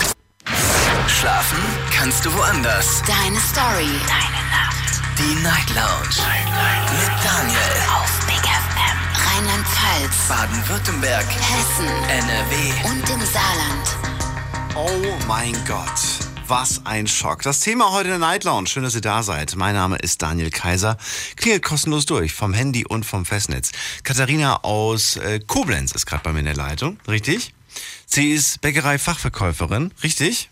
Schlafen 1.25 1.57
kannst 1.89 2.23
du 2.23 2.31
woanders. 2.35 3.01
Deine 3.01 3.39
Story. 3.39 3.89
Deine 4.05 4.41
Nacht. 4.51 5.01
Die 5.17 5.41
Night 5.41 5.69
Lounge. 5.73 6.21
Mit 6.99 7.25
Daniel. 7.25 7.57
Auf 7.89 8.25
Big 8.27 8.43
FM. 8.45 8.97
Rheinland-Pfalz. 9.25 10.27
Baden-Württemberg. 10.29 11.25
Hessen. 11.25 11.87
NRW. 12.09 12.55
Und 12.87 13.09
im 13.09 13.25
Saarland. 13.25 13.97
Oh 14.75 15.17
mein 15.27 15.55
Gott, 15.65 15.99
was 16.47 16.85
ein 16.85 17.07
Schock. 17.07 17.41
Das 17.41 17.59
Thema 17.59 17.91
heute 17.91 18.09
in 18.09 18.19
der 18.19 18.29
Night 18.29 18.43
Lounge. 18.43 18.67
Schön, 18.67 18.83
dass 18.83 18.93
ihr 18.93 19.01
da 19.01 19.23
seid. 19.23 19.55
Mein 19.55 19.73
Name 19.73 19.95
ist 19.95 20.21
Daniel 20.21 20.51
Kaiser. 20.51 20.95
Klingelt 21.37 21.63
kostenlos 21.63 22.05
durch 22.05 22.33
vom 22.33 22.53
Handy 22.53 22.85
und 22.85 23.03
vom 23.03 23.25
Festnetz. 23.25 23.71
Katharina 24.03 24.57
aus 24.57 25.17
äh, 25.17 25.39
Koblenz 25.39 25.91
ist 25.93 26.05
gerade 26.05 26.21
bei 26.21 26.33
mir 26.33 26.41
in 26.41 26.45
der 26.45 26.55
Leitung, 26.55 26.99
richtig? 27.07 27.55
Sie 28.05 28.31
ist 28.31 28.61
Bäckerei-Fachverkäuferin, 28.61 29.91
richtig? 30.03 30.51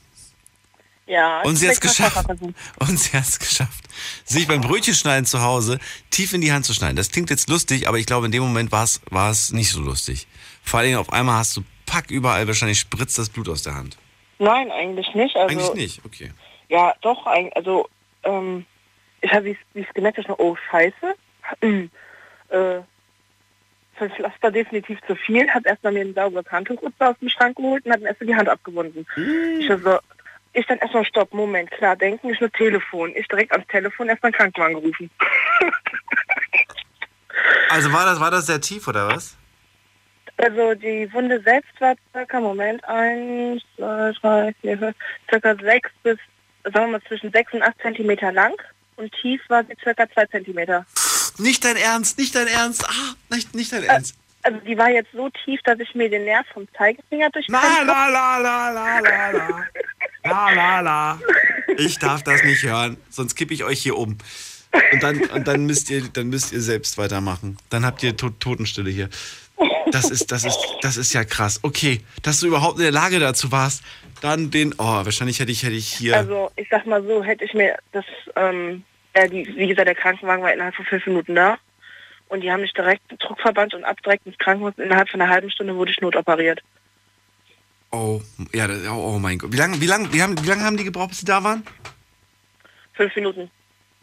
Ja. 1.06 1.41
Und 1.41 1.56
sie 1.58 1.68
hat 1.68 1.74
es 1.74 1.82
geschafft. 1.82 2.30
Und 2.30 2.99
sie 2.99 3.18
hat 3.18 3.28
es 3.28 3.39
geschafft, 3.39 3.84
sich 4.24 4.47
beim 4.47 4.62
Brötchenschneiden 4.62 5.26
zu 5.26 5.41
Hause 5.41 5.80
tief 6.10 6.34
in 6.34 6.41
die 6.41 6.51
Hand 6.51 6.66
zu 6.66 6.74
schneiden. 6.74 6.95
Das 6.95 7.12
klingt 7.12 7.30
jetzt 7.30 7.49
lustig, 7.49 7.88
aber 7.88 7.97
ich 7.97 8.06
glaube, 8.06 8.26
in 8.26 8.32
dem 8.32 8.43
Moment 8.43 8.72
war 8.72 8.84
es 8.84 9.01
war 9.10 9.30
es 9.30 9.51
nicht 9.51 9.72
so 9.72 9.82
lustig. 9.82 10.28
Vor 10.64 10.80
allen 10.80 10.88
Dingen 10.88 10.99
auf 10.99 11.12
einmal 11.12 11.38
hast 11.38 11.58
du 11.58 11.64
Pack 11.86 12.10
überall, 12.10 12.47
wahrscheinlich 12.47 12.80
spritzt 12.80 13.18
das 13.18 13.30
Blut 13.30 13.49
aus 13.49 13.64
der 13.64 13.76
Hand. 13.76 13.97
Nein, 14.39 14.72
eigentlich 14.72 15.14
nicht. 15.14 15.36
Also, 15.36 15.49
Eigentlich 15.49 15.74
nicht, 15.74 16.06
okay. 16.06 16.32
Ja, 16.70 16.93
doch, 17.01 17.26
eigentlich, 17.28 17.56
also, 17.56 17.88
ähm, 18.24 18.66
ich 19.22 19.32
habe, 19.32 19.56
wie 19.74 19.82
es 19.82 19.93
gemerkt 19.93 20.18
habe, 20.18 20.41
oh, 20.41 20.56
scheiße. 20.72 21.16
Hm, 21.62 21.91
äh, 22.49 22.80
für 23.95 24.10
Pflaster 24.10 24.51
definitiv 24.51 24.99
zu 25.06 25.16
viel, 25.16 25.47
hat 25.49 25.66
erstmal 25.66 25.93
mir 25.93 26.01
ein 26.01 26.14
sauberes 26.14 26.49
Handtuch 26.51 26.82
aus 26.99 27.16
dem 27.20 27.30
Schrank 27.30 27.58
geholt 27.58 27.86
und 27.86 27.91
hat 27.91 28.01
mir 28.01 28.08
erstmal 28.08 28.28
die 28.28 28.36
Hand 28.36 28.49
abgewunden. 28.49 29.06
Ich 29.60 29.68
so, 29.68 29.99
ich 30.54 30.66
dann 30.68 30.78
erstmal 30.78 31.06
Stopp, 31.06 31.34
Moment, 31.34 31.70
klar, 31.72 31.95
denken 31.95 32.30
ist 32.30 32.41
nur 32.41 32.51
Telefon. 32.51 33.14
Ich 33.16 33.28
direkt 33.28 33.51
ans 33.51 33.68
Telefon 33.68 34.10
erstmal 34.10 34.28
einen 34.28 34.38
Krankenwagen 34.38 34.76
gerufen. 34.76 35.10
Also 37.70 37.91
war 37.91 38.06
das, 38.06 38.20
war 38.20 38.30
das 38.30 38.45
sehr 38.45 38.62
tief 38.62 38.88
oder 38.88 39.08
was? 39.08 39.36
Also 40.38 40.76
die 40.76 41.12
Wunde 41.14 41.41
selbst 41.41 41.72
war 41.80 41.95
circa, 42.12 42.39
Moment, 42.39 42.84
eins, 42.86 43.64
zwei, 43.76 44.12
drei, 44.22 44.56
vier, 44.62 44.78
fünf, 44.78 44.95
circa 45.30 45.56
sechs 45.56 45.89
bis, 46.04 46.18
sagen 46.64 46.76
wir 46.76 46.88
mal, 46.88 47.01
zwischen 47.08 47.32
sechs 47.32 47.51
und 47.54 47.64
acht 47.64 47.80
Zentimeter 47.82 48.32
lang 48.32 48.54
und 48.95 49.12
tief 49.22 49.41
war 49.47 49.64
sie 49.64 49.76
circa 49.82 50.10
zwei 50.12 50.26
Zentimeter. 50.28 50.86
Nicht 51.39 51.66
dein 51.66 51.78
Ernst, 51.78 52.18
nicht 52.18 52.36
dein 52.36 52.47
Ernst. 52.47 52.88
Ah, 52.88 53.16
nicht, 53.30 53.56
nicht 53.56 53.74
dein 53.74 53.84
Ernst. 53.84 54.16
Also 54.44 54.60
die 54.60 54.78
war 54.78 54.89
jetzt 54.89 55.12
so 55.14 55.30
tief, 55.30 55.62
dass 55.64 55.80
ich 55.80 55.96
mir 55.96 56.10
den 56.10 56.26
Nerv 56.26 56.46
vom 56.54 56.68
Zeigefinger 56.78 57.30
durch. 57.32 57.48
La 57.48 57.62
la 57.86 58.08
la 58.08 58.38
la 58.38 58.70
la 58.70 59.00
la 59.00 59.30
la. 59.32 59.66
La 60.26 60.50
la 60.52 60.80
la. 60.82 61.20
Ich 61.78 61.98
darf 61.98 62.24
das 62.24 62.44
nicht 62.44 62.64
hören, 62.64 62.98
sonst 63.10 63.36
kippe 63.36 63.54
ich 63.54 63.64
euch 63.64 63.82
hier 63.82 63.98
um. 63.98 64.18
Und 64.91 65.04
dann, 65.04 65.22
und 65.22 65.48
dann 65.48 65.66
müsst 65.66 65.89
ihr, 65.89 66.04
dann 66.12 66.28
müsst 66.28 66.52
ihr 66.52 66.62
selbst 66.62 66.98
weitermachen. 66.98 67.58
Dann 67.70 67.86
habt 67.86 68.04
ihr 68.04 68.18
to 68.18 68.30
Totenstille 68.30 68.89
hier. 68.89 69.10
Das 69.91 70.10
ist, 70.10 70.32
das 70.32 70.44
ist, 70.44 70.58
das 70.82 70.98
ist 70.98 71.14
ja 71.14 71.24
krass. 71.24 71.60
Okay, 71.62 72.02
dass 72.24 72.39
du 72.39 72.48
überhaupt 72.48 72.78
in 72.78 72.84
der 72.84 72.91
Lage 72.91 73.20
dazu 73.20 73.52
warst, 73.52 73.84
dann 74.22 74.50
den, 74.50 74.74
oh, 74.78 75.06
wahrscheinlich 75.06 75.39
hätte 75.39 75.52
ich, 75.52 75.64
hätte 75.64 75.76
ich 75.76 75.88
hier. 75.94 76.18
Also 76.18 76.52
ich 76.56 76.68
sag 76.70 76.86
mal 76.86 77.04
so, 77.04 77.24
hätte 77.24 77.46
ich 77.46 77.54
mir 77.54 77.78
das, 77.91 78.06
ähm, 78.36 78.84
ja, 79.16 79.28
die, 79.28 79.48
wie 79.56 79.68
gesagt, 79.68 79.88
der 79.88 79.96
Krankenwagen 79.96 80.44
war 80.44 80.52
innerhalb 80.52 80.76
von 80.76 80.86
fünf 80.86 81.06
Minuten 81.06 81.36
da. 81.36 81.58
Und 82.34 82.42
die 82.42 82.52
haben 82.52 82.62
mich 82.62 82.74
direkt 82.74 83.12
mit 83.12 83.22
Druckverband 83.22 83.76
und 83.76 83.84
abdirekt 83.84 84.26
ins 84.26 84.38
Krankenhaus. 84.40 84.74
Innerhalb 84.78 85.08
von 85.08 85.22
einer 85.22 85.32
halben 85.32 85.52
Stunde 85.52 85.76
wurde 85.76 85.92
ich 85.92 86.02
notoperiert. 86.02 86.62
Oh, 87.92 88.22
ja, 88.52 88.66
das- 88.66 88.88
oh, 88.88 89.14
oh 89.16 89.20
mein 89.20 89.38
Gott. 89.38 89.52
Wie 89.54 89.58
lange, 89.58 89.80
wie 89.80 89.86
lange, 89.86 90.12
wie 90.12 90.20
haben, 90.24 90.44
wie 90.44 90.48
lange 90.50 90.64
haben 90.64 90.76
die 90.76 90.84
gebraucht, 90.84 91.10
bis 91.10 91.20
sie 91.20 91.26
da 91.28 91.44
waren? 91.44 91.64
Fünf 92.94 93.16
Minuten. 93.16 93.52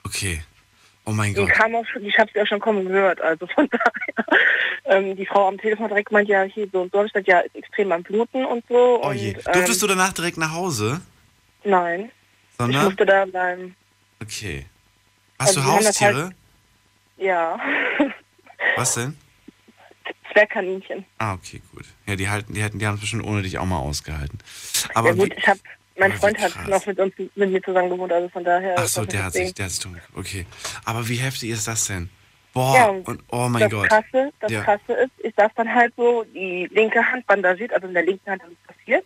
Okay. 0.05 0.45
Oh 1.07 1.11
mein 1.11 1.35
Die 1.35 1.41
Gott. 1.41 1.49
kam 1.51 1.75
auch 1.75 1.85
schon, 1.87 2.05
ich 2.05 2.17
habe 2.21 2.31
sie 2.33 2.41
auch 2.41 2.47
schon 2.47 2.61
kommen 2.61 2.87
gehört. 2.87 3.21
Also 3.21 3.49
von 3.49 3.69
daher, 3.73 4.39
ähm, 4.85 5.17
die 5.17 5.27
Frau 5.27 5.49
am 5.49 5.59
Telefon 5.59 5.89
direkt 5.89 6.13
meint, 6.13 6.29
ja, 6.29 6.43
hier 6.45 6.69
so 6.73 6.83
und 6.83 6.93
so, 6.93 6.99
hab 7.01 7.07
ich 7.07 7.13
gesagt, 7.13 7.27
ja, 7.27 7.41
ist 7.41 7.57
extrem 7.57 7.91
am 7.91 8.05
Bluten 8.05 8.45
und 8.45 8.65
so. 8.69 9.01
Oh 9.03 9.09
und, 9.09 9.17
je. 9.17 9.31
ähm, 9.33 9.41
Durftest 9.55 9.83
du 9.83 9.89
danach 9.89 10.13
direkt 10.13 10.37
nach 10.39 10.53
Hause? 10.53 11.01
Nein, 11.65 12.13
ich 12.51 12.57
Sondern? 12.59 12.85
musste 12.85 13.05
da 13.05 13.25
bleiben. 13.25 13.75
Okay. 14.23 14.67
Hast 15.41 15.57
Also 15.57 15.61
du 15.63 15.67
die 15.67 15.85
das 15.85 15.87
Haustiere? 15.87 16.23
halt- 16.27 16.35
Ja, 17.17 17.59
Was 18.77 18.95
denn? 18.95 19.17
Zwergkaninchen. 20.33 21.05
Ah, 21.19 21.35
okay, 21.35 21.61
gut. 21.75 21.85
Ja, 22.07 22.17
die 22.17 22.29
halten, 22.29 22.55
die 22.55 22.63
hätten, 22.63 22.79
die 22.79 22.87
haben 22.87 22.95
es 22.95 23.01
bestimmt 23.01 23.25
ohne 23.25 23.43
dich 23.43 23.59
auch 23.59 23.67
mal 23.67 23.79
ausgehalten. 23.79 24.39
Aber 24.95 25.09
ja 25.09 25.15
gut, 25.15 25.31
wie, 25.31 25.39
ich 25.39 25.47
habe, 25.49 25.59
mein 25.99 26.13
Freund 26.13 26.39
hat 26.39 26.53
krass. 26.53 26.69
noch 26.69 26.87
mit 26.87 26.99
uns, 27.01 27.13
mit 27.19 27.51
mir 27.51 27.63
zusammen 27.63 27.91
gewohnt, 27.91 28.13
also 28.13 28.29
von 28.29 28.45
daher. 28.45 28.77
ach 28.79 28.87
so, 28.87 29.05
der 29.05 29.25
hat 29.25 29.33
sich, 29.33 29.53
der 29.55 29.65
hat 29.67 29.73
sich 29.73 29.81
dumm. 29.83 29.97
Okay. 30.15 30.47
Aber 30.85 31.09
wie 31.09 31.17
heftig 31.17 31.51
ist 31.51 31.67
das 31.67 31.87
denn? 31.87 32.11
Boah, 32.53 32.75
Ja, 32.75 32.87
und 32.89 33.23
oh 33.31 33.49
mein 33.49 33.63
das 33.63 33.71
Gott. 33.71 33.89
Krasse, 33.89 34.33
das 34.41 34.51
Ja. 34.51 34.63
Krasse 34.63 34.93
ist, 34.95 35.11
ich 35.19 35.35
saß 35.37 35.51
dann 35.57 35.73
halt 35.73 35.93
so, 35.97 36.25
die 36.35 36.69
linke 36.73 37.05
Hand 37.05 37.27
bandagiert, 37.27 37.73
also 37.73 37.87
in 37.89 37.95
der 37.95 38.05
linken 38.05 38.31
Hand 38.31 38.43
ist 38.43 38.51
es 38.69 38.77
passiert. 38.77 39.05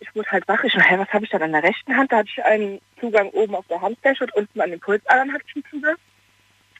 Ich 0.00 0.14
wurde 0.14 0.30
halt 0.30 0.46
wach, 0.48 0.62
ich 0.64 0.74
hä, 0.74 0.98
was 0.98 1.08
habe 1.08 1.24
ich 1.24 1.30
dann 1.30 1.42
an 1.42 1.52
der 1.52 1.62
rechten 1.62 1.96
Hand? 1.96 2.12
Da 2.12 2.18
hatte 2.18 2.28
ich 2.34 2.44
einen 2.44 2.80
Zugang 3.00 3.28
oben 3.30 3.54
auf 3.54 3.66
der 3.68 3.80
Handfläche 3.80 4.24
und 4.24 4.34
unten 4.34 4.60
an 4.60 4.70
den 4.70 4.80
Pulsadern 4.80 5.32
hatte 5.32 5.44
ich 5.48 5.56
einen 5.56 5.64
Zugang. 5.70 5.96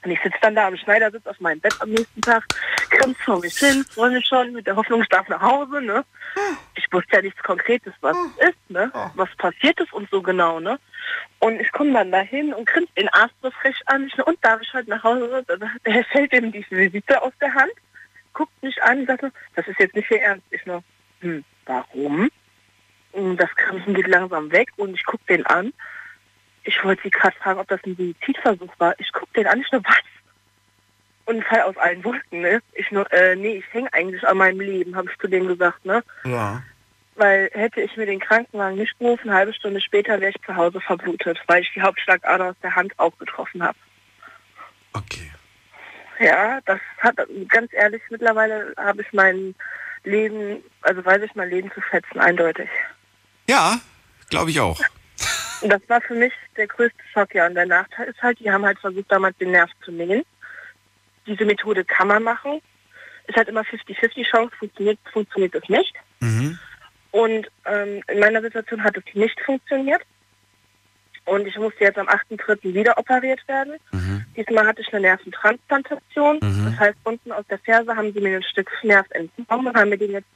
Und 0.05 0.11
ich 0.12 0.20
sitze 0.22 0.38
dann 0.40 0.55
da 0.55 0.68
am 0.68 0.76
Schneidersitz 0.76 1.26
auf 1.26 1.40
meinem 1.40 1.61
Bett 1.61 1.74
am 1.80 1.90
nächsten 1.90 2.20
Tag, 2.20 2.44
grinse 2.90 3.20
vor 3.24 3.40
mich 3.40 3.59
hin, 3.59 3.84
freue 3.90 4.11
mich 4.11 4.26
schon 4.26 4.53
mit 4.53 4.66
der 4.66 4.76
Hoffnung, 4.76 5.03
ich 5.03 5.09
darf 5.09 5.28
nach 5.28 5.42
Hause, 5.42 5.80
ne? 5.80 6.05
Ich 6.76 6.86
wusste 6.92 7.16
ja 7.16 7.22
nichts 7.22 7.42
Konkretes, 7.42 7.92
was 8.01 8.16
es 8.16 8.51
ist, 8.51 8.70
ne? 8.70 8.92
Was 9.14 9.28
passiert 9.36 9.80
ist 9.80 9.92
und 9.92 10.09
so 10.11 10.22
genau, 10.22 10.61
ne? 10.61 10.78
Und 11.40 11.61
ich 11.61 11.70
komme 11.72 11.92
dann 11.92 12.12
dahin 12.12 12.55
und 12.55 12.66
grinse 12.66 12.92
den 12.96 13.09
Arzt 13.09 13.34
so 13.42 13.51
frech 13.51 13.76
an. 13.86 14.07
Ich, 14.07 14.26
und 14.26 14.38
darf 14.44 14.61
ich 14.62 14.72
heute 14.72 14.90
nach 14.90 15.03
Hause? 15.03 15.44
Der 15.84 16.05
fällt 16.05 16.32
ihm 16.32 16.53
die 16.53 16.64
Visite 16.70 17.20
aus 17.22 17.32
der 17.40 17.53
Hand, 17.55 17.72
guckt 18.32 18.62
mich 18.62 18.80
an 18.82 19.01
und 19.01 19.07
sagt, 19.07 19.24
das 19.57 19.66
ist 19.66 19.78
jetzt 19.80 19.94
nicht 19.96 20.11
Ihr 20.11 20.22
Ernst. 20.22 20.46
Ich 20.51 20.64
nur, 20.64 20.82
hm, 21.20 21.44
warum? 21.66 22.30
Und 23.12 23.36
das 23.36 23.51
Grinsen 23.57 23.94
geht 23.94 24.07
langsam 24.07 24.53
weg 24.53 24.68
und 24.76 24.94
ich 24.94 25.05
gucke 25.05 25.24
den 25.28 25.44
an. 25.46 25.72
Ich 26.68 26.84
wollte 26.84 27.00
sie 27.02 27.10
gerade 27.10 27.34
fragen, 27.38 27.60
ob 27.60 27.68
das 27.68 27.80
ein 27.86 27.96
Suizidversuch 27.96 28.74
war. 28.76 28.94
Ich 28.98 29.10
gucke 29.10 29.32
den 29.34 29.46
an, 29.46 29.58
ich 29.58 29.72
nur, 29.72 29.82
was? 29.84 29.96
Und 31.24 31.42
fall 31.44 31.62
aus 31.62 31.78
allen 31.78 32.04
Wolken, 32.04 32.42
ne? 32.42 32.60
Ich 32.74 32.90
nur, 32.90 33.10
äh, 33.10 33.34
nee, 33.36 33.56
ich 33.56 33.72
hänge 33.72 33.90
eigentlich 33.94 34.26
an 34.28 34.36
meinem 34.36 34.60
Leben, 34.60 34.94
habe 34.94 35.10
ich 35.10 35.18
zu 35.18 35.28
dem 35.28 35.48
gesagt, 35.48 35.86
ne? 35.86 36.04
Ja. 36.24 36.62
Weil 37.14 37.50
hätte 37.54 37.80
ich 37.80 37.96
mir 37.96 38.04
den 38.04 38.20
Krankenwagen 38.20 38.76
nicht 38.76 38.98
gerufen, 38.98 39.30
eine 39.30 39.38
halbe 39.38 39.54
Stunde 39.54 39.80
später 39.80 40.20
wäre 40.20 40.30
ich 40.30 40.44
zu 40.44 40.54
Hause 40.54 40.78
verblutet, 40.82 41.42
weil 41.46 41.62
ich 41.62 41.72
die 41.72 41.80
Hauptschlagader 41.80 42.50
aus 42.50 42.56
der 42.62 42.76
Hand 42.76 42.92
auch 42.98 43.16
getroffen 43.18 43.62
habe. 43.62 43.78
Okay. 44.92 45.30
Ja, 46.20 46.60
das 46.66 46.80
hat, 46.98 47.16
ganz 47.48 47.72
ehrlich, 47.72 48.02
mittlerweile 48.10 48.74
habe 48.76 49.00
ich 49.00 49.10
mein 49.14 49.54
Leben, 50.04 50.62
also 50.82 51.02
weiß 51.02 51.22
ich 51.22 51.34
mein 51.34 51.48
Leben 51.48 51.72
zu 51.72 51.80
schätzen, 51.80 52.20
eindeutig. 52.20 52.68
Ja, 53.48 53.80
glaube 54.28 54.50
ich 54.50 54.60
auch. 54.60 54.78
Und 55.61 55.70
das 55.70 55.80
war 55.88 56.00
für 56.00 56.14
mich 56.14 56.32
der 56.56 56.66
größte 56.66 56.98
Schock, 57.12 57.34
ja. 57.34 57.46
Und 57.46 57.54
der 57.54 57.66
Nachteil 57.66 58.09
ist 58.09 58.22
halt, 58.22 58.38
die 58.40 58.50
haben 58.50 58.64
halt 58.64 58.78
versucht, 58.78 59.11
damals 59.11 59.36
den 59.38 59.50
Nerv 59.50 59.70
zu 59.84 59.90
nähen. 59.90 60.24
Diese 61.26 61.44
Methode 61.44 61.84
kann 61.84 62.09
man 62.09 62.22
machen. 62.22 62.61
Ist 63.26 63.36
halt 63.36 63.48
immer 63.48 63.62
50-50 63.62 64.24
Chance, 64.24 64.54
funktioniert, 64.59 64.98
funktioniert 65.12 65.54
es 65.54 65.68
nicht. 65.68 65.94
Mhm. 66.20 66.59
Und 67.11 67.48
ähm, 67.66 68.02
in 68.09 68.20
meiner 68.20 68.40
Situation 68.40 68.82
hat 68.82 68.96
es 68.96 69.04
nicht 69.14 69.38
funktioniert. 69.40 70.02
Und 71.24 71.46
ich 71.46 71.59
musste 71.59 71.84
jetzt 71.84 71.98
am 71.98 72.09
8.3. 72.09 72.72
wieder 72.72 72.96
operiert 72.96 73.46
werden. 73.48 73.74
Diesmal 74.38 74.66
hatte 74.66 74.82
ich 74.82 74.92
eine 74.92 75.00
Nerventransplantation. 75.00 76.38
Mhm. 76.40 76.64
Das 76.70 76.78
heißt, 76.78 76.98
unten 77.02 77.32
aus 77.32 77.44
der 77.50 77.59
Ferse 77.59 77.94
haben 77.96 78.12
sie 78.12 78.20
mir 78.20 78.36
ein 78.36 78.42
Stück 78.44 78.70
Nerv 78.84 79.06
entnommen 79.11 79.66
und 79.66 79.76
haben 79.76 79.90
mir 79.90 79.98
den 79.98 80.12
jetzt 80.12 80.28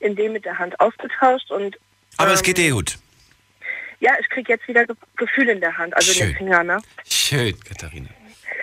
in 0.00 0.16
dem 0.16 0.32
mit 0.32 0.44
der 0.44 0.58
Hand 0.58 0.78
ausgetauscht. 0.80 1.52
Und 1.52 1.78
Aber 2.16 2.32
es 2.32 2.40
ähm, 2.40 2.46
geht 2.46 2.58
dir 2.58 2.72
gut. 2.72 2.98
Ja, 4.00 4.12
ich 4.20 4.28
kriege 4.28 4.52
jetzt 4.52 4.66
wieder 4.68 4.84
Ge 4.86 4.94
Gefühl 5.16 5.48
in 5.48 5.60
der 5.60 5.76
Hand, 5.76 5.94
also 5.96 6.10
in 6.12 6.16
Schön. 6.18 6.28
den 6.28 6.36
Fingern. 6.36 6.66
Ne? 6.66 6.78
Schön, 7.08 7.58
Katharina. 7.60 8.08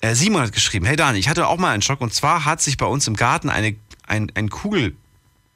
Äh, 0.00 0.14
Simon 0.14 0.42
hat 0.42 0.52
geschrieben, 0.52 0.86
hey 0.86 0.96
Dani, 0.96 1.18
ich 1.18 1.28
hatte 1.28 1.48
auch 1.48 1.58
mal 1.58 1.72
einen 1.72 1.82
Schock 1.82 2.00
und 2.00 2.14
zwar 2.14 2.44
hat 2.44 2.62
sich 2.62 2.76
bei 2.76 2.86
uns 2.86 3.06
im 3.06 3.16
Garten 3.16 3.50
eine, 3.50 3.76
ein, 4.06 4.30
ein 4.34 4.48
Kugel, 4.48 4.96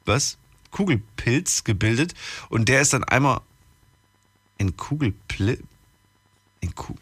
was? 0.05 0.37
Kugelpilz 0.71 1.63
gebildet 1.63 2.13
und 2.49 2.67
der 2.67 2.81
ist 2.81 2.93
dann 2.93 3.03
einmal 3.03 3.41
ein 4.59 4.75
Kugelpilz, 4.75 5.61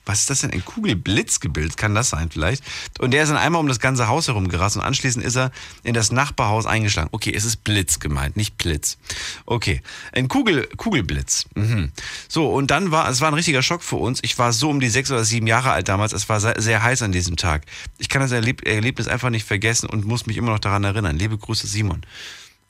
Was 0.06 0.20
ist 0.20 0.30
das 0.30 0.42
denn? 0.42 0.52
Ein 0.52 0.64
Kugelblitzgebild? 0.66 1.78
Kann 1.78 1.96
das 1.96 2.10
sein 2.10 2.30
vielleicht? 2.32 2.64
Und 3.00 3.12
der 3.12 3.24
ist 3.24 3.30
dann 3.30 3.38
einmal 3.38 3.62
um 3.62 3.68
das 3.68 3.80
ganze 3.80 4.08
Haus 4.08 4.28
herum 4.28 4.48
gerast 4.48 4.78
und 4.78 4.84
anschließend 4.84 5.24
ist 5.24 5.36
er 5.36 5.52
in 5.84 5.94
das 5.94 6.12
Nachbarhaus 6.12 6.66
eingeschlagen. 6.66 7.10
Okay, 7.12 7.34
es 7.36 7.46
ist 7.46 7.64
Blitz 7.64 8.00
gemeint, 8.00 8.38
nicht 8.38 8.58
Blitz. 8.58 8.98
Okay, 9.46 9.82
ein 10.12 10.28
Kugel, 10.28 10.68
Kugelblitz. 10.78 11.46
Mhm. 11.56 11.92
So, 12.28 12.52
und 12.52 12.72
dann 12.72 12.92
war, 12.92 13.10
es 13.10 13.22
war 13.22 13.30
ein 13.30 13.34
richtiger 13.34 13.62
Schock 13.62 13.84
für 13.84 13.98
uns. 13.98 14.20
Ich 14.24 14.38
war 14.38 14.54
so 14.54 14.70
um 14.70 14.80
die 14.80 14.90
sechs 14.90 15.12
oder 15.12 15.24
sieben 15.24 15.48
Jahre 15.48 15.72
alt 15.72 15.88
damals. 15.88 16.14
Es 16.14 16.30
war 16.30 16.40
sehr, 16.40 16.60
sehr 16.62 16.84
heiß 16.84 17.02
an 17.02 17.12
diesem 17.12 17.36
Tag. 17.36 17.64
Ich 17.98 18.10
kann 18.10 18.22
das 18.22 18.32
Erleb 18.32 18.68
Erlebnis 18.68 19.08
einfach 19.08 19.30
nicht 19.30 19.46
vergessen 19.46 19.90
und 19.90 20.06
muss 20.06 20.26
mich 20.26 20.38
immer 20.38 20.52
noch 20.52 20.60
daran 20.60 20.84
erinnern. 20.84 21.18
Liebe 21.18 21.38
Grüße, 21.38 21.68
Simon. 21.68 22.02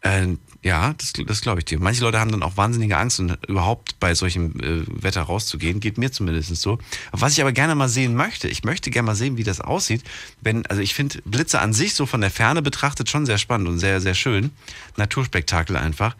Äh, 0.01 0.35
ja, 0.63 0.93
das, 0.93 1.13
das 1.13 1.41
glaube 1.41 1.59
ich 1.59 1.65
dir. 1.65 1.79
Manche 1.79 2.01
Leute 2.01 2.19
haben 2.19 2.31
dann 2.31 2.43
auch 2.43 2.57
wahnsinnige 2.57 2.97
Angst, 2.97 3.19
und 3.19 3.37
überhaupt 3.47 3.99
bei 3.99 4.13
solchem 4.13 4.59
äh, 4.59 5.03
Wetter 5.03 5.23
rauszugehen. 5.23 5.79
Geht 5.79 5.97
mir 5.97 6.11
zumindest 6.11 6.55
so. 6.57 6.77
Was 7.11 7.33
ich 7.33 7.41
aber 7.41 7.51
gerne 7.51 7.73
mal 7.73 7.89
sehen 7.89 8.15
möchte, 8.15 8.47
ich 8.47 8.63
möchte 8.63 8.91
gerne 8.91 9.07
mal 9.07 9.15
sehen, 9.15 9.37
wie 9.37 9.43
das 9.43 9.59
aussieht. 9.59 10.03
Wenn, 10.41 10.65
also 10.67 10.81
ich 10.81 10.93
finde 10.93 11.21
Blitze 11.25 11.59
an 11.59 11.73
sich 11.73 11.95
so 11.95 12.05
von 12.05 12.21
der 12.21 12.31
Ferne 12.31 12.61
betrachtet 12.61 13.09
schon 13.09 13.25
sehr 13.25 13.39
spannend 13.39 13.69
und 13.69 13.79
sehr, 13.79 14.01
sehr 14.01 14.13
schön. 14.13 14.51
Naturspektakel 14.97 15.75
einfach. 15.75 16.15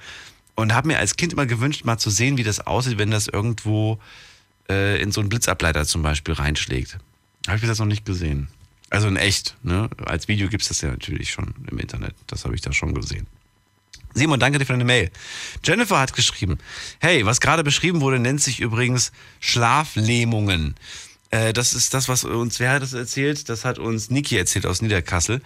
Und 0.56 0.74
habe 0.74 0.88
mir 0.88 0.98
als 0.98 1.18
Kind 1.18 1.34
immer 1.34 1.46
gewünscht, 1.46 1.86
mal 1.86 1.98
zu 1.98 2.10
sehen, 2.10 2.38
wie 2.38 2.44
das 2.44 2.60
aussieht, 2.66 2.98
wenn 2.98 3.12
das 3.12 3.28
irgendwo 3.28 4.00
äh, 4.70 5.02
in 5.02 5.12
so 5.12 5.22
einen 5.22 5.30
Blitzableiter 5.30 5.86
zum 5.86 6.02
Beispiel 6.02 6.34
reinschlägt. 6.34 6.98
Habe 7.48 7.58
ich 7.58 7.64
jetzt 7.64 7.80
noch 7.80 7.86
nicht 7.86 8.06
gesehen. 8.06 8.48
Also 8.90 9.08
in 9.08 9.16
echt, 9.16 9.56
ne? 9.64 9.90
Als 10.04 10.28
Video 10.28 10.50
gibt 10.50 10.64
es 10.64 10.68
das 10.68 10.82
ja 10.82 10.90
natürlich 10.90 11.32
schon 11.32 11.54
im 11.70 11.80
Internet. 11.80 12.16
Das 12.28 12.44
habe 12.44 12.56
ich 12.56 12.62
da 12.62 12.74
schon 12.74 12.94
gesehen. 12.94 13.28
Simon, 14.14 14.40
danke 14.40 14.60
dir 14.60 14.66
für 14.66 14.74
deine 14.74 14.84
Mail. 14.84 15.12
Jennifer 15.64 16.00
hat 16.00 16.14
geschrieben, 16.14 16.58
hey, 17.00 17.26
was 17.26 17.40
gerade 17.40 17.64
beschrieben 17.64 18.02
wurde, 18.02 18.20
nennt 18.20 18.42
sich 18.42 18.60
übrigens 18.60 19.12
Schlaflähmungen. 19.40 20.76
Äh, 21.30 21.54
das 21.54 21.74
ist 21.74 21.94
das, 21.94 22.10
was 22.10 22.24
uns, 22.26 22.60
wer 22.60 22.72
hat 22.72 22.84
das 22.84 22.94
erzählt? 22.94 23.48
Das 23.50 23.64
hat 23.64 23.80
uns 23.80 24.10
Niki 24.10 24.38
erzählt 24.38 24.66
aus 24.66 24.82
Niederkassel. 24.82 25.42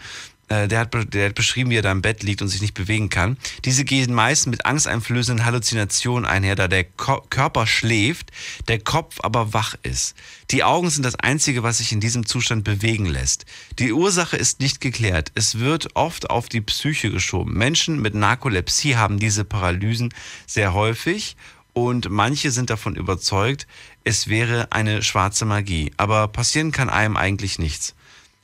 Äh, 0.48 0.68
der, 0.68 0.80
hat, 0.80 1.14
der 1.14 1.28
hat 1.30 1.36
beschrieben, 1.36 1.72
wie 1.72 1.78
er 1.78 1.82
da 1.82 1.92
im 1.92 2.04
Bett 2.04 2.22
liegt 2.22 2.42
und 2.42 2.50
sich 2.50 2.62
nicht 2.62 2.76
bewegen 2.76 3.10
kann. 3.10 3.38
Diese 3.64 3.84
gehen 3.84 4.14
meist 4.14 4.46
mit 4.46 4.66
angsteinflößenden 4.66 5.44
Halluzinationen 5.44 6.26
einher, 6.26 6.56
da 6.56 6.68
der 6.68 6.84
Ko 6.84 7.22
Körper 7.30 7.66
schläft, 7.66 8.32
der 8.68 8.80
Kopf 8.80 9.18
aber 9.22 9.54
wach 9.54 9.76
ist. 9.82 10.16
Die 10.52 10.64
Augen 10.64 10.92
sind 10.92 11.04
das 11.04 11.16
Einzige, 11.16 11.64
was 11.64 11.80
sich 11.80 11.92
in 11.92 12.00
diesem 12.00 12.28
Zustand 12.28 12.64
bewegen 12.64 13.06
lässt. 13.06 13.46
Die 13.80 13.92
Ursache 13.92 14.38
ist 14.38 14.60
nicht 14.60 14.82
geklärt. 14.82 15.32
Es 15.34 15.58
wird 15.58 15.96
oft 15.96 16.30
auf 16.30 16.48
die 16.48 16.62
Psyche 16.62 17.10
geschoben. 17.10 17.54
Menschen 17.54 18.00
mit 18.00 18.14
Narkolepsie 18.14 18.98
haben 18.98 19.18
diese 19.18 19.46
Paralysen 19.46 20.14
sehr 20.46 20.74
häufig 20.74 21.36
und 21.74 22.10
manche 22.10 22.52
sind 22.52 22.70
davon 22.70 22.96
überzeugt, 22.96 23.68
es 24.04 24.28
wäre 24.28 24.72
eine 24.72 25.02
schwarze 25.02 25.46
Magie. 25.46 25.92
Aber 25.98 26.28
passieren 26.28 26.72
kann 26.72 26.90
einem 26.90 27.18
eigentlich 27.18 27.58
nichts. 27.58 27.96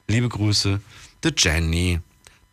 Liebe 0.07 0.27
Grüße, 0.27 0.81
The 1.23 1.31
Jenny. 1.35 1.99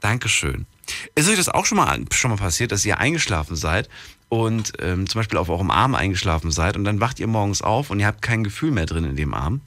Dankeschön. 0.00 0.66
Ist 1.14 1.28
euch 1.28 1.36
das 1.36 1.48
auch 1.48 1.66
schon 1.66 1.76
mal, 1.76 2.04
schon 2.12 2.30
mal 2.30 2.36
passiert, 2.36 2.72
dass 2.72 2.84
ihr 2.84 2.98
eingeschlafen 2.98 3.56
seid 3.56 3.88
und 4.28 4.72
ähm, 4.78 5.08
zum 5.08 5.18
Beispiel 5.20 5.38
auf 5.38 5.48
eurem 5.48 5.70
Arm 5.70 5.94
eingeschlafen 5.94 6.50
seid 6.50 6.76
und 6.76 6.84
dann 6.84 7.00
wacht 7.00 7.18
ihr 7.20 7.26
morgens 7.26 7.62
auf 7.62 7.90
und 7.90 8.00
ihr 8.00 8.06
habt 8.06 8.22
kein 8.22 8.44
Gefühl 8.44 8.70
mehr 8.70 8.86
drin 8.86 9.04
in 9.04 9.16
dem 9.16 9.34
Arm? 9.34 9.60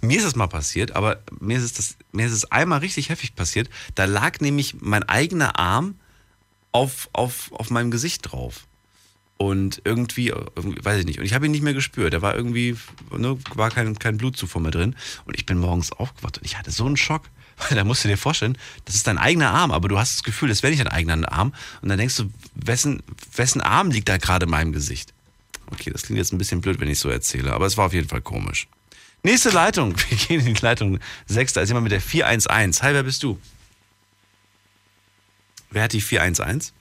Mir 0.00 0.18
ist 0.18 0.26
das 0.26 0.36
mal 0.36 0.46
passiert, 0.46 0.92
aber 0.92 1.22
mir 1.40 1.56
ist, 1.56 1.78
es 1.78 1.96
mir 2.12 2.26
ist 2.26 2.32
es 2.32 2.50
einmal 2.52 2.78
richtig 2.80 3.08
heftig 3.08 3.34
passiert. 3.34 3.68
Da 3.94 4.04
lag 4.04 4.40
nämlich 4.40 4.76
mein 4.80 5.02
eigener 5.02 5.58
Arm 5.58 5.96
auf, 6.70 7.08
auf, 7.12 7.50
auf 7.52 7.70
meinem 7.70 7.90
Gesicht 7.90 8.30
drauf. 8.30 8.66
Und 9.36 9.82
irgendwie, 9.84 10.28
irgendwie, 10.28 10.84
weiß 10.84 11.00
ich 11.00 11.06
nicht, 11.06 11.18
und 11.18 11.24
ich 11.24 11.34
habe 11.34 11.46
ihn 11.46 11.50
nicht 11.50 11.62
mehr 11.64 11.74
gespürt. 11.74 12.14
Da 12.14 12.22
war 12.22 12.36
irgendwie, 12.36 12.76
ne, 13.16 13.36
war 13.54 13.70
kein, 13.70 13.98
kein 13.98 14.16
Blutzufuhr 14.16 14.62
mehr 14.62 14.70
drin. 14.70 14.94
Und 15.24 15.36
ich 15.36 15.44
bin 15.44 15.58
morgens 15.58 15.90
aufgewacht 15.90 16.38
und 16.38 16.44
ich 16.44 16.56
hatte 16.56 16.70
so 16.70 16.86
einen 16.86 16.96
Schock. 16.96 17.22
Weil 17.56 17.76
da 17.76 17.84
musst 17.84 18.04
du 18.04 18.08
dir 18.08 18.18
vorstellen, 18.18 18.58
das 18.84 18.94
ist 18.94 19.06
dein 19.06 19.18
eigener 19.18 19.50
Arm, 19.50 19.70
aber 19.70 19.88
du 19.88 19.98
hast 19.98 20.16
das 20.16 20.22
Gefühl, 20.22 20.48
das 20.48 20.62
wäre 20.62 20.70
nicht 20.70 20.84
dein 20.84 20.92
eigener 20.92 21.30
Arm. 21.32 21.52
Und 21.82 21.88
dann 21.88 21.98
denkst 21.98 22.16
du, 22.16 22.30
wessen, 22.54 23.02
wessen 23.34 23.60
Arm 23.60 23.90
liegt 23.90 24.08
da 24.08 24.16
gerade 24.16 24.44
in 24.44 24.50
meinem 24.50 24.72
Gesicht? 24.72 25.12
Okay, 25.70 25.90
das 25.90 26.02
klingt 26.02 26.18
jetzt 26.18 26.32
ein 26.32 26.38
bisschen 26.38 26.60
blöd, 26.60 26.80
wenn 26.80 26.88
ich 26.88 26.98
so 26.98 27.08
erzähle, 27.08 27.52
aber 27.52 27.66
es 27.66 27.76
war 27.76 27.86
auf 27.86 27.92
jeden 27.92 28.08
Fall 28.08 28.20
komisch. 28.20 28.68
Nächste 29.22 29.50
Leitung. 29.50 29.94
Wir 30.08 30.18
gehen 30.18 30.46
in 30.46 30.54
die 30.54 30.60
Leitung 30.60 31.00
6. 31.26 31.54
Da 31.54 31.62
ist 31.62 31.70
jemand 31.70 31.84
mit 31.84 31.92
der 31.92 32.00
411. 32.00 32.82
Hi, 32.82 32.94
wer 32.94 33.02
bist 33.02 33.22
du? 33.22 33.40
Wer 35.70 35.84
hat 35.84 35.92
die 35.92 36.00
411? 36.02 36.72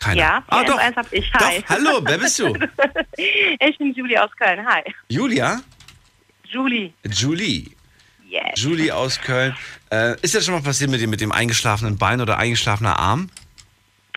Keiner. 0.00 0.20
Ja, 0.20 0.44
ah, 0.48 0.64
doch. 0.64 0.78
hab 0.80 1.12
ich. 1.12 1.30
Hi. 1.34 1.60
Doch, 1.60 1.68
hallo, 1.68 2.00
wer 2.02 2.16
bist 2.16 2.38
du? 2.38 2.54
ich 3.16 3.76
bin 3.76 3.92
Julie 3.92 4.20
aus 4.20 4.30
Köln. 4.36 4.66
Hi. 4.66 4.82
Julia? 5.08 5.60
Julie. 6.44 6.94
Julie. 7.04 7.70
Yes. 8.30 8.62
Julie 8.62 8.94
aus 8.94 9.20
Köln. 9.20 9.56
Äh, 9.90 10.16
ist 10.22 10.34
das 10.34 10.44
schon 10.44 10.54
mal 10.54 10.62
passiert 10.62 10.90
mit 10.90 11.00
dem, 11.00 11.10
mit 11.10 11.20
dem 11.20 11.32
eingeschlafenen 11.32 11.98
Bein 11.98 12.20
oder 12.20 12.38
eingeschlafener 12.38 12.98
Arm? 12.98 13.28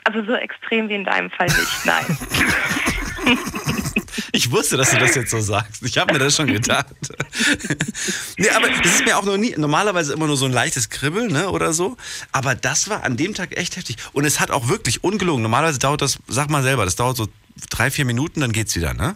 Also 0.05 0.24
so 0.24 0.34
extrem 0.34 0.89
wie 0.89 0.95
in 0.95 1.05
deinem 1.05 1.32
Fall 1.32 1.47
nicht, 1.47 1.86
nein. 1.86 2.05
Ich 4.32 4.51
wusste, 4.51 4.78
dass 4.78 4.91
du 4.91 4.97
das 4.97 5.16
jetzt 5.16 5.32
so 5.32 5.39
sagst. 5.39 5.84
Ich 5.84 5.97
habe 5.97 6.14
mir 6.14 6.20
das 6.20 6.36
schon 6.36 6.47
gedacht. 6.47 6.88
nee, 8.38 8.49
aber 8.49 8.70
es 8.70 8.80
ist 8.86 9.05
mir 9.05 9.18
auch 9.18 9.26
noch 9.26 9.38
nie, 9.38 9.53
normalerweise 9.57 10.14
immer 10.14 10.28
nur 10.28 10.38
so 10.38 10.45
ein 10.45 10.51
leichtes 10.51 10.89
Kribbeln, 10.89 11.32
ne, 11.32 11.49
oder 11.49 11.74
so. 11.74 11.97
Aber 12.32 12.55
das 12.55 12.89
war 12.89 13.03
an 13.03 13.18
dem 13.18 13.34
Tag 13.34 13.57
echt 13.57 13.76
heftig. 13.76 13.97
Und 14.14 14.26
es 14.26 14.39
hat 14.39 14.51
auch 14.51 14.70
wirklich 14.70 15.03
ungelogen. 15.03 15.41
Normalerweise 15.41 15.80
dauert 15.80 16.01
das, 16.01 16.20
sag 16.28 16.49
mal 16.49 16.64
selber, 16.64 16.86
das 16.86 16.95
dauert 16.95 17.18
so 17.18 17.28
drei, 17.70 17.91
vier 17.91 18.05
Minuten, 18.05 18.41
dann 18.41 18.51
geht's 18.51 18.76
wieder, 18.76 18.93
ne? 18.93 19.16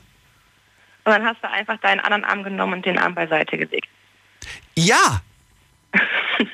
Und 1.03 1.13
dann 1.13 1.25
hast 1.25 1.41
du 1.41 1.49
einfach 1.49 1.77
deinen 1.79 1.99
anderen 1.99 2.23
Arm 2.23 2.43
genommen 2.43 2.73
und 2.73 2.85
den 2.85 2.97
Arm 2.97 3.15
beiseite 3.15 3.57
gelegt. 3.57 3.87
Ja! 4.75 5.21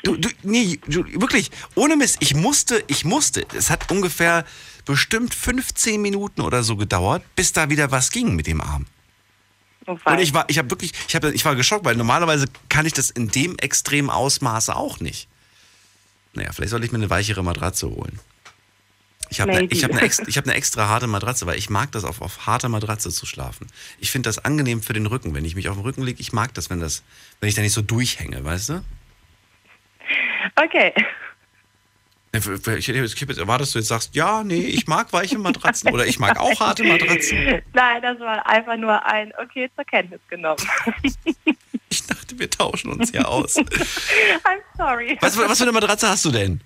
Du, 0.03 0.15
du, 0.15 0.29
nee, 0.43 0.79
du, 0.87 1.03
wirklich, 1.19 1.51
ohne 1.75 1.97
Mist, 1.97 2.17
ich 2.21 2.35
musste, 2.35 2.83
ich 2.87 3.03
musste, 3.03 3.45
es 3.53 3.69
hat 3.69 3.91
ungefähr 3.91 4.45
bestimmt 4.85 5.33
15 5.33 6.01
Minuten 6.01 6.41
oder 6.41 6.63
so 6.63 6.75
gedauert, 6.77 7.23
bis 7.35 7.51
da 7.51 7.69
wieder 7.69 7.91
was 7.91 8.11
ging 8.11 8.35
mit 8.35 8.47
dem 8.47 8.61
Arm. 8.61 8.85
Oh, 9.85 9.97
Und 10.05 10.19
ich 10.19 10.33
war, 10.33 10.45
ich 10.49 10.57
habe 10.57 10.69
wirklich, 10.69 10.93
ich, 11.07 11.15
hab, 11.15 11.23
ich 11.25 11.43
war 11.43 11.55
geschockt, 11.55 11.83
weil 11.83 11.95
normalerweise 11.95 12.45
kann 12.69 12.85
ich 12.85 12.93
das 12.93 13.09
in 13.09 13.29
dem 13.29 13.57
extremen 13.57 14.09
Ausmaße 14.09 14.75
auch 14.75 14.99
nicht. 14.99 15.27
Naja, 16.33 16.51
vielleicht 16.53 16.71
sollte 16.71 16.85
ich 16.85 16.91
mir 16.91 16.99
eine 16.99 17.09
weichere 17.09 17.43
Matratze 17.43 17.89
holen. 17.89 18.19
Ich 19.33 19.41
habe 19.41 19.51
eine, 19.51 19.65
ich 19.65 19.83
hab 19.83 19.89
eine, 19.89 20.01
extra, 20.01 20.25
ich 20.27 20.37
hab 20.37 20.45
eine 20.45 20.53
extra 20.53 20.87
harte 20.87 21.07
Matratze, 21.07 21.47
weil 21.47 21.57
ich 21.57 21.67
mag 21.67 21.91
das, 21.91 22.03
auf, 22.03 22.21
auf 22.21 22.45
harter 22.45 22.69
Matratze 22.69 23.09
zu 23.09 23.25
schlafen. 23.25 23.65
Ich 23.99 24.11
finde 24.11 24.29
das 24.29 24.37
angenehm 24.37 24.83
für 24.83 24.93
den 24.93 25.07
Rücken. 25.07 25.33
Wenn 25.33 25.43
ich 25.43 25.55
mich 25.55 25.69
auf 25.69 25.75
den 25.75 25.81
Rücken 25.81 26.03
lege, 26.03 26.21
ich 26.21 26.33
mag 26.33 26.53
das, 26.53 26.69
wenn, 26.69 26.79
das, 26.79 27.03
wenn 27.39 27.49
ich 27.49 27.55
da 27.55 27.63
nicht 27.63 27.73
so 27.73 27.81
durchhänge, 27.81 28.43
weißt 28.43 28.69
du? 28.69 28.83
Okay. 30.55 30.93
Ich, 32.31 32.47
ich, 32.47 32.89
hab 32.89 33.29
jetzt 33.29 33.37
erwartet, 33.39 33.67
dass 33.67 33.71
du 33.73 33.79
jetzt 33.79 33.87
sagst, 33.87 34.15
ja, 34.15 34.43
nee, 34.43 34.65
ich 34.65 34.85
mag 34.85 35.11
weiche 35.13 35.39
Matratzen 35.39 35.91
oder 35.91 36.05
ich 36.05 36.19
mag 36.19 36.39
auch 36.39 36.59
harte 36.59 36.83
Matratzen. 36.83 37.61
Nein, 37.73 38.01
das 38.03 38.19
war 38.19 38.45
einfach 38.47 38.77
nur 38.77 39.03
ein 39.03 39.33
Okay 39.41 39.69
zur 39.75 39.85
Kenntnis 39.85 40.21
genommen. 40.29 40.61
Ich 41.89 42.07
dachte, 42.07 42.39
wir 42.39 42.49
tauschen 42.49 42.91
uns 42.91 43.11
hier 43.11 43.27
aus. 43.29 43.55
I'm 43.55 44.61
sorry. 44.75 45.15
Was, 45.21 45.37
was 45.37 45.59
für 45.59 45.65
eine 45.65 45.73
Matratze 45.73 46.09
hast 46.09 46.25
du 46.25 46.31
denn? 46.31 46.59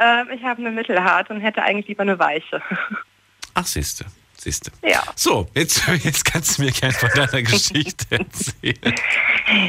Ähm, 0.00 0.28
ich 0.34 0.42
habe 0.42 0.60
eine 0.60 0.70
mittelhart 0.70 1.30
und 1.30 1.40
hätte 1.40 1.62
eigentlich 1.62 1.88
lieber 1.88 2.02
eine 2.02 2.18
weiche. 2.18 2.62
Ach, 3.54 3.66
siehste, 3.66 4.06
siehste. 4.32 4.72
Ja. 4.82 5.02
So, 5.14 5.46
jetzt, 5.54 5.86
jetzt 6.04 6.24
kannst 6.24 6.58
du 6.58 6.62
mir 6.64 6.72
gerne 6.72 6.94
von 6.94 7.10
deiner 7.14 7.42
Geschichte 7.42 8.06
erzählen. 8.10 8.94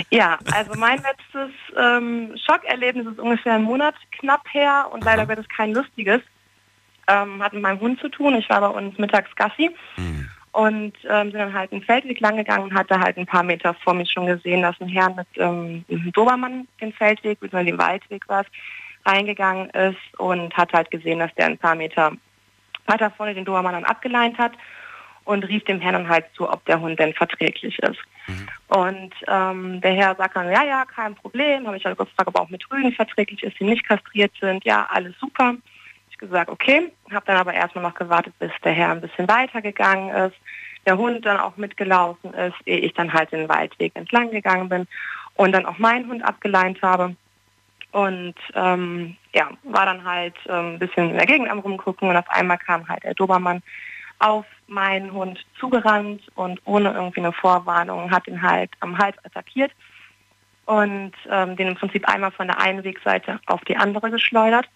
Ja, 0.09 0.39
also 0.53 0.73
mein 0.75 1.01
letztes 1.01 1.51
ähm, 1.77 2.33
Schockerlebnis 2.45 3.07
ist 3.07 3.19
ungefähr 3.19 3.55
einen 3.55 3.65
Monat 3.65 3.95
knapp 4.19 4.41
her 4.53 4.87
und 4.91 5.03
leider 5.03 5.27
wird 5.27 5.39
es 5.39 5.49
kein 5.49 5.73
lustiges. 5.73 6.21
Ähm, 7.07 7.43
hat 7.43 7.51
mit 7.51 7.63
meinem 7.63 7.81
Hund 7.81 7.99
zu 7.99 8.07
tun. 8.07 8.35
Ich 8.35 8.49
war 8.49 8.61
bei 8.61 8.67
uns 8.69 8.97
mittags 8.97 9.35
Gassi 9.35 9.71
und 10.53 10.93
ähm, 11.09 11.31
sind 11.31 11.39
dann 11.39 11.53
halt 11.53 11.73
einen 11.73 11.81
Feldweg 11.81 12.19
lang 12.19 12.37
gegangen 12.37 12.65
und 12.65 12.73
hatte 12.73 12.99
halt 12.99 13.17
ein 13.17 13.25
paar 13.25 13.43
Meter 13.43 13.73
vor 13.73 13.93
mir 13.93 14.05
schon 14.05 14.27
gesehen, 14.27 14.61
dass 14.61 14.79
ein 14.79 14.87
Herr 14.87 15.09
mit 15.09 15.27
ähm, 15.37 15.83
einem 15.89 16.11
Dobermann 16.13 16.67
den 16.79 16.93
Feldweg, 16.93 17.39
bzw. 17.39 17.65
den 17.65 17.77
Waldweg 17.77 18.27
war 18.29 18.45
reingegangen 19.05 19.69
ist 19.71 20.19
und 20.19 20.55
hat 20.55 20.73
halt 20.73 20.91
gesehen, 20.91 21.19
dass 21.19 21.33
der 21.35 21.47
ein 21.47 21.57
paar 21.57 21.75
Meter 21.75 22.11
weiter 22.87 23.11
vorne 23.11 23.33
den 23.33 23.45
Dobermann 23.45 23.73
dann 23.73 23.83
abgeleint 23.85 24.37
hat 24.37 24.53
und 25.23 25.43
rief 25.47 25.63
dem 25.65 25.79
Herrn 25.79 25.93
dann 25.93 26.09
halt 26.09 26.25
zu, 26.35 26.49
ob 26.49 26.65
der 26.65 26.79
Hund 26.79 26.99
denn 26.99 27.13
verträglich 27.13 27.77
ist. 27.79 27.99
Und 28.67 29.13
ähm, 29.27 29.81
der 29.81 29.93
Herr 29.93 30.15
sagt 30.15 30.35
dann, 30.35 30.51
ja, 30.51 30.63
ja, 30.63 30.85
kein 30.85 31.15
Problem. 31.15 31.67
Habe 31.67 31.77
ich 31.77 31.85
halt 31.85 31.97
gefragt, 31.97 32.27
ob 32.27 32.39
auch 32.39 32.49
mit 32.49 32.69
Rügen 32.71 32.91
verträglich 32.93 33.43
ist, 33.43 33.59
die 33.59 33.65
nicht 33.65 33.87
kastriert 33.87 34.31
sind. 34.39 34.63
Ja, 34.63 34.87
alles 34.89 35.13
super. 35.19 35.55
Ich 36.09 36.17
gesagt, 36.17 36.49
okay. 36.49 36.91
Habe 37.11 37.25
dann 37.25 37.37
aber 37.37 37.53
erstmal 37.53 37.83
noch 37.83 37.95
gewartet, 37.95 38.33
bis 38.39 38.51
der 38.63 38.73
Herr 38.73 38.91
ein 38.91 39.01
bisschen 39.01 39.27
weiter 39.27 39.61
gegangen 39.61 40.09
ist, 40.09 40.35
der 40.85 40.97
Hund 40.97 41.25
dann 41.25 41.39
auch 41.39 41.57
mitgelaufen 41.57 42.33
ist, 42.33 42.55
ehe 42.65 42.79
ich 42.79 42.93
dann 42.93 43.13
halt 43.13 43.31
den 43.31 43.47
Waldweg 43.49 43.95
entlang 43.95 44.31
gegangen 44.31 44.69
bin 44.69 44.87
und 45.35 45.51
dann 45.51 45.65
auch 45.65 45.77
meinen 45.77 46.07
Hund 46.07 46.23
abgeleint 46.23 46.81
habe. 46.81 47.15
Und 47.91 48.35
ähm, 48.55 49.17
ja, 49.33 49.49
war 49.63 49.85
dann 49.85 50.05
halt 50.05 50.35
ähm, 50.47 50.73
ein 50.73 50.79
bisschen 50.79 51.09
in 51.09 51.17
der 51.17 51.25
Gegend 51.25 51.49
am 51.49 51.59
rumgucken 51.59 52.09
und 52.09 52.15
auf 52.15 52.29
einmal 52.29 52.57
kam 52.57 52.87
halt 52.87 53.03
der 53.03 53.13
Dobermann 53.13 53.61
auf 54.19 54.45
mein 54.67 55.11
Hund 55.11 55.43
zugerannt 55.59 56.21
und 56.35 56.61
ohne 56.65 56.93
irgendwie 56.93 57.19
eine 57.19 57.33
Vorwarnung 57.33 58.11
hat 58.11 58.27
ihn 58.27 58.41
halt 58.41 58.69
am 58.79 58.97
Hals 58.97 59.17
attackiert 59.25 59.71
und 60.65 61.11
ähm, 61.29 61.55
den 61.57 61.69
im 61.69 61.75
Prinzip 61.75 62.07
einmal 62.07 62.31
von 62.31 62.47
der 62.47 62.59
einen 62.59 62.83
Wegseite 62.83 63.39
auf 63.47 63.61
die 63.61 63.75
andere 63.75 64.09
geschleudert. 64.11 64.69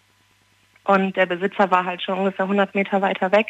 Und 0.83 1.15
der 1.15 1.25
Besitzer 1.25 1.71
war 1.71 1.85
halt 1.85 2.01
schon 2.01 2.17
ungefähr 2.17 2.45
100 2.45 2.75
Meter 2.75 3.01
weiter 3.01 3.31
weg 3.31 3.47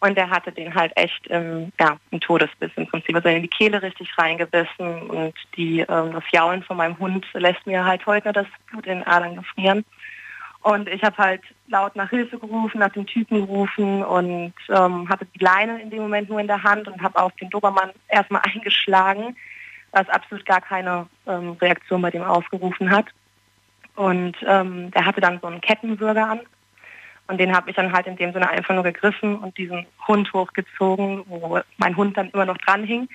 und 0.00 0.16
der 0.16 0.30
hatte 0.30 0.52
den 0.52 0.74
halt 0.74 0.92
echt 0.96 1.26
im, 1.26 1.72
ja, 1.80 1.96
im 2.10 2.20
Todesbiss 2.20 2.70
im 2.76 2.86
Prinzip. 2.86 3.16
Also 3.16 3.28
in 3.28 3.42
die 3.42 3.48
Kehle 3.48 3.82
richtig 3.82 4.16
reingebissen 4.16 5.10
und 5.10 5.34
die, 5.56 5.80
ähm, 5.80 6.12
das 6.12 6.24
Jaulen 6.30 6.62
von 6.62 6.76
meinem 6.76 6.98
Hund 6.98 7.26
lässt 7.34 7.66
mir 7.66 7.84
halt 7.84 8.06
heute 8.06 8.32
das 8.32 8.46
Blut 8.70 8.86
in 8.86 8.98
den 8.98 9.06
Adern 9.06 9.36
gefrieren. 9.36 9.84
Und 10.60 10.88
ich 10.88 11.02
habe 11.02 11.16
halt 11.16 11.42
laut 11.68 11.96
nach 11.96 12.10
Hilfe 12.10 12.38
gerufen, 12.38 12.78
nach 12.78 12.92
dem 12.92 13.06
Typen 13.06 13.46
gerufen 13.46 14.04
und 14.04 14.54
ähm, 14.68 15.08
hatte 15.08 15.26
die 15.26 15.42
Leine 15.42 15.80
in 15.80 15.90
dem 15.90 16.02
Moment 16.02 16.28
nur 16.28 16.40
in 16.40 16.46
der 16.46 16.62
Hand 16.62 16.88
und 16.88 17.00
habe 17.02 17.18
auf 17.20 17.32
den 17.36 17.50
Dobermann 17.50 17.90
erstmal 18.08 18.42
eingeschlagen, 18.54 19.36
was 19.92 20.08
absolut 20.08 20.44
gar 20.46 20.60
keine 20.60 21.06
ähm, 21.26 21.52
Reaktion 21.60 22.02
bei 22.02 22.10
dem 22.10 22.22
ausgerufen 22.22 22.90
hat. 22.90 23.06
Und 23.96 24.36
ähm, 24.46 24.90
der 24.92 25.06
hatte 25.06 25.20
dann 25.20 25.40
so 25.40 25.48
einen 25.48 25.60
Kettenwürger 25.60 26.28
an. 26.28 26.40
Und 27.28 27.38
den 27.38 27.54
habe 27.54 27.70
ich 27.70 27.76
dann 27.76 27.92
halt 27.92 28.06
in 28.06 28.16
dem 28.16 28.32
Sinne 28.32 28.48
einfach 28.48 28.74
nur 28.74 28.82
gegriffen 28.82 29.38
und 29.38 29.56
diesen 29.58 29.86
Hund 30.06 30.32
hochgezogen, 30.32 31.24
wo 31.26 31.60
mein 31.76 31.96
Hund 31.96 32.16
dann 32.16 32.30
immer 32.30 32.46
noch 32.46 32.58
dran 32.58 32.84
hing. 32.84 33.08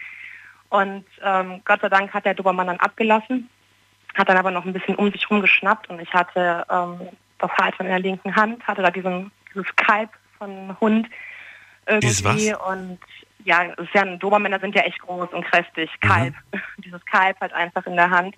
Und 0.70 1.06
ähm, 1.24 1.62
Gott 1.66 1.82
sei 1.82 1.90
Dank 1.90 2.14
hat 2.14 2.26
der 2.26 2.36
Dobermann 2.36 2.68
dann 2.68 2.80
abgelassen, 2.80 3.50
hat 4.16 4.30
dann 4.30 4.38
aber 4.38 4.52
noch 4.52 4.66
ein 4.66 4.74
bisschen 4.74 4.96
um 4.96 5.12
sich 5.12 5.30
rumgeschnappt 5.30 5.90
und 5.90 6.00
ich 6.00 6.12
hatte 6.14 6.66
ähm, 6.70 7.10
das 7.40 7.52
Halsband 7.52 7.82
in 7.82 7.96
der 7.96 8.00
linken 8.00 8.36
Hand, 8.36 8.66
hatte 8.66 8.82
da 8.82 8.92
diesen, 8.92 9.32
dieses 9.50 9.68
Kalb 9.76 10.10
von 10.38 10.76
Hund 10.80 11.08
irgendwie 11.88 12.54
und 12.54 13.00
ja, 13.46 13.66
es 13.66 13.84
ist 13.84 13.94
ja, 13.94 14.06
Dobermänner 14.06 14.60
sind 14.60 14.76
ja 14.76 14.84
echt 14.84 15.00
groß 15.00 15.30
und 15.34 15.44
kräftig, 15.46 15.90
Kalb, 16.02 16.34
mhm. 16.52 16.62
dieses 16.86 17.06
Kalb 17.06 17.40
halt 17.42 17.54
einfach 17.54 17.86
in 17.86 17.96
der 17.96 18.10
Hand 18.10 18.36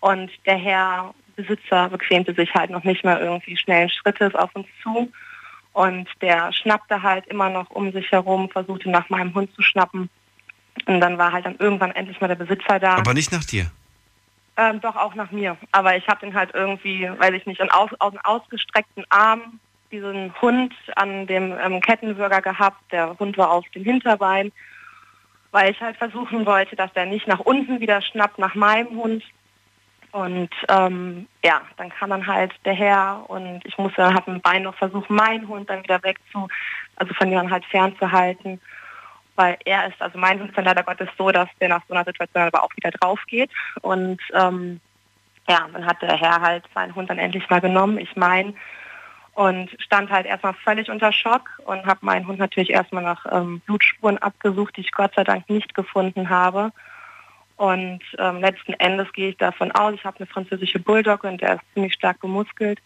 und 0.00 0.30
der 0.46 0.56
Herr 0.56 1.14
Besitzer 1.42 1.88
bequemte 1.88 2.34
sich 2.34 2.52
halt 2.54 2.70
noch 2.70 2.84
nicht 2.84 3.04
mal 3.04 3.20
irgendwie 3.20 3.56
schnellen 3.56 3.90
Schrittes 3.90 4.34
auf 4.34 4.50
uns 4.54 4.66
zu 4.82 5.10
und 5.72 6.08
der 6.20 6.52
schnappte 6.52 7.02
halt 7.02 7.26
immer 7.26 7.48
noch 7.48 7.70
um 7.70 7.92
sich 7.92 8.10
herum, 8.10 8.50
versuchte 8.50 8.90
nach 8.90 9.08
meinem 9.08 9.34
Hund 9.34 9.54
zu 9.54 9.62
schnappen 9.62 10.10
und 10.86 11.00
dann 11.00 11.18
war 11.18 11.32
halt 11.32 11.46
dann 11.46 11.56
irgendwann 11.58 11.92
endlich 11.92 12.20
mal 12.20 12.28
der 12.28 12.34
Besitzer 12.36 12.78
da. 12.78 12.96
Aber 12.96 13.14
nicht 13.14 13.32
nach 13.32 13.44
dir? 13.44 13.70
Ähm, 14.56 14.80
doch 14.80 14.96
auch 14.96 15.14
nach 15.14 15.30
mir. 15.30 15.56
Aber 15.72 15.96
ich 15.96 16.06
habe 16.08 16.20
den 16.20 16.34
halt 16.34 16.50
irgendwie, 16.54 17.08
weiß 17.08 17.32
ich 17.34 17.46
nicht, 17.46 17.60
an 17.60 17.70
aus, 17.70 17.90
aus 17.98 18.14
ausgestreckten 18.24 19.04
Arm 19.08 19.60
diesen 19.90 20.32
Hund 20.40 20.74
an 20.96 21.26
dem 21.26 21.56
ähm, 21.58 21.80
Kettenwürger 21.80 22.42
gehabt. 22.42 22.80
Der 22.92 23.18
Hund 23.18 23.38
war 23.38 23.50
auf 23.50 23.68
dem 23.70 23.84
Hinterbein, 23.84 24.52
weil 25.50 25.70
ich 25.72 25.80
halt 25.80 25.96
versuchen 25.96 26.46
wollte, 26.46 26.76
dass 26.76 26.92
der 26.92 27.06
nicht 27.06 27.26
nach 27.26 27.40
unten 27.40 27.80
wieder 27.80 28.00
schnappt 28.02 28.38
nach 28.38 28.54
meinem 28.54 28.90
Hund. 28.96 29.24
Und 30.12 30.50
ähm, 30.68 31.28
ja, 31.44 31.62
dann 31.76 31.90
kam 31.90 32.10
dann 32.10 32.26
halt 32.26 32.52
der 32.64 32.74
Herr 32.74 33.24
und 33.28 33.60
ich 33.64 33.78
musste, 33.78 34.04
habe 34.04 34.32
dem 34.32 34.40
Bein 34.40 34.64
noch 34.64 34.74
versucht, 34.74 35.08
meinen 35.08 35.46
Hund 35.46 35.70
dann 35.70 35.82
wieder 35.84 36.02
wegzu, 36.02 36.48
also 36.96 37.14
von 37.14 37.30
ihm 37.30 37.50
halt 37.50 37.64
fernzuhalten 37.66 38.60
weil 39.40 39.56
er 39.64 39.86
ist, 39.86 40.00
also 40.02 40.18
mein 40.18 40.38
Hund 40.38 40.50
ist 40.50 40.58
dann 40.58 40.66
leider 40.66 40.82
Gottes 40.82 41.08
so, 41.16 41.30
dass 41.30 41.48
der 41.60 41.70
nach 41.70 41.82
so 41.88 41.94
einer 41.94 42.04
Situation 42.04 42.42
aber 42.42 42.62
auch 42.62 42.76
wieder 42.76 42.90
drauf 42.90 43.20
geht. 43.26 43.50
Und 43.80 44.20
ähm, 44.34 44.80
ja, 45.48 45.66
dann 45.72 45.86
hat 45.86 46.02
der 46.02 46.16
Herr 46.16 46.42
halt 46.42 46.64
seinen 46.74 46.94
Hund 46.94 47.08
dann 47.08 47.18
endlich 47.18 47.48
mal 47.48 47.62
genommen, 47.62 47.96
ich 47.96 48.14
mein, 48.16 48.54
und 49.32 49.70
stand 49.80 50.10
halt 50.10 50.26
erstmal 50.26 50.52
völlig 50.52 50.90
unter 50.90 51.12
Schock 51.12 51.48
und 51.64 51.86
habe 51.86 52.04
meinen 52.04 52.26
Hund 52.26 52.38
natürlich 52.38 52.70
erstmal 52.70 53.02
nach 53.02 53.24
ähm, 53.32 53.60
Blutspuren 53.60 54.18
abgesucht, 54.18 54.76
die 54.76 54.82
ich 54.82 54.92
Gott 54.92 55.14
sei 55.14 55.24
Dank 55.24 55.48
nicht 55.48 55.74
gefunden 55.74 56.28
habe. 56.28 56.72
Und 57.60 58.00
ähm, 58.16 58.40
letzten 58.40 58.72
Endes 58.72 59.12
gehe 59.12 59.28
ich 59.28 59.36
davon 59.36 59.70
aus, 59.72 59.92
ich 59.92 60.02
habe 60.06 60.16
eine 60.16 60.26
französische 60.26 60.78
Bulldogge 60.78 61.28
und 61.28 61.42
der 61.42 61.56
ist 61.56 61.62
ziemlich 61.74 61.92
stark 61.92 62.18
gemuskelt 62.20 62.80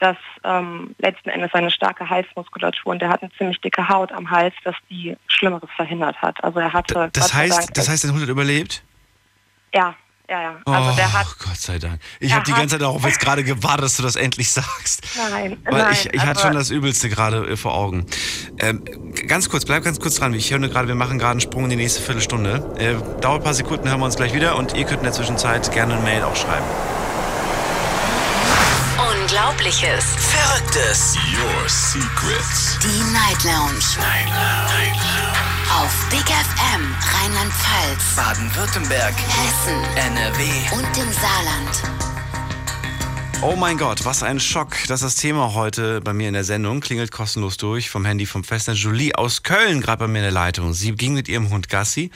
dass 0.00 0.16
ähm, 0.44 0.94
letzten 0.98 1.28
Endes 1.30 1.52
eine 1.54 1.72
starke 1.72 2.08
Halsmuskulatur 2.08 2.92
und 2.92 3.02
der 3.02 3.08
hat 3.08 3.20
eine 3.20 3.32
ziemlich 3.32 3.60
dicke 3.60 3.88
Haut 3.88 4.12
am 4.12 4.30
Hals, 4.30 4.54
dass 4.62 4.76
die 4.88 5.16
Schlimmeres 5.26 5.68
verhindert 5.74 6.16
hat. 6.22 6.44
Also 6.44 6.60
er 6.60 6.72
hatte. 6.72 7.10
Das 7.12 7.34
heißt, 7.34 7.76
das 7.76 7.88
heißt, 7.88 8.04
der 8.04 8.12
Hund 8.12 8.22
hat 8.22 8.28
überlebt? 8.28 8.84
Ja, 9.74 9.96
ja, 10.28 10.42
ja. 10.42 10.56
Also 10.66 10.90
oh, 10.90 10.94
der 10.96 11.12
hat. 11.12 11.26
Gott 11.38 11.56
sei 11.56 11.78
Dank. 11.78 12.00
Ich 12.20 12.32
habe 12.34 12.44
die 12.44 12.52
ganze 12.52 12.74
Zeit 12.74 12.82
darauf 12.82 13.02
jetzt 13.04 13.20
gerade 13.20 13.44
gewartet, 13.44 13.84
dass 13.84 13.96
du 13.96 14.02
das 14.02 14.16
endlich 14.16 14.50
sagst. 14.50 15.02
Nein, 15.30 15.56
Weil 15.64 15.82
nein. 15.82 15.92
ich, 15.92 16.12
ich 16.12 16.20
hatte 16.20 16.30
also- 16.30 16.42
schon 16.42 16.54
das 16.54 16.70
Übelste 16.70 17.08
gerade 17.08 17.46
äh, 17.48 17.56
vor 17.56 17.74
Augen. 17.74 18.06
Ähm, 18.58 18.82
ganz 19.26 19.48
kurz, 19.48 19.64
bleib 19.64 19.84
ganz 19.84 20.00
kurz 20.00 20.16
dran. 20.16 20.34
Ich 20.34 20.50
höre 20.50 20.60
gerade, 20.68 20.88
wir 20.88 20.94
machen 20.94 21.18
gerade 21.18 21.32
einen 21.32 21.40
Sprung 21.40 21.64
in 21.64 21.70
die 21.70 21.76
nächste 21.76 22.02
Viertelstunde. 22.02 22.74
Äh, 22.78 23.20
dauert 23.20 23.40
ein 23.40 23.44
paar 23.44 23.54
Sekunden, 23.54 23.88
hören 23.88 24.00
wir 24.00 24.06
uns 24.06 24.16
gleich 24.16 24.34
wieder 24.34 24.56
und 24.56 24.74
ihr 24.74 24.84
könnt 24.84 24.98
in 24.98 25.04
der 25.04 25.12
Zwischenzeit 25.12 25.70
gerne 25.72 25.94
eine 25.94 26.02
Mail 26.02 26.22
auch 26.22 26.36
schreiben. 26.36 26.66
Unglaubliches. 28.98 30.04
Verrücktes. 30.16 31.16
Your 31.32 31.68
Secrets. 31.68 32.78
Die 32.82 33.12
Night 33.12 33.44
Lounge. 33.44 33.84
Night 33.98 34.28
Lounge. 34.28 35.37
Auf 35.70 36.08
Big 36.10 36.24
FM 36.24 36.94
Rheinland-Pfalz, 37.00 38.16
Baden-Württemberg. 38.16 39.14
Hessen 39.14 39.84
NRW. 39.96 40.42
und 40.72 40.96
im 40.96 41.12
Saarland. 41.12 41.82
Oh 43.42 43.54
mein 43.54 43.78
Gott, 43.78 44.04
was 44.04 44.22
ein 44.22 44.40
Schock. 44.40 44.70
Das 44.88 45.02
ist 45.02 45.04
das 45.04 45.14
Thema 45.16 45.54
heute 45.54 46.00
bei 46.00 46.12
mir 46.12 46.26
in 46.28 46.34
der 46.34 46.42
Sendung. 46.42 46.80
Klingelt 46.80 47.12
kostenlos 47.12 47.56
durch 47.56 47.88
vom 47.90 48.04
Handy 48.04 48.26
vom 48.26 48.42
Festnetz. 48.42 48.78
Julie 48.82 49.14
aus 49.14 49.42
Köln 49.44 49.80
gerade 49.80 50.00
bei 50.00 50.08
mir 50.08 50.18
in 50.18 50.24
der 50.24 50.32
Leitung. 50.32 50.72
Sie 50.72 50.92
ging 50.92 51.14
mit 51.14 51.28
ihrem 51.28 51.50
Hund 51.50 51.68
Gassi. 51.68 52.10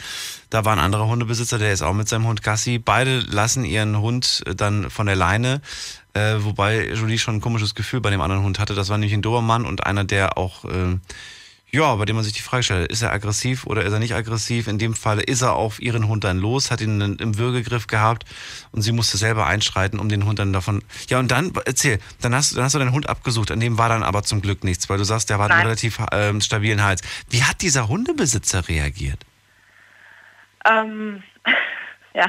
Da 0.50 0.64
war 0.64 0.72
ein 0.72 0.80
anderer 0.80 1.06
Hundebesitzer, 1.06 1.58
der 1.58 1.72
ist 1.72 1.82
auch 1.82 1.92
mit 1.94 2.08
seinem 2.08 2.26
Hund 2.26 2.42
Gassi. 2.42 2.78
Beide 2.78 3.20
lassen 3.20 3.64
ihren 3.64 4.00
Hund 4.00 4.42
äh, 4.46 4.54
dann 4.54 4.90
von 4.90 5.06
der 5.06 5.14
Leine. 5.16 5.60
Äh, 6.14 6.36
wobei 6.40 6.88
Julie 6.88 7.18
schon 7.18 7.36
ein 7.36 7.40
komisches 7.40 7.74
Gefühl 7.74 8.00
bei 8.00 8.10
dem 8.10 8.20
anderen 8.20 8.42
Hund 8.42 8.58
hatte. 8.58 8.74
Das 8.74 8.88
war 8.88 8.98
nämlich 8.98 9.14
ein 9.14 9.22
Dobermann 9.22 9.64
und 9.64 9.86
einer, 9.86 10.04
der 10.04 10.36
auch, 10.36 10.64
äh, 10.64 10.98
ja, 11.74 11.94
bei 11.94 12.04
dem 12.04 12.16
man 12.16 12.24
sich 12.24 12.34
die 12.34 12.42
Frage 12.42 12.62
stellt, 12.62 12.92
ist 12.92 13.00
er 13.00 13.12
aggressiv 13.12 13.64
oder 13.66 13.82
ist 13.82 13.94
er 13.94 13.98
nicht 13.98 14.14
aggressiv? 14.14 14.68
In 14.68 14.78
dem 14.78 14.92
Fall 14.92 15.20
ist 15.20 15.40
er 15.40 15.54
auf 15.54 15.80
ihren 15.80 16.06
Hund 16.06 16.22
dann 16.22 16.36
los, 16.36 16.70
hat 16.70 16.82
ihn 16.82 17.00
im 17.00 17.38
Würgegriff 17.38 17.86
gehabt 17.86 18.26
und 18.72 18.82
sie 18.82 18.92
musste 18.92 19.16
selber 19.16 19.46
einschreiten, 19.46 19.98
um 19.98 20.10
den 20.10 20.26
Hund 20.26 20.38
dann 20.38 20.52
davon. 20.52 20.84
Ja, 21.08 21.18
und 21.18 21.30
dann, 21.30 21.50
erzähl, 21.64 21.98
dann 22.20 22.34
hast, 22.34 22.54
dann 22.54 22.64
hast 22.64 22.74
du 22.74 22.78
deinen 22.78 22.92
Hund 22.92 23.08
abgesucht, 23.08 23.50
an 23.50 23.58
dem 23.58 23.78
war 23.78 23.88
dann 23.88 24.02
aber 24.02 24.22
zum 24.22 24.42
Glück 24.42 24.64
nichts, 24.64 24.90
weil 24.90 24.98
du 24.98 25.04
sagst, 25.04 25.30
der 25.30 25.38
war 25.38 25.50
einen 25.50 25.62
relativ 25.62 25.98
ähm, 26.12 26.42
stabilen 26.42 26.84
Hals. 26.84 27.00
Wie 27.30 27.42
hat 27.42 27.62
dieser 27.62 27.88
Hundebesitzer 27.88 28.68
reagiert? 28.68 29.24
Ähm, 30.66 31.22
ja, 32.14 32.26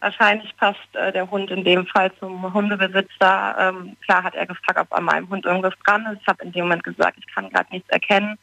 wahrscheinlich 0.00 0.56
passt 0.56 0.94
äh, 0.94 1.12
der 1.12 1.30
Hund 1.30 1.52
in 1.52 1.62
dem 1.62 1.86
Fall 1.86 2.12
zum 2.18 2.52
Hundebesitzer. 2.52 3.56
Ähm, 3.60 3.96
klar 4.04 4.24
hat 4.24 4.34
er 4.34 4.46
gefragt, 4.46 4.80
ob 4.80 4.92
an 4.92 5.04
meinem 5.04 5.28
Hund 5.28 5.44
irgendwas 5.44 5.74
dran 5.84 6.04
ist. 6.06 6.22
Ich 6.22 6.26
habe 6.26 6.42
in 6.42 6.50
dem 6.50 6.64
Moment 6.64 6.82
gesagt, 6.82 7.16
ich 7.18 7.32
kann 7.32 7.48
gerade 7.50 7.70
nichts 7.70 7.88
erkennen. 7.90 8.36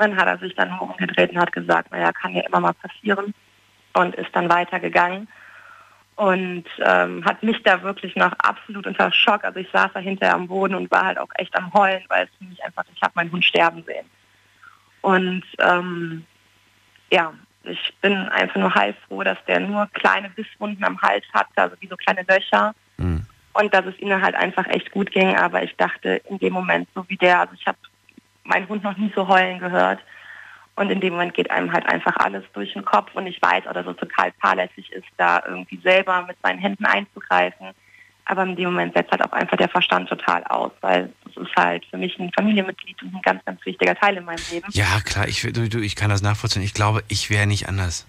Dann 0.00 0.16
hat 0.16 0.26
er 0.26 0.38
sich 0.38 0.54
dann 0.54 0.78
umgedreht 0.78 1.32
und 1.32 1.38
hat 1.38 1.52
gesagt, 1.52 1.92
naja, 1.92 2.10
kann 2.10 2.32
ja 2.32 2.42
immer 2.46 2.60
mal 2.60 2.72
passieren. 2.72 3.34
Und 3.92 4.14
ist 4.14 4.34
dann 4.34 4.48
weitergegangen. 4.48 5.28
Und 6.16 6.64
ähm, 6.78 7.22
hat 7.24 7.42
mich 7.42 7.62
da 7.62 7.82
wirklich 7.82 8.16
noch 8.16 8.32
absolut 8.38 8.86
unter 8.86 9.12
Schock. 9.12 9.44
Also 9.44 9.60
ich 9.60 9.68
saß 9.70 9.90
da 9.92 10.00
hinterher 10.00 10.34
am 10.34 10.48
Boden 10.48 10.74
und 10.74 10.90
war 10.90 11.04
halt 11.04 11.18
auch 11.18 11.28
echt 11.34 11.54
am 11.54 11.72
Heulen, 11.74 12.02
weil 12.08 12.24
es 12.24 12.30
für 12.38 12.44
mich 12.44 12.64
einfach, 12.64 12.84
ich 12.94 13.02
habe 13.02 13.12
meinen 13.14 13.30
Hund 13.30 13.44
sterben 13.44 13.84
sehen. 13.84 14.06
Und 15.02 15.42
ähm, 15.58 16.24
ja, 17.10 17.34
ich 17.64 17.94
bin 18.00 18.14
einfach 18.14 18.56
nur 18.56 18.74
heilfroh, 18.74 19.22
dass 19.22 19.38
der 19.46 19.60
nur 19.60 19.86
kleine 19.92 20.30
Bisswunden 20.30 20.82
am 20.84 21.00
Hals 21.02 21.24
hatte, 21.34 21.50
also 21.56 21.76
wie 21.80 21.88
so 21.88 21.96
kleine 21.96 22.24
Löcher. 22.26 22.74
Und 23.52 23.74
dass 23.74 23.84
es 23.84 23.98
ihnen 23.98 24.22
halt 24.22 24.34
einfach 24.34 24.66
echt 24.68 24.92
gut 24.92 25.10
ging. 25.10 25.36
Aber 25.36 25.62
ich 25.62 25.76
dachte 25.76 26.22
in 26.28 26.38
dem 26.38 26.54
Moment, 26.54 26.88
so 26.94 27.04
wie 27.08 27.16
der, 27.16 27.40
also 27.40 27.52
ich 27.54 27.66
habe 27.66 27.76
meinen 28.50 28.68
Hund 28.68 28.84
noch 28.84 28.96
nie 28.96 29.10
so 29.14 29.26
heulen 29.26 29.58
gehört. 29.58 30.00
Und 30.76 30.90
in 30.90 31.00
dem 31.00 31.14
Moment 31.14 31.34
geht 31.34 31.50
einem 31.50 31.72
halt 31.72 31.86
einfach 31.86 32.16
alles 32.16 32.44
durch 32.52 32.72
den 32.72 32.84
Kopf. 32.84 33.14
Und 33.14 33.26
ich 33.26 33.40
weiß 33.40 33.64
dass 33.64 33.86
es 33.86 33.96
total 33.96 34.32
fahrlässig 34.40 34.92
ist, 34.92 35.06
da 35.16 35.42
irgendwie 35.46 35.80
selber 35.82 36.22
mit 36.26 36.36
seinen 36.42 36.58
Händen 36.58 36.84
einzugreifen. 36.84 37.68
Aber 38.24 38.44
in 38.44 38.54
dem 38.54 38.66
Moment 38.66 38.94
setzt 38.94 39.10
halt 39.10 39.24
auch 39.24 39.32
einfach 39.32 39.56
der 39.56 39.68
Verstand 39.68 40.08
total 40.08 40.44
aus, 40.44 40.70
weil 40.82 41.12
es 41.28 41.36
ist 41.36 41.56
halt 41.56 41.84
für 41.86 41.96
mich 41.96 42.16
ein 42.18 42.30
Familienmitglied 42.32 43.02
und 43.02 43.14
ein 43.14 43.22
ganz, 43.22 43.44
ganz 43.44 43.64
wichtiger 43.66 43.94
Teil 43.96 44.16
in 44.16 44.24
meinem 44.24 44.42
Leben. 44.50 44.68
Ja, 44.70 45.00
klar, 45.04 45.26
ich, 45.26 45.42
du, 45.42 45.80
ich 45.80 45.96
kann 45.96 46.10
das 46.10 46.22
nachvollziehen. 46.22 46.62
Ich 46.62 46.74
glaube, 46.74 47.02
ich 47.08 47.28
wäre 47.28 47.46
nicht 47.46 47.68
anders. 47.68 48.06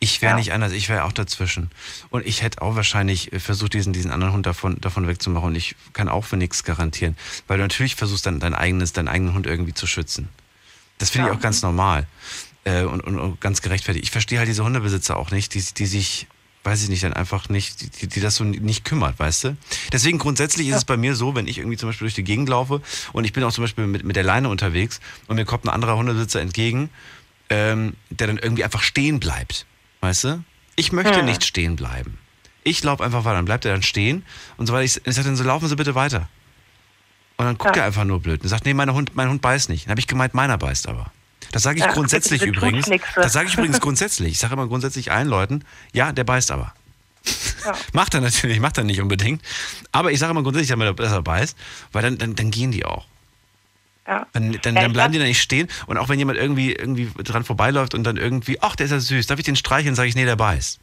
Ich 0.00 0.22
wäre 0.22 0.32
Ja. 0.32 0.36
nicht 0.38 0.52
anders, 0.52 0.72
ich 0.72 0.88
wäre 0.88 1.04
auch 1.04 1.12
dazwischen. 1.12 1.70
Und 2.10 2.24
ich 2.24 2.42
hätte 2.42 2.62
auch 2.62 2.76
wahrscheinlich 2.76 3.32
äh, 3.32 3.40
versucht, 3.40 3.74
diesen, 3.74 3.92
diesen 3.92 4.10
anderen 4.12 4.32
Hund 4.32 4.46
davon, 4.46 4.80
davon 4.80 5.08
wegzumachen. 5.08 5.48
Und 5.48 5.54
ich 5.56 5.74
kann 5.92 6.08
auch 6.08 6.24
für 6.24 6.36
nichts 6.36 6.62
garantieren. 6.62 7.16
Weil 7.48 7.58
du 7.58 7.64
natürlich 7.64 7.96
versuchst, 7.96 8.24
dann 8.26 8.38
dein 8.38 8.54
eigenes, 8.54 8.92
deinen 8.92 9.08
eigenen 9.08 9.34
Hund 9.34 9.46
irgendwie 9.46 9.74
zu 9.74 9.86
schützen. 9.86 10.28
Das 10.98 11.10
finde 11.10 11.28
ich 11.28 11.34
auch 11.34 11.40
ganz 11.40 11.62
normal. 11.62 12.06
Äh, 12.64 12.82
und, 12.82 13.00
und, 13.00 13.18
und 13.18 13.40
ganz 13.40 13.60
gerechtfertigt. 13.62 14.04
Ich 14.04 14.10
verstehe 14.10 14.38
halt 14.38 14.48
diese 14.48 14.64
Hundebesitzer 14.64 15.16
auch 15.16 15.30
nicht, 15.32 15.54
die, 15.54 15.62
die 15.62 15.86
sich, 15.86 16.26
weiß 16.64 16.82
ich 16.84 16.88
nicht, 16.90 17.02
dann 17.02 17.12
einfach 17.12 17.48
nicht, 17.48 18.00
die, 18.02 18.06
die 18.08 18.20
das 18.20 18.36
so 18.36 18.44
nicht 18.44 18.84
kümmert, 18.84 19.18
weißt 19.18 19.44
du? 19.44 19.56
Deswegen 19.92 20.18
grundsätzlich 20.18 20.68
ist 20.68 20.76
es 20.76 20.84
bei 20.84 20.96
mir 20.96 21.16
so, 21.16 21.34
wenn 21.34 21.46
ich 21.48 21.58
irgendwie 21.58 21.76
zum 21.76 21.88
Beispiel 21.88 22.06
durch 22.06 22.14
die 22.14 22.24
Gegend 22.24 22.48
laufe 22.48 22.82
und 23.12 23.24
ich 23.24 23.32
bin 23.32 23.42
auch 23.44 23.52
zum 23.52 23.64
Beispiel 23.64 23.86
mit, 23.86 24.04
mit 24.04 24.16
der 24.16 24.24
Leine 24.24 24.48
unterwegs 24.48 25.00
und 25.28 25.36
mir 25.36 25.44
kommt 25.44 25.64
ein 25.64 25.70
anderer 25.70 25.96
Hundebesitzer 25.96 26.40
entgegen, 26.40 26.90
ähm, 27.48 27.94
der 28.10 28.26
dann 28.26 28.38
irgendwie 28.38 28.64
einfach 28.64 28.82
stehen 28.82 29.18
bleibt. 29.20 29.64
Weißt 30.00 30.24
du? 30.24 30.44
Ich 30.76 30.92
möchte 30.92 31.18
Hm. 31.18 31.24
nicht 31.26 31.44
stehen 31.44 31.76
bleiben. 31.76 32.18
Ich 32.64 32.82
laufe 32.84 33.04
einfach 33.04 33.24
weiter. 33.24 33.36
Dann 33.36 33.44
bleibt 33.44 33.64
er 33.64 33.72
dann 33.72 33.82
stehen 33.82 34.24
und 34.56 34.66
so 34.66 34.72
weiter. 34.72 34.84
Ich, 34.84 35.00
ich 35.06 35.14
sage 35.14 35.26
dann 35.26 35.36
so, 35.36 35.44
laufen 35.44 35.68
Sie 35.68 35.76
bitte 35.76 35.94
weiter. 35.94 36.28
Und 37.36 37.46
dann 37.46 37.58
guckt 37.58 37.76
Ja. 37.76 37.82
er 37.82 37.86
einfach 37.86 38.04
nur 38.04 38.20
blöd 38.20 38.42
und 38.42 38.48
sagt, 38.48 38.64
nee, 38.64 38.74
mein 38.74 38.92
Hund, 38.92 39.14
mein 39.14 39.28
Hund 39.28 39.40
beißt 39.42 39.68
nicht. 39.68 39.86
Dann 39.86 39.90
habe 39.92 40.00
ich 40.00 40.06
gemeint, 40.06 40.34
meiner 40.34 40.58
beißt 40.58 40.88
aber. 40.88 41.10
Das 41.52 41.62
sage 41.62 41.78
ich 41.78 41.84
Ja, 41.84 41.92
grundsätzlich 41.92 42.42
übrigens. 42.46 42.88
Das 43.14 43.32
sage 43.32 43.48
ich 43.48 43.54
übrigens 43.54 43.80
grundsätzlich. 43.80 44.32
Ich 44.32 44.38
sage 44.38 44.54
immer 44.54 44.66
grundsätzlich 44.66 45.10
allen 45.12 45.28
Leuten, 45.28 45.64
ja, 45.92 46.12
der 46.12 46.24
beißt 46.24 46.50
aber. 46.50 46.74
macht 47.92 48.14
er 48.14 48.20
natürlich, 48.20 48.60
macht 48.60 48.78
er 48.78 48.84
nicht 48.84 49.00
unbedingt. 49.00 49.42
Aber 49.92 50.12
ich 50.12 50.18
sage 50.18 50.30
immer 50.32 50.42
grundsätzlich, 50.42 50.76
dass 50.96 51.12
er 51.12 51.22
beißt, 51.22 51.56
weil 51.92 52.02
dann, 52.02 52.18
dann, 52.18 52.34
dann 52.34 52.50
gehen 52.50 52.70
die 52.72 52.84
auch. 52.84 53.06
Ja. 54.08 54.26
Dann, 54.32 54.58
dann, 54.62 54.74
Ja, 54.74 54.80
dann 54.82 54.92
bleiben 54.94 55.12
die 55.12 55.18
da 55.18 55.24
nicht 55.26 55.40
stehen. 55.42 55.68
Und 55.86 55.98
auch 55.98 56.08
wenn 56.08 56.18
jemand 56.18 56.38
irgendwie, 56.38 56.72
irgendwie 56.72 57.10
dran 57.22 57.44
vorbeiläuft 57.44 57.94
und 57.94 58.04
dann 58.04 58.16
irgendwie, 58.16 58.58
ach, 58.62 58.74
der 58.74 58.86
ist 58.86 58.92
ja 58.92 59.00
süß, 59.00 59.26
darf 59.26 59.38
ich 59.38 59.44
den 59.44 59.54
streicheln? 59.56 59.94
Sage 59.94 60.08
ich, 60.08 60.14
nee, 60.14 60.24
der 60.24 60.36
beißt. 60.36 60.80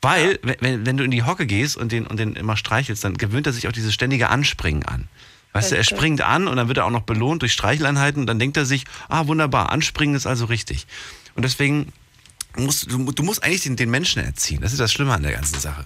Weil, 0.00 0.38
wenn- 0.42 0.56
wenn, 0.60 0.86
wenn 0.86 0.96
du 0.96 1.04
in 1.04 1.10
die 1.10 1.24
Hocke 1.24 1.44
gehst 1.46 1.76
und 1.76 1.92
den, 1.92 2.06
und 2.06 2.18
den 2.18 2.34
immer 2.36 2.56
streichelst, 2.56 3.04
dann 3.04 3.18
gewöhnt 3.18 3.46
er 3.46 3.52
sich 3.52 3.68
auch 3.68 3.72
dieses 3.72 3.92
ständige 3.92 4.30
Anspringen 4.30 4.84
an. 4.86 5.08
Weißt 5.52 5.72
du, 5.72 5.74
er 5.76 5.80
Richtig. 5.80 5.96
springt 5.98 6.22
an 6.22 6.46
und 6.48 6.56
dann 6.56 6.68
wird 6.68 6.78
er 6.78 6.84
auch 6.86 6.90
noch 6.90 7.02
belohnt 7.02 7.42
durch 7.42 7.52
Streicheleinheiten 7.52 8.20
und 8.22 8.26
dann 8.26 8.38
denkt 8.38 8.56
er 8.56 8.64
sich, 8.64 8.84
ah, 9.08 9.26
wunderbar, 9.26 9.70
anspringen 9.70 10.14
ist 10.14 10.26
also 10.26 10.44
richtig. 10.46 10.86
Und 11.34 11.44
deswegen 11.44 11.92
musst 12.56 12.90
du, 12.92 13.12
du 13.12 13.22
musst 13.22 13.42
eigentlich 13.42 13.62
den, 13.62 13.76
den 13.76 13.90
Menschen 13.90 14.22
erziehen. 14.22 14.60
Das 14.60 14.72
ist 14.72 14.80
das 14.80 14.92
Schlimme 14.92 15.12
an 15.14 15.22
der 15.22 15.32
ganzen 15.32 15.58
Sache. 15.58 15.84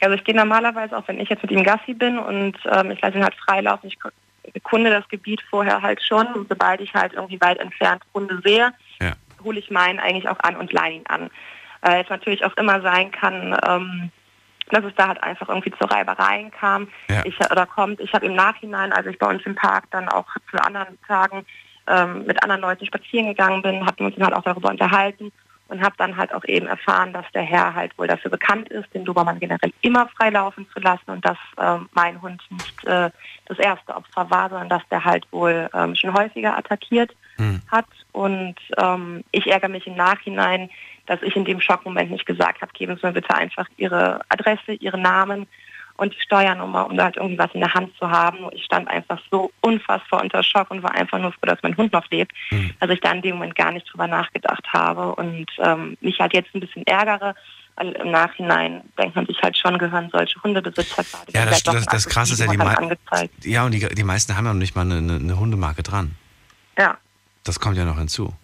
Also 0.00 0.16
ich 0.16 0.24
gehe 0.24 0.34
normalerweise, 0.34 0.96
auch 0.96 1.06
wenn 1.06 1.20
ich 1.20 1.28
jetzt 1.28 1.42
mit 1.42 1.52
ihm 1.52 1.62
Gassi 1.62 1.94
bin 1.94 2.18
und 2.18 2.56
ähm, 2.74 2.90
ich 2.90 3.00
lasse 3.00 3.18
ihn 3.18 3.22
halt 3.22 3.34
freilaufen, 3.36 3.88
ich 3.88 3.98
kunde 4.62 4.90
das 4.90 5.06
Gebiet 5.08 5.42
vorher 5.48 5.82
halt 5.82 6.02
schon. 6.02 6.26
Und 6.34 6.48
sobald 6.48 6.80
ich 6.80 6.94
halt 6.94 7.12
irgendwie 7.12 7.40
weit 7.40 7.58
entfernt 7.58 8.02
Hunde 8.14 8.40
sehe, 8.44 8.72
Ja. 9.00 9.12
hole 9.44 9.58
ich 9.58 9.70
meinen 9.70 9.98
eigentlich 9.98 10.28
auch 10.28 10.40
an 10.40 10.56
und 10.56 10.72
leihe 10.72 10.94
ihn 10.94 11.06
an. 11.08 11.30
Weil 11.80 12.02
es 12.02 12.10
natürlich 12.10 12.44
auch 12.44 12.56
immer 12.56 12.80
sein 12.80 13.10
kann, 13.10 13.56
ähm, 13.66 14.10
dass 14.70 14.84
es 14.84 14.94
da 14.94 15.08
halt 15.08 15.22
einfach 15.22 15.48
irgendwie 15.48 15.72
zu 15.72 15.84
Reibereien 15.84 16.50
kam 16.50 16.88
Ja. 17.08 17.22
ich, 17.24 17.38
oder 17.50 17.66
kommt. 17.66 18.00
Ich 18.00 18.12
habe 18.14 18.26
im 18.26 18.34
Nachhinein, 18.34 18.92
als 18.92 19.06
ich 19.06 19.18
bei 19.18 19.26
uns 19.26 19.42
im 19.44 19.54
Park 19.54 19.84
dann 19.90 20.08
auch 20.08 20.26
zu 20.50 20.56
anderen 20.64 20.98
Tagen 21.06 21.44
ähm, 21.88 22.24
mit 22.26 22.42
anderen 22.42 22.62
Leuten 22.62 22.86
spazieren 22.86 23.26
gegangen 23.26 23.60
bin, 23.62 23.84
hatten 23.84 23.98
wir 24.00 24.06
uns 24.06 24.14
dann 24.16 24.26
halt 24.26 24.36
auch 24.36 24.44
darüber 24.44 24.70
unterhalten 24.70 25.32
und 25.68 25.82
habe 25.82 25.94
dann 25.98 26.16
halt 26.16 26.34
auch 26.34 26.44
eben 26.44 26.66
erfahren, 26.66 27.12
dass 27.12 27.24
der 27.32 27.42
Herr 27.42 27.74
halt 27.74 27.96
wohl 27.98 28.06
dafür 28.06 28.30
bekannt 28.30 28.68
ist, 28.68 28.92
den 28.94 29.04
Dobermann 29.04 29.40
generell 29.40 29.72
immer 29.80 30.08
freilaufen 30.08 30.66
zu 30.72 30.80
lassen 30.80 31.10
und 31.10 31.24
dass 31.24 31.38
ähm, 31.58 31.88
mein 31.92 32.20
Hund 32.20 32.42
nicht 32.50 32.84
äh, 32.84 33.10
das 33.46 33.58
erste 33.58 33.94
Opfer 33.94 34.30
war, 34.30 34.50
sondern 34.50 34.68
dass 34.68 34.82
der 34.90 35.04
halt 35.04 35.26
wohl 35.30 35.68
ähm, 35.74 35.94
schon 35.94 36.12
häufiger 36.14 36.56
attackiert 36.56 37.14
hat. 37.70 37.86
Und 38.12 38.56
ähm, 38.76 39.24
ich 39.30 39.46
ärgere 39.46 39.68
mich 39.68 39.86
im 39.86 39.96
Nachhinein, 39.96 40.70
dass 41.06 41.22
ich 41.22 41.34
in 41.34 41.44
dem 41.44 41.60
Schockmoment 41.60 42.10
nicht 42.10 42.26
gesagt 42.26 42.62
habe, 42.62 42.72
geben 42.72 42.96
Sie 42.96 43.06
mir 43.06 43.12
bitte 43.12 43.34
einfach 43.34 43.66
Ihre 43.76 44.20
Adresse, 44.28 44.74
Ihren 44.74 45.02
Namen 45.02 45.46
und 45.96 46.14
die 46.14 46.20
Steuernummer, 46.20 46.86
um 46.86 46.96
da 46.96 47.04
halt 47.04 47.16
irgendwie 47.16 47.38
was 47.38 47.52
in 47.54 47.60
der 47.60 47.72
Hand 47.74 47.96
zu 47.98 48.10
haben. 48.10 48.48
Ich 48.52 48.64
stand 48.64 48.88
einfach 48.88 49.20
so 49.30 49.50
unfassbar 49.60 50.22
unter 50.22 50.42
Schock 50.42 50.70
und 50.70 50.82
war 50.82 50.94
einfach 50.94 51.18
nur 51.18 51.32
froh, 51.32 51.46
dass 51.46 51.62
mein 51.62 51.76
Hund 51.76 51.92
noch 51.92 52.08
lebt, 52.10 52.32
dass 52.80 52.90
ich 52.90 53.00
da 53.00 53.12
in 53.12 53.22
dem 53.22 53.36
Moment 53.36 53.54
gar 53.54 53.72
nicht 53.72 53.90
drüber 53.92 54.06
nachgedacht 54.06 54.66
habe 54.72 55.14
und 55.14 55.46
ähm, 55.58 55.96
mich 56.00 56.18
halt 56.18 56.34
jetzt 56.34 56.54
ein 56.54 56.60
bisschen 56.60 56.86
ärgere. 56.86 57.34
Weil 57.76 57.92
im 57.92 58.10
Nachhinein 58.10 58.82
denkt 58.98 59.16
man 59.16 59.24
sich 59.26 59.40
halt 59.42 59.56
schon, 59.56 59.78
gehören 59.78 60.10
solche 60.12 60.42
Hundebesitzer 60.42 61.04
gerade. 61.04 61.32
Ja, 61.32 61.46
das, 61.46 61.62
das, 61.62 61.86
das 61.86 62.06
Krasse 62.06 62.34
ist 62.34 62.40
ja, 62.40 62.46
die, 62.46 62.58
angezeigt. 62.58 63.44
ja, 63.46 63.64
und 63.64 63.72
die, 63.72 63.80
die 63.80 64.04
meisten 64.04 64.36
haben 64.36 64.44
ja 64.44 64.52
noch 64.52 64.58
nicht 64.58 64.76
mal 64.76 64.82
eine, 64.82 65.16
eine 65.16 65.38
Hundemarke 65.38 65.82
dran. 65.82 66.14
Ja, 66.78 66.98
Das 67.44 67.60
kommt 67.60 67.78
ja 67.78 67.86
noch 67.86 67.96
hinzu. 67.96 68.34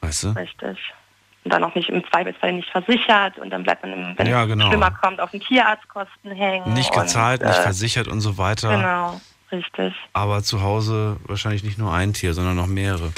Weißt 0.00 0.24
du? 0.24 0.28
richtig. 0.30 0.78
Und 1.44 1.52
dann 1.52 1.64
auch 1.64 1.74
nicht 1.74 1.88
im 1.88 2.04
Zweifelsfall 2.10 2.52
nicht 2.52 2.70
versichert 2.70 3.38
und 3.38 3.50
dann 3.50 3.64
bleibt 3.64 3.82
man, 3.82 3.92
im, 3.92 4.18
wenn 4.18 4.26
Ja, 4.28 4.42
es 4.42 4.48
genau. 4.48 4.68
schlimmer 4.68 4.92
kommt, 4.92 5.20
auf 5.20 5.32
den 5.32 5.40
Tierarztkosten 5.40 6.30
hängen. 6.30 6.72
Nicht 6.72 6.92
gezahlt, 6.92 7.40
und, 7.42 7.48
nicht 7.48 7.58
äh, 7.58 7.62
versichert 7.62 8.06
und 8.06 8.20
so 8.20 8.38
weiter. 8.38 8.76
Genau, 8.76 9.20
richtig. 9.50 9.92
Aber 10.12 10.42
zu 10.44 10.62
Hause 10.62 11.16
wahrscheinlich 11.26 11.64
nicht 11.64 11.78
nur 11.78 11.92
ein 11.92 12.12
Tier, 12.12 12.32
sondern 12.34 12.54
noch 12.54 12.68
mehrere. 12.68 13.12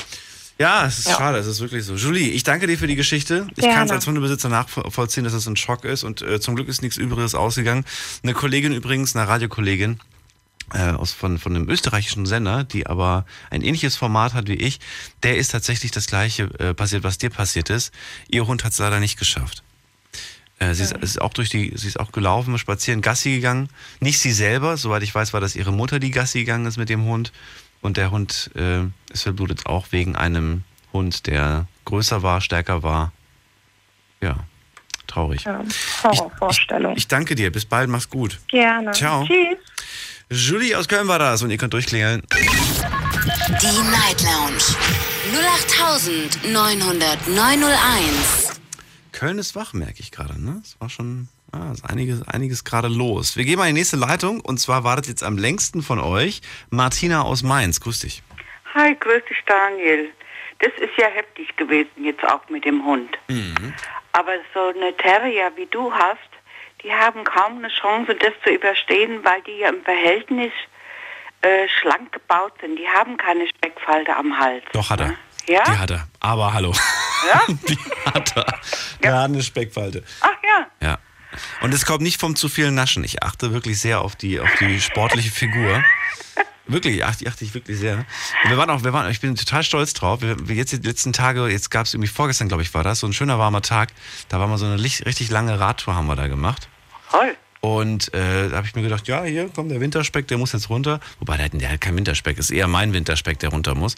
Ja, 0.59 0.87
es 0.87 1.01
ist 1.01 1.09
Ja. 1.09 1.17
schade, 1.19 1.37
es 1.39 1.47
ist 1.47 1.61
wirklich 1.61 1.85
so. 1.85 1.97
Julie, 1.97 2.31
ich 2.31 2.45
danke 2.45 2.67
dir 2.67 2.79
für 2.79 2.87
die 2.87 2.95
Geschichte. 2.97 3.49
Ich 3.57 3.65
kann 3.69 3.87
es 3.87 3.91
als 3.91 4.07
Hundebesitzer 4.07 4.49
nachvollziehen, 4.49 5.25
dass 5.25 5.33
es 5.33 5.47
ein 5.47 5.57
Schock 5.57 5.85
ist 5.85 6.05
und 6.05 6.23
äh, 6.23 6.41
zum 6.41 6.55
Glück 6.55 6.69
ist 6.69 6.81
nichts 6.81 6.97
Übriges 6.97 7.35
ausgegangen. 7.35 7.85
Eine 8.23 8.33
Kollegin 8.35 8.73
übrigens, 8.73 9.15
eine 9.17 9.29
Radiokollegin 9.29 9.99
äh, 10.73 10.91
aus, 10.91 11.13
von, 11.13 11.39
von 11.39 11.55
einem 11.55 11.69
österreichischen 11.69 12.27
Sender, 12.27 12.65
die 12.65 12.87
aber 12.87 13.27
ein 13.51 13.63
ähnliches 13.63 13.97
Format 13.97 14.35
hat 14.35 14.49
wie 14.49 14.55
ich, 14.55 14.81
der 15.23 15.37
ist 15.37 15.49
tatsächlich 15.49 15.91
das 15.91 16.07
gleiche 16.07 16.45
äh, 16.59 16.75
passiert, 16.75 17.05
was 17.05 17.19
dir 17.19 17.31
passiert 17.31 17.71
ist. 17.71 17.93
Ihr 18.29 18.47
Hund 18.47 18.65
hat 18.65 18.73
es 18.73 18.79
leider 18.79 19.01
nicht 19.01 19.19
geschafft. 19.19 19.63
Äh, 20.59 20.75
sie 20.75 20.85
ist, 20.85 20.93
ist 20.93 21.21
auch 21.21 21.33
durch 21.33 21.51
die, 21.51 21.73
sie 21.75 21.89
ist 21.89 22.01
auch 22.01 22.13
gelaufen, 22.13 22.57
spazieren, 22.59 23.03
Gassi 23.03 23.33
gegangen. 23.33 23.69
Nicht 24.01 24.21
sie 24.21 24.33
selber, 24.33 24.77
soweit 24.77 25.03
ich 25.03 25.15
weiß, 25.15 25.33
war 25.33 25.41
das 25.41 25.57
ihre 25.57 25.73
Mutter, 25.73 25.99
die 25.99 26.11
Gassi 26.11 26.41
gegangen 26.41 26.67
ist 26.67 26.77
mit 26.77 26.89
dem 26.89 27.05
Hund. 27.05 27.33
Und 27.81 27.97
der 27.97 28.11
Hund 28.11 28.51
äh, 28.55 28.85
ist 29.13 29.25
verblutet 29.25 29.67
auch 29.67 29.89
wegen 29.91 30.17
einem 30.17 30.65
Hund, 30.93 31.27
der 31.27 31.67
größer 31.85 32.23
war, 32.23 32.41
stärker 32.41 32.83
war. 32.83 33.13
Ja, 34.23 34.39
traurig. 35.07 35.45
Ja, 35.45 35.63
Horrorvorstellung. 36.03 36.97
Ich 36.97 37.09
danke 37.09 37.35
dir. 37.35 37.53
Bis 37.53 37.67
bald. 37.67 37.91
Mach's 37.91 38.09
gut. 38.09 38.41
Gerne. 38.49 38.93
Ciao. 38.93 39.27
Tschüss. 39.27 39.59
Julie 40.31 40.75
aus 40.75 40.89
Köln 40.89 41.07
war 41.07 41.19
das 41.19 41.43
und 41.43 41.51
ihr 41.51 41.59
könnt 41.59 41.75
durchklingeln. 41.75 42.23
Die 42.31 43.91
Night 43.91 44.23
Lounge 44.23 44.57
0890901. 46.53 48.59
Köln 49.13 49.39
ist 49.39 49.55
wach, 49.55 49.73
merke 49.75 50.01
ich 50.01 50.11
gerade. 50.11 50.43
Ne? 50.43 50.61
Es 50.65 50.81
war 50.81 50.89
schon 50.89 51.29
ah, 51.53 51.71
ist 51.73 51.85
einiges, 51.85 52.27
einiges 52.27 52.65
gerade 52.65 52.89
los. 52.89 53.37
Wir 53.37 53.45
gehen 53.45 53.59
mal 53.59 53.69
in 53.69 53.75
die 53.75 53.81
nächste 53.81 53.97
Leitung 53.97 54.41
und 54.41 54.59
zwar 54.59 54.83
wartet 54.83 55.09
jetzt 55.09 55.23
am 55.23 55.37
längsten 55.37 55.83
von 55.83 55.99
euch 55.99 56.41
Martina 56.71 57.23
aus 57.23 57.43
Mainz. 57.43 57.81
Grüß 57.81 58.01
dich. 58.01 58.23
Hi, 58.75 58.97
grüß 58.99 59.23
dich 59.29 59.39
Daniel. 59.47 60.09
Das 60.61 60.73
ist 60.81 60.97
ja 60.97 61.09
heftig 61.09 61.55
gewesen 61.57 62.03
jetzt 62.03 62.25
auch 62.25 62.49
mit 62.49 62.65
dem 62.65 62.85
Hund. 62.85 63.11
Aber 64.13 64.33
so 64.55 64.69
eine 64.69 64.97
Terrier 64.97 65.53
wie 65.57 65.67
du 65.67 65.93
hast, 65.93 66.19
die 66.85 66.93
haben 66.93 67.25
kaum 67.25 67.59
eine 67.59 67.69
Chance, 67.69 68.15
das 68.15 68.33
zu 68.45 68.51
überstehen, 68.51 69.25
weil 69.25 69.43
die 69.43 69.59
ja 69.59 69.71
im 69.71 69.83
Verhältnis 69.83 70.53
äh, 71.41 71.67
schlank 71.81 72.13
gebaut 72.13 72.53
sind. 72.61 72.77
Die 72.77 72.87
haben 72.87 73.17
keine 73.17 73.49
Speckfalte 73.49 74.15
am 74.15 74.39
Hals. 74.39 74.63
Doch, 74.73 74.91
hat 74.91 75.01
er. 75.01 75.15
Ja? 75.49 75.65
Die 75.65 75.79
hat 75.79 75.91
er. 75.91 76.07
Aber 76.21 76.53
hallo. 76.53 76.73
Ja? 77.27 77.43
Die 77.69 77.79
hat 78.07 78.37
er. 78.37 78.47
Der 79.03 79.15
hat 79.15 79.25
eine 79.25 79.43
Speckfalte. 79.43 80.05
Ach 80.21 80.37
ja. 80.43 80.67
Ja. 80.87 80.99
Und 81.63 81.75
es 81.75 81.85
kommt 81.85 82.03
nicht 82.03 82.21
vom 82.21 82.37
zu 82.37 82.49
vielen 82.49 82.75
Naschen. 82.75 83.03
Ich 83.03 83.23
achte 83.23 83.53
wirklich 83.53 83.81
sehr 83.81 84.01
auf 84.01 84.15
die, 84.15 84.41
auf 84.41 84.51
die 84.61 84.81
sportliche 84.81 85.31
Figur. 85.31 85.83
Wirklich, 86.67 86.97
ich 86.97 87.05
achte, 87.05 87.27
achte 87.27 87.45
ich 87.45 87.53
wirklich 87.53 87.79
sehr. 87.79 88.07
Und 88.45 88.51
wir 88.51 88.57
waren 88.57 88.71
auch, 88.71 88.85
wir 88.85 88.93
waren, 88.93 89.11
ich 89.11 89.21
bin 89.21 89.35
total 89.35 89.63
stolz 89.63 89.93
drauf. 89.93 90.23
Wir, 90.23 90.49
wir 90.49 90.55
jetzt 90.55 90.73
die 90.73 90.77
letzten 90.77 91.13
Tage, 91.13 91.47
jetzt 91.49 91.71
gab 91.71 91.87
es 91.87 91.93
irgendwie 91.93 92.09
vorgestern, 92.09 92.49
glaube 92.49 92.63
ich, 92.63 92.73
war 92.73 92.85
das, 92.85 93.01
so 93.01 93.07
ein 93.07 93.13
schöner 93.13 93.39
warmer 93.39 93.61
Tag. 93.61 93.91
Da 94.29 94.41
war 94.41 94.47
mal 94.47 94.57
so 94.57 94.65
eine 94.65 94.83
richtig 94.83 95.31
lange 95.31 95.61
Radtour 95.61 95.95
haben 95.95 96.07
wir 96.07 96.17
da 96.17 96.27
gemacht. 96.29 96.69
Toll. 97.11 97.37
Und 97.61 98.13
äh, 98.13 98.51
da 98.51 98.57
habe 98.57 98.67
ich 98.67 98.75
mir 98.75 98.83
gedacht, 98.83 99.09
ja, 99.09 99.23
hier 99.23 99.49
kommt 99.49 99.71
der 99.71 99.81
Winterspeck, 99.81 100.29
der 100.29 100.37
muss 100.37 100.53
jetzt 100.53 100.69
runter. 100.69 101.01
Wobei, 101.19 101.39
der, 101.39 101.47
hat- 101.47 101.53
der 101.55 101.71
hat 101.73 101.81
keinen 101.81 101.97
Winterspeck, 101.97 102.37
ist 102.37 102.51
eher 102.51 102.69
mein 102.69 102.93
Winterspeck, 102.93 103.39
der 103.39 103.49
runter 103.49 103.75
muss. 103.75 103.95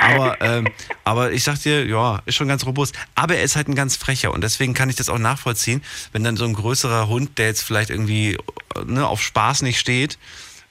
Aber, 0.00 0.40
ähm, 0.40 0.68
aber 1.02 1.32
ich 1.32 1.42
sag 1.42 1.58
dir, 1.60 1.84
ja, 1.84 2.22
ist 2.26 2.36
schon 2.36 2.46
ganz 2.46 2.64
robust. 2.64 2.96
Aber 3.16 3.34
er 3.34 3.42
ist 3.42 3.56
halt 3.56 3.66
ein 3.66 3.74
ganz 3.74 3.96
frecher 3.96 4.32
und 4.32 4.44
deswegen 4.44 4.72
kann 4.72 4.88
ich 4.88 4.94
das 4.94 5.08
auch 5.08 5.18
nachvollziehen, 5.18 5.82
wenn 6.12 6.22
dann 6.22 6.36
so 6.36 6.44
ein 6.44 6.54
größerer 6.54 7.08
Hund, 7.08 7.38
der 7.38 7.46
jetzt 7.46 7.62
vielleicht 7.62 7.90
irgendwie 7.90 8.38
ne, 8.86 9.04
auf 9.04 9.20
Spaß 9.20 9.62
nicht 9.62 9.80
steht, 9.80 10.16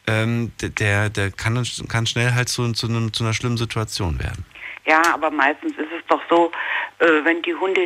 ähm, 0.08 0.54
der, 0.62 1.10
der 1.10 1.32
kann, 1.32 1.56
dann- 1.56 1.88
kann 1.90 2.06
schnell 2.08 2.34
halt 2.34 2.48
zu, 2.48 2.72
zu, 2.72 2.88
einem, 2.88 3.12
zu 3.12 3.26
einer 3.26 3.34
schlimmen 3.34 3.58
Situation 3.58 4.20
werden. 4.20 4.46
Ja, 4.86 5.02
aber 5.14 5.32
meistens 5.32 5.72
ist 5.74 5.92
es 6.00 6.02
doch 6.08 6.22
so, 6.30 6.50
äh, 7.00 7.26
wenn 7.26 7.42
die 7.42 7.54
Hunde, 7.56 7.82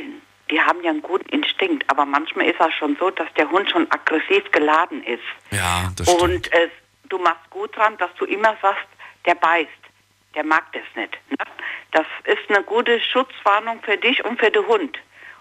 die 0.51 0.59
haben 0.61 0.83
ja 0.83 0.91
einen 0.91 1.01
guten 1.01 1.27
Instinkt, 1.29 1.89
aber 1.89 2.05
manchmal 2.05 2.47
ist 2.47 2.59
es 2.59 2.73
schon 2.73 2.97
so, 2.97 3.09
dass 3.09 3.33
der 3.35 3.49
Hund 3.49 3.69
schon 3.71 3.89
aggressiv 3.89 4.43
geladen 4.51 5.03
ist. 5.03 5.23
Ja, 5.49 5.91
das 5.95 6.07
Und 6.07 6.51
äh, 6.53 6.69
du 7.09 7.17
machst 7.17 7.49
gut 7.49 7.75
dran, 7.75 7.97
dass 7.97 8.13
du 8.15 8.25
immer 8.25 8.55
sagst, 8.61 8.85
der 9.25 9.35
beißt. 9.35 9.69
Der 10.35 10.43
mag 10.43 10.63
das 10.73 10.83
nicht. 10.95 11.17
Ne? 11.29 11.37
Das 11.91 12.05
ist 12.25 12.49
eine 12.49 12.63
gute 12.63 12.99
Schutzwarnung 12.99 13.81
für 13.81 13.97
dich 13.97 14.23
und 14.23 14.39
für 14.39 14.51
den 14.51 14.65
Hund. 14.67 14.97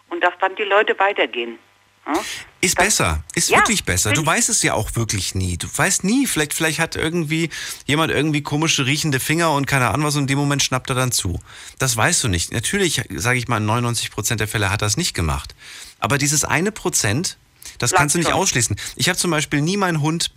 Und 0.09 0.23
dass 0.23 0.37
dann 0.41 0.55
die 0.57 0.65
Leute 0.65 0.99
weitergehen. 0.99 1.59
Ne? 2.07 2.19
Ist 2.63 2.77
besser, 2.77 3.25
ist 3.35 3.49
Ja, 3.49 3.59
wirklich 3.59 3.85
besser. 3.85 4.13
Du 4.13 4.25
weißt 4.25 4.49
es 4.49 4.63
ja 4.63 4.75
auch 4.75 4.95
wirklich 4.95 5.35
nie. 5.35 5.57
Du 5.57 5.67
weißt 5.75 6.05
nie, 6.05 6.27
vielleicht, 6.27 6.53
vielleicht 6.53 6.79
hat 6.79 6.97
irgendwie 6.97 7.49
jemand 7.87 8.13
irgendwie 8.13 8.43
komische 8.43 8.85
riechende 8.85 9.19
Finger 9.21 9.53
und 9.53 9.67
keine 9.67 9.89
Ahnung 9.89 10.07
was 10.07 10.17
und 10.17 10.23
in 10.23 10.27
dem 10.27 10.39
Moment 10.39 10.63
schnappt 10.63 10.91
er 10.91 10.97
dann 10.97 11.13
zu. 11.13 11.41
Das 11.79 11.97
weißt 11.97 12.23
du 12.25 12.29
nicht. 12.29 12.53
Natürlich, 12.53 13.03
sage 13.15 13.39
ich 13.39 13.49
mal, 13.49 13.59
in 13.59 13.67
99 13.67 14.11
Prozent 14.11 14.41
der 14.41 14.49
Fälle 14.49 14.71
hat 14.71 14.83
er 14.83 14.87
es 14.89 14.97
nicht 14.97 15.15
gemacht. 15.15 15.55
Aber 15.99 16.19
dieses 16.19 16.45
eine 16.45 16.73
Prozent, 16.73 17.39
das 17.79 17.93
kannst 17.93 18.15
du 18.15 18.19
nicht 18.19 18.29
schon. 18.29 18.37
ausschließen. 18.39 18.77
Ich 18.97 19.09
habe 19.09 19.19
zum 19.19 19.31
Beispiel 19.31 19.63
nie 19.63 19.77
meinen 19.79 20.01
Hund 20.03 20.31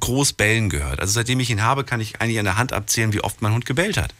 groß 0.00 0.32
bellen 0.32 0.70
gehört. 0.70 1.00
Also 1.00 1.12
seitdem 1.12 1.40
ich 1.40 1.50
ihn 1.50 1.62
habe, 1.62 1.84
kann 1.84 2.00
ich 2.00 2.20
eigentlich 2.20 2.38
an 2.38 2.44
der 2.44 2.56
Hand 2.56 2.72
abzählen, 2.72 3.12
wie 3.12 3.20
oft 3.22 3.42
mein 3.42 3.52
Hund 3.52 3.66
gebellt 3.66 3.96
hat. 3.98 4.14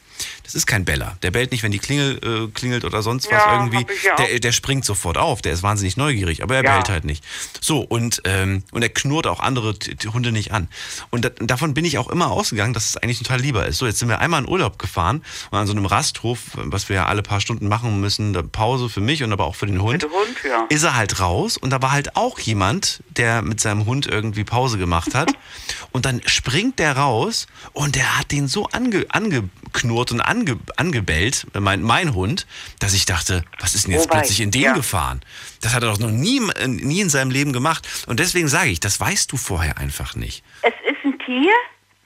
Das 0.44 0.55
ist 0.55 0.66
kein 0.66 0.84
Beller. 0.84 1.16
Der 1.22 1.30
bellt 1.30 1.51
nicht, 1.51 1.62
wenn 1.62 1.72
die 1.72 1.78
Klingel 1.78 2.47
äh, 2.47 2.51
klingelt 2.52 2.84
oder 2.84 3.02
sonst 3.02 3.30
was 3.30 3.44
Ja, 3.44 3.52
irgendwie. 3.52 3.84
Der, 4.18 4.38
der 4.38 4.52
springt 4.52 4.84
sofort 4.84 5.18
auf. 5.18 5.43
Der 5.43 5.52
ist 5.52 5.62
wahnsinnig 5.62 5.97
neugierig, 5.97 6.43
aber 6.43 6.56
er 6.56 6.64
Ja. 6.64 6.74
bellt 6.74 6.88
halt 6.88 7.05
nicht. 7.05 7.24
So, 7.60 7.80
und, 7.80 8.22
ähm, 8.24 8.62
und 8.70 8.82
er 8.82 8.88
knurrt 8.88 9.26
auch 9.26 9.40
andere 9.40 9.74
Hunde 10.12 10.32
nicht 10.32 10.52
an. 10.52 10.68
Und 11.10 11.24
da, 11.24 11.30
davon 11.30 11.74
bin 11.74 11.84
ich 11.84 11.98
auch 11.98 12.09
immer 12.09 12.30
ausgegangen, 12.30 12.74
dass 12.74 12.86
es 12.86 12.97
eigentlich 12.97 13.18
total 13.18 13.40
lieber 13.40 13.66
ist. 13.66 13.78
So, 13.78 13.86
jetzt 13.86 13.98
sind 13.98 14.09
wir 14.09 14.20
einmal 14.20 14.43
in 14.43 14.48
Urlaub 14.48 14.78
gefahren 14.78 15.22
und 15.51 15.59
an 15.59 15.66
so 15.66 15.72
einem 15.72 15.86
Rasthof, 15.86 16.38
was 16.55 16.88
wir 16.88 16.97
ja 16.97 17.06
alle 17.06 17.22
paar 17.22 17.40
Stunden 17.40 17.66
machen 17.68 18.01
müssen, 18.01 18.32
Pause 18.52 18.88
für 18.88 19.01
mich 19.01 19.22
und 19.24 19.32
aber 19.32 19.44
auch 19.47 19.56
für 19.56 19.66
den 19.66 19.82
Hund. 19.82 20.02
Mit 20.05 20.12
Hund, 20.12 20.36
ja. 20.48 20.64
Ist 20.68 20.84
er 20.84 20.94
halt 20.97 21.20
raus 21.20 21.56
und 21.56 21.70
da 21.70 21.82
war 21.82 21.90
halt 21.93 22.16
auch 22.16 22.38
jemand, 22.38 23.02
der 23.10 23.43
mit 23.43 23.60
seinem 23.60 23.84
Hund 23.86 24.06
irgendwie 24.06 24.44
Pause 24.44 24.78
gemacht 24.78 25.14
hat. 25.14 25.32
und 25.93 26.06
dann 26.06 26.20
springt 26.26 26.78
der 26.78 26.97
raus 26.97 27.47
und 27.72 27.97
der 27.97 28.18
hat 28.18 28.30
den 28.30 28.47
so 28.48 28.66
ange, 28.66 29.06
angeknurrt 29.09 30.05
und 30.12 30.20
ange, 30.20 30.58
angebellt, 30.76 31.46
mein, 31.58 31.82
mein 31.82 32.14
Hund, 32.14 32.46
dass 32.78 32.94
ich 32.94 33.06
dachte, 33.06 33.44
was 33.60 33.74
ist 33.74 33.86
denn 33.86 33.92
jetzt 33.94 34.04
Wobei, 34.08 34.18
plötzlich 34.18 34.40
in 34.40 34.50
den 34.50 34.62
ja. 34.62 34.72
gefahren? 34.74 35.20
Das 35.62 35.74
hat 35.74 35.82
er 35.82 35.90
doch 35.90 35.98
noch 35.98 36.10
nie, 36.10 36.40
äh, 36.56 36.68
nie 36.68 37.00
in 37.00 37.08
seinem 37.08 37.30
Leben 37.30 37.52
gemacht. 37.52 37.86
Und 38.06 38.20
deswegen 38.20 38.48
sage 38.48 38.70
ich, 38.70 38.80
das 38.80 38.98
weißt 39.00 39.30
du 39.32 39.36
vorher 39.36 39.78
einfach 39.78 40.14
nicht. 40.14 40.44
Es 40.62 40.74
ist 40.88 41.04
ein 41.04 41.18
Tier, 41.20 41.52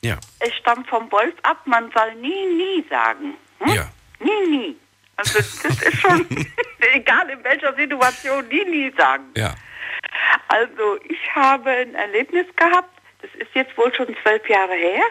Ja. 0.02 0.18
es 0.38 0.54
stammt 0.56 0.88
vom 0.88 1.10
Wolf 1.12 1.34
ab, 1.42 1.58
man 1.66 1.90
soll 1.92 2.14
nie, 2.16 2.46
nie 2.56 2.84
sagen. 2.88 3.34
Hm? 3.60 3.74
Ja. 3.74 3.90
Nie, 4.20 4.56
nie. 4.56 4.76
Also 5.16 5.38
das 5.38 5.82
ist 5.82 6.00
schon, 6.00 6.26
egal 6.94 7.28
in 7.30 7.42
welcher 7.44 7.74
Situation, 7.74 8.48
nie, 8.48 8.64
nie 8.64 8.92
sagen. 8.96 9.24
Ja. 9.36 9.54
Also 10.48 10.98
ich 11.08 11.18
habe 11.34 11.70
ein 11.70 11.94
Erlebnis 11.94 12.46
gehabt, 12.56 12.90
das 13.22 13.30
ist 13.38 13.50
jetzt 13.54 13.76
wohl 13.76 13.94
schon 13.94 14.08
zwölf 14.22 14.48
Jahre 14.48 14.74
her. 14.74 15.02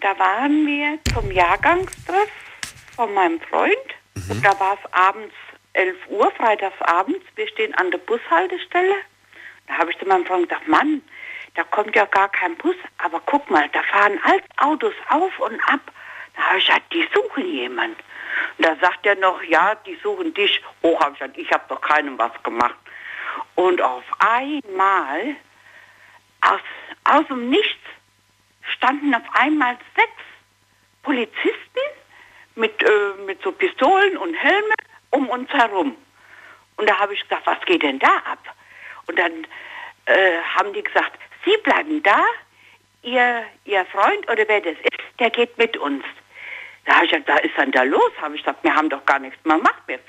Da 0.00 0.18
waren 0.18 0.66
wir 0.66 0.98
zum 1.14 1.30
Jahrgangstreff 1.30 2.30
von 2.94 3.14
meinem 3.14 3.40
Freund. 3.40 3.74
Und 4.28 4.44
da 4.44 4.58
war 4.60 4.74
es 4.74 4.92
abends 4.92 5.34
11 5.72 5.96
Uhr, 6.08 6.30
freitagsabends. 6.32 7.24
Wir 7.34 7.48
stehen 7.48 7.74
an 7.74 7.90
der 7.90 7.98
Bushaltestelle. 7.98 8.96
Da 9.66 9.78
habe 9.78 9.90
ich 9.90 9.98
zu 9.98 10.06
meinem 10.06 10.26
Freund 10.26 10.48
gesagt, 10.48 10.68
Mann, 10.68 11.02
da 11.54 11.64
kommt 11.64 11.96
ja 11.96 12.04
gar 12.04 12.28
kein 12.28 12.56
Bus. 12.56 12.76
Aber 12.98 13.20
guck 13.24 13.48
mal, 13.50 13.68
da 13.70 13.82
fahren 13.84 14.20
alt 14.24 14.44
Autos 14.58 14.94
auf 15.08 15.38
und 15.40 15.60
ab. 15.66 15.80
Da 16.34 16.42
habe 16.42 16.58
ich 16.58 16.66
gesagt, 16.66 16.92
die 16.92 17.08
suchen 17.14 17.46
jemanden. 17.46 17.96
Und 18.58 18.66
da 18.66 18.76
sagt 18.76 19.06
er 19.06 19.16
noch, 19.16 19.42
ja, 19.44 19.74
die 19.86 19.98
suchen 20.02 20.34
dich. 20.34 20.62
Oh, 20.82 21.00
habe 21.00 21.12
ich 21.12 21.18
gesagt, 21.18 21.38
ich 21.38 21.50
habe 21.50 21.64
doch 21.68 21.80
keinem 21.80 22.18
was 22.18 22.32
gemacht. 22.42 22.76
Und 23.54 23.80
auf 23.80 24.04
einmal, 24.18 25.36
aus, 26.42 26.60
aus 27.04 27.26
dem 27.28 27.48
Nichts, 27.48 27.80
standen 28.74 29.14
auf 29.14 29.22
einmal 29.32 29.76
sechs 29.94 30.10
Polizisten 31.02 31.80
mit, 32.54 32.82
äh, 32.82 33.24
mit 33.26 33.42
so 33.42 33.52
Pistolen 33.52 34.16
und 34.16 34.34
Helmen 34.34 34.74
um 35.10 35.28
uns 35.28 35.50
herum. 35.50 35.96
Und 36.76 36.88
da 36.88 36.98
habe 36.98 37.14
ich 37.14 37.22
gesagt, 37.22 37.46
was 37.46 37.60
geht 37.66 37.82
denn 37.82 37.98
da 37.98 38.16
ab? 38.30 38.54
Und 39.06 39.18
dann 39.18 39.46
äh, 40.06 40.40
haben 40.56 40.72
die 40.72 40.82
gesagt, 40.82 41.18
Sie 41.44 41.56
bleiben 41.62 42.02
da, 42.02 42.22
Ihr, 43.02 43.44
Ihr 43.64 43.84
Freund 43.86 44.28
oder 44.30 44.44
wer 44.48 44.60
das 44.60 44.76
ist, 44.82 45.00
der 45.20 45.30
geht 45.30 45.56
mit 45.58 45.76
uns. 45.76 46.04
Da 46.84 46.96
habe 46.96 47.04
ich 47.04 47.12
gesagt, 47.12 47.28
was 47.28 47.40
ist 47.42 47.56
denn 47.56 47.72
da 47.72 47.82
los? 47.82 48.10
Habe 48.20 48.34
ich 48.34 48.42
gesagt, 48.42 48.64
wir 48.64 48.74
haben 48.74 48.90
doch 48.90 49.04
gar 49.06 49.18
nichts 49.18 49.38
mehr 49.44 49.56
gemacht, 49.56 49.82
wir 49.86 50.00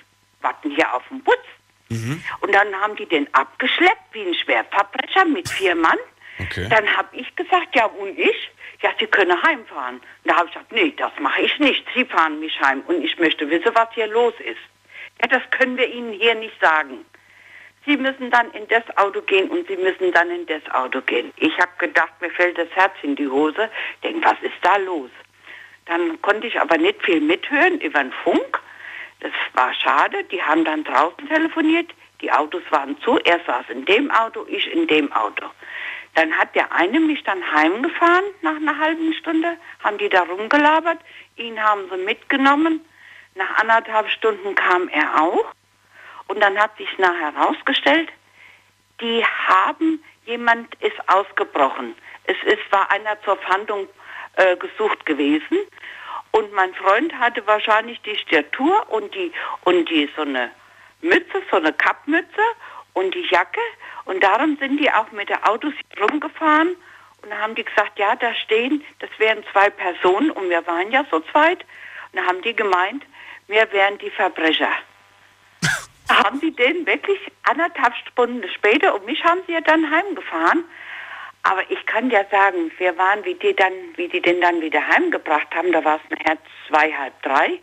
warten 0.41 0.71
hier 0.71 0.93
auf 0.93 1.03
den 1.09 1.23
Bus. 1.23 1.37
Und 2.41 2.53
dann 2.53 2.73
haben 2.75 2.95
die 2.95 3.05
den 3.05 3.33
abgeschleppt 3.33 4.13
wie 4.13 4.23
ein 4.23 4.33
Schwerverbrecher 4.33 5.25
mit 5.25 5.49
vier 5.49 5.75
Mann. 5.75 5.97
Okay. 6.39 6.67
Dann 6.69 6.87
habe 6.95 7.15
ich 7.15 7.35
gesagt, 7.35 7.75
ja 7.75 7.85
und 7.85 8.17
ich? 8.17 8.51
Ja, 8.81 8.91
Sie 8.99 9.07
können 9.07 9.41
heimfahren. 9.41 10.01
Da 10.23 10.35
habe 10.35 10.47
ich 10.47 10.53
gesagt, 10.53 10.71
nee, 10.71 10.93
das 10.95 11.11
mache 11.19 11.41
ich 11.41 11.57
nicht. 11.59 11.83
Sie 11.95 12.05
fahren 12.05 12.39
mich 12.39 12.59
heim 12.61 12.81
und 12.87 13.03
ich 13.03 13.17
möchte 13.17 13.49
wissen, 13.49 13.71
was 13.73 13.89
hier 13.93 14.07
los 14.07 14.33
ist. 14.39 14.59
Ja, 15.21 15.27
das 15.27 15.41
können 15.51 15.77
wir 15.77 15.87
Ihnen 15.87 16.13
hier 16.13 16.35
nicht 16.35 16.59
sagen. 16.61 17.05
Sie 17.85 17.97
müssen 17.97 18.29
dann 18.29 18.51
in 18.51 18.67
das 18.67 18.83
Auto 18.97 19.21
gehen 19.21 19.49
und 19.49 19.67
Sie 19.67 19.77
müssen 19.77 20.11
dann 20.11 20.29
in 20.29 20.45
das 20.45 20.61
Auto 20.71 21.01
gehen. 21.01 21.31
Ich 21.37 21.57
habe 21.57 21.71
gedacht, 21.79 22.11
mir 22.19 22.29
fällt 22.29 22.57
das 22.57 22.69
Herz 22.71 22.93
in 23.01 23.15
die 23.15 23.27
Hose. 23.27 23.69
Denk, 24.03 24.23
was 24.23 24.39
ist 24.41 24.57
da 24.61 24.75
los? 24.77 25.09
Dann 25.85 26.21
konnte 26.21 26.47
ich 26.47 26.59
aber 26.59 26.77
nicht 26.77 27.01
viel 27.03 27.21
mithören 27.21 27.79
über 27.79 28.03
den 28.03 28.11
Funk. 28.23 28.59
Das 29.21 29.31
war 29.53 29.73
schade. 29.73 30.23
Die 30.25 30.43
haben 30.43 30.65
dann 30.65 30.83
draußen 30.83 31.27
telefoniert. 31.27 31.89
Die 32.21 32.31
Autos 32.31 32.63
waren 32.71 32.99
zu. 33.01 33.17
Er 33.19 33.39
saß 33.47 33.69
in 33.69 33.85
dem 33.85 34.11
Auto, 34.11 34.45
ich 34.49 34.71
in 34.71 34.85
dem 34.87 35.11
Auto. 35.13 35.45
Dann 36.17 36.35
hat 36.35 36.55
der 36.55 36.71
eine 36.71 36.99
mich 36.99 37.23
dann 37.25 37.43
heimgefahren 37.51 38.23
nach 38.41 38.55
einer 38.55 38.75
halben 38.79 39.13
Stunde, 39.13 39.55
haben 39.83 39.99
die 39.99 40.09
da 40.09 40.23
rumgelabert, 40.23 40.97
ihn 41.35 41.61
haben 41.61 41.87
sie 41.91 41.97
mitgenommen. 41.97 42.83
Nach 43.35 43.59
anderthalb 43.59 44.09
Stunden 44.09 44.55
kam 44.55 44.89
er 44.89 45.21
auch 45.21 45.45
und 46.27 46.41
dann 46.41 46.57
hat 46.57 46.75
sich 46.77 46.89
nachher 46.97 47.35
herausgestellt, 47.35 48.09
die 48.99 49.23
haben, 49.23 50.03
jemand 50.25 50.73
ist 50.81 50.97
ausgebrochen. 51.05 51.93
Es 52.23 52.37
ist, 52.51 52.71
war 52.71 52.89
einer 52.89 53.21
zur 53.21 53.37
Fahndung 53.37 53.87
äh, 54.37 54.57
gesucht 54.57 55.05
gewesen 55.05 55.59
und 56.31 56.51
mein 56.51 56.73
Freund 56.73 57.13
hatte 57.13 57.45
wahrscheinlich 57.45 58.01
die 58.01 58.17
Statur 58.17 58.89
und 58.89 59.13
die, 59.13 59.31
und 59.65 59.87
die 59.87 60.09
so 60.15 60.23
eine 60.23 60.49
Mütze, 61.01 61.43
so 61.51 61.57
eine 61.57 61.73
Kappmütze 61.73 62.41
und 62.97 63.13
die 63.13 63.27
Jacke 63.29 63.61
und 64.05 64.23
darum 64.23 64.57
sind 64.59 64.79
die 64.79 64.91
auch 64.91 65.11
mit 65.11 65.29
der 65.29 65.47
Autos 65.47 65.73
rumgefahren 66.01 66.75
und 67.21 67.29
dann 67.29 67.39
haben 67.39 67.55
die 67.55 67.63
gesagt, 67.63 67.99
ja, 67.99 68.15
da 68.15 68.33
stehen, 68.33 68.83
das 68.99 69.09
wären 69.17 69.43
zwei 69.51 69.69
Personen 69.69 70.31
und 70.31 70.49
wir 70.49 70.65
waren 70.65 70.91
ja 70.91 71.05
so 71.11 71.19
zweit 71.31 71.59
und 72.11 72.19
dann 72.19 72.25
haben 72.25 72.41
die 72.41 72.55
gemeint, 72.55 73.03
wir 73.47 73.71
wären 73.71 73.97
die 73.99 74.09
Verbrecher. 74.09 74.71
Da 76.07 76.15
haben 76.23 76.39
die 76.39 76.51
den 76.55 76.85
wirklich 76.85 77.19
anderthalb 77.43 77.93
Stunden 78.11 78.47
später 78.49 78.95
und 78.95 79.05
mich 79.05 79.23
haben 79.23 79.41
sie 79.45 79.53
ja 79.53 79.61
dann 79.61 79.89
heimgefahren. 79.91 80.63
Aber 81.43 81.61
ich 81.69 81.85
kann 81.85 82.09
ja 82.09 82.25
sagen, 82.29 82.71
wir 82.77 82.97
waren, 82.97 83.23
wie 83.23 83.35
die 83.35 83.55
dann, 83.55 83.73
wie 83.95 84.07
die 84.07 84.21
den 84.21 84.41
dann 84.41 84.59
wieder 84.59 84.85
heimgebracht 84.85 85.47
haben, 85.55 85.71
da 85.71 85.83
war 85.85 85.99
es 86.03 86.09
nachher 86.09 86.37
zwei, 86.67 86.91
halb 86.91 87.21
drei. 87.21 87.59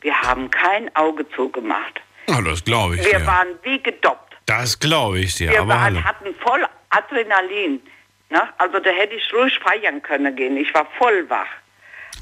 Wir 0.00 0.18
haben 0.22 0.50
kein 0.50 0.94
Auge 0.96 1.28
zugemacht. 1.30 2.00
Oh, 2.28 2.40
das 2.42 2.64
glaube 2.64 2.96
ich 2.96 3.04
wir 3.04 3.18
dir. 3.18 3.26
waren 3.26 3.48
wie 3.62 3.82
gedoppt. 3.82 4.27
Das 4.48 4.78
glaube 4.78 5.20
ich 5.20 5.34
dir. 5.34 5.50
wir 5.50 5.60
aber 5.60 5.74
waren, 5.74 6.02
hatten 6.02 6.34
voll 6.42 6.64
Adrenalin. 6.88 7.82
Ne? 8.30 8.42
Also 8.56 8.78
da 8.78 8.88
hätte 8.88 9.14
ich 9.14 9.32
ruhig 9.34 9.58
feiern 9.58 10.02
können 10.02 10.34
gehen. 10.34 10.56
Ich 10.56 10.72
war 10.72 10.86
voll 10.96 11.28
wach. 11.28 11.46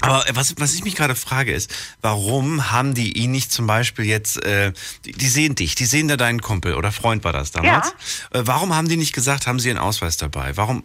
Aber 0.01 0.25
was, 0.33 0.53
was 0.59 0.75
ich 0.75 0.83
mich 0.83 0.95
gerade 0.95 1.15
frage 1.15 1.53
ist, 1.53 1.73
warum 2.01 2.69
haben 2.69 2.93
die 2.93 3.17
ihn 3.17 3.31
nicht 3.31 3.53
zum 3.53 3.65
Beispiel 3.65 4.05
jetzt, 4.05 4.43
äh, 4.43 4.73
die, 5.05 5.13
die 5.13 5.27
sehen 5.27 5.55
dich, 5.55 5.75
die 5.75 5.85
sehen 5.85 6.09
da 6.09 6.17
deinen 6.17 6.41
Kumpel 6.41 6.75
oder 6.75 6.91
Freund 6.91 7.23
war 7.23 7.31
das 7.31 7.51
damals. 7.51 7.91
Äh, 8.31 8.41
warum 8.43 8.75
haben 8.75 8.89
die 8.89 8.97
nicht 8.97 9.13
gesagt, 9.13 9.47
haben 9.47 9.59
sie 9.59 9.69
einen 9.69 9.79
Ausweis 9.79 10.17
dabei? 10.17 10.55
Warum? 10.57 10.83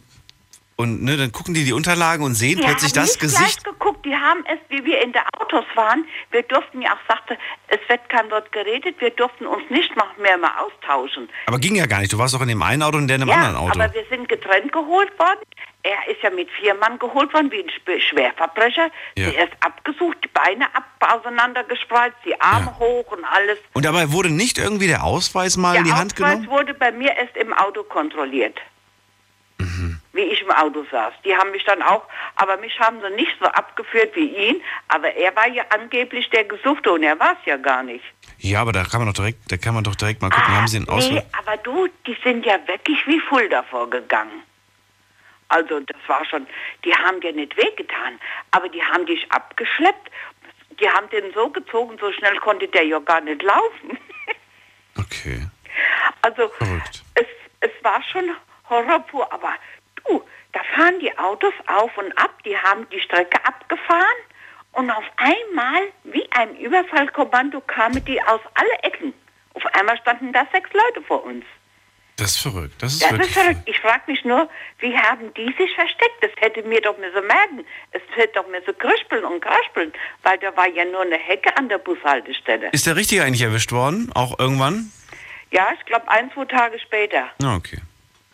Und 0.76 1.02
ne, 1.02 1.16
dann 1.16 1.30
gucken 1.32 1.54
die 1.54 1.64
die 1.64 1.72
Unterlagen 1.72 2.24
und 2.24 2.34
sehen 2.34 2.58
Die 2.58 2.64
plötzlich 2.64 2.92
das 2.92 3.18
Gesicht. 3.18 3.62
geguckt, 3.62 4.04
die 4.04 4.14
haben 4.14 4.44
es, 4.46 4.58
wie 4.68 4.84
wir 4.84 5.00
in 5.02 5.12
der 5.12 5.22
Autos 5.38 5.64
waren, 5.74 6.04
wir 6.30 6.42
durften 6.42 6.80
ja 6.82 6.92
auch, 6.94 7.08
sagte, 7.08 7.36
es 7.68 7.78
wird 7.88 8.08
kein 8.08 8.30
Wort 8.30 8.50
geredet, 8.52 8.96
wir 9.00 9.10
durften 9.10 9.46
uns 9.46 9.62
nicht 9.70 9.92
mehr 10.18 10.38
mal 10.38 10.52
austauschen. 10.58 11.28
Aber 11.46 11.58
ging 11.58 11.76
ja 11.76 11.86
gar 11.86 12.00
nicht. 12.00 12.12
Du 12.12 12.18
warst 12.18 12.34
doch 12.34 12.40
in 12.40 12.48
dem 12.48 12.62
einen 12.62 12.82
Auto 12.82 12.96
und 12.98 13.06
der 13.08 13.16
in 13.16 13.20
dem 13.22 13.28
ja, 13.28 13.34
anderen 13.36 13.56
Auto. 13.56 13.78
aber 13.80 13.92
wir 13.94 14.04
sind 14.10 14.28
getrennt 14.28 14.72
geholt 14.72 15.16
worden. 15.18 15.40
Er 15.84 16.10
ist 16.10 16.22
ja 16.22 16.30
mit 16.30 16.48
vier 16.60 16.74
Mann 16.76 16.98
geholt 16.98 17.32
worden, 17.34 17.50
wie 17.50 17.58
ein 17.60 17.68
Schw- 17.68 18.00
Schwerverbrecher. 18.00 18.88
Ja. 19.18 19.30
Sie 19.30 19.36
ist 19.36 19.52
abgesucht, 19.60 20.16
die 20.24 20.28
Beine 20.28 20.66
ab, 20.74 20.84
auseinandergespreizt, 21.00 22.16
die 22.24 22.40
Arme 22.40 22.78
hoch 22.78 23.10
und 23.10 23.24
alles. 23.24 23.58
Und 23.72 23.84
dabei 23.84 24.12
wurde 24.12 24.30
nicht 24.30 24.58
irgendwie 24.58 24.86
der 24.86 25.02
Ausweis 25.04 25.56
mal 25.56 25.76
in 25.76 25.84
die 25.84 25.90
der 25.90 25.98
Hand 25.98 26.12
Ausweis 26.14 26.30
genommen? 26.40 26.48
wurde 26.50 26.74
bei 26.74 26.92
mir 26.92 27.14
erst 27.16 27.36
im 27.36 27.52
Auto 27.52 27.82
kontrolliert. 27.82 28.60
Wie 30.12 30.20
ich 30.20 30.42
im 30.42 30.50
Auto 30.50 30.84
saß. 30.90 31.14
Die 31.24 31.34
haben 31.34 31.50
mich 31.52 31.64
dann 31.64 31.80
auch, 31.80 32.06
aber 32.36 32.58
mich 32.58 32.78
haben 32.78 33.00
sie 33.00 33.10
nicht 33.14 33.32
so 33.40 33.46
abgeführt 33.46 34.14
wie 34.14 34.28
ihn. 34.28 34.62
Aber 34.88 35.14
er 35.14 35.34
war 35.34 35.48
ja 35.48 35.64
angeblich 35.70 36.28
der 36.30 36.44
Gesuchte 36.44 36.92
und 36.92 37.02
er 37.02 37.18
war 37.18 37.32
es 37.32 37.46
ja 37.46 37.56
gar 37.56 37.82
nicht. 37.82 38.04
Ja, 38.38 38.60
aber 38.60 38.72
da 38.72 38.84
kann 38.84 39.00
man 39.00 39.08
doch 39.08 39.14
direkt, 39.14 39.50
da 39.50 39.56
kann 39.56 39.74
man 39.74 39.84
doch 39.84 39.94
direkt 39.94 40.20
mal 40.20 40.28
gucken, 40.28 40.54
haben 40.54 40.68
sie 40.68 40.78
einen 40.78 40.88
Ausweis? 40.88 41.12
Nee, 41.12 41.22
aber 41.38 41.56
du, 41.58 41.88
die 42.06 42.16
sind 42.22 42.44
ja 42.44 42.58
wirklich 42.66 43.06
wie 43.06 43.20
voll 43.20 43.48
davor 43.48 43.88
gegangen. 43.88 44.42
Also 45.48 45.80
das 45.80 45.96
war 46.06 46.24
schon, 46.24 46.46
die 46.84 46.94
haben 46.94 47.20
dir 47.20 47.32
nicht 47.32 47.56
wehgetan, 47.56 48.18
aber 48.50 48.68
die 48.68 48.82
haben 48.82 49.06
dich 49.06 49.30
abgeschleppt. 49.30 50.10
Die 50.80 50.88
haben 50.88 51.08
den 51.10 51.32
so 51.34 51.50
gezogen, 51.50 51.98
so 52.00 52.10
schnell 52.12 52.36
konnte 52.38 52.66
der 52.68 52.84
ja 52.84 52.98
gar 52.98 53.20
nicht 53.20 53.42
laufen. 53.42 53.98
Okay. 54.98 55.46
Also 56.22 56.50
es, 57.14 57.26
es 57.60 57.70
war 57.82 58.02
schon 58.02 58.30
Horror 58.68 59.00
pur, 59.00 59.32
aber 59.32 59.54
du, 60.06 60.22
da 60.52 60.60
fahren 60.74 60.98
die 61.00 61.16
Autos 61.18 61.54
auf 61.66 61.96
und 61.96 62.16
ab, 62.18 62.42
die 62.44 62.56
haben 62.56 62.88
die 62.90 63.00
Strecke 63.00 63.44
abgefahren 63.44 64.20
und 64.72 64.90
auf 64.90 65.04
einmal, 65.16 65.82
wie 66.04 66.26
ein 66.32 66.56
Überfallkommando, 66.56 67.60
kamen 67.60 68.04
die 68.04 68.22
aus 68.22 68.40
alle 68.54 68.74
Ecken. 68.82 69.12
Auf 69.54 69.66
einmal 69.74 69.98
standen 69.98 70.32
da 70.32 70.46
sechs 70.52 70.70
Leute 70.72 71.02
vor 71.06 71.24
uns. 71.24 71.44
Das 72.16 72.32
ist 72.32 72.42
verrückt. 72.42 72.74
Das 72.80 72.92
ist 72.92 73.02
Das 73.02 73.10
wirklich 73.12 73.28
ist 73.28 73.38
verrückt. 73.38 73.60
Ich 73.64 73.78
frage 73.80 74.02
mich 74.06 74.24
nur, 74.24 74.48
wie 74.78 74.96
haben 74.96 75.32
die 75.34 75.52
sich 75.58 75.74
versteckt? 75.74 76.16
Das 76.20 76.30
hätte 76.36 76.62
mir 76.62 76.80
doch 76.80 76.96
müssen 76.98 77.26
merken. 77.26 77.64
Es 77.90 78.02
hätte 78.14 78.34
doch 78.34 78.48
müssen 78.48 78.76
krispeln 78.78 79.24
und 79.24 79.40
kraspeln, 79.40 79.92
weil 80.22 80.38
da 80.38 80.54
war 80.56 80.68
ja 80.68 80.84
nur 80.84 81.02
eine 81.02 81.16
Hecke 81.16 81.56
an 81.56 81.68
der 81.68 81.78
Bushaltestelle. 81.78 82.68
Ist 82.72 82.86
der 82.86 82.96
Richtige 82.96 83.24
eigentlich 83.24 83.42
erwischt 83.42 83.72
worden? 83.72 84.10
Auch 84.14 84.38
irgendwann? 84.38 84.92
Ja, 85.50 85.68
ich 85.78 85.84
glaube 85.86 86.08
ein, 86.08 86.30
zwei 86.32 86.44
Tage 86.44 86.78
später. 86.78 87.30
Ah, 87.42 87.56
okay. 87.56 87.78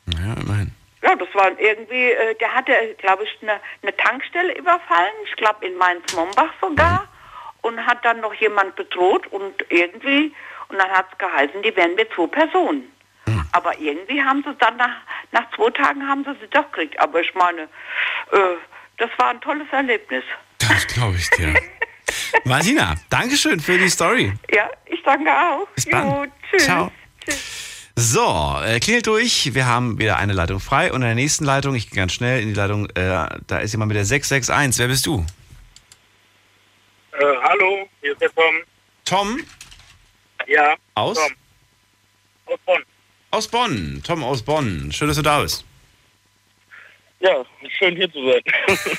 Naja, 0.07 0.35
immerhin. 0.41 0.75
Ja, 1.09 1.15
das 1.15 1.35
war 1.35 1.59
irgendwie, 1.59 2.11
äh, 2.11 2.35
der 2.35 2.55
hatte, 2.55 2.73
glaube 2.99 3.25
ich, 3.25 3.39
eine, 3.41 3.61
eine 3.83 3.97
Tankstelle 3.97 4.55
überfallen, 4.59 5.15
ich 5.25 5.37
glaube 5.37 5.67
in 5.67 5.77
Mainz-Mombach 5.79 6.53
sogar, 6.61 7.09
und 7.63 7.85
hat 7.87 8.05
dann 8.05 8.21
noch 8.21 8.35
jemand 8.35 8.77
bedroht 8.77 9.27
und 9.29 9.65
irgendwie, 9.71 10.35
und 10.69 10.79
dann 10.79 10.91
hat 10.91 11.07
es 11.11 11.19
geheißen, 11.19 11.63
die 11.63 11.75
wären 11.77 11.95
mit 11.95 12.13
zwei 12.15 12.27
Personen. 12.27 12.93
Aber 13.53 13.79
irgendwie 13.79 14.23
haben 14.23 14.43
sie 14.45 14.55
dann 14.57 14.77
nach, 14.77 14.97
nach 15.33 15.51
zwei 15.57 15.71
Tagen 15.71 16.07
haben 16.07 16.25
sie 16.25 16.33
sie 16.41 16.49
doch 16.51 16.71
gekriegt. 16.71 17.01
Aber 17.01 17.21
ich 17.21 17.35
meine, 17.35 17.63
äh, 17.63 18.57
das 18.99 19.11
war 19.17 19.31
ein 19.31 19.41
tolles 19.41 19.67
Erlebnis. 19.73 20.25
Das 20.59 20.87
glaube 20.87 21.17
ich 21.17 21.29
dir. 21.31 21.55
Martina, 22.45 22.95
Dankeschön 23.09 23.61
für 23.61 23.79
die 23.79 23.89
Story. 23.89 24.33
Ja, 24.51 24.71
ich 24.87 25.03
danke 25.03 25.31
auch. 25.31 25.67
Bis 25.75 25.87
dann. 25.87 26.07
Jo, 26.07 26.27
tschüss. 26.51 26.65
Ciao. 26.65 26.93
So, 28.01 28.61
äh, 28.65 28.79
klingelt 28.79 29.09
durch. 29.09 29.55
Wir 29.55 29.67
haben 29.67 29.99
wieder 29.99 30.19
eine 30.19 30.33
Leitung 30.33 30.61
frei. 30.61 30.93
Und 30.93 31.03
in 31.03 31.09
der 31.09 31.17
nächsten 31.17 31.45
Leitung, 31.45 31.75
ich 31.75 31.91
gehe 31.91 31.97
ganz 31.97 32.13
schnell 32.13 32.41
in 32.41 32.47
die 32.47 32.55
Leitung, 32.55 32.89
äh, 32.91 33.27
da 33.49 33.59
ist 33.59 33.73
jemand 33.73 33.89
mit 33.89 33.97
der 33.97 34.05
661. 34.05 34.79
Wer 34.79 34.87
bist 34.87 35.05
du? 35.05 35.27
Äh, 37.11 37.25
hallo, 37.43 37.89
hier 38.01 38.13
ist 38.13 38.21
der 38.21 38.33
Tom. 38.33 38.55
Tom? 39.05 39.41
Ja. 40.47 40.77
Aus? 40.95 41.17
Tom. 41.17 41.33
Aus 42.47 42.59
Bonn. 42.65 42.83
Aus 43.33 43.49
Bonn. 43.49 44.03
Tom 44.07 44.23
aus 44.23 44.43
Bonn. 44.45 44.93
Schön, 44.93 45.09
dass 45.09 45.17
du 45.17 45.23
da 45.25 45.41
bist. 45.41 45.65
Ja, 47.19 47.45
schön 47.81 47.97
hier 47.97 48.13
zu 48.13 48.31
sein. 48.31 48.43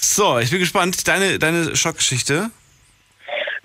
So, 0.00 0.38
ich 0.38 0.50
bin 0.50 0.60
gespannt. 0.60 1.08
Deine, 1.08 1.40
deine 1.40 1.74
Schockgeschichte. 1.74 2.52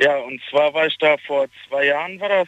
Ja, 0.04 0.18
und 0.18 0.42
zwar 0.50 0.74
war 0.74 0.88
ich 0.88 0.98
da 0.98 1.16
vor 1.26 1.48
zwei 1.68 1.86
Jahren, 1.86 2.20
war 2.20 2.30
das, 2.30 2.48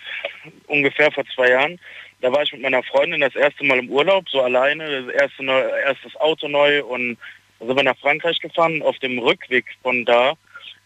ungefähr 0.68 1.11
vor 1.11 1.23
zwei 1.34 1.49
Jahren. 1.52 1.80
Da 2.22 2.32
war 2.32 2.44
ich 2.44 2.52
mit 2.52 2.61
meiner 2.61 2.84
Freundin 2.84 3.22
das 3.22 3.36
erste 3.36 3.64
Mal 3.64 3.80
im 3.80 3.90
Urlaub, 3.90 4.27
so 4.30 4.41
alleine, 4.41 5.03
das 5.03 5.14
erste 5.14 5.44
neu, 5.44 5.60
erstes 5.60 6.15
Auto 6.18 6.48
neu 6.48 6.84
und 6.84 7.18
sind 7.60 7.76
wir 7.76 7.84
nach 7.84 7.98
Frankreich 7.99 8.40
gefahren. 8.40 8.82
Auf 8.82 8.99
dem 8.99 9.19
Rückweg 9.19 9.65
von 9.82 10.03
da 10.06 10.34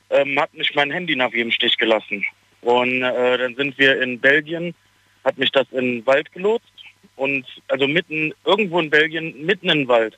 ähm, 0.09 0.39
hat 0.39 0.53
mich 0.53 0.75
mein 0.75 0.91
Handy 0.91 1.15
nach 1.15 1.31
im 1.31 1.51
Stich 1.51 1.77
gelassen. 1.77 2.23
Und 2.61 3.01
äh, 3.01 3.37
dann 3.37 3.55
sind 3.55 3.77
wir 3.79 4.01
in 4.01 4.19
Belgien, 4.19 4.75
hat 5.23 5.37
mich 5.37 5.51
das 5.51 5.65
in 5.71 5.97
den 5.97 6.05
Wald 6.05 6.31
gelotst 6.33 6.73
und 7.15 7.45
also 7.67 7.87
mitten, 7.87 8.33
irgendwo 8.45 8.79
in 8.79 8.89
Belgien, 8.89 9.45
mitten 9.45 9.69
den 9.69 9.87
Wald. 9.87 10.17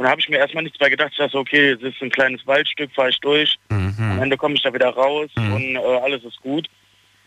Und 0.00 0.04
da 0.04 0.12
habe 0.12 0.20
ich 0.22 0.30
mir 0.30 0.38
erstmal 0.38 0.64
nichts 0.64 0.80
mehr 0.80 0.88
gedacht. 0.88 1.10
Ich 1.12 1.18
dachte, 1.18 1.36
okay, 1.36 1.72
es 1.72 1.82
ist 1.82 2.00
ein 2.00 2.08
kleines 2.08 2.46
Waldstück, 2.46 2.90
fahre 2.94 3.10
ich 3.10 3.20
durch. 3.20 3.58
Am 4.12 4.22
Ende 4.22 4.38
komme 4.38 4.54
ich 4.54 4.62
da 4.62 4.72
wieder 4.72 4.88
raus 4.88 5.28
und 5.36 5.76
äh, 5.76 5.78
alles 5.78 6.24
ist 6.24 6.40
gut. 6.40 6.68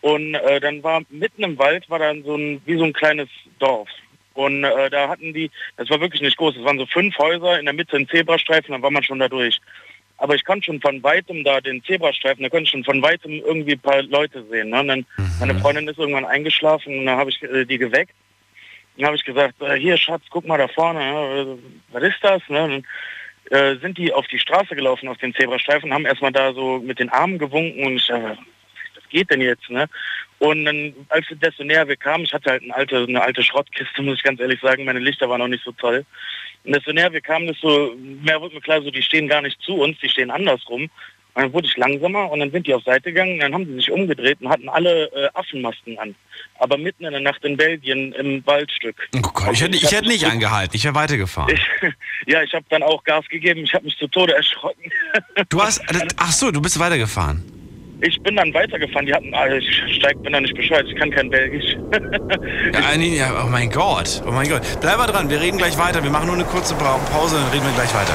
Und 0.00 0.34
äh, 0.34 0.58
dann 0.58 0.82
war 0.82 1.02
mitten 1.08 1.44
im 1.44 1.56
Wald 1.56 1.88
war 1.88 2.00
dann 2.00 2.24
so 2.24 2.34
ein, 2.34 2.60
wie 2.64 2.76
so 2.76 2.82
ein 2.82 2.92
kleines 2.92 3.28
Dorf. 3.60 3.88
Und 4.32 4.64
äh, 4.64 4.90
da 4.90 5.08
hatten 5.08 5.32
die, 5.32 5.52
das 5.76 5.88
war 5.88 6.00
wirklich 6.00 6.20
nicht 6.20 6.36
groß, 6.36 6.56
es 6.56 6.64
waren 6.64 6.80
so 6.80 6.86
fünf 6.86 7.16
Häuser, 7.16 7.60
in 7.60 7.66
der 7.66 7.74
Mitte 7.74 7.96
ein 7.96 8.08
Zebrastreifen, 8.08 8.72
dann 8.72 8.82
war 8.82 8.90
man 8.90 9.04
schon 9.04 9.20
da 9.20 9.28
durch. 9.28 9.60
Aber 10.16 10.34
ich 10.34 10.44
konnte 10.44 10.64
schon 10.64 10.80
von 10.80 11.00
weitem 11.04 11.44
da 11.44 11.60
den 11.60 11.80
Zebrastreifen, 11.84 12.42
da 12.42 12.48
konnte 12.48 12.64
ich 12.64 12.70
schon 12.70 12.82
von 12.82 13.00
weitem 13.00 13.34
irgendwie 13.34 13.74
ein 13.74 13.78
paar 13.78 14.02
Leute 14.02 14.44
sehen. 14.50 14.70
Ne? 14.70 14.80
Und 14.80 14.88
dann, 14.88 15.06
meine 15.38 15.54
Freundin 15.60 15.86
ist 15.86 16.00
irgendwann 16.00 16.24
eingeschlafen 16.24 16.98
und 16.98 17.06
dann 17.06 17.18
habe 17.18 17.30
ich 17.30 17.40
äh, 17.44 17.64
die 17.64 17.78
geweckt. 17.78 18.14
Dann 18.96 19.06
habe 19.06 19.16
ich 19.16 19.24
gesagt, 19.24 19.60
äh, 19.60 19.74
hier 19.78 19.96
Schatz, 19.96 20.22
guck 20.30 20.46
mal 20.46 20.58
da 20.58 20.68
vorne, 20.68 21.00
ne? 21.00 21.58
was 21.90 22.02
ist 22.02 22.18
das? 22.22 22.42
Ne? 22.48 22.84
Dann 23.50 23.74
äh, 23.74 23.78
sind 23.80 23.98
die 23.98 24.12
auf 24.12 24.26
die 24.28 24.38
Straße 24.38 24.74
gelaufen, 24.74 25.08
auf 25.08 25.18
den 25.18 25.34
Zebrastreifen, 25.34 25.92
haben 25.92 26.06
erstmal 26.06 26.32
da 26.32 26.52
so 26.52 26.78
mit 26.78 26.98
den 26.98 27.10
Armen 27.10 27.38
gewunken 27.38 27.84
und 27.84 27.96
ich 27.96 28.06
dachte, 28.06 28.38
was 28.94 29.08
geht 29.10 29.30
denn 29.30 29.40
jetzt? 29.40 29.68
Ne? 29.68 29.88
Und 30.38 30.64
dann, 30.64 30.94
als 31.08 31.26
desto 31.30 31.64
näher 31.64 31.88
wir 31.88 31.96
kamen, 31.96 32.24
ich 32.24 32.32
hatte 32.32 32.50
halt 32.50 32.62
eine 32.62 32.74
alte, 32.74 33.04
eine 33.08 33.22
alte 33.22 33.42
Schrottkiste, 33.42 34.02
muss 34.02 34.16
ich 34.16 34.22
ganz 34.22 34.40
ehrlich 34.40 34.60
sagen, 34.60 34.84
meine 34.84 34.98
Lichter 34.98 35.28
waren 35.28 35.40
noch 35.40 35.48
nicht 35.48 35.64
so 35.64 35.72
toll. 35.72 36.04
Und 36.64 36.74
desto 36.74 36.92
näher 36.92 37.12
wir 37.12 37.20
kamen, 37.20 37.46
desto 37.46 37.94
mehr 37.96 38.40
wurde 38.40 38.54
mir 38.54 38.60
klar, 38.60 38.82
so 38.82 38.90
die 38.90 39.02
stehen 39.02 39.28
gar 39.28 39.42
nicht 39.42 39.60
zu 39.60 39.74
uns, 39.74 39.98
die 40.00 40.08
stehen 40.08 40.30
andersrum. 40.30 40.90
Und 41.34 41.42
dann 41.42 41.52
wurde 41.52 41.66
ich 41.66 41.76
langsamer 41.76 42.30
und 42.30 42.38
dann 42.38 42.52
sind 42.52 42.66
die 42.66 42.74
auf 42.74 42.84
Seite 42.84 43.10
gegangen 43.12 43.34
und 43.34 43.40
dann 43.40 43.54
haben 43.54 43.66
sie 43.66 43.74
sich 43.74 43.90
umgedreht 43.90 44.38
und 44.40 44.48
hatten 44.48 44.68
alle 44.68 45.06
äh, 45.12 45.28
Affenmasken 45.34 45.98
an. 45.98 46.14
Aber 46.60 46.78
mitten 46.78 47.04
in 47.04 47.10
der 47.10 47.20
Nacht 47.20 47.44
in 47.44 47.56
Belgien 47.56 48.12
im 48.12 48.46
Waldstück. 48.46 48.96
Oh 49.16 49.20
Gott, 49.20 49.52
ich 49.52 49.60
hätte, 49.60 49.76
ich 49.76 49.90
hätte 49.90 50.06
nicht 50.06 50.24
angehalten. 50.24 50.76
Ich 50.76 50.84
wäre 50.84 50.94
weitergefahren. 50.94 51.52
Ich, 51.52 51.92
ja, 52.32 52.42
ich 52.42 52.54
habe 52.54 52.64
dann 52.68 52.84
auch 52.84 53.02
Gas 53.02 53.26
gegeben. 53.28 53.64
Ich 53.64 53.74
habe 53.74 53.84
mich 53.84 53.96
zu 53.98 54.06
Tode 54.08 54.34
erschrocken. 54.34 54.90
Du 55.48 55.60
hast. 55.60 55.82
Ach 56.16 56.32
so, 56.32 56.50
du 56.50 56.60
bist 56.62 56.78
weitergefahren. 56.78 57.42
Ich 58.00 58.20
bin 58.22 58.36
dann 58.36 58.52
weitergefahren. 58.54 59.06
Die 59.06 59.14
hatten, 59.14 59.34
also 59.34 59.56
ich 59.56 59.96
steig, 59.96 60.20
bin 60.22 60.32
da 60.32 60.40
nicht 60.40 60.54
bescheuert. 60.54 60.86
Ich 60.88 60.96
kann 60.96 61.10
kein 61.10 61.30
Belgisch. 61.30 61.76
Ja, 62.72 62.96
nee, 62.96 63.16
ja, 63.16 63.44
oh 63.44 63.48
mein 63.48 63.70
Gott. 63.70 64.22
Oh 64.26 64.30
mein 64.30 64.48
Gott. 64.48 64.62
Bleib 64.80 64.98
mal 64.98 65.06
dran, 65.06 65.30
wir 65.30 65.40
reden 65.40 65.58
gleich 65.58 65.78
weiter. 65.78 66.02
Wir 66.02 66.10
machen 66.10 66.26
nur 66.26 66.34
eine 66.34 66.44
kurze 66.44 66.74
Pause, 66.74 67.36
dann 67.36 67.50
reden 67.50 67.64
wir 67.64 67.72
gleich 67.72 67.94
weiter. 67.94 68.14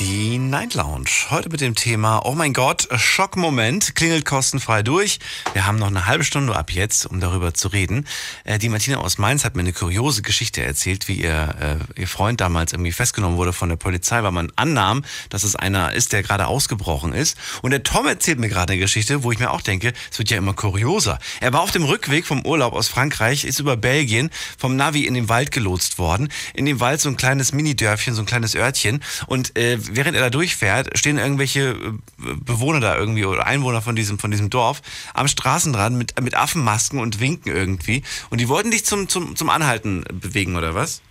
Die 0.00 0.38
Night 0.38 0.74
Lounge. 0.74 1.08
Heute 1.30 1.50
mit 1.50 1.60
dem 1.60 1.76
Thema, 1.76 2.22
oh 2.24 2.32
mein 2.32 2.52
Gott, 2.52 2.88
Schockmoment, 2.96 3.94
klingelt 3.94 4.24
kostenfrei 4.24 4.82
durch. 4.82 5.20
Wir 5.52 5.66
haben 5.66 5.78
noch 5.78 5.86
eine 5.86 6.06
halbe 6.06 6.24
Stunde 6.24 6.56
ab 6.56 6.72
jetzt, 6.72 7.06
um 7.06 7.20
darüber 7.20 7.54
zu 7.54 7.68
reden. 7.68 8.04
Äh, 8.42 8.58
die 8.58 8.68
Martina 8.68 8.98
aus 8.98 9.18
Mainz 9.18 9.44
hat 9.44 9.54
mir 9.54 9.60
eine 9.60 9.72
kuriose 9.72 10.22
Geschichte 10.22 10.64
erzählt, 10.64 11.06
wie 11.06 11.22
ihr, 11.22 11.78
äh, 11.96 12.00
ihr 12.00 12.08
Freund 12.08 12.40
damals 12.40 12.72
irgendwie 12.72 12.90
festgenommen 12.90 13.36
wurde 13.36 13.52
von 13.52 13.68
der 13.68 13.76
Polizei, 13.76 14.20
weil 14.24 14.32
man 14.32 14.50
annahm, 14.56 15.04
dass 15.28 15.44
es 15.44 15.54
einer 15.54 15.92
ist, 15.92 16.12
der 16.12 16.24
gerade 16.24 16.48
ausgebrochen 16.48 17.12
ist. 17.12 17.38
Und 17.62 17.70
der 17.70 17.84
Tom 17.84 18.08
erzählt 18.08 18.40
mir 18.40 18.48
gerade 18.48 18.72
eine 18.72 18.80
Geschichte, 18.80 19.22
wo 19.22 19.30
ich 19.30 19.38
mir 19.38 19.52
auch 19.52 19.60
denke, 19.60 19.92
es 20.10 20.18
wird 20.18 20.28
ja 20.28 20.38
immer 20.38 20.54
kurioser. 20.54 21.20
Er 21.40 21.52
war 21.52 21.60
auf 21.60 21.70
dem 21.70 21.84
Rückweg 21.84 22.26
vom 22.26 22.44
Urlaub 22.44 22.72
aus 22.72 22.88
Frankreich, 22.88 23.44
ist 23.44 23.60
über 23.60 23.76
Belgien 23.76 24.30
vom 24.58 24.74
Navi 24.74 25.06
in 25.06 25.14
den 25.14 25.28
Wald 25.28 25.52
gelotst 25.52 25.98
worden. 25.98 26.30
In 26.52 26.66
dem 26.66 26.80
Wald 26.80 27.00
so 27.00 27.08
ein 27.08 27.16
kleines 27.16 27.52
Minidörfchen, 27.52 28.14
so 28.14 28.22
ein 28.22 28.26
kleines 28.26 28.56
Örtchen. 28.56 29.00
Und 29.28 29.56
äh, 29.56 29.78
während 29.92 30.16
er 30.16 30.22
da 30.22 30.30
durchfährt, 30.30 30.96
stehen 30.98 31.18
irgendwelche 31.18 31.70
äh, 31.70 31.92
Bewohner 32.16 32.80
da 32.80 32.96
irgendwie 32.96 33.24
oder 33.24 33.46
Einwohner 33.46 33.82
von 33.82 33.96
diesem, 33.96 34.18
von 34.18 34.30
diesem 34.30 34.50
Dorf 34.50 34.82
am 35.14 35.28
Straßenrand 35.28 35.96
mit, 35.96 36.20
mit 36.20 36.34
Affenmasken 36.34 36.98
und 36.98 37.20
winken 37.20 37.54
irgendwie. 37.54 38.02
Und 38.30 38.40
die 38.40 38.48
wollten 38.48 38.70
dich 38.70 38.84
zum, 38.84 39.08
zum, 39.08 39.36
zum 39.36 39.50
Anhalten 39.50 40.04
bewegen, 40.12 40.56
oder 40.56 40.74
was? 40.74 41.02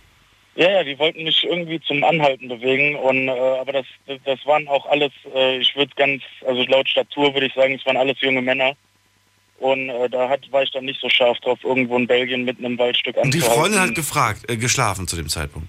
Ja, 0.56 0.70
ja, 0.70 0.84
die 0.84 0.96
wollten 0.98 1.24
mich 1.24 1.42
irgendwie 1.42 1.80
zum 1.80 2.04
Anhalten 2.04 2.48
bewegen 2.48 2.94
und 2.94 3.26
äh, 3.26 3.32
aber 3.32 3.72
das 3.72 3.86
das 4.24 4.46
waren 4.46 4.68
auch 4.68 4.86
alles, 4.86 5.10
äh, 5.34 5.58
ich 5.58 5.74
würde 5.74 5.92
ganz, 5.96 6.22
also 6.46 6.62
laut 6.64 6.88
Statur 6.88 7.34
würde 7.34 7.46
ich 7.46 7.54
sagen, 7.54 7.74
es 7.74 7.84
waren 7.84 7.96
alles 7.96 8.20
junge 8.20 8.40
Männer. 8.40 8.76
Und 9.58 9.88
äh, 9.88 10.08
da 10.10 10.28
hat, 10.28 10.40
war 10.52 10.62
ich 10.62 10.70
dann 10.72 10.84
nicht 10.84 11.00
so 11.00 11.08
scharf 11.08 11.38
drauf, 11.40 11.58
irgendwo 11.62 11.96
in 11.96 12.06
Belgien 12.06 12.44
mitten 12.44 12.64
im 12.64 12.78
Waldstück 12.78 13.16
Und 13.16 13.32
die 13.34 13.38
anzuhalten. 13.38 13.60
Freundin 13.62 13.80
hat 13.80 13.94
gefragt, 13.94 14.50
äh, 14.50 14.56
geschlafen 14.56 15.08
zu 15.08 15.16
dem 15.16 15.28
Zeitpunkt. 15.28 15.68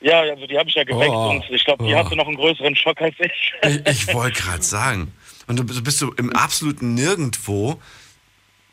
Ja, 0.00 0.20
also 0.20 0.46
die 0.46 0.58
habe 0.58 0.68
ich 0.68 0.74
ja 0.74 0.84
geweckt 0.84 1.10
Oh, 1.10 1.30
und 1.30 1.44
ich 1.50 1.64
glaube, 1.64 1.84
die 1.84 1.94
oh. 1.94 1.96
hatte 1.98 2.14
noch 2.16 2.26
einen 2.26 2.36
größeren 2.36 2.76
Schock 2.76 3.00
als 3.00 3.14
ich. 3.18 3.52
Ich, 3.62 4.08
ich 4.08 4.14
wollte 4.14 4.40
gerade 4.42 4.62
sagen. 4.62 5.12
Und 5.46 5.58
du 5.58 5.64
bist- 5.64 6.00
du 6.02 6.12
im 6.12 6.30
absoluten 6.34 6.94
Nirgendwo. 6.94 7.80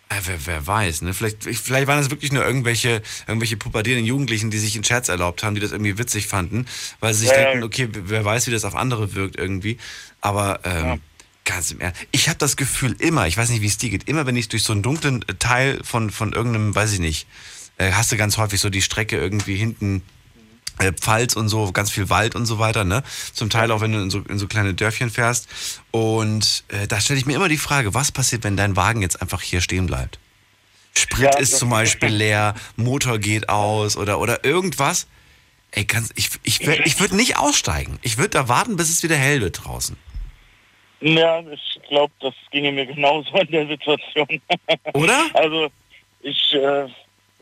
Äh, 0.09 0.15
wer, 0.25 0.45
wer 0.45 0.67
weiß, 0.67 1.01
ne? 1.03 1.13
Vielleicht, 1.13 1.45
ich- 1.47 1.59
vielleicht 1.59 1.87
waren 1.87 1.97
das 1.99 2.09
wirklich 2.11 2.31
nur 2.33 2.45
irgendwelche, 2.45 3.01
irgendwelche 3.27 3.57
pubertierenden 3.57 4.05
Jugendlichen, 4.05 4.51
die 4.51 4.59
sich 4.59 4.75
einen 4.75 4.83
Scherz 4.83 5.07
erlaubt 5.09 5.43
haben, 5.43 5.55
die 5.55 5.61
das 5.61 5.71
irgendwie 5.71 5.97
witzig 5.97 6.27
fanden, 6.27 6.65
weil 6.99 7.13
sie 7.13 7.21
sich 7.21 7.29
Ja, 7.31 7.37
ja. 7.41 7.43
denken, 7.51 7.63
okay, 7.63 7.87
wer 7.91 8.23
weiß, 8.25 8.45
wie 8.47 8.51
das 8.51 8.65
auf 8.65 8.75
andere 8.75 9.15
wirkt 9.15 9.37
irgendwie. 9.37 9.77
Aber 10.21 10.59
ähm, 10.65 11.01
ganz 11.45 11.71
im 11.71 11.79
Ernst, 11.79 12.05
ich 12.11 12.27
habe 12.27 12.37
das 12.37 12.57
Gefühl 12.57 12.95
immer, 12.99 13.27
ich 13.27 13.37
weiß 13.37 13.49
nicht, 13.49 13.61
wie 13.61 13.67
es 13.67 13.77
dir 13.77 13.89
geht, 13.89 14.07
immer 14.09 14.25
wenn 14.27 14.35
ich 14.35 14.49
durch 14.49 14.63
so 14.63 14.73
einen 14.73 14.83
dunklen 14.83 15.23
Teil 15.39 15.79
von, 15.83 16.09
von 16.11 16.33
irgendeinem, 16.33 16.75
weiß 16.75 16.93
ich 16.93 16.99
nicht, 16.99 17.27
äh, 17.77 17.91
hast 17.93 18.11
du 18.11 18.17
ganz 18.17 18.37
häufig 18.37 18.59
so 18.59 18.69
die 18.69 18.81
Strecke 18.83 19.17
irgendwie 19.17 19.55
hinten 19.55 20.03
Pfalz 20.79 21.35
und 21.35 21.49
so, 21.49 21.71
ganz 21.71 21.91
viel 21.91 22.09
Wald 22.09 22.35
und 22.35 22.45
so 22.45 22.59
weiter, 22.59 22.83
ne? 22.83 23.03
Zum 23.33 23.49
Teil 23.49 23.71
auch, 23.71 23.81
wenn 23.81 23.91
du 23.93 23.99
in 23.99 24.09
so, 24.09 24.19
in 24.19 24.39
so 24.39 24.47
kleine 24.47 24.73
Dörfchen 24.73 25.09
fährst. 25.09 25.47
Und 25.91 26.63
äh, 26.69 26.87
da 26.87 26.99
stelle 26.99 27.19
ich 27.19 27.25
mir 27.25 27.35
immer 27.35 27.49
die 27.49 27.57
Frage, 27.57 27.93
was 27.93 28.11
passiert, 28.11 28.43
wenn 28.43 28.57
dein 28.57 28.75
Wagen 28.75 29.01
jetzt 29.01 29.21
einfach 29.21 29.41
hier 29.41 29.61
stehen 29.61 29.85
bleibt? 29.85 30.19
Sprit 30.95 31.23
Ja, 31.23 31.37
ist 31.37 31.57
zum 31.57 31.69
Beispiel 31.69 32.09
leer, 32.09 32.53
Motor 32.75 33.17
geht 33.19 33.49
aus 33.49 33.97
oder, 33.97 34.19
oder 34.19 34.43
irgendwas. 34.45 35.07
Ey, 35.71 35.85
ganz, 35.85 36.11
ich, 36.15 36.29
ich, 36.43 36.65
wär- 36.67 36.85
ich 36.85 36.99
würde 36.99 37.15
nicht 37.15 37.37
aussteigen. 37.37 37.97
Ich 38.03 38.17
würde 38.17 38.29
da 38.29 38.47
warten, 38.47 38.75
bis 38.75 38.89
es 38.89 39.01
wieder 39.03 39.15
hell 39.15 39.41
wird 39.41 39.63
draußen. 39.65 39.95
Ja, 41.01 41.39
ich 41.51 41.79
glaube, 41.89 42.13
das 42.19 42.33
ginge 42.51 42.71
mir 42.71 42.85
genauso 42.85 43.35
in 43.37 43.47
der 43.51 43.67
Situation. 43.67 44.41
Oder? 44.93 45.25
Also 45.33 45.69
ich, 46.21 46.53
äh, 46.53 46.87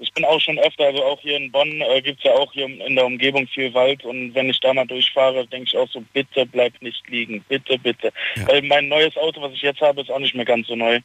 ich 0.01 0.11
bin 0.13 0.25
auch 0.25 0.41
schon 0.41 0.59
öfter, 0.59 0.85
also 0.85 1.03
auch 1.03 1.19
hier 1.21 1.37
in 1.37 1.51
Bonn 1.51 1.81
äh, 1.81 2.01
gibt 2.01 2.19
es 2.19 2.25
ja 2.25 2.33
auch 2.33 2.51
hier 2.51 2.65
in 2.65 2.95
der 2.95 3.05
Umgebung 3.05 3.47
viel 3.47 3.73
Wald 3.73 4.03
und 4.03 4.33
wenn 4.33 4.49
ich 4.49 4.59
da 4.59 4.73
mal 4.73 4.85
durchfahre, 4.87 5.45
denke 5.47 5.67
ich 5.67 5.77
auch 5.77 5.89
so, 5.89 6.03
bitte 6.13 6.45
bleib 6.45 6.73
nicht 6.81 7.07
liegen, 7.07 7.43
bitte, 7.47 7.77
bitte. 7.77 8.11
Weil 8.47 8.63
mein 8.63 8.87
neues 8.87 9.15
Auto, 9.17 9.41
was 9.41 9.53
ich 9.53 9.61
jetzt 9.61 9.81
habe, 9.81 10.01
ist 10.01 10.11
auch 10.11 10.19
nicht 10.19 10.35
mehr 10.35 10.45
ganz 10.45 10.67
so 10.67 10.75
neu. 10.75 10.99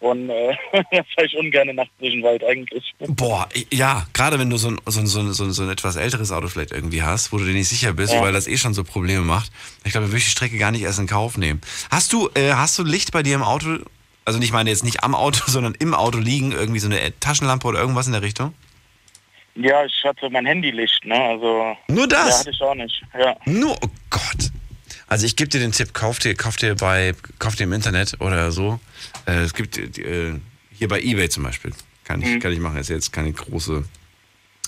Und 0.00 0.30
äh, 0.30 0.56
da 0.72 0.82
fahre 1.14 1.26
ich 1.26 1.36
ungern 1.36 1.74
nachts 1.74 1.92
durch 2.00 2.12
den 2.12 2.22
Wald 2.22 2.42
eigentlich. 2.42 2.94
Boah, 3.00 3.46
ja, 3.70 4.06
gerade 4.14 4.38
wenn 4.38 4.48
du 4.48 4.56
so 4.56 4.68
ein, 4.68 4.78
so, 4.86 5.00
ein, 5.00 5.06
so, 5.06 5.20
ein, 5.20 5.52
so, 5.52 5.62
ein, 5.62 5.70
etwas 5.70 5.96
älteres 5.96 6.32
Auto 6.32 6.48
vielleicht 6.48 6.72
irgendwie 6.72 7.02
hast, 7.02 7.32
wo 7.32 7.38
du 7.38 7.44
dir 7.44 7.52
nicht 7.52 7.68
sicher 7.68 7.92
bist, 7.92 8.14
Ja. 8.14 8.22
weil 8.22 8.32
das 8.32 8.48
eh 8.48 8.56
schon 8.56 8.72
so 8.72 8.82
Probleme 8.82 9.20
macht. 9.20 9.52
Ich 9.84 9.92
glaube, 9.92 10.06
da 10.06 10.12
würde 10.12 10.18
ich 10.18 10.24
die 10.24 10.30
Strecke 10.30 10.56
gar 10.56 10.70
nicht 10.70 10.82
erst 10.82 10.98
in 10.98 11.06
Kauf 11.06 11.36
nehmen. 11.36 11.60
Hast 11.90 12.14
du, 12.14 12.30
äh, 12.34 12.52
hast 12.52 12.78
du 12.78 12.84
Licht 12.84 13.12
bei 13.12 13.22
dir 13.22 13.34
im 13.34 13.42
Auto? 13.42 13.80
Also 14.24 14.38
nicht 14.38 14.52
meine 14.52 14.70
jetzt 14.70 14.84
nicht 14.84 15.02
am 15.02 15.14
Auto, 15.14 15.42
sondern 15.46 15.74
im 15.74 15.94
Auto 15.94 16.18
liegen, 16.18 16.52
irgendwie 16.52 16.80
so 16.80 16.88
eine 16.88 17.18
Taschenlampe 17.20 17.66
oder 17.66 17.80
irgendwas 17.80 18.06
in 18.06 18.12
der 18.12 18.22
Richtung? 18.22 18.54
Ja, 19.54 19.84
ich 19.84 20.04
hatte 20.04 20.30
mein 20.30 20.46
Handylicht, 20.46 21.04
ne? 21.04 21.20
Also 21.20 21.76
Nur 21.88 22.06
das? 22.06 22.28
Ja, 22.28 22.38
hatte 22.38 22.50
ich 22.50 22.62
auch 22.62 22.74
nicht. 22.74 23.02
Ja. 23.18 23.36
Nur, 23.44 23.76
oh 23.82 23.88
Gott. 24.08 24.50
Also 25.08 25.26
ich 25.26 25.34
gebe 25.34 25.50
dir 25.50 25.58
den 25.58 25.72
Tipp, 25.72 25.92
kauf 25.92 26.20
dir, 26.20 26.36
kauf 26.36 26.56
dir 26.56 26.76
bei, 26.76 27.14
kauf 27.40 27.56
dir 27.56 27.64
im 27.64 27.72
Internet 27.72 28.20
oder 28.20 28.52
so. 28.52 28.78
Äh, 29.26 29.40
es 29.40 29.54
gibt 29.54 29.76
äh, 29.76 30.34
hier 30.72 30.88
bei 30.88 31.00
Ebay 31.00 31.28
zum 31.28 31.42
Beispiel. 31.42 31.72
Kann 32.04 32.22
ich, 32.22 32.40
kann 32.40 32.52
ich 32.52 32.60
machen, 32.60 32.76
ist 32.76 32.90
jetzt 32.90 33.12
keine 33.12 33.32
große 33.32 33.84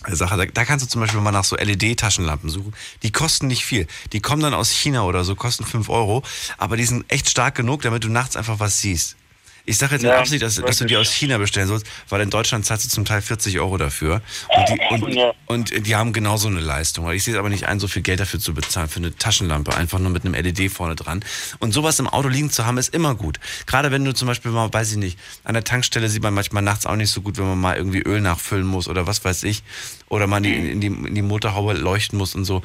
äh, 0.06 0.14
Sache. 0.14 0.36
Da, 0.36 0.46
da 0.46 0.64
kannst 0.64 0.84
du 0.84 0.88
zum 0.88 1.00
Beispiel 1.00 1.20
mal 1.20 1.30
nach 1.30 1.44
so 1.44 1.56
LED-Taschenlampen 1.56 2.50
suchen. 2.50 2.74
Die 3.04 3.12
kosten 3.12 3.46
nicht 3.46 3.64
viel. 3.64 3.86
Die 4.12 4.20
kommen 4.20 4.42
dann 4.42 4.52
aus 4.52 4.70
China 4.70 5.04
oder 5.04 5.22
so, 5.22 5.36
kosten 5.36 5.64
5 5.64 5.88
Euro. 5.88 6.24
Aber 6.58 6.76
die 6.76 6.84
sind 6.84 7.04
echt 7.10 7.30
stark 7.30 7.54
genug, 7.54 7.82
damit 7.82 8.02
du 8.02 8.08
nachts 8.08 8.36
einfach 8.36 8.58
was 8.58 8.80
siehst. 8.80 9.16
Ich 9.64 9.78
sage 9.78 9.94
jetzt 9.94 10.02
Ja, 10.02 10.18
Absicht, 10.18 10.42
dass, 10.42 10.56
dass 10.56 10.78
du 10.78 10.86
die 10.86 10.96
aus 10.96 11.12
China 11.12 11.38
bestellen 11.38 11.68
sollst, 11.68 11.86
weil 12.08 12.20
in 12.20 12.30
Deutschland 12.30 12.66
zahlst 12.66 12.84
du 12.84 12.88
zum 12.88 13.04
Teil 13.04 13.22
40 13.22 13.60
Euro 13.60 13.76
dafür. 13.76 14.20
Und 14.48 14.68
die, 14.68 15.16
und, 15.46 15.72
und 15.72 15.86
die 15.86 15.94
haben 15.94 16.12
genauso 16.12 16.48
eine 16.48 16.58
Leistung. 16.58 17.08
Ich 17.12 17.22
sehe 17.22 17.34
es 17.34 17.38
aber 17.38 17.48
nicht 17.48 17.68
ein, 17.68 17.78
so 17.78 17.86
viel 17.86 18.02
Geld 18.02 18.18
dafür 18.18 18.40
zu 18.40 18.54
bezahlen, 18.54 18.88
für 18.88 18.98
eine 18.98 19.14
Taschenlampe, 19.14 19.74
einfach 19.76 20.00
nur 20.00 20.10
mit 20.10 20.24
einem 20.24 20.34
LED 20.34 20.72
vorne 20.72 20.96
dran. 20.96 21.24
Und 21.60 21.72
sowas 21.72 22.00
im 22.00 22.08
Auto 22.08 22.28
liegen 22.28 22.50
zu 22.50 22.66
haben, 22.66 22.76
ist 22.76 22.92
immer 22.92 23.14
gut. 23.14 23.38
Gerade 23.66 23.92
wenn 23.92 24.04
du 24.04 24.12
zum 24.12 24.26
Beispiel 24.26 24.50
mal, 24.50 24.72
weiß 24.72 24.92
ich 24.92 24.98
nicht, 24.98 25.18
an 25.44 25.54
der 25.54 25.62
Tankstelle 25.62 26.08
sieht 26.08 26.24
man 26.24 26.34
manchmal 26.34 26.64
nachts 26.64 26.84
auch 26.84 26.96
nicht 26.96 27.10
so 27.10 27.20
gut, 27.20 27.38
wenn 27.38 27.46
man 27.46 27.60
mal 27.60 27.76
irgendwie 27.76 28.02
Öl 28.02 28.20
nachfüllen 28.20 28.66
muss 28.66 28.88
oder 28.88 29.06
was 29.06 29.24
weiß 29.24 29.44
ich. 29.44 29.62
Oder 30.08 30.26
man 30.26 30.42
die, 30.42 30.54
in, 30.54 30.80
die, 30.80 30.88
in 30.88 31.14
die 31.14 31.22
Motorhaube 31.22 31.74
leuchten 31.74 32.18
muss 32.18 32.34
und 32.34 32.44
so. 32.44 32.62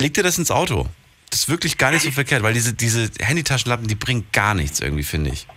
Leg 0.00 0.14
dir 0.14 0.22
das 0.22 0.38
ins 0.38 0.52
Auto. 0.52 0.86
Das 1.30 1.40
ist 1.40 1.48
wirklich 1.48 1.76
gar 1.76 1.90
nicht 1.90 2.02
so 2.02 2.10
verkehrt, 2.12 2.44
weil 2.44 2.54
diese, 2.54 2.72
diese 2.72 3.10
Handytaschenlampen, 3.18 3.88
die 3.88 3.96
bringen 3.96 4.26
gar 4.30 4.54
nichts 4.54 4.78
irgendwie, 4.78 5.02
finde 5.02 5.30
ich. 5.30 5.48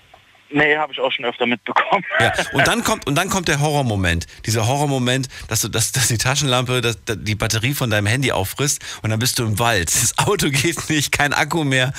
Nee, 0.52 0.78
habe 0.78 0.92
ich 0.92 1.00
auch 1.00 1.12
schon 1.12 1.26
öfter 1.26 1.46
mitbekommen. 1.46 2.06
Ja, 2.20 2.34
und 2.54 2.68
dann 2.68 2.84
kommt 2.84 3.08
und 3.08 3.16
dann 3.16 3.30
kommt 3.30 3.48
der 3.48 3.60
Horrormoment. 3.60 4.28
Dieser 4.46 4.68
Horrormoment, 4.68 5.28
dass 5.48 5.62
du 5.62 5.70
dass, 5.70 5.92
dass 5.92 6.08
die 6.08 6.18
Taschenlampe 6.18 6.82
dass, 6.82 7.04
dass 7.06 7.18
die 7.20 7.36
Batterie 7.36 7.74
von 7.74 7.90
deinem 7.90 8.08
Handy 8.08 8.32
auffrisst 8.32 8.82
und 9.02 9.10
dann 9.10 9.20
bist 9.20 9.40
du 9.40 9.44
im 9.44 9.60
Wald. 9.60 9.92
Das 10.02 10.18
Auto 10.18 10.50
geht 10.50 10.90
nicht, 10.90 11.12
kein 11.12 11.32
Akku 11.32 11.64
mehr. 11.64 11.94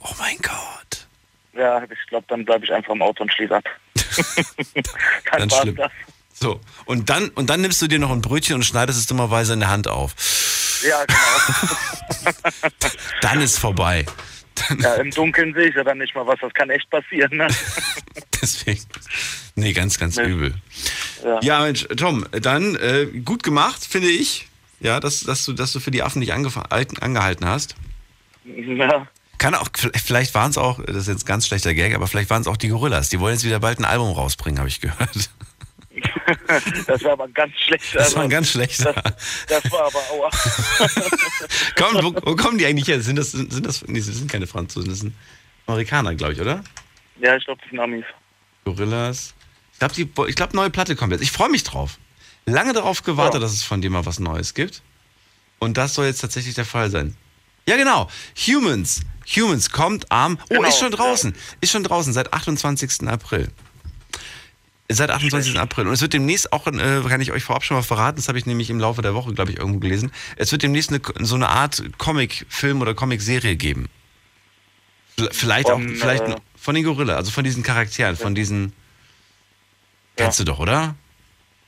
Oh 0.00 0.12
mein 0.18 0.36
Gott. 0.36 1.06
Ja, 1.54 1.82
ich 1.82 2.06
glaube, 2.08 2.24
dann 2.28 2.44
bleibe 2.44 2.64
ich 2.64 2.72
einfach 2.72 2.92
im 2.92 3.02
Auto 3.02 3.24
und 3.24 3.32
schließe 3.32 3.56
ab. 3.56 3.64
dann 5.32 5.50
schlimm. 5.50 5.76
das. 5.76 5.90
So, 6.32 6.60
und 6.84 7.10
dann 7.10 7.30
und 7.30 7.50
dann 7.50 7.60
nimmst 7.60 7.82
du 7.82 7.88
dir 7.88 7.98
noch 7.98 8.12
ein 8.12 8.20
Brötchen 8.20 8.54
und 8.54 8.62
schneidest 8.62 8.98
es 8.98 9.06
dummerweise 9.06 9.54
in 9.54 9.60
der 9.60 9.70
Hand 9.70 9.88
auf. 9.88 10.14
Ja, 10.88 11.04
genau. 11.04 12.32
Dann 13.20 13.40
ist 13.40 13.58
vorbei. 13.58 14.06
Ja, 14.80 14.94
Im 14.94 15.10
Dunkeln 15.10 15.54
sehe 15.54 15.68
ich 15.68 15.74
ja 15.74 15.84
dann 15.84 15.98
nicht 15.98 16.14
mal 16.14 16.26
was. 16.26 16.38
Das 16.40 16.52
kann 16.54 16.70
echt 16.70 16.88
passieren. 16.90 17.36
Ne? 17.36 17.48
Deswegen. 18.42 18.82
Nee, 19.54 19.72
ganz, 19.72 19.98
ganz 19.98 20.16
übel. 20.16 20.54
Ja. 21.24 21.40
Ja, 21.42 21.60
Mensch, 21.60 21.86
Tom, 21.96 22.26
dann 22.30 22.76
äh, 22.76 23.06
gut 23.24 23.42
gemacht, 23.42 23.84
finde 23.84 24.08
ich. 24.08 24.48
Ja, 24.80 25.00
dass, 25.00 25.20
dass, 25.20 25.44
du, 25.44 25.52
dass 25.52 25.72
du 25.72 25.80
für 25.80 25.90
die 25.90 26.02
Affen 26.02 26.20
nicht 26.20 26.32
angehalten 26.32 27.46
hast. 27.46 27.74
Ja. 28.44 29.08
Kann 29.38 29.54
auch, 29.54 29.68
vielleicht 29.72 30.34
waren 30.34 30.50
es 30.50 30.58
auch, 30.58 30.80
das 30.84 30.96
ist 30.96 31.08
jetzt 31.08 31.24
ein 31.24 31.26
ganz 31.26 31.46
schlechter 31.46 31.74
Gag, 31.74 31.94
aber 31.94 32.08
vielleicht 32.08 32.30
waren 32.30 32.42
es 32.42 32.48
auch 32.48 32.56
die 32.56 32.68
Gorillas. 32.68 33.08
Die 33.08 33.20
wollen 33.20 33.34
jetzt 33.34 33.44
wieder 33.44 33.60
bald 33.60 33.78
ein 33.78 33.84
Album 33.84 34.12
rausbringen, 34.12 34.58
habe 34.58 34.68
ich 34.68 34.80
gehört. 34.80 35.30
Das 36.86 37.02
war 37.04 37.12
aber 37.12 37.28
ganz 37.28 37.52
schlecht. 37.56 37.94
Das 37.94 38.14
war 38.14 38.22
ein 38.22 38.30
ganz 38.30 38.50
schlechter. 38.50 38.92
Das, 38.92 39.14
das 39.62 39.72
war 39.72 39.86
aber 39.86 39.98
aua. 40.12 40.30
Komm, 41.76 42.02
wo, 42.02 42.14
wo 42.30 42.36
kommen 42.36 42.58
die 42.58 42.66
eigentlich 42.66 42.88
her? 42.88 43.00
Sind 43.00 43.16
das, 43.16 43.32
sind 43.32 43.64
das, 43.66 43.86
nee, 43.86 43.98
das 43.98 44.06
sind 44.06 44.30
keine 44.30 44.46
Franzosen, 44.46 44.88
das 44.90 45.00
sind 45.00 45.14
Amerikaner, 45.66 46.14
glaube 46.14 46.32
ich, 46.34 46.40
oder? 46.40 46.62
Ja, 47.20 47.36
ich 47.36 47.44
glaube, 47.44 47.60
das 47.60 47.70
sind 47.70 47.80
Amis. 47.80 48.04
Gorillas. 48.64 49.34
Ich 49.72 49.78
glaube, 49.78 49.94
die, 49.94 50.10
ich 50.30 50.36
glaube, 50.36 50.56
neue 50.56 50.70
Platte 50.70 50.96
kommt 50.96 51.12
jetzt. 51.12 51.22
Ich 51.22 51.32
freue 51.32 51.50
mich 51.50 51.62
drauf. 51.64 51.98
Lange 52.46 52.72
darauf 52.72 53.02
gewartet, 53.02 53.34
Ja. 53.34 53.40
dass 53.40 53.52
es 53.52 53.62
von 53.62 53.80
dir 53.80 53.90
mal 53.90 54.06
was 54.06 54.18
Neues 54.18 54.54
gibt. 54.54 54.82
Und 55.58 55.76
das 55.76 55.94
soll 55.94 56.06
jetzt 56.06 56.20
tatsächlich 56.20 56.54
der 56.54 56.64
Fall 56.64 56.90
sein. 56.90 57.16
Ja, 57.68 57.76
genau. 57.76 58.08
Humans. 58.46 59.02
Humans 59.36 59.70
kommt 59.70 60.10
am. 60.10 60.38
Oh, 60.44 60.54
Genau, 60.54 60.68
ist 60.68 60.78
schon 60.78 60.90
draußen. 60.90 61.34
Ist 61.60 61.72
schon 61.72 61.84
draußen 61.84 62.12
seit 62.12 62.32
28. 62.32 63.06
April. 63.08 63.50
Seit 64.90 65.10
28. 65.10 65.58
April. 65.58 65.86
Und 65.86 65.92
es 65.92 66.00
wird 66.00 66.14
demnächst 66.14 66.50
auch, 66.52 66.66
äh, 66.66 67.02
kann 67.06 67.20
ich 67.20 67.30
euch 67.30 67.44
vorab 67.44 67.62
schon 67.62 67.76
mal 67.76 67.82
verraten, 67.82 68.16
das 68.16 68.28
habe 68.28 68.38
ich 68.38 68.46
nämlich 68.46 68.70
im 68.70 68.80
Laufe 68.80 69.02
der 69.02 69.14
Woche, 69.14 69.34
glaube 69.34 69.50
ich, 69.50 69.58
irgendwo 69.58 69.80
gelesen. 69.80 70.12
Es 70.36 70.50
wird 70.50 70.62
demnächst 70.62 70.90
eine, 70.90 71.00
so 71.26 71.34
eine 71.34 71.48
Art 71.48 71.82
Comic-Film 71.98 72.80
oder 72.80 72.94
Comic-Serie 72.94 73.56
geben. 73.56 73.88
Vielleicht 75.32 75.68
Von, 75.68 75.90
auch, 75.90 75.94
vielleicht 75.94 76.22
äh, 76.22 76.36
von 76.56 76.74
den 76.74 76.84
Gorilla, 76.84 77.16
also 77.16 77.30
von 77.30 77.44
diesen 77.44 77.62
Charakteren, 77.62 78.16
von 78.16 78.34
diesen. 78.34 78.72
Kennst 80.16 80.40
du 80.40 80.44
doch, 80.44 80.58
oder? 80.58 80.94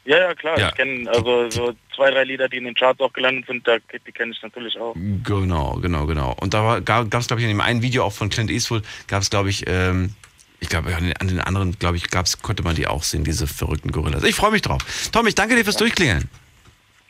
Ja, 0.05 0.19
ja, 0.19 0.35
klar. 0.35 0.59
Ja. 0.59 0.69
Ich 0.69 0.75
kenne 0.75 1.11
also 1.11 1.51
so 1.51 1.75
zwei, 1.95 2.11
drei 2.11 2.25
Lieder, 2.25 2.49
die 2.49 2.57
in 2.57 2.65
den 2.65 2.75
Charts 2.75 3.01
auch 3.01 3.13
gelandet 3.13 3.47
sind, 3.47 3.67
da, 3.67 3.77
die 4.07 4.13
kenne 4.13 4.33
ich 4.33 4.43
natürlich 4.43 4.79
auch. 4.79 4.95
Genau, 5.25 5.75
genau, 5.75 6.07
genau. 6.07 6.35
Und 6.41 6.55
da 6.55 6.81
gab 6.81 7.13
es, 7.13 7.27
glaube 7.27 7.41
ich, 7.41 7.45
in 7.45 7.51
dem 7.51 7.61
einen 7.61 7.83
Video 7.83 8.05
auch 8.05 8.13
von 8.13 8.31
Clint 8.31 8.51
Eastwood, 8.51 8.83
gab 9.09 9.23
es, 9.23 9.31
glaube 9.31 9.51
ich, 9.51 9.65
ähm, 9.67 10.15
ich 10.61 10.69
glaube, 10.69 10.95
an 10.95 11.05
den, 11.05 11.17
an 11.17 11.29
den 11.29 11.41
anderen, 11.41 11.79
glaube 11.79 11.97
ich, 11.97 12.11
gab's, 12.11 12.41
konnte 12.43 12.63
man 12.63 12.77
die 12.77 12.87
auch 12.87 13.03
sehen, 13.03 13.25
diese 13.25 13.47
verrückten 13.47 13.91
Gorillas. 13.93 14.23
Ich 14.25 14.37
freue 14.37 14.51
mich 14.53 14.63
drauf. 14.63 14.83
Tom, 15.13 15.27
ich 15.27 15.35
danke 15.35 15.57
dir 15.57 15.65
fürs 15.65 15.77
Durchklingeln. 15.77 16.29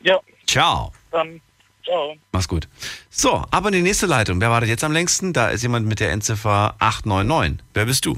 Ja, 0.03 0.19
Ciao. 0.47 0.93
dann 1.11 1.41
ciao. 1.85 2.17
Mach's 2.33 2.49
gut. 2.49 2.69
So, 3.11 3.45
aber 3.51 3.69
in 3.69 3.75
die 3.75 3.83
nächste 3.83 4.07
Leitung. 4.07 4.41
Wer 4.41 4.51
wartet 4.51 4.69
jetzt 4.69 4.85
am 4.85 4.93
längsten? 4.93 5.33
Da 5.33 5.49
ist 5.49 5.63
jemand 5.63 5.87
mit 5.87 6.01
der 6.01 6.11
Endziffer 6.13 6.75
899. 6.79 7.65
Wer 7.75 7.85
bist 7.85 8.07
du? 8.07 8.17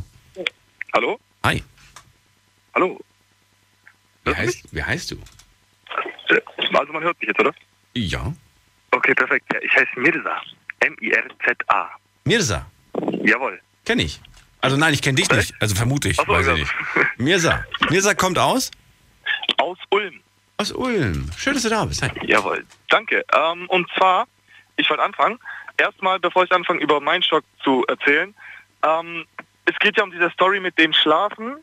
Hallo? 0.95 1.19
Hi. 1.45 1.63
Hallo? 2.75 3.01
Wie 4.25 4.35
heißt, 4.35 4.65
wie 4.73 4.83
heißt 4.83 5.11
du? 5.11 5.17
Äh, 6.29 6.41
Also 6.75 6.93
man 6.93 7.03
hört 7.03 7.19
mich 7.21 7.29
jetzt, 7.29 7.41
oder? 7.41 7.53
Ja. 7.95 8.33
Okay, 8.93 9.15
perfekt. 9.15 9.47
Ich 9.63 9.75
heiße 9.75 9.99
Mirza. 9.99 10.41
M-I-R-Z-A. 10.81 11.89
Mirza. 12.25 12.67
Jawohl. 13.25 13.61
Kenn 13.85 13.99
ich. 13.99 14.21
Also 14.63 14.77
nein, 14.77 14.95
ich 14.95 15.03
kenne 15.03 15.17
dich 15.17 15.29
nicht. 15.29 15.55
Also 15.61 15.75
vermute 15.75 16.09
ich. 16.09 16.17
So, 16.17 16.27
weiß 16.27 16.47
ja. 16.47 16.55
ich 16.55 16.61
nicht. 16.61 16.75
Mirza. 17.19 17.65
Mirza 17.91 18.15
kommt 18.15 18.39
aus? 18.39 18.71
Aus 19.59 19.77
Ulm. 19.91 20.21
Aus 20.57 20.71
Ulm. 20.71 21.29
Schön, 21.37 21.55
dass 21.55 21.65
du 21.65 21.69
da 21.69 21.85
bist. 21.85 22.01
Hi. 22.03 22.11
Jawohl. 22.23 22.65
Danke. 22.89 23.25
Ähm, 23.35 23.69
und 23.69 23.91
zwar, 23.99 24.27
ich 24.77 24.89
wollte 24.89 25.03
anfangen. 25.03 25.39
Erstmal, 25.79 26.21
bevor 26.21 26.45
ich 26.45 26.53
anfange, 26.53 26.81
über 26.81 27.01
meinen 27.01 27.25
Schock 27.25 27.45
zu 27.65 27.85
erzählen. 27.89 28.33
Ähm, 28.85 29.27
es 29.65 29.77
geht 29.81 29.97
ja 29.97 30.05
um 30.05 30.13
diese 30.13 30.31
Story 30.31 30.61
mit 30.61 30.79
dem 30.79 30.93
Schlafen 30.93 31.57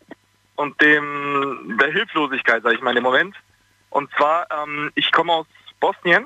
und 0.55 0.79
dem 0.81 1.77
der 1.79 1.91
Hilflosigkeit, 1.91 2.63
sage 2.63 2.75
ich 2.75 2.81
mal 2.81 2.97
im 2.97 3.03
Moment. 3.03 3.35
Und 3.91 4.09
zwar, 4.17 4.45
ähm, 4.51 4.91
ich 4.95 5.09
komme 5.13 5.31
aus 5.31 5.47
Bosnien 5.79 6.25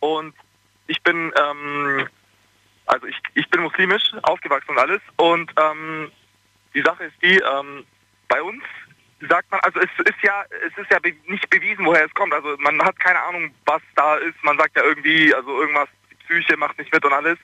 und 0.00 0.34
ich 0.86 1.02
bin, 1.02 1.32
ähm, 1.38 2.08
also 2.86 3.06
ich, 3.06 3.16
ich 3.34 3.48
bin 3.50 3.62
muslimisch, 3.62 4.02
aufgewachsen 4.22 4.70
und 4.70 4.78
alles. 4.78 5.00
Und 5.16 5.52
ähm, 5.58 6.10
die 6.74 6.82
Sache 6.82 7.04
ist 7.04 7.22
die, 7.22 7.36
ähm, 7.38 7.84
bei 8.28 8.42
uns 8.42 8.62
sagt 9.28 9.50
man, 9.50 9.60
also 9.60 9.80
es 9.80 9.90
ist 10.06 10.22
ja, 10.22 10.44
es 10.66 10.76
ist 10.76 10.90
ja 10.90 10.98
be 10.98 11.14
nicht 11.26 11.48
bewiesen, 11.48 11.84
woher 11.84 12.04
es 12.04 12.14
kommt. 12.14 12.34
Also 12.34 12.56
man 12.58 12.80
hat 12.82 12.98
keine 12.98 13.22
Ahnung, 13.22 13.54
was 13.64 13.82
da 13.96 14.16
ist. 14.16 14.42
Man 14.42 14.58
sagt 14.58 14.76
ja 14.76 14.82
irgendwie, 14.84 15.34
also 15.34 15.60
irgendwas, 15.60 15.88
die 16.10 16.16
Psyche 16.26 16.56
macht 16.56 16.78
nicht 16.78 16.92
mit 16.92 17.04
und 17.04 17.12
alles. 17.12 17.38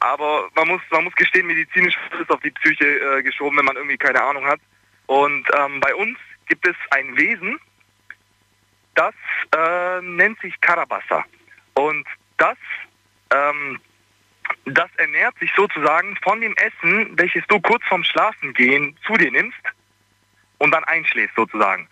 Aber 0.00 0.48
man 0.54 0.68
muss, 0.68 0.80
man 0.90 1.04
muss 1.04 1.14
gestehen, 1.14 1.46
medizinisch 1.46 1.98
es 2.20 2.30
auf 2.30 2.40
die 2.40 2.50
Psyche 2.50 2.84
äh, 2.84 3.22
geschoben, 3.22 3.58
wenn 3.58 3.64
man 3.64 3.76
irgendwie 3.76 3.96
keine 3.96 4.22
Ahnung 4.22 4.46
hat. 4.46 4.60
Und 5.06 5.48
ähm, 5.58 5.80
bei 5.80 5.94
uns 5.94 6.18
gibt 6.46 6.66
es 6.66 6.76
ein 6.90 7.16
Wesen, 7.16 7.58
das 8.94 9.14
äh, 9.56 10.00
nennt 10.02 10.40
sich 10.40 10.60
Karabassa. 10.60 11.24
Und 11.74 12.06
das, 12.36 12.56
ähm, 13.32 13.80
das 14.64 14.90
ernährt 14.96 15.38
sich 15.38 15.50
sozusagen 15.56 16.16
von 16.22 16.40
dem 16.40 16.54
Essen, 16.56 17.18
welches 17.18 17.46
du 17.48 17.60
kurz 17.60 17.84
vorm 17.84 18.04
Schlafengehen 18.04 18.96
zu 19.06 19.14
dir 19.14 19.30
nimmst 19.30 19.60
und 20.58 20.70
dann 20.72 20.84
einschläfst 20.84 21.36
sozusagen. 21.36 21.88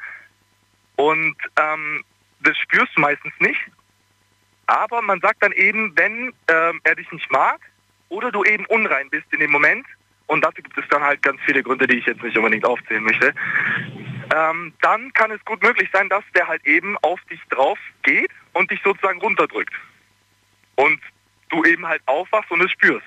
Und 0.96 1.36
ähm, 1.58 2.04
das 2.40 2.56
spürst 2.58 2.96
du 2.96 3.00
meistens 3.00 3.32
nicht. 3.38 3.60
Aber 4.66 5.00
man 5.02 5.20
sagt 5.20 5.42
dann 5.42 5.52
eben, 5.52 5.96
wenn 5.96 6.32
ähm, 6.48 6.80
er 6.84 6.96
dich 6.96 7.10
nicht 7.12 7.30
mag 7.30 7.60
oder 8.08 8.32
du 8.32 8.44
eben 8.44 8.66
unrein 8.66 9.08
bist 9.10 9.26
in 9.32 9.40
dem 9.40 9.50
Moment, 9.50 9.86
und 10.26 10.44
dafür 10.44 10.64
gibt 10.64 10.76
es 10.76 10.88
dann 10.88 11.02
halt 11.02 11.22
ganz 11.22 11.40
viele 11.46 11.62
Gründe, 11.62 11.86
die 11.86 11.98
ich 11.98 12.06
jetzt 12.06 12.22
nicht 12.22 12.36
unbedingt 12.36 12.64
aufzählen 12.64 13.02
möchte, 13.02 13.32
ähm, 14.34 14.72
dann 14.80 15.12
kann 15.12 15.30
es 15.30 15.44
gut 15.44 15.62
möglich 15.62 15.88
sein, 15.92 16.08
dass 16.08 16.24
der 16.34 16.48
halt 16.48 16.66
eben 16.66 16.96
auf 16.98 17.20
dich 17.30 17.40
drauf 17.50 17.78
geht 18.02 18.30
und 18.52 18.70
dich 18.70 18.80
sozusagen 18.82 19.20
runterdrückt. 19.20 19.74
Und 20.74 21.00
du 21.50 21.64
eben 21.64 21.86
halt 21.86 22.02
aufwachst 22.06 22.50
und 22.50 22.60
es 22.62 22.70
spürst. 22.72 23.06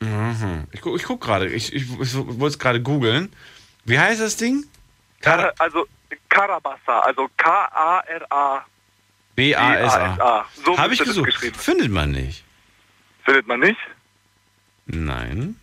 Mhm. 0.00 0.66
Ich, 0.72 0.80
gu- 0.80 0.96
ich 0.96 1.04
guck 1.04 1.20
gerade, 1.20 1.46
ich, 1.48 1.72
ich, 1.72 1.82
ich 2.00 2.14
wollte 2.14 2.46
es 2.46 2.58
gerade 2.58 2.82
googeln. 2.82 3.32
Wie 3.84 3.98
heißt 3.98 4.20
das 4.20 4.36
Ding? 4.36 4.64
Äh, 5.22 5.52
also 5.58 5.86
Karabassa, 6.28 7.00
also 7.00 7.28
K-A-R-A. 7.36 8.64
B-A-S-A. 9.34 10.46
So 10.64 10.76
Habe 10.76 10.92
ich 10.92 10.98
gesucht. 11.00 11.32
Findet 11.56 11.90
man 11.90 12.10
nicht. 12.10 12.44
Findet 13.24 13.46
man 13.46 13.60
nicht? 13.60 13.78
Nein. 14.86 15.56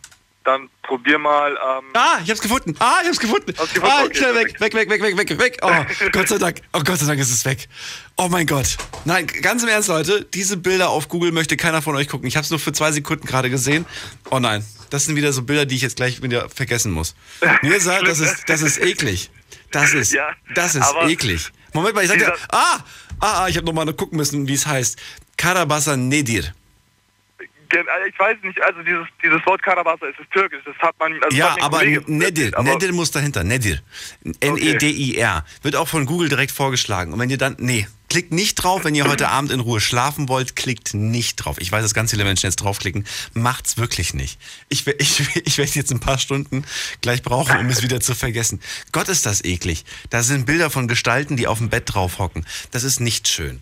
Dann 0.49 0.69
probier 0.81 1.19
mal. 1.19 1.51
Ähm, 1.51 1.85
Ah, 1.93 2.19
ich 2.23 2.29
hab's 2.31 2.41
gefunden. 2.41 2.75
Ah, 2.79 2.97
ich 3.03 3.07
hab's 3.07 3.19
gefunden. 3.19 3.53
gefunden? 3.53 3.81
Ah, 3.83 4.03
Okay, 4.05 4.15
schnell 4.17 4.35
weg, 4.35 4.59
weg, 4.59 4.73
weg, 4.73 4.89
weg, 4.89 5.01
weg, 5.03 5.17
weg, 5.17 5.39
weg. 5.39 5.57
Oh, 5.61 5.69
Gott 6.11 6.27
sei 6.27 6.37
Dank. 6.39 6.61
Oh, 6.73 6.81
Gott 6.83 6.97
sei 6.99 7.05
Dank 7.05 7.19
ist 7.19 7.29
es 7.31 7.45
weg. 7.45 7.67
Oh 8.17 8.27
mein 8.29 8.47
Gott. 8.47 8.77
Nein, 9.05 9.27
ganz 9.27 9.61
im 9.61 9.69
Ernst, 9.69 9.89
Leute. 9.89 10.25
Diese 10.33 10.57
Bilder 10.57 10.89
auf 10.89 11.07
Google 11.07 11.31
möchte 11.31 11.55
keiner 11.57 11.81
von 11.83 11.95
euch 11.95 12.07
gucken. 12.07 12.27
Ich 12.27 12.35
hab's 12.35 12.49
nur 12.49 12.57
für 12.59 12.73
zwei 12.73 12.91
Sekunden 12.91 13.27
gerade 13.27 13.49
gesehen. 13.51 13.85
Oh 14.31 14.39
nein. 14.39 14.65
Das 14.89 15.05
sind 15.05 15.15
wieder 15.15 15.31
so 15.33 15.43
Bilder, 15.43 15.67
die 15.67 15.75
ich 15.75 15.83
jetzt 15.83 15.97
gleich 15.97 16.23
wieder 16.23 16.49
vergessen 16.49 16.91
muss. 16.91 17.13
Mir 17.61 17.79
sagt, 17.81 18.07
das 18.07 18.19
ist, 18.19 18.49
das 18.49 18.61
ist 18.63 18.79
eklig. 18.79 19.29
Das 19.71 19.93
ist, 19.93 20.11
Ja, 20.13 20.29
das 20.55 20.73
ist 20.73 20.87
eklig. 21.05 21.51
Moment 21.73 21.93
mal, 21.93 22.01
ich 22.03 22.09
sag 22.09 22.17
dir, 22.17 22.33
ah, 22.51 22.79
ah, 23.19 23.43
ah, 23.43 23.47
ich 23.47 23.55
habe 23.57 23.67
nochmal 23.67 23.93
gucken 23.93 24.17
müssen, 24.17 24.47
wie 24.47 24.55
es 24.55 24.65
heißt. 24.65 24.97
Karabasa 25.37 25.95
Nedir. 25.95 26.43
Äh, 27.73 28.09
ich 28.09 28.17
weiß 28.17 28.37
nicht, 28.43 28.61
also 28.61 28.81
dieses, 28.81 29.07
dieses 29.23 29.45
Wort 29.45 29.61
Karabassa, 29.61 30.07
es 30.07 30.19
ist 30.19 30.31
türkisch, 30.31 30.61
das 30.65 30.75
hat 30.77 30.97
man. 30.99 31.13
Also 31.23 31.35
Ja, 31.35 31.55
aber 31.61 31.83
Nedir, 31.83 32.51
Nedir 32.61 32.93
muss 32.93 33.11
dahinter, 33.11 33.43
Nedir. 33.43 33.81
N-E-D-I-R. 34.39 35.45
Wird 35.61 35.75
auch 35.75 35.87
von 35.87 36.05
Google 36.05 36.29
direkt 36.29 36.51
vorgeschlagen. 36.51 37.13
Und 37.13 37.19
wenn 37.19 37.29
ihr 37.29 37.37
dann, 37.37 37.55
nee, 37.59 37.87
klickt 38.09 38.31
nicht 38.31 38.55
drauf, 38.55 38.83
wenn 38.83 38.95
ihr 38.95 39.05
heute 39.05 39.27
Abend 39.29 39.51
in 39.51 39.59
Ruhe 39.59 39.79
schlafen 39.79 40.29
wollt, 40.29 40.55
klickt 40.55 40.93
nicht 40.93 41.37
drauf. 41.37 41.57
Ich 41.59 41.71
weiß, 41.71 41.83
dass 41.83 41.93
ganz 41.93 42.11
viele 42.11 42.23
Menschen 42.23 42.47
jetzt 42.47 42.57
draufklicken. 42.57 43.05
Macht's 43.33 43.77
wirklich 43.77 44.13
nicht. 44.13 44.39
Ich, 44.69 44.85
ich, 44.99 45.35
ich 45.35 45.57
werde 45.57 45.71
jetzt 45.73 45.91
ein 45.91 45.99
paar 45.99 46.17
Stunden 46.17 46.65
gleich 47.01 47.21
brauchen, 47.21 47.57
um 47.57 47.67
es 47.67 47.83
wieder 47.83 47.99
zu 48.01 48.15
vergessen. 48.15 48.61
Gott 48.91 49.09
ist 49.09 49.25
das 49.25 49.43
eklig. 49.43 49.85
Da 50.09 50.23
sind 50.23 50.45
Bilder 50.45 50.69
von 50.69 50.87
Gestalten, 50.87 51.37
die 51.37 51.47
auf 51.47 51.59
dem 51.59 51.69
Bett 51.69 51.83
drauf 51.93 52.19
hocken. 52.19 52.45
Das 52.71 52.83
ist 52.83 52.99
nicht 52.99 53.27
schön. 53.27 53.61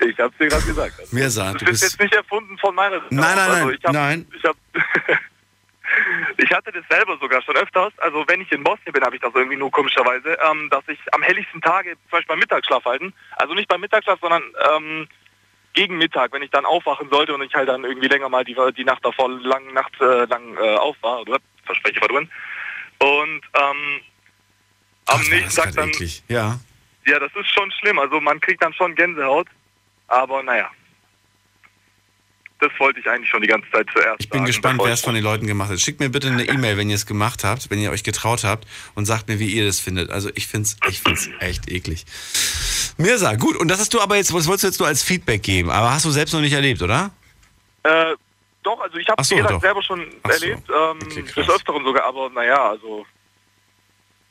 Ich 0.00 0.18
hab's 0.18 0.36
dir 0.38 0.48
gerade 0.48 0.64
gesagt. 0.64 1.00
Also, 1.00 1.16
Mirza, 1.16 1.52
das 1.52 1.62
du 1.62 1.64
ist 1.64 1.70
bist... 1.70 1.82
jetzt 1.82 2.00
nicht 2.00 2.14
erfunden 2.14 2.56
von 2.58 2.74
meiner 2.74 3.00
Seite. 3.00 3.14
Nein, 3.14 3.36
nein, 3.36 3.50
also 3.50 3.66
nein, 3.66 3.76
ich 3.78 3.84
hab, 3.84 3.92
nein. 3.92 4.26
Ich, 4.36 4.44
hab, 4.44 4.56
ich 6.36 6.52
hatte 6.52 6.72
das 6.72 6.84
selber 6.88 7.18
sogar 7.20 7.42
schon 7.42 7.56
öfters. 7.56 7.92
Also 7.98 8.24
wenn 8.28 8.40
ich 8.40 8.52
in 8.52 8.62
Bosnien 8.62 8.92
bin, 8.92 9.02
habe 9.02 9.16
ich 9.16 9.22
das 9.22 9.34
irgendwie 9.34 9.56
nur 9.56 9.70
komischerweise, 9.70 10.38
ähm, 10.48 10.68
dass 10.70 10.86
ich 10.86 10.98
am 11.12 11.22
helllichsten 11.22 11.60
Tage, 11.60 11.92
zum 11.92 12.10
Beispiel 12.10 12.28
beim 12.28 12.38
Mittagsschlaf 12.38 12.84
halten, 12.84 13.12
also 13.36 13.54
nicht 13.54 13.68
beim 13.68 13.80
Mittagsschlaf, 13.80 14.20
sondern 14.20 14.42
ähm, 14.72 15.08
gegen 15.74 15.98
Mittag, 15.98 16.32
wenn 16.32 16.42
ich 16.42 16.50
dann 16.50 16.64
aufwachen 16.64 17.08
sollte 17.10 17.34
und 17.34 17.42
ich 17.42 17.54
halt 17.54 17.68
dann 17.68 17.84
irgendwie 17.84 18.08
länger 18.08 18.28
mal 18.28 18.44
die, 18.44 18.56
die 18.76 18.84
Nacht 18.84 19.04
davor 19.04 19.30
lang, 19.30 19.72
Nacht 19.72 20.00
äh, 20.00 20.24
lang 20.26 20.56
äh, 20.56 20.76
auf 20.76 20.96
war, 21.02 21.20
oder? 21.20 21.38
Verspreche 21.64 22.00
war 22.00 22.08
drin. 22.08 22.30
Und 23.00 23.42
ähm, 23.54 24.00
am 25.06 25.20
nächsten 25.22 25.62
Tag 25.62 25.74
dann, 25.74 25.88
Eklig. 25.88 26.22
Ja. 26.28 26.58
ja, 27.06 27.18
das 27.18 27.30
ist 27.34 27.48
schon 27.52 27.70
schlimm. 27.72 27.98
Also 27.98 28.20
man 28.20 28.40
kriegt 28.40 28.62
dann 28.62 28.72
schon 28.74 28.94
Gänsehaut. 28.94 29.46
Aber 30.08 30.42
naja. 30.42 30.70
Das 32.60 32.72
wollte 32.78 32.98
ich 32.98 33.08
eigentlich 33.08 33.30
schon 33.30 33.40
die 33.40 33.46
ganze 33.46 33.70
Zeit 33.70 33.86
zuerst 33.92 34.20
Ich 34.20 34.30
bin 34.30 34.44
gespannt, 34.44 34.80
wer 34.82 34.92
es 34.92 35.00
von 35.00 35.14
den 35.14 35.22
Leuten 35.22 35.46
gemacht 35.46 35.70
hat. 35.70 35.78
Schickt 35.78 36.00
mir 36.00 36.08
bitte 36.08 36.26
eine 36.26 36.42
E-Mail, 36.42 36.76
wenn 36.76 36.90
ihr 36.90 36.96
es 36.96 37.06
gemacht 37.06 37.44
habt, 37.44 37.70
wenn 37.70 37.78
ihr 37.78 37.92
euch 37.92 38.02
getraut 38.02 38.42
habt 38.42 38.66
und 38.96 39.06
sagt 39.06 39.28
mir, 39.28 39.38
wie 39.38 39.46
ihr 39.46 39.64
das 39.64 39.78
findet. 39.78 40.10
Also 40.10 40.30
ich 40.34 40.48
finde 40.48 40.66
es 40.66 40.76
ich 40.88 41.00
find's 41.00 41.30
echt 41.38 41.70
eklig. 41.70 42.04
Mirsa, 42.96 43.36
gut. 43.36 43.54
Und 43.56 43.68
das 43.68 43.78
hast 43.78 43.94
du 43.94 44.00
aber 44.00 44.16
jetzt, 44.16 44.34
was 44.34 44.48
wolltest 44.48 44.64
du 44.64 44.68
jetzt 44.68 44.78
nur 44.80 44.88
als 44.88 45.04
Feedback 45.04 45.44
geben? 45.44 45.70
Aber 45.70 45.92
hast 45.92 46.04
du 46.04 46.10
selbst 46.10 46.32
noch 46.32 46.40
nicht 46.40 46.52
erlebt, 46.52 46.82
oder? 46.82 47.12
Äh, 47.84 48.14
doch, 48.64 48.80
also 48.80 48.98
ich 48.98 49.08
habe 49.08 49.20
Ach 49.20 49.24
so, 49.24 49.36
selber 49.60 49.82
schon 49.82 50.04
so. 50.24 50.30
erlebt, 50.30 50.68
ähm, 50.68 50.98
des 51.24 51.48
Öfteren 51.48 51.84
sogar, 51.84 52.04
aber 52.06 52.28
naja, 52.30 52.70
also 52.70 53.06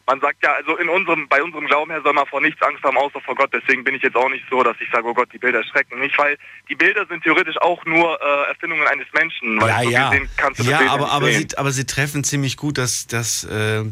man 0.07 0.21
sagt 0.21 0.41
ja, 0.41 0.53
also 0.53 0.77
in 0.77 0.87
unserem, 0.87 1.27
bei 1.27 1.43
unserem 1.43 1.67
Glauben 1.67 1.91
her 1.91 2.01
soll 2.01 2.13
man 2.13 2.25
vor 2.27 2.39
nichts 2.41 2.61
Angst 2.61 2.81
haben, 2.83 2.97
außer 2.97 3.19
vor 3.21 3.35
Gott. 3.35 3.51
Deswegen 3.53 3.83
bin 3.83 3.93
ich 3.95 4.01
jetzt 4.01 4.15
auch 4.15 4.29
nicht 4.29 4.45
so, 4.49 4.63
dass 4.63 4.77
ich 4.79 4.89
sage, 4.91 5.05
oh 5.05 5.13
Gott, 5.13 5.27
die 5.33 5.37
Bilder 5.37 5.63
schrecken 5.65 5.99
nicht, 5.99 6.17
weil 6.17 6.37
die 6.69 6.75
Bilder 6.75 7.05
sind 7.07 7.23
theoretisch 7.23 7.57
auch 7.57 7.83
nur 7.85 8.17
äh, 8.21 8.49
Erfindungen 8.49 8.87
eines 8.87 9.07
Menschen. 9.13 9.59
Weil 9.59 9.69
ja, 9.69 9.83
so 9.83 9.89
ja. 9.89 10.09
gesehen 10.09 10.29
kannst 10.37 10.59
du 10.59 10.63
das 10.63 10.71
Ja, 10.71 10.77
Bild 10.79 10.91
aber, 10.91 11.11
aber, 11.11 11.25
sehen. 11.27 11.49
sie, 11.49 11.57
aber 11.57 11.71
sie 11.71 11.85
treffen 11.85 12.23
ziemlich 12.23 12.55
gut 12.55 12.77
das, 12.77 13.07
das, 13.07 13.43
äh, 13.43 13.83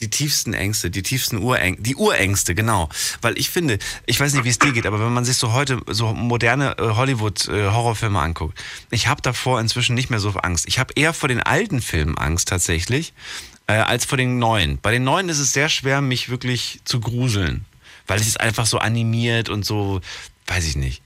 die 0.00 0.10
tiefsten 0.10 0.52
Ängste, 0.52 0.90
die 0.90 1.02
tiefsten 1.02 1.38
Urängste, 1.38 1.82
die 1.82 1.96
Urängste, 1.96 2.54
genau. 2.54 2.90
Weil 3.22 3.38
ich 3.38 3.48
finde, 3.48 3.78
ich 4.04 4.20
weiß 4.20 4.34
nicht, 4.34 4.44
wie 4.44 4.50
es 4.50 4.58
dir 4.58 4.72
geht, 4.72 4.86
aber 4.86 5.00
wenn 5.00 5.12
man 5.14 5.24
sich 5.24 5.36
so 5.36 5.52
heute 5.52 5.80
so 5.86 6.12
moderne 6.12 6.76
äh, 6.78 6.82
Hollywood-Horrorfilme 6.82 8.18
anguckt, 8.18 8.62
ich 8.90 9.06
habe 9.06 9.22
davor 9.22 9.60
inzwischen 9.60 9.94
nicht 9.94 10.10
mehr 10.10 10.20
so 10.20 10.30
Angst. 10.30 10.66
Ich 10.68 10.78
habe 10.78 10.92
eher 10.94 11.14
vor 11.14 11.28
den 11.28 11.40
alten 11.40 11.80
Filmen 11.80 12.18
Angst 12.18 12.48
tatsächlich, 12.48 13.14
äh, 13.66 13.74
als 13.74 14.04
vor 14.04 14.18
den 14.18 14.38
neuen. 14.38 14.78
Bei 14.80 14.92
den 14.92 15.04
neuen 15.04 15.28
ist 15.28 15.38
es 15.38 15.52
sehr 15.52 15.68
schwer, 15.68 16.00
mich 16.00 16.28
wirklich 16.28 16.80
zu 16.84 17.00
gruseln. 17.00 17.64
Weil 18.06 18.20
es 18.20 18.26
ist 18.26 18.40
einfach 18.40 18.66
so 18.66 18.78
animiert 18.78 19.48
und 19.48 19.64
so, 19.64 20.00
weiß 20.46 20.66
ich 20.66 20.76
nicht. 20.76 21.02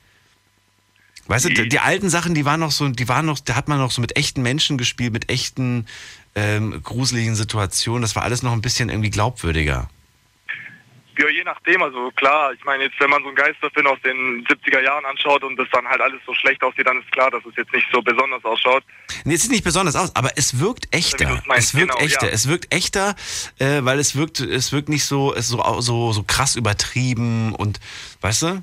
Weißt 1.28 1.44
du, 1.44 1.50
die, 1.50 1.68
die 1.68 1.78
alten 1.78 2.08
Sachen, 2.08 2.34
die 2.34 2.46
waren 2.46 2.60
noch 2.60 2.72
so, 2.72 2.88
die 2.88 3.06
waren 3.06 3.26
noch, 3.26 3.38
da 3.38 3.54
hat 3.54 3.68
man 3.68 3.78
noch 3.78 3.90
so 3.90 4.00
mit 4.00 4.16
echten 4.16 4.42
Menschen 4.42 4.78
gespielt, 4.78 5.12
mit 5.12 5.30
echten 5.30 5.86
ähm, 6.34 6.82
gruseligen 6.82 7.36
Situationen. 7.36 8.02
Das 8.02 8.16
war 8.16 8.22
alles 8.22 8.42
noch 8.42 8.52
ein 8.52 8.62
bisschen 8.62 8.88
irgendwie 8.88 9.10
glaubwürdiger. 9.10 9.90
Ja, 11.18 11.28
je 11.28 11.42
nachdem, 11.42 11.82
also 11.82 12.12
klar, 12.12 12.52
ich 12.52 12.64
meine 12.64 12.84
jetzt, 12.84 13.00
wenn 13.00 13.10
man 13.10 13.20
so 13.22 13.28
einen 13.28 13.36
Geisterfilm 13.36 13.88
aus 13.88 14.00
den 14.04 14.46
70er 14.46 14.80
Jahren 14.80 15.04
anschaut 15.04 15.42
und 15.42 15.56
das 15.56 15.66
dann 15.72 15.84
halt 15.88 16.00
alles 16.00 16.20
so 16.24 16.32
schlecht 16.34 16.62
aussieht, 16.62 16.86
dann 16.86 17.00
ist 17.00 17.10
klar, 17.10 17.28
dass 17.30 17.44
es 17.44 17.56
jetzt 17.56 17.72
nicht 17.72 17.88
so 17.92 18.00
besonders 18.00 18.44
ausschaut. 18.44 18.84
Nee, 19.24 19.34
es 19.34 19.42
sieht 19.42 19.50
nicht 19.50 19.64
besonders 19.64 19.96
aus, 19.96 20.14
aber 20.14 20.30
es 20.36 20.60
wirkt 20.60 20.94
echter. 20.94 21.42
meinst, 21.46 21.70
es 21.70 21.74
wirkt 21.74 21.90
genau, 21.92 22.04
echter. 22.04 22.26
ja. 22.28 22.32
Es 22.32 22.48
wirkt 22.48 22.72
echter, 22.72 23.16
äh, 23.58 23.80
weil 23.82 23.98
es 23.98 24.14
wirkt, 24.14 24.38
es 24.38 24.72
wirkt 24.72 24.88
nicht 24.88 25.04
so, 25.04 25.34
es 25.34 25.48
so, 25.48 25.80
so, 25.80 26.12
so 26.12 26.22
krass 26.22 26.54
übertrieben 26.54 27.52
und, 27.52 27.80
weißt 28.20 28.42
du? 28.42 28.62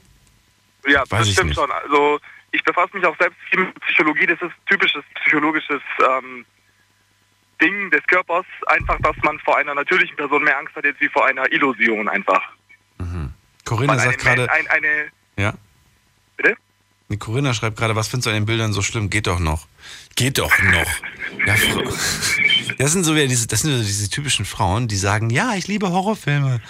Ja, 0.87 1.01
Weiß 1.09 1.19
das 1.19 1.31
stimmt 1.31 1.49
nicht. 1.49 1.59
schon. 1.59 1.69
Also 1.71 2.19
ich 2.51 2.63
befasse 2.63 2.95
mich 2.95 3.05
auch 3.05 3.17
selbst 3.17 3.37
viel 3.49 3.59
mit 3.59 3.79
Psychologie. 3.81 4.27
Das 4.27 4.41
ist 4.41 4.53
typisches 4.69 5.03
psychologisches 5.21 5.81
ähm, 5.99 6.45
Ding 7.61 7.91
des 7.91 8.05
Körpers. 8.07 8.45
Einfach, 8.67 8.99
dass 9.01 9.15
man 9.23 9.39
vor 9.39 9.57
einer 9.57 9.73
natürlichen 9.73 10.15
Person 10.15 10.43
mehr 10.43 10.57
Angst 10.57 10.75
hat 10.75 10.85
jetzt 10.85 11.01
wie 11.01 11.09
vor 11.09 11.25
einer 11.25 11.51
Illusion 11.51 12.07
einfach. 12.07 12.41
Corinna 13.65 13.93
Weil 13.93 13.99
sagt 13.99 14.19
gerade, 14.19 14.49
ein, 14.51 14.67
eine, 14.67 14.87
ja. 15.37 15.53
Bitte? 16.37 16.55
Corinna 17.19 17.53
schreibt 17.53 17.77
gerade, 17.77 17.95
was 17.95 18.07
findest 18.07 18.27
du 18.27 18.29
an 18.31 18.35
den 18.35 18.45
Bildern 18.45 18.73
so 18.73 18.81
schlimm? 18.81 19.09
Geht 19.09 19.27
doch 19.27 19.39
noch. 19.39 19.67
Geht 20.15 20.37
doch 20.37 20.51
noch. 20.63 20.87
Ja, 21.45 21.55
das 22.77 22.91
sind 22.91 23.03
so 23.03 23.15
wieder 23.15 23.27
diese, 23.27 23.47
das 23.47 23.61
sind 23.61 23.71
so 23.71 23.83
diese 23.83 24.09
typischen 24.09 24.45
Frauen, 24.45 24.87
die 24.87 24.95
sagen, 24.95 25.29
ja, 25.29 25.55
ich 25.55 25.67
liebe 25.67 25.89
Horrorfilme. 25.89 26.61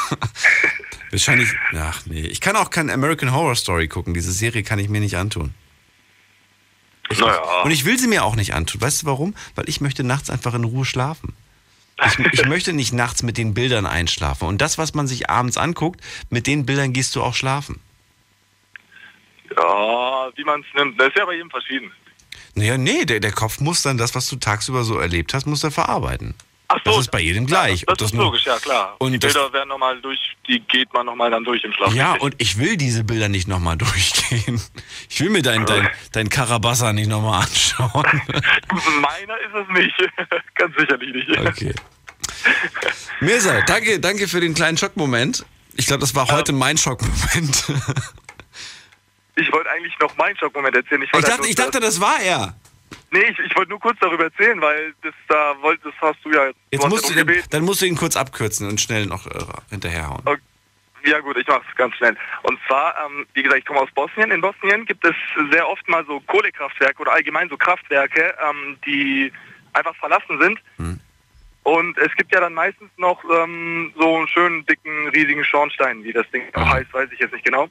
Wahrscheinlich, 1.10 1.48
ach 1.74 2.02
nee, 2.06 2.26
ich 2.26 2.40
kann 2.40 2.56
auch 2.56 2.70
kein 2.70 2.90
American 2.90 3.32
Horror 3.32 3.54
Story 3.54 3.88
gucken. 3.88 4.14
Diese 4.14 4.32
Serie 4.32 4.62
kann 4.62 4.78
ich 4.78 4.88
mir 4.88 5.00
nicht 5.00 5.16
antun. 5.16 5.54
Ich, 7.10 7.22
Und 7.22 7.70
ich 7.70 7.84
will 7.84 7.98
sie 7.98 8.08
mir 8.08 8.24
auch 8.24 8.36
nicht 8.36 8.54
antun. 8.54 8.80
Weißt 8.80 9.02
du 9.02 9.06
warum? 9.06 9.34
Weil 9.54 9.68
ich 9.68 9.80
möchte 9.80 10.04
nachts 10.04 10.30
einfach 10.30 10.54
in 10.54 10.64
Ruhe 10.64 10.84
schlafen. 10.84 11.34
Ich, 12.04 12.18
ich 12.32 12.46
möchte 12.46 12.72
nicht 12.72 12.92
nachts 12.92 13.22
mit 13.22 13.38
den 13.38 13.54
Bildern 13.54 13.86
einschlafen. 13.86 14.48
Und 14.48 14.60
das, 14.60 14.78
was 14.78 14.94
man 14.94 15.06
sich 15.06 15.30
abends 15.30 15.56
anguckt, 15.56 16.00
mit 16.30 16.46
den 16.46 16.66
Bildern 16.66 16.92
gehst 16.92 17.14
du 17.16 17.22
auch 17.22 17.34
schlafen. 17.34 17.80
ja, 19.56 20.30
wie 20.34 20.44
man 20.44 20.60
es 20.60 20.66
nimmt. 20.74 21.00
Das 21.00 21.08
ist 21.08 21.16
ja 21.16 21.24
bei 21.24 21.34
jedem 21.34 21.50
verschieden. 21.50 21.92
Naja, 22.54 22.78
nee, 22.78 23.04
der, 23.04 23.20
der 23.20 23.32
Kopf 23.32 23.60
muss 23.60 23.82
dann 23.82 23.98
das, 23.98 24.14
was 24.14 24.28
du 24.28 24.36
tagsüber 24.36 24.82
so 24.82 24.98
erlebt 24.98 25.34
hast, 25.34 25.46
muss 25.46 25.62
er 25.62 25.70
verarbeiten. 25.70 26.34
Ach 26.78 26.80
so, 26.84 26.90
das 26.92 27.00
ist 27.02 27.10
bei 27.10 27.20
jedem 27.20 27.46
gleich. 27.46 27.84
Das, 27.86 27.94
Ob 28.00 28.02
ist 28.02 28.14
logisch, 28.14 28.44
ja 28.44 28.58
klar. 28.58 28.96
Und 28.98 29.12
die 29.12 29.18
das- 29.18 29.32
Bilder 29.32 29.52
werden 29.52 29.68
nochmal 29.68 30.00
durch, 30.00 30.18
die 30.46 30.60
geht 30.60 30.92
man 30.92 31.06
nochmal 31.06 31.30
dann 31.30 31.42
durch 31.44 31.64
im 31.64 31.72
Schlaf. 31.72 31.94
Ja, 31.94 32.12
und 32.14 32.34
ich 32.38 32.58
will 32.58 32.76
diese 32.76 33.02
Bilder 33.04 33.28
nicht 33.28 33.48
nochmal 33.48 33.76
durchgehen. 33.78 34.60
Ich 35.08 35.20
will 35.20 35.30
mir 35.30 35.42
dein, 35.42 35.64
dein, 35.66 35.88
dein 36.12 36.28
Karabassa 36.28 36.92
nicht 36.92 37.08
nochmal 37.08 37.42
anschauen. 37.44 37.90
Meiner 39.00 39.38
ist 39.38 39.54
es 39.54 39.68
nicht. 39.78 40.12
Ganz 40.54 40.74
sicherlich 40.78 41.14
nicht. 41.28 41.38
Okay. 41.40 41.74
Mirza, 43.20 43.62
danke, 43.62 43.98
danke 44.00 44.28
für 44.28 44.40
den 44.40 44.54
kleinen 44.54 44.76
Schockmoment. 44.76 45.44
Ich 45.74 45.86
glaube, 45.86 46.00
das 46.00 46.14
war 46.14 46.30
heute 46.30 46.52
mein 46.52 46.76
Schockmoment. 46.76 47.64
ich 49.36 49.52
wollte 49.52 49.70
eigentlich 49.70 49.94
noch 50.00 50.16
meinen 50.16 50.36
Schockmoment 50.36 50.74
erzählen. 50.76 51.02
Ich, 51.02 51.08
Ich 51.12 51.20
dachte, 51.20 51.32
halt 51.38 51.46
ich 51.50 51.54
dachte, 51.54 51.80
das 51.80 52.00
war 52.00 52.20
er. 52.20 52.54
Nee, 53.16 53.30
ich, 53.30 53.38
ich 53.38 53.56
wollte 53.56 53.70
nur 53.70 53.80
kurz 53.80 53.98
darüber 53.98 54.24
erzählen, 54.24 54.60
weil 54.60 54.94
das 55.02 55.14
da 55.28 55.54
wollte, 55.62 55.84
das 55.84 55.94
hast 56.00 56.22
du 56.22 56.30
ja. 56.32 56.50
Jetzt 56.70 56.84
du 56.84 56.88
musst 56.88 57.08
ja 57.08 57.24
du, 57.24 57.32
dann, 57.32 57.44
dann 57.50 57.64
musst 57.64 57.80
du 57.80 57.86
ihn 57.86 57.96
kurz 57.96 58.14
abkürzen 58.14 58.68
und 58.68 58.78
schnell 58.78 59.06
noch 59.06 59.26
äh, 59.26 59.38
hinterherhauen. 59.70 60.22
Ja 61.04 61.20
gut, 61.20 61.36
ich 61.38 61.46
mach's 61.46 61.64
ganz 61.76 61.94
schnell. 61.94 62.16
Und 62.42 62.58
zwar, 62.66 62.94
ähm, 63.06 63.26
wie 63.32 63.42
gesagt, 63.42 63.60
ich 63.60 63.64
komme 63.64 63.80
aus 63.80 63.90
Bosnien. 63.94 64.32
In 64.32 64.40
Bosnien 64.42 64.84
gibt 64.84 65.02
es 65.04 65.14
sehr 65.50 65.66
oft 65.66 65.88
mal 65.88 66.04
so 66.04 66.20
Kohlekraftwerke 66.20 67.00
oder 67.00 67.12
allgemein 67.12 67.48
so 67.48 67.56
Kraftwerke, 67.56 68.34
ähm, 68.44 68.76
die 68.84 69.32
einfach 69.72 69.94
verlassen 69.96 70.38
sind. 70.40 70.60
Und 71.62 71.98
es 71.98 72.14
gibt 72.16 72.34
ja 72.34 72.40
dann 72.40 72.54
meistens 72.54 72.90
noch 72.96 73.22
ähm, 73.24 73.94
so 73.98 74.16
einen 74.16 74.28
schönen, 74.28 74.66
dicken, 74.66 75.08
riesigen 75.08 75.44
Schornstein, 75.44 76.04
wie 76.04 76.12
das 76.12 76.28
Ding 76.30 76.42
auch 76.54 76.68
heißt, 76.68 76.92
weiß 76.92 77.08
ich 77.12 77.20
jetzt 77.20 77.32
nicht 77.32 77.44
genau. 77.44 77.68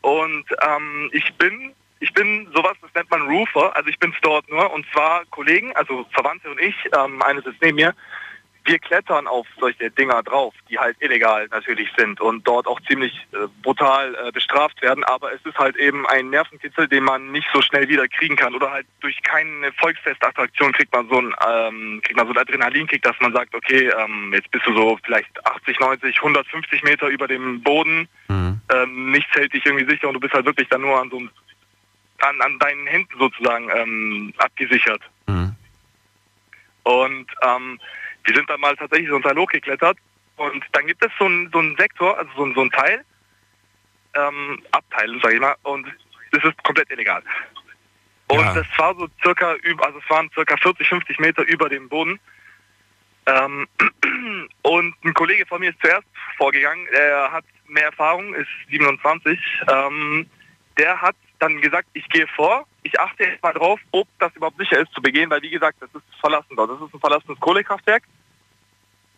Und 0.00 0.44
ähm, 0.66 1.10
ich 1.12 1.32
bin, 1.34 1.72
ich 2.00 2.12
bin 2.14 2.48
sowas, 2.54 2.76
das 2.80 2.90
nennt 2.94 3.10
man 3.10 3.22
Roofer, 3.22 3.76
also 3.76 3.88
ich 3.88 3.98
bin's 3.98 4.16
dort 4.22 4.48
nur. 4.50 4.72
Und 4.72 4.86
zwar 4.92 5.24
Kollegen, 5.26 5.74
also 5.76 6.06
Verwandte 6.12 6.50
und 6.50 6.60
ich, 6.60 6.74
ähm, 6.96 7.22
eine 7.22 7.42
sitzt 7.42 7.62
neben 7.62 7.76
mir, 7.76 7.94
wir 8.64 8.78
klettern 8.78 9.26
auf 9.26 9.46
solche 9.58 9.90
Dinger 9.90 10.22
drauf, 10.22 10.54
die 10.68 10.78
halt 10.78 10.96
illegal 11.00 11.48
natürlich 11.50 11.88
sind 11.96 12.20
und 12.20 12.46
dort 12.46 12.66
auch 12.66 12.80
ziemlich 12.82 13.26
äh, 13.32 13.46
brutal 13.62 14.14
äh, 14.14 14.32
bestraft 14.32 14.80
werden. 14.82 15.02
Aber 15.04 15.32
es 15.32 15.40
ist 15.44 15.58
halt 15.58 15.76
eben 15.76 16.06
ein 16.06 16.30
Nervenkitzel, 16.30 16.86
den 16.86 17.04
man 17.04 17.32
nicht 17.32 17.48
so 17.52 17.62
schnell 17.62 17.88
wieder 17.88 18.06
kriegen 18.06 18.36
kann. 18.36 18.54
Oder 18.54 18.70
halt 18.70 18.86
durch 19.00 19.22
keine 19.22 19.72
Volksfestattraktion 19.72 20.72
kriegt 20.72 20.92
man 20.92 21.08
so 21.08 21.20
ein 21.20 21.34
ähm, 21.48 22.00
kriegt 22.04 22.16
man 22.16 22.26
so 22.26 22.32
ein 22.32 22.38
Adrenalinkick, 22.38 23.02
dass 23.02 23.18
man 23.20 23.32
sagt, 23.32 23.54
okay, 23.54 23.90
ähm, 23.98 24.32
jetzt 24.34 24.50
bist 24.50 24.66
du 24.66 24.74
so 24.74 24.98
vielleicht 25.04 25.44
80, 25.46 25.80
90, 25.80 26.16
150 26.16 26.82
Meter 26.82 27.08
über 27.08 27.26
dem 27.28 27.62
Boden, 27.62 28.08
ähm, 28.74 29.10
nichts 29.10 29.34
hält 29.34 29.52
dich 29.54 29.64
irgendwie 29.64 29.88
sicher 29.90 30.08
und 30.08 30.14
du 30.14 30.20
bist 30.20 30.34
halt 30.34 30.46
wirklich 30.46 30.68
dann 30.68 30.82
nur 30.82 31.00
an 31.00 31.10
so 31.10 31.18
einem 31.18 31.30
an, 32.22 32.40
an 32.40 32.58
deinen 32.58 32.86
Händen 32.86 33.18
sozusagen 33.18 33.68
ähm, 33.74 34.34
abgesichert. 34.38 35.02
Und 36.82 37.26
ähm, 37.42 37.80
wir 38.24 38.34
sind 38.34 38.48
dann 38.50 38.60
mal 38.60 38.76
tatsächlich 38.76 39.08
so 39.08 39.16
ein 39.16 39.22
Teil 39.22 39.36
hochgeklettert 39.36 39.98
und 40.36 40.64
dann 40.72 40.86
gibt 40.86 41.04
es 41.04 41.10
so 41.18 41.26
einen 41.26 41.50
so 41.52 41.58
einen 41.58 41.76
Sektor, 41.76 42.16
also 42.18 42.30
so, 42.36 42.44
ein- 42.44 42.54
so 42.54 42.62
ein 42.62 42.70
Teil, 42.70 43.04
ähm, 44.14 44.62
Abteil, 44.72 45.18
sag 45.22 45.32
ich 45.34 45.40
mal, 45.40 45.54
und 45.62 45.86
es 46.32 46.42
ist 46.44 46.62
komplett 46.64 46.90
illegal. 46.90 47.22
Und 48.28 48.38
das 48.54 48.66
war 48.78 48.94
so 48.94 49.08
circa 49.22 49.54
über, 49.56 49.86
also 49.86 49.98
es 49.98 50.08
waren 50.10 50.30
circa 50.32 50.56
40, 50.56 50.88
50 50.88 51.18
Meter 51.18 51.42
über 51.42 51.68
dem 51.68 51.88
Boden. 51.88 52.18
Ähm, 53.26 53.66
und 54.62 54.94
ein 55.04 55.14
Kollege 55.14 55.44
von 55.46 55.60
mir 55.60 55.70
ist 55.70 55.80
zuerst 55.80 56.06
vorgegangen, 56.36 56.86
er 56.92 57.30
hat 57.32 57.44
mehr 57.66 57.84
Erfahrung, 57.86 58.34
ist 58.34 58.48
27. 58.70 59.38
Ähm, 59.68 60.28
der 60.78 61.00
hat 61.00 61.16
dann 61.40 61.60
gesagt, 61.60 61.88
ich 61.94 62.08
gehe 62.08 62.26
vor, 62.28 62.66
ich 62.82 62.98
achte 62.98 63.24
jetzt 63.24 63.42
mal 63.42 63.52
drauf, 63.52 63.80
ob 63.90 64.06
das 64.18 64.34
überhaupt 64.36 64.58
sicher 64.58 64.78
ist 64.78 64.92
zu 64.92 65.02
begehen, 65.02 65.30
weil 65.30 65.42
wie 65.42 65.50
gesagt, 65.50 65.78
das 65.80 65.90
ist 65.94 66.04
verlassen 66.20 66.56
dort. 66.56 66.70
Das 66.70 66.80
ist 66.80 66.94
ein 66.94 67.00
verlassenes 67.00 67.40
Kohlekraftwerk. 67.40 68.04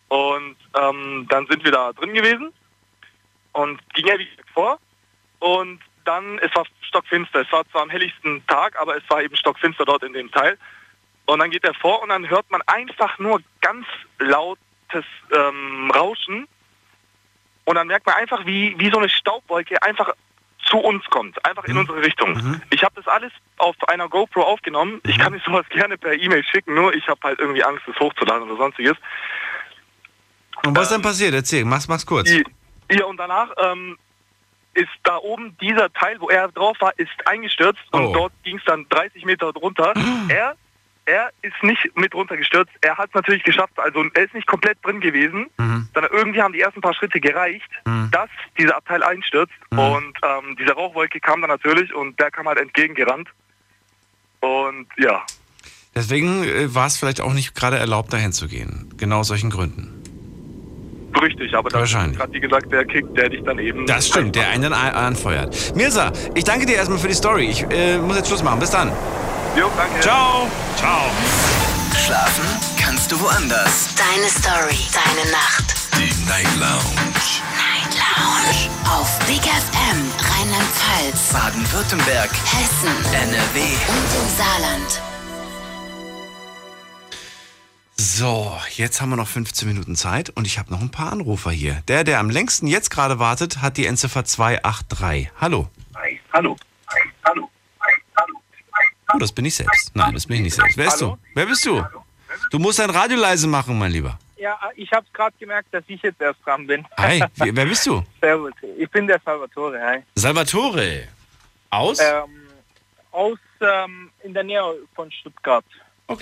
Und 0.07 0.55
ähm, 0.79 1.27
dann 1.29 1.47
sind 1.47 1.63
wir 1.63 1.71
da 1.71 1.91
drin 1.93 2.13
gewesen 2.13 2.53
und 3.51 3.81
ging 3.93 4.07
er 4.07 4.19
wie 4.19 4.27
vor. 4.53 4.79
Und 5.39 5.79
dann, 6.05 6.39
es 6.39 6.53
war 6.55 6.65
stockfinster. 6.81 7.41
Es 7.41 7.51
war 7.51 7.67
zwar 7.69 7.83
am 7.83 7.89
helligsten 7.89 8.45
Tag, 8.47 8.79
aber 8.79 8.97
es 8.97 9.03
war 9.09 9.21
eben 9.21 9.35
stockfinster 9.35 9.85
dort 9.85 10.03
in 10.03 10.13
dem 10.13 10.31
Teil. 10.31 10.57
Und 11.25 11.39
dann 11.39 11.51
geht 11.51 11.63
er 11.63 11.73
vor 11.73 12.01
und 12.01 12.09
dann 12.09 12.29
hört 12.29 12.49
man 12.51 12.61
einfach 12.67 13.17
nur 13.17 13.41
ganz 13.61 13.85
lautes 14.19 15.05
ähm, 15.31 15.91
Rauschen. 15.91 16.47
Und 17.65 17.75
dann 17.75 17.87
merkt 17.87 18.05
man 18.05 18.15
einfach, 18.15 18.45
wie, 18.45 18.77
wie 18.77 18.91
so 18.91 18.97
eine 18.97 19.09
Staubwolke 19.09 19.81
einfach 19.81 20.13
zu 20.73 20.79
uns 20.79 21.05
kommt, 21.11 21.43
einfach 21.45 21.63
in 21.65 21.77
unsere 21.77 22.01
Richtung. 22.01 22.59
Ich 22.71 22.83
habe 22.83 22.95
das 22.95 23.07
alles 23.07 23.31
auf 23.57 23.75
einer 23.87 24.09
GoPro 24.09 24.41
aufgenommen. 24.41 24.99
Ich 25.05 25.19
kann 25.19 25.31
nicht 25.33 25.45
sowas 25.45 25.65
gerne 25.69 25.97
per 25.99 26.13
E-Mail 26.13 26.43
schicken, 26.43 26.73
nur 26.73 26.93
ich 26.95 27.07
habe 27.07 27.19
halt 27.23 27.39
irgendwie 27.39 27.63
Angst, 27.63 27.83
das 27.85 27.95
hochzuladen 27.99 28.49
oder 28.49 28.57
sonstiges. 28.57 28.97
Und 30.65 30.75
was 30.75 30.83
ist 30.85 30.91
dann 30.93 31.01
passiert? 31.03 31.33
Erzähl, 31.35 31.63
mach's, 31.65 31.87
mach's 31.87 32.05
kurz. 32.05 32.29
Ja, 32.91 33.05
und 33.05 33.17
danach 33.17 33.49
ähm, 33.63 33.97
ist 34.73 34.89
da 35.03 35.17
oben 35.17 35.55
dieser 35.59 35.93
Teil, 35.93 36.19
wo 36.19 36.29
er 36.29 36.47
drauf 36.49 36.75
war, 36.79 36.97
ist 36.97 37.11
eingestürzt 37.25 37.81
und 37.91 38.05
Oh. 38.05 38.13
dort 38.13 38.33
ging 38.43 38.57
es 38.57 38.63
dann 38.65 38.87
30 38.89 39.25
Meter 39.25 39.53
drunter. 39.53 39.93
Er, 40.29 40.55
er 41.05 41.31
ist 41.41 41.55
nicht 41.63 41.95
mit 41.97 42.13
runtergestürzt. 42.15 42.71
Er 42.81 42.97
hat 42.97 43.09
es 43.09 43.13
natürlich 43.15 43.43
geschafft. 43.43 43.73
Also 43.77 44.03
er 44.13 44.23
ist 44.23 44.33
nicht 44.33 44.47
komplett 44.47 44.77
drin 44.83 44.99
gewesen, 45.01 45.47
sondern 45.57 46.11
irgendwie 46.11 46.41
haben 46.41 46.53
die 46.53 46.61
ersten 46.61 46.81
paar 46.81 46.93
Schritte 46.93 47.19
gereicht, 47.19 47.69
dass 48.11 48.29
dieser 48.57 48.77
Abteil 48.77 49.03
einstürzt. 49.03 49.53
Und 49.71 50.13
ähm, 50.23 50.55
diese 50.59 50.71
Rauchwolke 50.73 51.19
kam 51.19 51.41
dann 51.41 51.49
natürlich 51.49 51.93
und 51.93 52.19
der 52.19 52.31
kam 52.31 52.47
halt 52.47 52.57
entgegengerannt. 52.59 53.29
Und 54.39 54.87
ja, 54.97 55.23
Deswegen 55.95 56.43
äh, 56.43 56.73
war 56.73 56.87
es 56.87 56.97
vielleicht 56.97 57.21
auch 57.21 57.33
nicht 57.33 57.53
gerade 57.53 57.77
erlaubt, 57.77 58.11
dahin 58.11 58.31
zu 58.31 58.47
gehen. 58.47 58.91
Genau 58.97 59.19
aus 59.19 59.27
solchen 59.27 59.49
Gründen. 59.51 60.01
richtig. 61.21 61.53
Aber 61.53 61.69
das 61.69 61.83
ist 61.83 61.93
Wahrscheinlich. 61.93 62.17
gerade 62.17 62.33
wie 62.33 62.39
gesagt 62.39 62.71
der 62.71 62.83
Kick, 62.85 63.13
der 63.15 63.29
dich 63.29 63.43
dann 63.43 63.59
eben... 63.59 63.85
Das 63.85 64.07
stimmt, 64.07 64.35
der 64.35 64.49
einen 64.49 64.63
dann 64.63 64.73
an- 64.73 64.93
anfeuert. 64.95 65.75
Mirza, 65.75 66.11
ich 66.33 66.43
danke 66.43 66.65
dir 66.65 66.75
erstmal 66.77 66.97
für 66.97 67.07
die 67.09 67.13
Story. 67.13 67.45
Ich 67.45 67.61
äh, 67.69 67.97
muss 67.99 68.17
jetzt 68.17 68.27
Schluss 68.27 68.41
machen. 68.43 68.59
Bis 68.59 68.71
dann. 68.71 68.91
Jo, 69.55 69.69
danke. 69.77 69.99
Ciao. 69.99 70.47
Ciao. 70.75 71.11
Schlafen 71.95 72.43
kannst 72.75 73.11
du 73.11 73.19
woanders. 73.21 73.93
Deine 73.95 74.27
Story, 74.27 74.79
deine 74.91 75.29
Nacht. 75.31 75.75
Die 75.95 76.11
Night 76.27 76.49
Lounge. 76.55 77.13
Night 77.53 77.93
Lounge. 77.93 78.69
Auf 78.89 79.19
Big 79.27 79.43
FM, 79.43 80.11
Rheinland-Pfalz, 80.31 81.33
Baden-Württemberg. 81.33 82.31
Hessen, 82.31 83.13
NRW. 83.13 83.59
und 83.61 84.21
im 84.21 84.35
Saarland. 84.35 85.01
So, 87.95 88.57
jetzt 88.75 89.01
haben 89.01 89.11
wir 89.11 89.17
noch 89.17 89.27
15 89.27 89.67
Minuten 89.67 89.95
Zeit 89.95 90.31
und 90.31 90.47
ich 90.47 90.57
habe 90.57 90.71
noch 90.71 90.81
ein 90.81 90.89
paar 90.89 91.11
Anrufer 91.11 91.51
hier. 91.51 91.83
Der, 91.87 92.03
der 92.03 92.19
am 92.19 92.31
längsten 92.31 92.65
jetzt 92.65 92.89
gerade 92.89 93.19
wartet, 93.19 93.61
hat 93.61 93.77
die 93.77 93.85
Endziffer 93.85 94.25
283. 94.25 95.29
Hallo. 95.39 95.69
Hallo. 96.33 96.57
Oh, 99.13 99.17
das 99.19 99.31
bin 99.31 99.45
ich 99.45 99.55
selbst. 99.55 99.91
Nein, 99.95 100.13
das 100.13 100.25
bin 100.25 100.37
ich 100.37 100.43
nicht 100.43 100.55
selbst. 100.55 100.77
Wer 100.77 100.89
du? 100.97 101.17
Wer 101.35 101.45
bist 101.45 101.65
du? 101.65 101.83
Du 102.51 102.59
musst 102.59 102.79
dein 102.79 102.89
Radio 102.89 103.17
leise 103.17 103.47
machen, 103.47 103.77
mein 103.77 103.91
Lieber. 103.91 104.17
Ja, 104.37 104.59
ich 104.75 104.91
habe 104.91 105.05
gerade 105.13 105.35
gemerkt, 105.39 105.73
dass 105.73 105.83
ich 105.87 106.01
jetzt 106.01 106.19
erst 106.19 106.39
dran 106.45 106.67
bin. 106.67 106.85
Hi, 106.97 107.23
wer 107.35 107.65
bist 107.65 107.85
du? 107.85 108.03
Servus, 108.19 108.51
ich 108.77 108.89
bin 108.89 109.07
der 109.07 109.21
Salvatore, 109.23 109.79
hi. 109.81 109.99
Salvatore. 110.15 111.07
Aus? 111.69 111.99
Ähm, 111.99 112.47
aus 113.11 113.37
ähm, 113.61 114.09
in 114.23 114.33
der 114.33 114.43
Nähe 114.43 114.61
von 114.95 115.11
Stuttgart. 115.11 115.65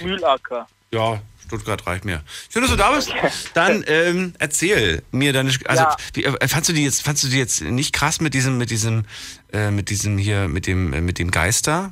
Mühlacker. 0.02 0.68
Ja, 0.92 1.20
Stuttgart 1.46 1.86
reicht 1.88 2.06
mir. 2.06 2.22
Schön, 2.52 2.62
dass 2.62 2.72
du 2.72 2.78
da 2.78 2.92
bist. 2.92 3.12
Dann 3.54 3.84
ähm, 3.88 4.34
erzähl 4.40 5.04
mir 5.12 5.34
deine. 5.34 5.50
Also, 5.66 5.84
Ja. 5.84 5.98
wie, 6.14 6.24
äh, 6.24 6.48
fandst 6.48 6.70
du 6.70 6.74
die 6.74 6.84
jetzt, 6.84 7.02
fandst 7.02 7.24
du 7.24 7.28
die 7.30 7.38
jetzt 7.38 7.62
nicht 7.62 7.94
krass 7.94 8.22
mit 8.22 8.34
diesem, 8.34 8.58
mit 8.58 8.70
diesem, 8.70 9.06
äh, 9.52 9.72
mit 9.72 9.90
diesem 9.90 10.18
hier, 10.18 10.48
mit 10.48 10.68
dem, 10.68 10.94
äh, 10.94 11.02
mit 11.02 11.18
dem 11.20 11.32
Geister? 11.32 11.92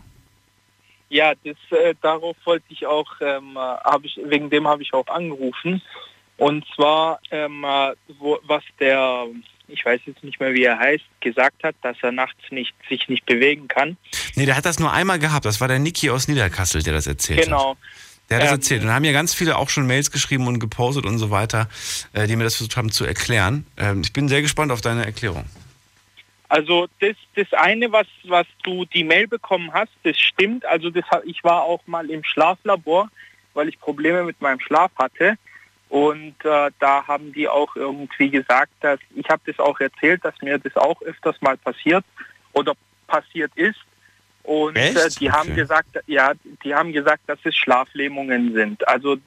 Ja, 1.10 1.34
das, 1.44 1.58
äh, 1.72 1.96
darauf 2.02 2.38
wollte 2.46 2.66
ich 2.70 2.86
auch, 2.86 3.10
ähm, 3.22 3.56
äh, 3.56 3.60
hab 3.60 4.06
ich, 4.06 4.20
wegen 4.24 4.50
dem 4.50 4.68
habe 4.68 4.84
ich 4.84 4.94
auch 4.94 5.08
angerufen. 5.08 5.82
Und 6.38 6.66
zwar, 6.76 7.20
ähm, 7.32 7.64
äh, 7.64 7.94
wo, 8.20 8.40
was 8.44 8.64
der, 8.80 9.26
ich 9.68 9.84
weiß 9.84 10.02
jetzt 10.06 10.24
nicht 10.24 10.40
mehr, 10.40 10.54
wie 10.54 10.64
er 10.64 10.80
heißt, 10.80 11.04
gesagt 11.20 11.64
hat, 11.64 11.76
dass 11.82 11.98
er 12.02 12.12
nachts 12.12 12.40
nicht, 12.52 12.74
sich 12.88 13.10
nicht 13.10 13.26
bewegen 13.26 13.68
kann. 13.68 13.98
Nee, 14.36 14.46
der 14.46 14.56
hat 14.56 14.66
das 14.66 14.80
nur 14.80 14.94
einmal 14.94 15.20
gehabt. 15.20 15.46
Das 15.46 15.60
war 15.60 15.68
der 15.68 15.80
Niki 15.80 16.10
aus 16.10 16.28
Niederkassel, 16.28 16.82
der 16.82 16.94
das 16.94 17.08
erzählt 17.08 17.40
hat. 17.40 17.46
Genau. 17.46 17.76
Der 18.30 18.38
hat 18.38 18.44
das 18.44 18.52
Ähm, 18.52 18.56
erzählt. 18.58 18.82
Und 18.82 18.88
da 18.88 18.94
haben 18.94 19.04
ja 19.04 19.12
ganz 19.12 19.34
viele 19.34 19.58
auch 19.58 19.70
schon 19.70 19.88
Mails 19.88 20.12
geschrieben 20.12 20.48
und 20.48 20.60
gepostet 20.60 21.06
und 21.06 21.18
so 21.18 21.32
weiter, 21.32 21.68
äh, 22.14 22.28
die 22.28 22.36
mir 22.36 22.44
das 22.44 22.56
versucht 22.56 22.78
haben 22.78 22.92
zu 22.92 23.04
erklären. 23.04 23.66
Ähm, 23.76 24.02
ich 24.02 24.14
bin 24.14 24.30
sehr 24.30 24.42
gespannt 24.42 24.72
auf 24.72 24.82
deine 24.82 25.06
Erklärung. 25.06 25.46
Also 26.50 26.88
das, 27.00 27.16
das 27.36 27.54
eine, 27.54 27.92
was, 27.92 28.08
was 28.24 28.48
du 28.64 28.86
die 28.86 29.04
Mail 29.04 29.28
bekommen 29.28 29.72
hast, 29.72 29.92
das 30.04 30.18
stimmt. 30.20 30.66
Also 30.66 30.90
das, 30.90 31.06
ich 31.24 31.44
war 31.44 31.62
auch 31.62 31.86
mal 31.86 32.10
im 32.10 32.24
Schlaflabor, 32.24 33.10
weil 33.54 33.70
ich 33.70 33.80
Probleme 33.80 34.24
mit 34.24 34.42
meinem 34.42 34.60
Schlaf 34.60 34.92
hatte. 34.98 35.38
Und 35.90 36.36
äh, 36.44 36.72
da 36.80 37.08
haben 37.08 37.34
die 37.34 37.48
auch 37.48 37.76
irgendwie 37.76 38.30
gesagt, 38.30 38.72
dass 38.82 39.00
ich 39.16 39.28
habe 39.30 39.42
das 39.46 39.60
auch 39.60 39.80
erzählt, 39.80 40.26
dass 40.26 40.40
mir 40.42 40.58
das 40.58 40.76
auch 40.76 41.02
öfters 41.04 41.40
mal 41.42 41.58
passiert 41.58 42.04
oder 42.54 42.74
passiert 43.08 43.52
ist. 43.56 43.80
Und 44.44 44.76
äh, 44.76 45.10
die 45.20 45.32
haben 45.32 45.50
Okay. 45.50 45.62
gesagt, 45.62 46.00
ja, 46.08 46.34
die 46.64 46.74
haben 46.74 46.94
gesagt, 46.94 47.24
dass 47.28 47.40
es 47.44 47.56
Schlaflähmungen 47.56 48.54
sind. 48.54 48.88
Also 48.88 49.18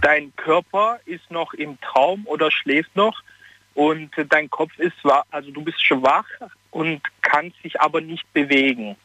dein 0.00 0.34
Körper 0.36 0.98
ist 1.04 1.30
noch 1.30 1.52
im 1.54 1.78
Traum 1.80 2.26
oder 2.26 2.50
schläft 2.50 2.94
noch 2.96 3.22
und 3.74 4.10
dein 4.28 4.48
Kopf 4.50 4.78
ist 4.78 4.96
wach, 5.02 5.24
also 5.30 5.50
du 5.50 5.62
bist 5.62 5.84
schwach 5.84 6.26
und 6.70 7.00
kannst 7.22 7.62
dich 7.64 7.80
aber 7.80 8.00
nicht 8.00 8.30
bewegen. 8.32 8.96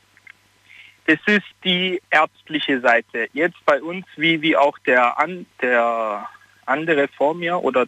Das 1.06 1.20
ist 1.26 1.48
die 1.64 2.02
ärztliche 2.12 2.82
Seite. 2.82 3.28
Jetzt 3.34 3.58
bei 3.66 3.82
uns, 3.82 4.06
wie, 4.16 4.42
wie 4.42 4.56
auch 4.56 4.78
der, 4.80 5.18
an, 5.18 5.48
der 5.62 6.30
andere 6.66 7.08
vor 7.08 7.34
mir 7.34 7.58
oder 7.58 7.88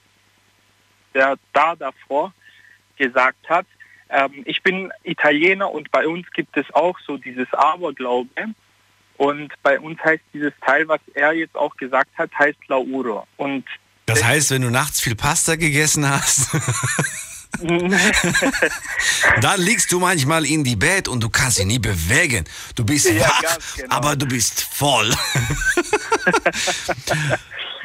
der 1.14 1.38
da 1.54 1.76
davor 1.76 2.34
gesagt 2.98 3.48
hat, 3.48 3.68
ähm, 4.10 4.42
ich 4.46 4.62
bin 4.64 4.92
Italiener 5.04 5.72
und 5.72 5.92
bei 5.92 6.08
uns 6.08 6.30
gibt 6.32 6.58
es 6.58 6.66
auch 6.74 7.00
so 7.00 7.18
dieses 7.18 7.52
Aberglaube. 7.54 8.30
Und 9.18 9.54
bei 9.62 9.80
uns 9.80 10.04
heißt 10.04 10.24
dieses 10.34 10.54
Teil, 10.62 10.88
was 10.88 11.00
er 11.14 11.34
jetzt 11.34 11.56
auch 11.56 11.78
gesagt 11.78 12.10
hat, 12.18 12.32
heißt 12.38 12.68
Lauro. 12.68 13.28
Und 13.38 13.66
Das 14.14 14.24
heißt, 14.24 14.52
wenn 14.52 14.62
du 14.62 14.70
nachts 14.70 15.00
viel 15.02 15.16
Pasta 15.16 15.56
gegessen 15.56 16.08
hast, 16.10 16.50
dann 19.42 19.60
liegst 19.62 19.92
du 19.92 20.00
manchmal 20.00 20.46
in 20.46 20.64
die 20.64 20.76
Bett 20.76 21.08
und 21.08 21.22
du 21.22 21.30
kannst 21.30 21.60
dich 21.60 21.66
nie 21.66 21.80
bewegen. 21.80 22.46
Du 22.76 22.84
bist 22.86 23.10
Ja, 23.10 23.28
wach, 23.28 23.58
genau. 23.76 23.96
aber 23.96 24.16
du 24.16 24.26
bist 24.26 24.62
voll. 24.74 25.12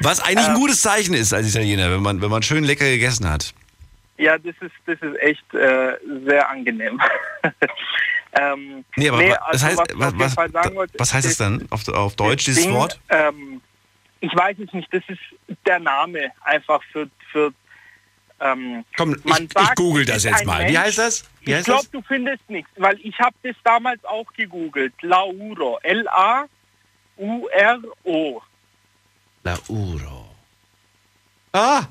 Was 0.00 0.20
eigentlich 0.20 0.46
ein 0.46 0.54
Ähm. 0.54 0.60
gutes 0.60 0.82
Zeichen 0.82 1.14
ist 1.14 1.32
als 1.32 1.48
Italiener, 1.48 1.90
wenn 1.90 2.02
man, 2.02 2.20
wenn 2.20 2.30
man 2.30 2.42
schön 2.42 2.64
lecker 2.64 2.84
gegessen 2.84 3.28
hat. 3.28 3.54
Ja, 4.18 4.38
das 4.38 4.54
ist, 4.60 4.72
das 4.86 4.96
ist 5.00 5.18
echt 5.20 5.54
äh, 5.54 5.92
sehr 6.26 6.48
angenehm. 6.48 7.00
ähm, 8.40 8.84
Nee, 8.96 9.08
aber 9.10 9.22
das 9.22 9.38
also 9.42 9.66
heißt, 9.66 9.78
was 9.94 10.12
was, 10.18 10.36
was, 10.36 10.52
sagen 10.52 10.76
was 10.98 11.14
heißt 11.14 11.26
es 11.26 11.36
das- 11.36 11.38
dann 11.38 11.66
auf, 11.70 11.86
auf 11.88 12.16
Deutsch, 12.16 12.44
dieses 12.46 12.62
Ding, 12.64 12.72
Wort? 12.72 12.98
Ähm, 13.10 13.60
ich 14.26 14.34
weiß 14.34 14.56
es 14.58 14.72
nicht, 14.72 14.88
das 14.92 15.02
ist 15.08 15.20
der 15.66 15.78
Name 15.80 16.32
einfach 16.42 16.82
für... 16.92 17.08
für 17.32 17.52
ähm, 18.40 18.84
Komm, 18.96 19.16
man 19.24 19.44
ich, 19.44 19.50
ich 19.50 19.52
sagt, 19.52 19.76
google 19.76 20.02
es 20.02 20.08
das 20.10 20.24
jetzt 20.24 20.44
mal. 20.44 20.60
Wie 20.60 20.64
Mensch- 20.72 20.78
heißt 20.78 20.98
das? 20.98 21.24
Wie 21.40 21.50
ich 21.50 21.56
heißt 21.56 21.64
glaube, 21.66 21.82
das? 21.84 21.90
du 21.92 22.02
findest 22.02 22.50
nichts, 22.50 22.70
weil 22.76 22.98
ich 23.02 23.18
habe 23.18 23.34
das 23.42 23.56
damals 23.64 24.04
auch 24.04 24.30
gegoogelt. 24.34 24.92
Lauro. 25.00 25.78
L-A-U-R-O. 27.16 28.42
Lauro. 29.44 30.34
Ah! 31.52 31.82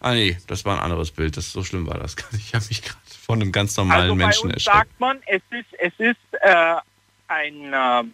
Ah 0.00 0.12
nee, 0.12 0.36
das 0.46 0.64
war 0.66 0.76
ein 0.76 0.82
anderes 0.84 1.10
Bild. 1.10 1.36
Das 1.38 1.50
so 1.50 1.64
schlimm 1.64 1.86
war 1.86 1.98
das. 1.98 2.14
Ich 2.36 2.54
habe 2.54 2.64
mich 2.68 2.82
gerade 2.82 3.00
von 3.24 3.40
einem 3.40 3.50
ganz 3.52 3.74
normalen 3.76 4.02
Also 4.02 4.14
bei 4.14 4.24
Menschen 4.24 4.44
uns 4.50 4.54
erschreckt. 4.54 4.76
sagt 4.76 5.00
man, 5.00 5.18
es 5.26 5.42
ist, 5.50 5.72
es 5.78 5.92
ist 5.98 6.16
äh, 6.42 6.74
ein 7.28 7.72
äh, 7.72 8.04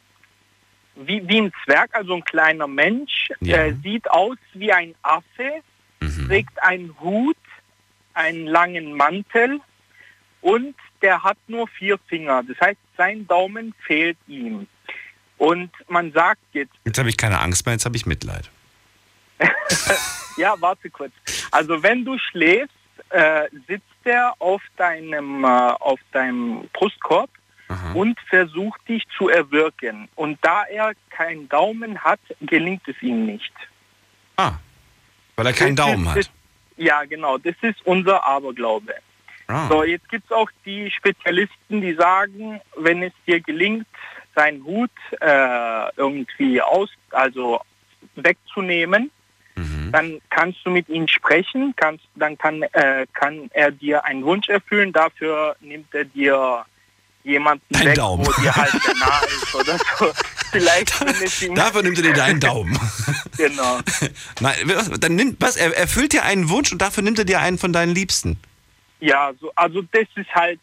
wie, 0.96 1.26
wie 1.28 1.40
ein 1.40 1.52
Zwerg, 1.64 1.90
also 1.94 2.14
ein 2.14 2.24
kleiner 2.24 2.66
Mensch, 2.66 3.28
Ja. 3.40 3.58
äh, 3.58 3.74
sieht 3.82 4.10
aus 4.10 4.36
wie 4.54 4.72
ein 4.72 4.94
Affe, 5.02 5.62
Mhm. 6.00 6.26
trägt 6.26 6.62
einen 6.62 6.94
Hut, 7.00 7.36
einen 8.14 8.46
langen 8.46 8.92
Mantel 8.94 9.60
und 10.40 10.74
der 11.00 11.22
hat 11.22 11.38
nur 11.46 11.66
vier 11.68 11.98
Finger. 12.08 12.42
Das 12.42 12.60
heißt, 12.60 12.78
sein 12.96 13.26
Daumen 13.26 13.74
fehlt 13.86 14.18
ihm. 14.26 14.66
Und 15.38 15.70
man 15.88 16.12
sagt 16.12 16.40
jetzt, 16.52 16.72
Jetzt 16.84 16.98
habe 16.98 17.08
ich 17.08 17.16
keine 17.16 17.40
Angst 17.40 17.64
mehr, 17.66 17.72
jetzt 17.74 17.84
habe 17.84 17.96
ich 17.96 18.04
Mitleid. 18.06 18.50
ja, 20.36 20.54
warte 20.60 20.90
kurz. 20.90 21.12
Also 21.50 21.82
wenn 21.82 22.04
du 22.04 22.18
schläfst, 22.18 22.74
äh, 23.10 23.48
sitzt 23.66 23.84
er 24.04 24.34
auf 24.38 24.62
deinem, 24.76 25.44
äh, 25.44 25.46
auf 25.46 26.00
deinem 26.12 26.68
Brustkorb 26.72 27.30
und 27.94 28.18
versucht 28.28 28.80
dich 28.88 29.04
zu 29.16 29.28
erwürgen. 29.28 30.08
Und 30.14 30.38
da 30.42 30.64
er 30.64 30.92
keinen 31.10 31.48
Daumen 31.48 31.98
hat, 32.02 32.20
gelingt 32.40 32.86
es 32.88 33.00
ihm 33.02 33.26
nicht. 33.26 33.52
Ah, 34.36 34.52
weil 35.36 35.46
er 35.46 35.52
keinen 35.52 35.76
Das 35.76 35.86
Daumen 35.86 36.06
ist, 36.16 36.28
hat. 36.28 36.30
Ja, 36.76 37.04
genau. 37.04 37.38
Das 37.38 37.54
ist 37.62 37.84
unser 37.84 38.24
Aberglaube. 38.24 38.94
Ah. 39.48 39.68
So, 39.68 39.84
jetzt 39.84 40.08
gibt 40.08 40.24
es 40.24 40.32
auch 40.32 40.50
die 40.64 40.90
Spezialisten, 40.90 41.80
die 41.80 41.94
sagen, 41.94 42.60
wenn 42.76 43.02
es 43.02 43.12
dir 43.26 43.40
gelingt, 43.40 43.86
seinen 44.34 44.64
Hut 44.64 44.90
äh, 45.20 45.96
irgendwie 45.96 46.62
aus, 46.62 46.90
also 47.10 47.60
wegzunehmen, 48.14 49.10
Mhm. 49.54 49.92
dann 49.92 50.20
kannst 50.30 50.60
du 50.64 50.70
mit 50.70 50.88
ihm 50.88 51.06
sprechen, 51.08 51.74
kannst, 51.76 52.04
dann 52.14 52.38
kann, 52.38 52.62
äh, 52.62 53.06
kann 53.12 53.50
er 53.52 53.70
dir 53.70 54.02
einen 54.06 54.24
Wunsch 54.24 54.48
erfüllen. 54.48 54.94
Dafür 54.94 55.56
nimmt 55.60 55.94
er 55.94 56.06
dir 56.06 56.64
jemanden 57.24 57.64
Dein 57.70 57.86
weg, 57.86 57.94
Daumen. 57.94 58.26
wo 58.26 58.32
dir 58.42 58.54
halt 58.54 58.72
der 58.72 58.94
nahe 58.94 59.26
ist 59.26 59.54
oder 59.54 59.78
so. 59.98 60.12
Vielleicht 60.50 61.42
ihm 61.42 61.54
Dafür 61.54 61.82
nimmt 61.82 61.98
er 61.98 62.02
dir 62.02 62.12
deinen 62.12 62.40
Daumen. 62.40 62.78
genau. 63.36 63.80
Nein, 64.40 64.56
was, 64.64 64.90
dann 64.90 65.14
nimmt, 65.14 65.40
was, 65.40 65.56
er 65.56 65.76
erfüllt 65.76 66.12
dir 66.12 66.24
einen 66.24 66.50
Wunsch 66.50 66.72
und 66.72 66.82
dafür 66.82 67.02
nimmt 67.02 67.18
er 67.18 67.24
dir 67.24 67.40
einen 67.40 67.58
von 67.58 67.72
deinen 67.72 67.94
Liebsten. 67.94 68.38
Ja, 69.00 69.32
so, 69.40 69.50
also 69.56 69.82
das 69.82 70.06
ist 70.14 70.32
halt, 70.34 70.60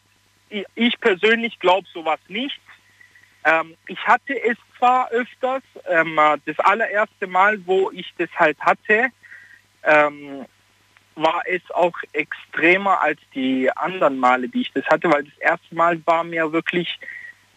ich, 0.49 0.65
ich 0.76 0.99
persönlich 0.99 1.60
glaube 1.60 1.88
sowas 1.94 2.19
nicht. 2.27 2.60
Ähm, 3.45 3.76
ich 3.88 3.99
hatte 4.06 4.34
es 4.44 4.57
zwar 4.77 5.10
öfters, 5.11 5.64
ähm, 5.90 6.18
äh, 6.18 6.38
das 6.45 6.60
allererste 6.60 7.27
Mal, 7.27 7.60
wo 7.65 7.90
ich 7.91 8.07
das 8.18 8.30
halt 8.38 8.60
hatte, 8.60 9.10
ähm, 9.84 10.45
war 11.15 11.41
es 11.45 11.61
auch 11.72 11.98
extremer 12.14 13.02
als 13.02 13.19
die 13.36 13.69
anderen 13.76 14.18
Male, 14.18 14.48
die 14.48 14.61
ich 14.61 14.72
das 14.73 14.86
hatte, 14.86 15.11
weil 15.11 15.23
das 15.23 15.38
erste 15.40 15.76
Mal 15.76 16.02
war 16.06 16.23
mir 16.23 16.52
wirklich 16.52 16.99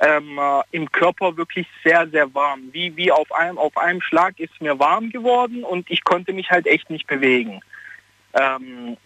ähm, 0.00 0.38
äh, 0.38 0.62
im 0.72 0.90
Körper 0.90 1.36
wirklich 1.36 1.66
sehr, 1.84 2.08
sehr 2.08 2.34
warm. 2.34 2.70
Wie, 2.72 2.96
wie 2.96 3.12
auf, 3.12 3.30
einem, 3.32 3.58
auf 3.58 3.76
einem 3.76 4.00
Schlag 4.00 4.38
ist 4.40 4.60
mir 4.60 4.78
warm 4.78 5.10
geworden 5.10 5.62
und 5.62 5.90
ich 5.90 6.02
konnte 6.02 6.32
mich 6.32 6.50
halt 6.50 6.66
echt 6.66 6.90
nicht 6.90 7.06
bewegen. 7.06 7.60
Ähm, 8.34 8.96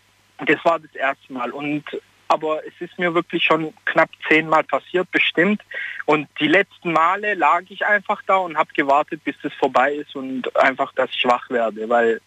das 0.47 0.65
war 0.65 0.79
das 0.79 0.95
erste 0.95 1.33
Mal. 1.33 1.51
Und 1.51 1.85
aber 2.29 2.67
es 2.67 2.73
ist 2.81 2.99
mir 2.99 3.15
wirklich 3.15 3.45
schon 3.45 3.73
knapp 3.85 4.11
zehnmal 4.29 4.65
passiert, 4.65 5.11
bestimmt. 5.11 5.63
Und 6.07 6.29
die 6.41 6.49
letzten 6.49 6.93
Male 6.93 7.35
lag 7.35 7.63
ich 7.69 7.87
einfach 7.87 8.23
da 8.27 8.37
und 8.37 8.57
habe 8.57 8.73
gewartet, 8.75 9.23
bis 9.25 9.37
es 9.43 9.53
vorbei 9.55 9.95
ist 9.95 10.17
und 10.17 10.55
einfach, 10.57 10.93
dass 10.95 11.11
ich 11.11 11.25
wach 11.25 11.49
werde, 11.51 11.89
weil 11.89 12.21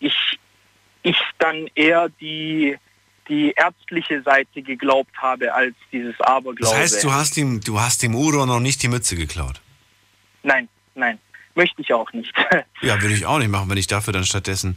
ich, 0.00 0.38
ich 1.02 1.16
dann 1.38 1.68
eher 1.74 2.08
die, 2.20 2.76
die 3.28 3.52
ärztliche 3.52 4.22
Seite 4.22 4.62
geglaubt 4.62 5.16
habe 5.16 5.52
als 5.52 5.74
dieses 5.90 6.18
Aberglaube. 6.20 6.60
Das 6.60 6.74
heißt, 6.74 7.04
du 7.04 7.12
hast 7.12 7.36
ihm, 7.36 7.60
du 7.60 7.80
hast 7.80 8.02
dem 8.02 8.14
Udo 8.14 8.46
noch 8.46 8.60
nicht 8.60 8.82
die 8.82 8.88
Mütze 8.88 9.16
geklaut. 9.16 9.60
Nein, 10.42 10.68
nein, 10.94 11.18
möchte 11.54 11.82
ich 11.82 11.92
auch 11.92 12.12
nicht. 12.12 12.32
Ja, 12.82 13.00
würde 13.00 13.14
ich 13.14 13.26
auch 13.26 13.38
nicht 13.38 13.48
machen, 13.48 13.70
wenn 13.70 13.78
ich 13.78 13.86
dafür 13.86 14.12
dann 14.12 14.24
stattdessen, 14.24 14.76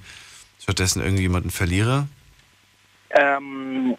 stattdessen 0.61 1.01
irgendjemanden 1.01 1.49
verliere. 1.49 2.07
Ähm, 3.09 3.97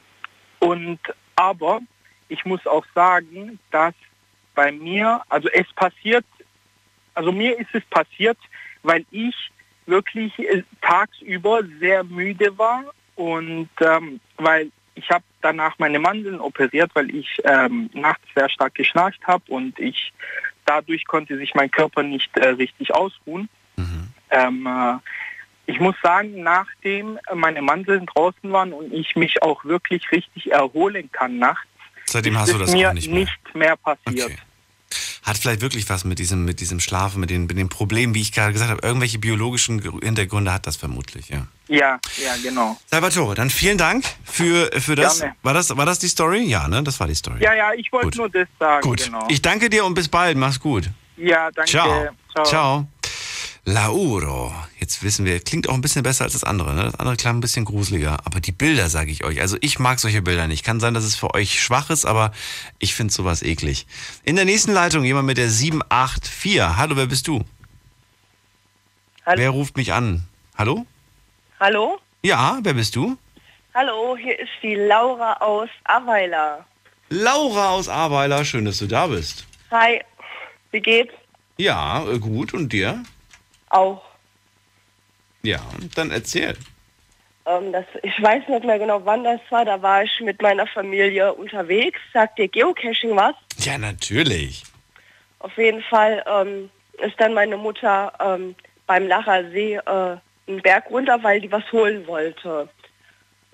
und 0.61 1.01
aber 1.35 1.81
ich 2.29 2.45
muss 2.45 2.65
auch 2.67 2.85
sagen, 2.95 3.59
dass 3.73 3.95
bei 4.55 4.71
mir, 4.71 5.23
also 5.29 5.49
es 5.49 5.67
passiert, 5.75 6.25
also 7.15 7.33
mir 7.33 7.59
ist 7.59 7.69
es 7.73 7.85
passiert, 7.87 8.39
weil 8.83 9.05
ich 9.11 9.35
wirklich 9.87 10.39
äh, 10.39 10.63
tagsüber 10.83 11.61
sehr 11.81 12.05
müde 12.05 12.57
war 12.59 12.85
und 13.15 13.69
ähm, 13.81 14.21
weil 14.37 14.71
ich 14.95 15.11
habe 15.11 15.25
danach 15.43 15.79
meine 15.79 15.99
Mandeln 15.99 16.41
operiert, 16.41 16.91
weil 16.95 17.15
ich 17.15 17.41
ähm, 17.45 17.91
nachts 17.93 18.25
sehr 18.35 18.49
stark 18.49 18.75
geschnarcht 18.75 19.27
habe 19.27 19.45
und 19.49 19.79
ich 19.79 20.13
dadurch 20.65 21.07
konnte 21.07 21.37
sich 21.37 21.55
mein 21.55 21.71
Körper 21.71 22.03
nicht 22.03 22.37
äh, 22.37 22.49
richtig 22.49 22.95
ausruhen. 22.95 23.49
Ähm, 24.31 24.67
äh, 24.67 24.97
ich 25.67 25.81
muss 25.81 25.95
sagen, 26.03 26.43
nachdem 26.43 27.19
meine 27.35 27.63
Mandeln 27.63 28.07
draußen 28.07 28.53
waren 28.53 28.73
und 28.73 28.93
ich 28.93 29.17
mich 29.17 29.43
auch 29.43 29.65
wirklich 29.65 30.11
richtig 30.13 30.53
erholen 30.53 31.11
kann 31.13 31.39
nachts, 31.39 31.67
Seitdem 32.07 32.35
ist 32.35 32.41
hast 32.41 32.53
du 32.53 32.57
es 32.57 32.61
das 32.63 32.73
mir 32.73 32.93
nicht 32.95 33.11
mehr. 33.11 33.21
nicht 33.21 33.55
mehr 33.55 33.77
passiert. 33.77 34.33
Hat 35.27 35.37
vielleicht 35.37 35.61
wirklich 35.61 35.89
was 35.91 36.05
mit 36.05 36.19
diesem, 36.21 36.45
mit 36.45 36.61
diesem 36.61 36.79
Schlafen, 36.81 37.19
mit 37.21 37.31
den, 37.31 37.43
mit 37.47 37.59
den 37.59 37.69
Problemen, 37.69 38.15
wie 38.15 38.21
ich 38.23 38.31
gerade 38.33 38.53
gesagt 38.53 38.71
habe. 38.71 38.81
Irgendwelche 38.87 39.19
biologischen 39.19 39.81
Gr- 39.81 40.01
Hintergründe 40.01 40.53
hat 40.53 40.67
das 40.69 40.77
vermutlich, 40.77 41.29
ja. 41.29 41.47
Ja, 41.69 41.99
ja, 42.25 42.37
genau. 42.43 42.79
Salvatore, 42.87 43.35
dann 43.35 43.51
vielen 43.51 43.77
Dank 43.77 44.05
für, 44.25 44.71
für 44.81 44.95
das. 44.95 45.19
Gerne. 45.19 45.35
War 45.43 45.53
das. 45.53 45.77
War 45.77 45.85
das 45.85 45.99
die 45.99 46.07
Story? 46.09 46.45
Ja, 46.45 46.69
ne? 46.69 46.83
Das 46.85 47.01
war 47.01 47.09
die 47.09 47.15
Story. 47.17 47.43
Ja, 47.43 47.55
ja, 47.55 47.73
ich 47.75 47.91
wollte 47.91 48.17
nur 48.19 48.31
das 48.31 48.47
sagen. 48.61 48.83
Gut. 48.89 49.05
Genau. 49.05 49.27
Ich 49.29 49.43
danke 49.43 49.69
dir 49.69 49.85
und 49.85 49.95
bis 49.95 50.07
bald. 50.09 50.37
Mach's 50.39 50.61
gut. 50.61 50.89
ja, 51.17 51.51
danke. 51.51 51.71
Ciao. 51.73 52.09
Ciao. 52.33 52.45
Ciao. 52.45 52.89
Lauro. 53.69 54.55
Jetzt 54.79 55.03
wissen 55.03 55.25
wir, 55.25 55.41
klingt 55.41 55.69
auch 55.69 55.75
ein 55.75 55.81
bisschen 55.81 56.05
besser 56.05 56.23
als 56.23 56.35
das 56.35 56.45
andere. 56.45 56.73
Ne? 56.73 56.85
Das 56.85 57.01
andere 57.01 57.17
klang 57.17 57.39
ein 57.39 57.41
bisschen 57.41 57.65
gruseliger. 57.65 58.19
Aber 58.25 58.39
die 58.39 58.53
Bilder, 58.53 58.89
sage 58.89 59.11
ich 59.11 59.25
euch. 59.25 59.41
Also 59.41 59.57
ich 59.61 59.81
mag 59.81 59.99
solche 59.99 60.23
Bilder 60.23 60.47
nicht. 60.47 60.65
Kann 60.65 60.79
sein, 60.79 60.95
dass 60.95 61.03
es 61.03 61.17
für 61.17 61.35
euch 61.35 61.61
schwach 61.61 61.91
ist, 61.91 62.05
aber 62.07 62.31
ich 62.79 62.95
finde 62.95 63.13
sowas 63.13 63.43
eklig. 63.43 63.89
In 64.23 64.37
der 64.37 64.45
nächsten 64.45 64.73
Leitung 64.73 65.03
jemand 65.03 65.27
mit 65.27 65.37
der 65.37 65.51
784. 65.51 66.61
Hallo, 66.77 66.97
wer 66.97 67.07
bist 67.07 67.27
du? 67.27 67.45
Hallo. 69.27 69.39
Wer 69.39 69.51
ruft 69.51 69.77
mich 69.77 69.93
an? 69.93 70.23
Hallo? 70.57 70.87
Hallo? 71.59 71.99
Ja, 72.23 72.61
wer 72.63 72.75
bist 72.75 72.95
du? 72.95 73.19
Hallo, 73.75 74.17
hier 74.17 74.39
ist 74.39 74.53
die 74.63 74.77
Laura 74.77 75.33
aus 75.41 75.69
Aweiler. 75.85 76.65
Laura 77.09 77.71
aus 77.71 77.89
Aweiler. 77.89 78.45
Schön, 78.45 78.65
dass 78.65 78.79
du 78.79 78.87
da 78.87 79.09
bist. 79.09 79.45
Hi, 79.73 80.01
wie 80.71 80.81
geht's? 80.81 81.13
Ja, 81.57 82.09
äh, 82.09 82.21
gut. 82.21 82.55
Und 82.55 82.73
dir? 82.73 83.03
Auch. 83.77 84.03
Ja, 85.43 85.61
dann 85.95 86.11
erzähl. 86.11 86.57
Ähm, 87.45 87.73
das, 87.73 87.85
ich 88.03 88.21
weiß 88.21 88.49
nicht 88.49 88.65
mehr 88.65 88.79
genau, 88.79 89.05
wann 89.05 89.23
das 89.23 89.41
war. 89.51 89.65
Da 89.65 89.81
war 89.83 90.03
ich 90.03 90.21
mit 90.21 90.41
meiner 90.41 90.67
Familie 90.67 91.35
unterwegs. 91.35 92.01
Sagt 92.13 92.39
dir 92.39 92.49
Geocaching 92.49 93.15
was? 93.15 93.35
Ja, 93.59 93.77
natürlich. 93.79 94.65
Auf 95.39 95.57
jeden 95.59 95.83
Fall 95.83 96.25
ähm, 96.27 96.71
ist 97.07 97.21
dann 97.21 97.35
meine 97.35 97.57
Mutter 97.57 98.13
ähm, 98.19 98.55
beim 98.87 99.07
Lacher 99.07 99.49
See 99.51 99.75
äh, 99.75 100.17
einen 100.49 100.63
Berg 100.63 100.91
runter, 100.91 101.23
weil 101.23 101.41
die 101.41 101.53
was 101.53 101.71
holen 101.71 102.07
wollte. 102.07 102.69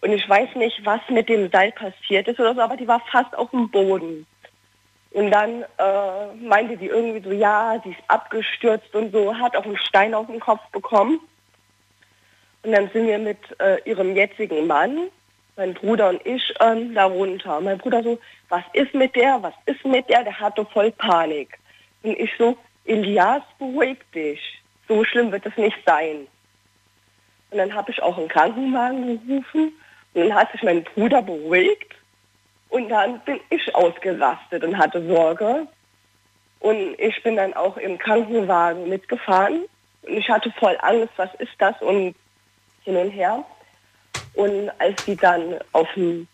Und 0.03 0.13
ich 0.13 0.29
weiß 0.29 0.55
nicht, 0.57 0.85
was 0.85 1.01
mit 1.11 1.29
dem 1.29 1.51
Seil 1.51 1.73
passiert 1.73 2.29
ist 2.29 2.39
oder 2.39 2.55
so, 2.55 2.61
aber 2.61 2.77
die 2.77 2.89
war 2.89 3.03
fast 3.11 3.37
auf 3.37 3.51
dem 3.51 3.71
Boden. 3.71 4.27
Und 5.13 5.31
dann 5.31 5.63
äh, 5.79 6.35
meinte 6.41 6.77
die 6.77 6.87
irgendwie 6.87 7.21
so, 7.29 7.35
ja, 7.35 7.79
die 7.79 7.91
ist 7.91 8.01
abgestürzt 8.09 8.95
und 8.95 9.13
so, 9.13 9.37
hat 9.37 9.57
auch 9.57 9.65
einen 9.65 9.77
Stein 9.77 10.15
auf 10.15 10.27
den 10.27 10.41
Kopf 10.41 10.63
bekommen. 10.73 11.21
Und 12.63 12.73
dann 12.73 12.89
sind 12.93 13.07
wir 13.07 13.19
mit 13.19 13.39
äh, 13.61 13.79
ihrem 13.85 14.17
jetzigen 14.17 14.67
Mann, 14.67 15.09
mein 15.57 15.75
Bruder 15.75 16.09
und 16.09 16.25
ich, 16.25 16.55
ähm, 16.61 16.95
da 16.95 17.05
runter. 17.05 17.61
Mein 17.61 17.77
Bruder 17.77 18.03
so, 18.03 18.19
was 18.49 18.63
ist 18.73 18.95
mit 18.95 19.15
der, 19.15 19.43
was 19.43 19.55
ist 19.67 19.85
mit 19.85 20.09
der? 20.09 20.25
Der 20.25 20.39
hatte 20.39 20.65
voll 20.65 20.91
Panik. 20.93 21.59
Und 22.03 22.19
ich 22.19 22.31
so, 22.39 22.57
Elias, 22.87 23.43
beruhig 23.59 23.99
dich. 24.15 24.41
So 24.89 25.05
schlimm 25.05 25.31
wird 25.31 25.45
es 25.45 25.57
nicht 25.57 25.77
sein. 25.85 26.27
Und 27.51 27.59
dann 27.59 27.75
habe 27.75 27.91
ich 27.91 28.03
auch 28.03 28.17
einen 28.17 28.29
Krankenwagen 28.29 29.27
gerufen 29.27 29.73
und 30.15 30.29
dann 30.29 30.35
hat 30.35 30.51
sich 30.53 30.63
mein 30.63 30.85
Bruder 30.85 31.21
beruhigt 31.21 31.95
und 32.73 32.89
dann 32.89 33.21
bin 33.21 33.39
ich 33.51 33.75
ausgerastet 33.75 34.65
und 34.65 34.77
hatte 34.79 35.07
Sorge. 35.07 35.67
Und 36.61 36.99
ich 36.99 37.23
bin 37.23 37.37
dann 37.37 37.53
auch 37.55 37.77
im 37.77 37.99
Krankenwagen 37.99 38.89
mitgefahren. 38.89 39.65
Und 40.03 40.13
ich 40.17 40.29
hatte 40.29 40.51
voll 40.59 40.77
Angst, 40.81 41.11
was 41.17 41.29
ist 41.39 41.53
das? 41.59 41.75
Und 41.83 42.15
hin 42.85 42.97
und 42.97 43.11
her. 43.11 43.45
Und 44.35 44.71
als 44.79 45.05
sie 45.05 45.17
dann 45.17 45.57
auf 45.73 45.89
dem 45.95 46.27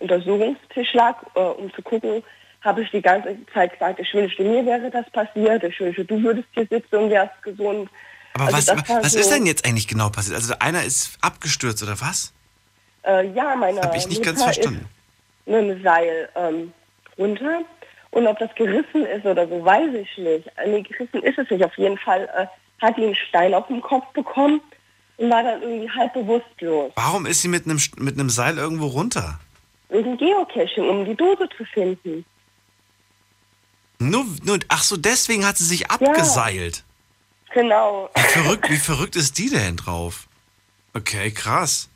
Untersuchungstisch 0.00 0.92
lag, 0.94 1.16
äh, 1.34 1.40
um 1.40 1.72
zu 1.74 1.82
gucken, 1.82 2.22
habe 2.62 2.82
ich 2.82 2.90
die 2.90 3.02
ganze 3.02 3.36
Zeit 3.52 3.72
gesagt, 3.72 4.00
ich 4.00 4.12
wünschte, 4.14 4.42
mir 4.44 4.64
wäre 4.66 4.90
das 4.90 5.08
passiert. 5.10 5.62
Ich 5.64 5.78
wünschte, 5.80 6.04
du 6.04 6.22
würdest 6.22 6.48
hier 6.52 6.66
sitzen 6.66 6.96
und 6.96 7.10
wärst 7.10 7.42
gesund. 7.42 7.88
Aber 8.34 8.44
Also 8.54 8.72
was, 8.76 8.88
was 8.88 9.12
so- 9.12 9.18
ist 9.18 9.30
denn 9.32 9.46
jetzt 9.46 9.64
eigentlich 9.66 9.88
genau 9.88 10.10
passiert? 10.10 10.36
Also 10.36 10.54
einer 10.58 10.84
ist 10.84 11.16
abgestürzt 11.20 11.82
oder 11.82 12.00
was? 12.00 12.32
Äh, 13.04 13.28
ja, 13.32 13.56
meine 13.56 13.80
Hab 13.80 13.94
ich 13.96 14.06
nicht 14.08 14.18
Mutter 14.18 14.30
ganz 14.32 14.42
verstanden. 14.44 14.80
ist 14.80 15.01
mit 15.46 15.56
einem 15.56 15.82
Seil 15.82 16.28
ähm, 16.34 16.72
runter. 17.18 17.62
Und 18.10 18.26
ob 18.26 18.38
das 18.38 18.54
gerissen 18.54 19.06
ist 19.06 19.24
oder 19.24 19.48
so, 19.48 19.64
weiß 19.64 19.94
ich 19.94 20.18
nicht. 20.18 20.46
Äh, 20.56 20.68
Nee, 20.68 20.82
gerissen 20.82 21.22
ist 21.22 21.38
es 21.38 21.50
nicht. 21.50 21.64
Auf 21.64 21.76
jeden 21.78 21.98
Fall 21.98 22.28
äh, 22.36 22.46
hat 22.84 22.96
die 22.96 23.04
einen 23.04 23.14
Stein 23.14 23.54
auf 23.54 23.66
den 23.68 23.80
Kopf 23.80 24.06
bekommen 24.12 24.60
und 25.16 25.30
war 25.30 25.42
dann 25.42 25.62
irgendwie 25.62 25.90
halb 25.90 26.12
bewusstlos. 26.12 26.92
Warum 26.96 27.26
ist 27.26 27.42
sie 27.42 27.48
mit 27.48 27.64
einem, 27.64 27.80
mit 27.96 28.18
einem 28.18 28.30
Seil 28.30 28.58
irgendwo 28.58 28.86
runter? 28.86 29.40
Wegen 29.88 30.16
Geocaching, 30.16 30.88
um 30.88 31.04
die 31.04 31.14
Dose 31.14 31.48
zu 31.56 31.64
finden. 31.64 32.24
Nur, 33.98 34.24
nur, 34.42 34.58
ach 34.68 34.82
so, 34.82 34.96
deswegen 34.96 35.46
hat 35.46 35.58
sie 35.58 35.64
sich 35.64 35.90
abgeseilt. 35.90 36.84
Genau. 37.54 38.10
Wie 38.14 38.20
verrückt, 38.20 38.70
wie 38.70 38.76
verrückt 38.76 39.16
ist 39.16 39.38
die 39.38 39.50
denn 39.50 39.76
drauf? 39.76 40.26
Okay, 40.94 41.30
krass. 41.30 41.88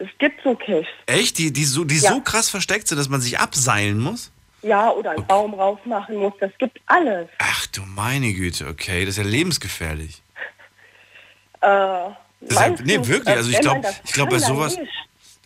Es 0.00 0.08
gibt 0.18 0.42
so 0.44 0.54
Caches. 0.54 0.86
Echt? 1.06 1.38
Die, 1.38 1.52
die, 1.52 1.64
so, 1.64 1.84
die 1.84 1.98
Ja. 1.98 2.12
so 2.12 2.20
krass 2.20 2.50
versteckt 2.50 2.86
sind, 2.88 2.98
dass 2.98 3.08
man 3.08 3.20
sich 3.20 3.38
abseilen 3.38 3.98
muss? 3.98 4.30
Ja, 4.62 4.90
oder 4.90 5.10
einen 5.12 5.26
Baum 5.26 5.54
raufmachen 5.54 6.16
muss. 6.16 6.32
Das 6.40 6.50
gibt 6.58 6.80
alles. 6.86 7.28
Ach 7.38 7.66
du 7.68 7.82
meine 7.82 8.32
Güte, 8.32 8.66
okay, 8.66 9.04
das 9.04 9.16
ist 9.16 9.24
ja 9.24 9.28
lebensgefährlich. 9.30 10.22
Äh, 11.60 12.10
meistens, 12.40 12.80
nee, 12.82 12.98
wirklich, 13.06 13.36
also 13.36 13.50
ich 13.50 13.60
glaube, 13.60 13.82
ich 14.04 14.14
bei 14.14 14.38
sowas, 14.38 14.76
nicht. 14.76 14.92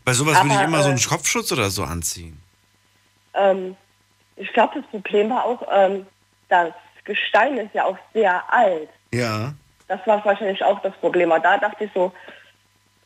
bei 0.05 0.13
sowas 0.13 0.37
würde 0.37 0.49
ich 0.49 0.55
Aber, 0.55 0.65
immer 0.65 0.83
so 0.83 0.91
einen 0.91 0.99
äh, 0.99 1.03
Kopfschutz 1.03 1.51
oder 1.53 1.71
so 1.71 1.85
anziehen. 1.85 2.39
Ähm, 3.35 3.77
ich 4.37 4.53
glaube, 4.53 4.81
das 4.81 4.91
Problem 4.91 5.31
war 5.31 5.45
auch, 5.45 5.63
ähm, 5.73 6.07
das 6.49 6.73
Gestein 7.05 7.57
ist 7.59 7.75
ja 7.75 7.85
auch 7.85 7.99
sehr 8.13 8.43
alt. 8.53 8.89
Ja. 9.13 9.55
Das 9.89 10.01
war 10.07 10.23
wahrscheinlich 10.25 10.63
auch 10.63 10.81
das 10.83 10.95
Problem. 10.97 11.33
Aber 11.33 11.43
da 11.43 11.59
dachte 11.59 11.85
ich 11.85 11.91
so, 11.95 12.13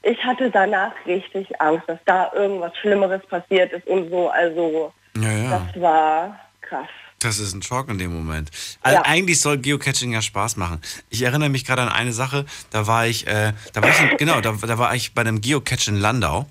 ich 0.03 0.19
hatte 0.25 0.51
danach 0.51 0.93
richtig 1.07 1.61
Angst, 1.61 1.89
dass 1.89 1.99
da 2.07 2.33
irgendwas 2.35 2.77
Schlimmeres 2.81 3.23
passiert 3.27 3.73
ist 3.73 3.87
und 3.87 4.11
so. 4.11 4.29
Also 4.31 4.93
Ja, 5.17 5.31
ja. 5.33 5.51
das 5.75 5.83
war 5.83 6.41
krass. 6.61 6.89
Das 7.19 7.39
ist 7.39 7.55
ein 7.55 7.63
Schock 7.63 7.89
in 7.89 7.99
dem 7.99 8.13
Moment. 8.15 8.51
Also 8.83 8.97
Ja. 8.99 9.03
eigentlich 9.05 9.41
soll 9.41 9.57
Geocaching 9.59 10.13
ja 10.13 10.21
Spaß 10.21 10.57
machen. 10.57 10.81
Ich 11.09 11.23
erinnere 11.23 11.49
mich 11.49 11.65
gerade 11.65 11.83
an 11.83 11.89
eine 11.89 12.13
Sache, 12.13 12.45
da 12.71 12.87
war 12.87 13.07
ich, 13.07 13.27
äh, 13.27 13.53
da 13.73 13.83
war 13.83 13.89
ich, 13.89 14.17
genau, 14.19 14.41
da, 14.43 14.53
da 14.53 14.79
war 14.79 14.95
ich 14.95 15.15
bei 15.15 15.23
einem 15.23 15.41
Geocache 15.41 15.89
in 15.91 15.97
Landau. 15.99 16.47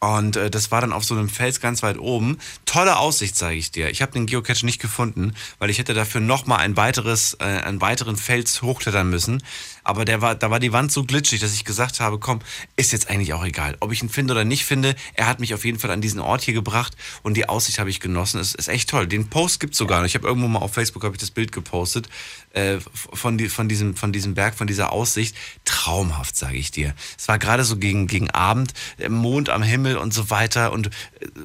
Und 0.00 0.34
äh, 0.34 0.50
das 0.50 0.72
war 0.72 0.80
dann 0.80 0.92
auf 0.92 1.04
so 1.04 1.14
einem 1.14 1.28
Fels 1.28 1.60
ganz 1.60 1.84
weit 1.84 1.96
oben. 1.96 2.38
Tolle 2.66 2.98
Aussicht, 2.98 3.36
sage 3.36 3.54
ich 3.54 3.70
dir. 3.70 3.88
Ich 3.88 4.02
habe 4.02 4.10
den 4.10 4.26
Geocache 4.26 4.66
nicht 4.66 4.80
gefunden, 4.80 5.36
weil 5.60 5.70
ich 5.70 5.78
hätte 5.78 5.94
dafür 5.94 6.20
nochmal 6.20 6.58
ein 6.58 6.76
weiteres, 6.76 7.34
äh, 7.34 7.44
einen 7.44 7.80
weiteren 7.80 8.16
Fels 8.16 8.62
hochklettern 8.62 9.08
müssen. 9.08 9.44
Aber 9.84 10.04
der 10.04 10.20
war, 10.20 10.34
da 10.34 10.50
war 10.50 10.60
die 10.60 10.72
Wand 10.72 10.92
so 10.92 11.04
glitschig, 11.04 11.40
dass 11.40 11.54
ich 11.54 11.64
gesagt 11.64 12.00
habe, 12.00 12.18
komm, 12.18 12.40
ist 12.76 12.92
jetzt 12.92 13.10
eigentlich 13.10 13.32
auch 13.34 13.44
egal. 13.44 13.76
Ob 13.80 13.92
ich 13.92 14.02
ihn 14.02 14.08
finde 14.08 14.34
oder 14.34 14.44
nicht 14.44 14.64
finde, 14.64 14.94
er 15.14 15.26
hat 15.26 15.40
mich 15.40 15.54
auf 15.54 15.64
jeden 15.64 15.78
Fall 15.78 15.90
an 15.90 16.00
diesen 16.00 16.20
Ort 16.20 16.42
hier 16.42 16.54
gebracht 16.54 16.96
und 17.22 17.36
die 17.36 17.48
Aussicht 17.48 17.78
habe 17.78 17.90
ich 17.90 18.00
genossen. 18.00 18.40
Es 18.40 18.54
ist 18.54 18.68
echt 18.68 18.88
toll. 18.88 19.06
Den 19.06 19.28
Post 19.28 19.60
gibt's 19.60 19.78
sogar 19.78 20.00
noch. 20.00 20.06
Ich 20.06 20.14
habe 20.14 20.26
irgendwo 20.26 20.48
mal 20.48 20.60
auf 20.60 20.74
Facebook 20.74 21.04
habe 21.04 21.14
ich 21.14 21.20
das 21.20 21.30
Bild 21.30 21.52
gepostet 21.52 22.08
äh, 22.54 22.78
von, 23.12 23.38
die, 23.38 23.48
von, 23.48 23.68
diesem, 23.68 23.96
von 23.96 24.12
diesem 24.12 24.34
Berg, 24.34 24.54
von 24.54 24.66
dieser 24.66 24.92
Aussicht. 24.92 25.36
Traumhaft, 25.64 26.36
sage 26.36 26.56
ich 26.56 26.70
dir. 26.70 26.94
Es 27.18 27.28
war 27.28 27.38
gerade 27.38 27.64
so 27.64 27.76
gegen, 27.76 28.06
gegen 28.06 28.30
Abend, 28.30 28.74
äh, 28.98 29.08
Mond 29.08 29.50
am 29.50 29.62
Himmel 29.62 29.96
und 29.96 30.14
so 30.14 30.30
weiter 30.30 30.72
und 30.72 30.88
äh, 30.88 30.90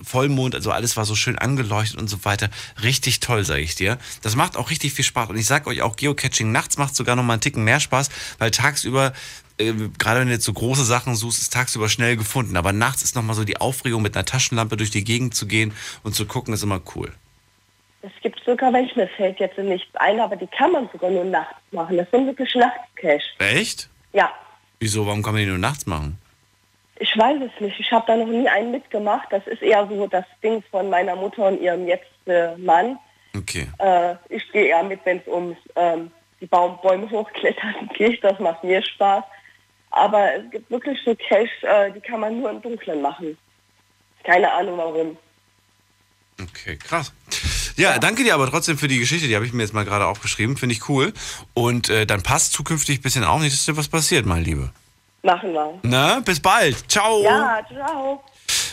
Vollmond, 0.03 0.55
also 0.55 0.71
alles 0.71 0.97
war 0.97 1.05
so 1.05 1.15
schön 1.15 1.37
angeleuchtet 1.37 1.99
und 1.99 2.07
so 2.07 2.23
weiter. 2.25 2.49
Richtig 2.83 3.19
toll, 3.19 3.43
sage 3.45 3.61
ich 3.61 3.75
dir. 3.75 3.97
Das 4.21 4.35
macht 4.35 4.57
auch 4.57 4.69
richtig 4.69 4.93
viel 4.93 5.05
Spaß. 5.05 5.29
Und 5.29 5.37
ich 5.37 5.45
sag 5.45 5.67
euch 5.67 5.81
auch, 5.81 5.95
Geocaching 5.95 6.51
nachts 6.51 6.77
macht 6.77 6.95
sogar 6.95 7.15
noch 7.15 7.23
mal 7.23 7.33
einen 7.33 7.41
Ticken 7.41 7.63
mehr 7.63 7.79
Spaß, 7.79 8.09
weil 8.39 8.51
tagsüber 8.51 9.13
äh, 9.59 9.73
gerade 9.97 10.19
wenn 10.19 10.27
du 10.27 10.33
jetzt 10.33 10.45
so 10.45 10.53
große 10.53 10.85
Sachen 10.85 11.15
suchst, 11.15 11.41
ist 11.41 11.53
tagsüber 11.53 11.89
schnell 11.89 12.15
gefunden. 12.15 12.57
Aber 12.57 12.73
nachts 12.73 13.01
ist 13.01 13.15
nochmal 13.15 13.35
so 13.35 13.43
die 13.43 13.57
Aufregung, 13.57 14.03
mit 14.03 14.15
einer 14.15 14.25
Taschenlampe 14.25 14.77
durch 14.77 14.91
die 14.91 15.03
Gegend 15.03 15.33
zu 15.33 15.47
gehen 15.47 15.73
und 16.03 16.13
zu 16.13 16.27
gucken, 16.27 16.53
ist 16.53 16.63
immer 16.63 16.81
cool. 16.95 17.11
Es 18.03 18.11
gibt 18.21 18.39
sogar 18.45 18.71
welche, 18.71 18.99
mir 18.99 19.07
fällt 19.07 19.39
jetzt 19.39 19.57
nichts 19.57 19.89
ein, 19.95 20.19
aber 20.19 20.35
die 20.35 20.47
kann 20.47 20.71
man 20.71 20.87
sogar 20.93 21.09
nur 21.09 21.25
nachts 21.25 21.55
machen. 21.71 21.97
Das 21.97 22.09
sind 22.11 22.27
wirklich 22.27 22.53
Nachtcache. 22.53 23.19
Echt? 23.39 23.89
Ja, 24.13 24.31
Wieso? 24.79 25.07
Warum 25.07 25.23
kann 25.23 25.33
man 25.33 25.43
die 25.43 25.49
nur 25.49 25.57
nachts 25.57 25.85
machen? 25.85 26.19
Ich 26.99 27.15
weiß 27.17 27.41
es 27.41 27.61
nicht. 27.61 27.79
Ich 27.79 27.91
habe 27.91 28.05
da 28.07 28.15
noch 28.15 28.27
nie 28.27 28.47
einen 28.47 28.71
mitgemacht. 28.71 29.27
Das 29.31 29.45
ist 29.47 29.61
eher 29.61 29.87
so 29.87 30.07
das 30.07 30.25
Ding 30.43 30.63
von 30.71 30.89
meiner 30.89 31.15
Mutter 31.15 31.47
und 31.47 31.61
ihrem 31.61 31.87
jetzt 31.87 32.07
äh, 32.25 32.55
Mann. 32.57 32.97
Okay. 33.35 33.67
Äh, 33.77 34.15
ich 34.29 34.51
gehe 34.51 34.65
eher 34.65 34.83
mit, 34.83 34.99
wenn 35.05 35.17
es 35.17 35.27
ums 35.27 35.57
ähm, 35.75 36.11
die 36.41 36.45
Baum 36.45 36.79
Bäume 36.81 37.09
hochklettern 37.09 37.89
geht. 37.97 38.23
Das 38.23 38.39
macht 38.39 38.63
mir 38.63 38.83
Spaß. 38.83 39.23
Aber 39.89 40.35
es 40.35 40.51
gibt 40.51 40.69
wirklich 40.69 40.99
so 41.03 41.15
Cache, 41.15 41.49
äh, 41.63 41.91
die 41.91 42.01
kann 42.01 42.19
man 42.19 42.39
nur 42.39 42.49
im 42.49 42.61
Dunkeln 42.61 43.01
machen. 43.01 43.37
Keine 44.23 44.51
Ahnung 44.51 44.77
warum. 44.77 45.17
Okay, 46.41 46.77
krass. 46.77 47.13
Ja, 47.77 47.97
danke 47.99 48.23
dir 48.23 48.33
aber 48.33 48.49
trotzdem 48.49 48.77
für 48.77 48.87
die 48.87 48.99
Geschichte, 48.99 49.27
die 49.27 49.35
habe 49.35 49.45
ich 49.45 49.53
mir 49.53 49.63
jetzt 49.63 49.73
mal 49.73 49.85
gerade 49.85 50.05
aufgeschrieben, 50.05 50.57
finde 50.57 50.73
ich 50.73 50.89
cool. 50.89 51.13
Und 51.53 51.89
äh, 51.89 52.05
dann 52.05 52.21
passt 52.21 52.53
zukünftig 52.53 52.99
ein 52.99 53.01
bisschen 53.01 53.23
auch 53.23 53.39
nicht, 53.39 53.53
dass 53.53 53.65
dir 53.65 53.77
was 53.77 53.87
passiert, 53.87 54.25
mein 54.25 54.43
Liebe. 54.43 54.71
Machen 55.23 55.53
wir. 55.53 55.79
Na, 55.83 56.19
bis 56.19 56.39
bald. 56.39 56.89
Ciao. 56.91 57.23
Ja, 57.23 57.59
ciao. 57.67 58.23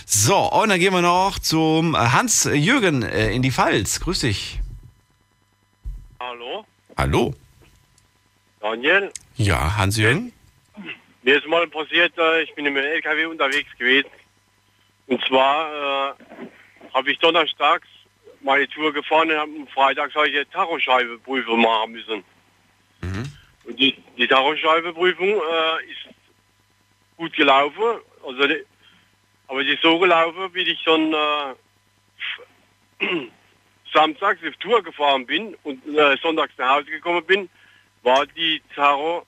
So, 0.07 0.37
und 0.53 0.69
dann 0.69 0.79
gehen 0.79 0.93
wir 0.93 1.03
noch 1.03 1.39
zum 1.39 1.95
äh, 1.95 1.99
Hans-Jürgen 1.99 3.03
äh, 3.03 3.31
in 3.31 3.43
die 3.43 3.51
Pfalz. 3.51 4.01
Grüß 4.01 4.21
dich. 4.21 4.61
Hallo, 6.21 6.65
Hallo. 6.97 7.35
Daniel. 8.65 9.13
Ja, 9.37 9.77
Hans-Jürgen? 9.77 10.33
Mir 11.23 11.37
ist 11.37 11.47
mal 11.47 11.67
passiert, 11.67 12.17
äh, 12.17 12.45
ich 12.45 12.55
bin 12.55 12.65
dem 12.65 12.79
LKW 12.79 13.27
unterwegs 13.27 13.69
gewesen. 13.79 14.09
Und 15.07 15.23
zwar 15.27 16.13
äh, 16.13 16.15
habe 16.95 17.13
ich 17.13 17.19
donnerstags 17.19 17.87
meine 18.41 18.67
Tour 18.69 18.91
gefahren 18.95 19.31
und 19.31 19.37
am 19.37 19.69
Freitag 19.69 20.15
habe 20.15 20.31
ich 20.31 20.37
eine 20.37 20.49
Tachoscheibeprüfung 20.49 21.61
machen 21.61 21.93
müssen. 21.93 22.25
Und 23.65 23.79
die, 23.79 24.03
die 24.17 24.27
Tachoscheibeprüfung 24.27 25.29
äh, 25.29 25.85
ist 25.91 26.09
gut 27.19 27.35
gelaufen. 27.35 28.01
Also 28.27 28.47
die, 28.47 28.65
aber 29.49 29.63
die 29.63 29.75
ist 29.75 29.83
so 29.83 29.99
gelaufen, 29.99 30.49
wie 30.55 30.63
ich 30.63 30.81
schon 30.81 31.13
äh, 31.13 31.55
samstags 33.93 34.41
auf 34.43 34.57
Tour 34.57 34.83
gefahren 34.83 35.27
bin 35.27 35.55
und 35.65 35.87
äh, 35.87 36.17
sonntags 36.23 36.55
nach 36.57 36.77
Hause 36.77 36.87
gekommen 36.87 37.27
bin, 37.27 37.51
war 38.05 38.27
die 38.27 38.63
Tacho, 38.75 39.27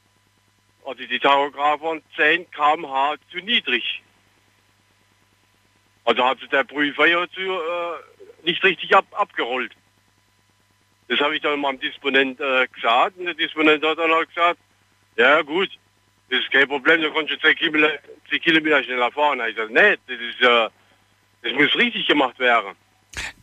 also 0.85 1.05
die 1.05 1.19
Tachograph 1.19 1.81
waren 1.81 2.03
10 2.17 2.51
km/h 2.51 3.17
zu 3.31 3.39
niedrig. 3.39 4.03
Also 6.05 6.25
hat 6.25 6.39
der 6.53 6.65
Prüfer 6.65 7.07
ja 7.07 7.27
zu, 7.31 7.41
äh, 7.41 8.45
nicht 8.45 8.63
richtig 8.63 8.95
ab, 8.95 9.07
abgerollt. 9.11 9.73
Das 11.09 11.19
habe 11.21 11.35
ich 11.35 11.43
dann 11.43 11.61
meinem 11.61 11.81
Disponent 11.81 12.41
äh, 12.41 12.69
gesagt 12.69 13.19
und 13.19 13.25
der 13.25 13.35
Disponent 13.35 13.85
hat 13.85 13.99
dann 13.99 14.13
halt 14.13 14.29
gesagt, 14.29 14.61
ja 15.17 15.43
gut, 15.43 15.71
das 16.31 16.41
ist 16.41 16.51
kein 16.51 16.69
Problem, 16.69 17.03
da 17.03 17.11
kannst 17.11 17.33
du 17.33 17.39
10 17.39 17.57
Kilometer, 17.57 17.99
10 18.31 18.41
Kilometer 18.41 18.85
schneller 18.85 19.11
fahren. 19.11 19.41
Ich 19.49 19.57
sage, 19.57 19.73
nee, 19.73 19.97
das 20.07 20.21
ist 20.21 20.41
äh, 20.43 20.69
das 21.43 21.53
muss 21.53 21.75
richtig 21.77 22.07
gemacht 22.07 22.39
werden. 22.39 22.75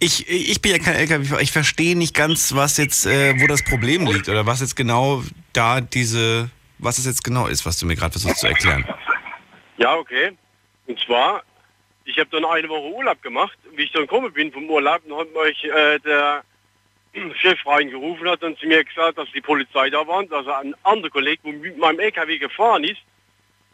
Ich, 0.03 0.27
ich 0.27 0.61
bin 0.61 0.73
ja 0.73 0.79
kein 0.79 0.95
LKW, 0.95 1.41
ich 1.41 1.53
verstehe 1.53 1.97
nicht 1.97 2.13
ganz, 2.13 2.53
was 2.53 2.77
jetzt, 2.77 3.05
äh, 3.05 3.39
wo 3.39 3.47
das 3.47 3.63
Problem 3.63 4.05
liegt 4.05 4.27
oder 4.27 4.45
was 4.45 4.59
jetzt 4.59 4.75
genau 4.75 5.23
da 5.53 5.79
diese, 5.79 6.49
was 6.77 6.97
es 6.97 7.05
jetzt 7.05 7.23
genau 7.23 7.47
ist, 7.47 7.65
was 7.65 7.79
du 7.79 7.85
mir 7.85 7.95
gerade 7.95 8.11
versuchst 8.11 8.39
zu 8.39 8.47
erklären. 8.47 8.85
Ja, 9.77 9.95
okay. 9.95 10.33
Und 10.87 10.99
zwar, 10.99 11.43
ich 12.03 12.19
habe 12.19 12.29
dann 12.31 12.43
eine 12.43 12.67
Woche 12.67 12.93
Urlaub 12.93 13.21
gemacht. 13.21 13.57
Wie 13.77 13.83
ich 13.83 13.93
dann 13.93 14.01
gekommen 14.01 14.33
bin 14.33 14.51
vom 14.51 14.69
Urlaub, 14.69 15.01
dann 15.07 15.19
hat 15.19 15.27
mich 15.33 15.63
äh, 15.63 15.99
der 15.99 16.43
Chef 17.35 17.65
reingerufen 17.65 18.27
hat 18.27 18.43
und 18.43 18.59
zu 18.59 18.67
mir 18.67 18.83
gesagt, 18.83 19.17
dass 19.17 19.31
die 19.31 19.39
Polizei 19.39 19.89
da 19.89 20.05
war, 20.05 20.21
dass 20.25 20.45
er 20.45 20.59
ein 20.59 20.75
anderer 20.83 21.11
Kollege, 21.11 21.43
der 21.45 21.53
mit 21.53 21.77
meinem 21.77 22.01
LKW 22.01 22.39
gefahren 22.39 22.83
ist, 22.83 22.99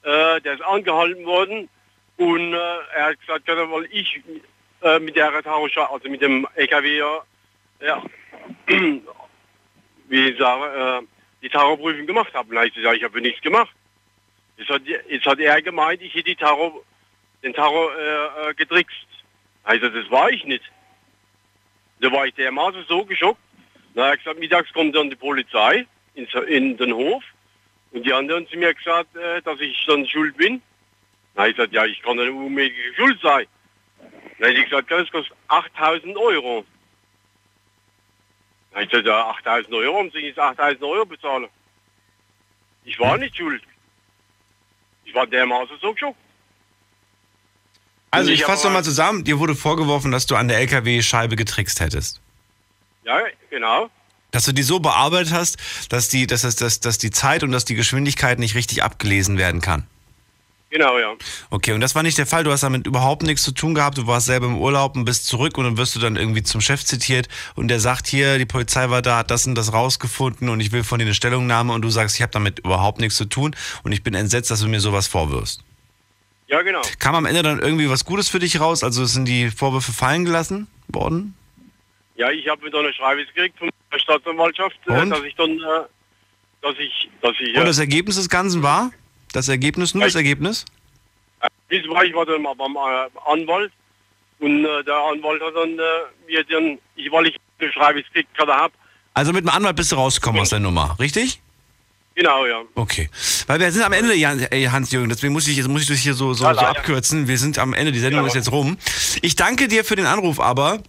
äh, 0.04 0.40
der 0.42 0.54
ist 0.54 0.62
angehalten 0.62 1.26
worden 1.26 1.70
und 2.18 2.54
äh, 2.54 2.58
er 2.96 3.06
hat 3.06 3.20
gesagt, 3.20 3.48
weil 3.48 3.88
ich 3.90 4.22
äh, 4.82 5.00
mit 5.00 5.16
der 5.16 5.44
Tauscher, 5.44 5.92
also 5.92 6.10
mit 6.10 6.22
dem 6.22 6.48
LKW, 6.56 7.04
ja, 7.82 8.04
wie 10.08 10.30
ich 10.30 10.38
sage, 10.38 11.02
äh, 11.02 11.08
die 11.42 11.50
Terrorprüfung 11.50 12.06
gemacht 12.06 12.34
habe. 12.34 12.56
Und 12.56 12.66
ich 12.66 12.74
gesagt, 12.74 12.98
ich 12.98 13.04
habe 13.04 13.22
nichts 13.22 13.42
gemacht. 13.42 13.74
Jetzt 14.58 14.70
hat, 14.70 14.82
jetzt 14.86 15.26
hat 15.26 15.40
er 15.40 15.62
gemeint, 15.62 16.02
ich 16.02 16.14
hätte 16.14 16.26
die 16.26 16.36
Terror, 16.36 16.84
den 17.44 17.54
Terror 17.54 17.92
äh, 17.98 18.50
äh, 18.50 18.54
getrickst. 18.54 19.08
Also 19.64 19.90
das 19.90 20.10
war 20.12 20.30
ich 20.30 20.44
nicht. 20.46 20.64
Da 22.02 22.12
war 22.12 22.26
ich 22.26 22.34
dermaßen 22.34 22.86
so 22.88 23.06
geschockt. 23.06 23.40
Na, 23.94 24.06
er 24.06 24.12
hat 24.12 24.20
gesagt, 24.20 24.40
mittags 24.40 24.72
kommt 24.74 24.96
dann 24.96 25.10
die 25.10 25.16
Polizei 25.16 25.86
in, 26.16 26.26
in 26.48 26.78
den 26.78 26.94
Hof 26.94 27.24
und 27.92 28.06
die 28.06 28.14
anderen 28.14 28.44
haben 28.44 28.50
zu 28.50 28.58
mir 28.58 28.74
gesagt, 28.74 29.16
äh, 29.16 29.42
dass 29.42 29.60
ich 29.60 29.86
dann 29.88 30.06
schuld 30.08 30.38
bin. 30.38 30.62
Na, 31.36 31.48
ich 31.48 31.56
gesagt, 31.56 31.74
ja, 31.74 31.86
ich 31.86 32.02
kann 32.02 32.18
nicht 32.18 32.30
unmögliche 32.30 32.94
Schuld 32.96 33.20
sein. 33.22 33.48
Na, 34.40 34.48
ich 34.48 34.64
gesagt, 34.70 34.90
das 34.90 35.10
kostet 35.12 35.36
8000 35.48 36.18
Euro. 36.18 36.66
Na, 38.74 38.82
ich 38.82 38.90
gesagt, 38.90 39.08
ja, 39.08 39.30
8000 39.30 39.74
Euro, 39.74 39.94
warum 39.94 40.10
soll 40.12 40.22
ich 40.22 40.28
jetzt 40.28 40.40
8000 40.40 40.82
Euro 40.84 41.06
bezahlen? 41.06 41.48
Ich 42.86 42.98
war 43.00 43.18
nicht 43.18 43.36
schuld. 43.36 43.62
Ich 45.06 45.14
war 45.14 45.28
dermaßen 45.28 45.78
so 45.82 45.94
geschockt. 45.94 46.18
Also 48.12 48.32
ich 48.32 48.40
ich 48.40 48.46
fasse 48.46 48.66
nochmal 48.68 48.84
zusammen, 48.84 49.24
dir 49.24 49.38
wurde 49.40 49.54
vorgeworfen, 49.56 50.12
dass 50.12 50.26
du 50.26 50.36
an 50.36 50.48
der 50.48 50.58
LKW-Scheibe 50.60 51.36
getrickst 51.36 51.80
hättest. 51.80 52.22
Ja, 53.04 53.20
genau. 53.52 53.90
Dass 54.32 54.46
du 54.46 54.52
die 54.52 54.64
so 54.64 54.80
bearbeitet 54.80 55.34
hast, 55.34 55.58
dass 55.92 56.10
die, 56.10 56.26
dass, 56.28 56.42
das- 56.42 56.56
dass, 56.56 56.80
dass 56.80 56.98
die 56.98 57.12
Zeit 57.12 57.44
und 57.44 57.52
dass 57.52 57.66
die 57.66 57.76
Geschwindigkeit 57.76 58.40
nicht 58.40 58.56
richtig 58.56 58.82
abgelesen 58.84 59.38
werden 59.38 59.62
kann. 59.62 59.86
Genau, 60.72 61.00
ja. 61.00 61.16
Okay, 61.50 61.72
und 61.74 61.82
das 61.82 61.96
war 61.96 62.04
nicht 62.04 62.18
der 62.18 62.28
Fall. 62.28 62.44
Du 62.44 62.52
hast 62.52 62.62
damit 62.62 62.86
überhaupt 62.86 63.24
nichts 63.24 63.42
zu 63.42 63.52
tun 63.52 63.74
gehabt. 63.74 63.98
Du 63.98 64.06
warst 64.06 64.28
selber 64.28 64.46
im 64.46 64.58
Urlaub 64.60 64.96
und 64.96 65.04
bist 65.04 65.26
zurück 65.26 65.58
und 65.58 65.64
dann 65.64 65.78
wirst 65.78 65.96
du 65.96 66.00
dann 66.00 66.16
irgendwie 66.16 66.44
zum 66.44 66.62
Chef 66.62 66.86
zitiert 66.86 67.28
und 67.56 67.70
der 67.70 67.80
sagt 67.80 68.06
hier, 68.06 68.38
die 68.38 68.46
Polizei 68.46 68.90
war 68.92 69.02
da, 69.02 69.18
hat 69.18 69.32
das 69.32 69.48
und 69.48 69.56
das 69.56 69.74
rausgefunden 69.74 70.48
und 70.50 70.60
ich 70.60 70.72
will 70.72 70.84
von 70.84 71.00
dir 71.00 71.06
eine 71.06 71.16
Stellungnahme 71.16 71.74
und 71.74 71.82
du 71.82 71.90
sagst, 71.90 72.18
ich 72.18 72.22
habe 72.22 72.32
damit 72.32 72.60
überhaupt 72.60 73.00
nichts 73.00 73.16
zu 73.16 73.26
tun 73.26 73.56
und 73.84 73.94
ich 73.94 74.04
bin 74.04 74.14
entsetzt, 74.14 74.52
dass 74.52 74.62
du 74.62 74.68
mir 74.68 74.80
sowas 74.80 75.08
vorwirfst. 75.08 75.64
Ja, 76.48 76.62
genau. 76.62 76.82
Kam 77.00 77.16
am 77.16 77.26
Ende 77.26 77.42
dann 77.42 77.60
irgendwie 77.60 77.90
was 77.90 78.06
Gutes 78.06 78.30
für 78.30 78.40
dich 78.40 78.60
raus? 78.60 78.84
Also 78.84 79.06
sind 79.06 79.26
die 79.26 79.50
Vorwürfe 79.50 79.92
fallen 79.92 80.26
gelassen 80.26 80.68
worden? 80.88 81.36
Ja, 82.16 82.30
ich 82.32 82.48
habe 82.48 82.70
dann 82.70 82.86
eine 82.86 82.94
Schreibe 82.94 83.26
gekriegt 83.26 83.58
von 83.58 83.70
der 83.92 84.00
Staatsanwaltschaft, 84.00 84.78
äh, 84.88 85.02
Und? 85.02 85.10
dass 85.10 85.24
ich 85.24 85.36
dann, 85.36 85.52
äh, 85.52 85.88
dass 86.62 86.76
ich, 86.78 87.10
dass 87.22 87.34
ich, 87.40 87.56
Und 87.56 87.64
äh, 87.64 87.66
das 87.66 87.80
Ergebnis 87.80 88.18
des 88.18 88.30
Ganzen 88.30 88.62
war? 88.62 88.92
Das 89.34 89.48
Ergebnis, 89.48 89.94
nur 89.94 90.04
das 90.06 90.16
Ergebnis? 90.16 90.66
Bis 91.68 91.88
war 91.88 92.04
ich 92.04 92.14
war 92.14 92.26
dann 92.26 92.42
mal 92.42 92.56
beim 92.56 92.76
äh, 92.76 93.32
Anwalt 93.32 93.72
und 94.40 94.66
äh, 94.66 94.84
der 94.84 94.96
Anwalt 94.96 95.42
hat 95.42 95.56
dann 95.56 95.78
äh, 95.78 95.82
mir 96.28 96.44
dann, 96.46 96.80
ich, 96.96 97.12
weil 97.12 97.28
ich 97.28 97.36
Schreibe 97.74 98.02
gekriegt 98.02 98.34
gerade 98.36 98.54
habe, 98.54 98.74
Also 99.14 99.32
mit 99.34 99.44
dem 99.44 99.50
Anwalt 99.50 99.76
bist 99.76 99.92
du 99.92 99.96
rausgekommen 99.98 100.42
aus 100.42 100.50
der 100.50 100.60
Nummer, 100.60 100.96
richtig? 101.00 101.42
genau, 102.16 102.46
ja. 102.46 102.62
Okay. 102.76 103.10
Weil 103.48 103.60
wir 103.62 103.72
sind 103.72 103.84
am 103.84 103.94
Ende, 103.94 104.14
Hans-Jürgen, 104.72 105.08
deswegen 105.10 105.32
muss 105.32 105.48
ich, 105.48 105.56
jetzt 105.56 105.70
muss 105.70 105.84
ich 105.84 105.88
das 105.88 106.00
hier 106.00 106.14
so, 106.14 106.34
so, 106.34 106.44
Ja, 106.44 106.54
so 106.54 106.60
abkürzen. 106.62 107.28
Wir 107.30 107.38
sind 107.38 107.58
am 107.60 107.74
Ende, 107.74 107.92
die 107.94 108.00
Sendung 108.00 108.22
Ja. 108.22 108.28
ist 108.28 108.34
jetzt 108.34 108.52
rum. 108.52 108.78
Ich 109.22 109.36
danke 109.38 109.68
dir 109.70 109.86
für 109.86 109.96
den 109.96 110.06
Anruf, 110.06 110.40
aber. 110.40 110.82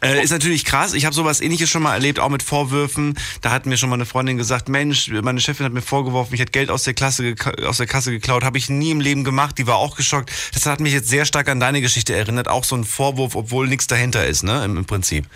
Äh, 0.00 0.22
ist 0.22 0.30
natürlich 0.30 0.64
krass. 0.64 0.94
Ich 0.94 1.04
habe 1.04 1.14
sowas 1.14 1.40
ähnliches 1.40 1.70
schon 1.70 1.82
mal 1.82 1.94
erlebt, 1.94 2.18
auch 2.18 2.28
mit 2.28 2.42
Vorwürfen. 2.42 3.14
Da 3.40 3.50
hat 3.50 3.66
mir 3.66 3.76
schon 3.76 3.88
mal 3.88 3.94
eine 3.94 4.06
Freundin 4.06 4.36
gesagt, 4.36 4.68
Mensch, 4.68 5.08
meine 5.08 5.40
Chefin 5.40 5.66
hat 5.66 5.72
mir 5.72 5.82
vorgeworfen, 5.82 6.34
ich 6.34 6.40
hätte 6.40 6.52
Geld 6.52 6.70
aus 6.70 6.84
der, 6.84 6.94
Klasse 6.94 7.34
aus 7.66 7.76
der 7.76 7.86
Kasse 7.86 8.10
geklaut. 8.10 8.44
Habe 8.44 8.58
ich 8.58 8.68
nie 8.68 8.90
im 8.90 9.00
Leben 9.00 9.24
gemacht. 9.24 9.58
Die 9.58 9.66
war 9.66 9.76
auch 9.76 9.96
geschockt. 9.96 10.30
Das 10.54 10.66
hat 10.66 10.80
mich 10.80 10.92
jetzt 10.92 11.08
sehr 11.08 11.24
stark 11.24 11.48
an 11.48 11.60
deine 11.60 11.80
Geschichte 11.80 12.14
erinnert. 12.14 12.48
Auch 12.48 12.64
so 12.64 12.76
ein 12.76 12.84
Vorwurf, 12.84 13.36
obwohl 13.36 13.68
nichts 13.68 13.86
dahinter 13.86 14.26
ist, 14.26 14.42
ne? 14.42 14.64
Im, 14.64 14.76
im 14.76 14.84
Prinzip. 14.84 15.26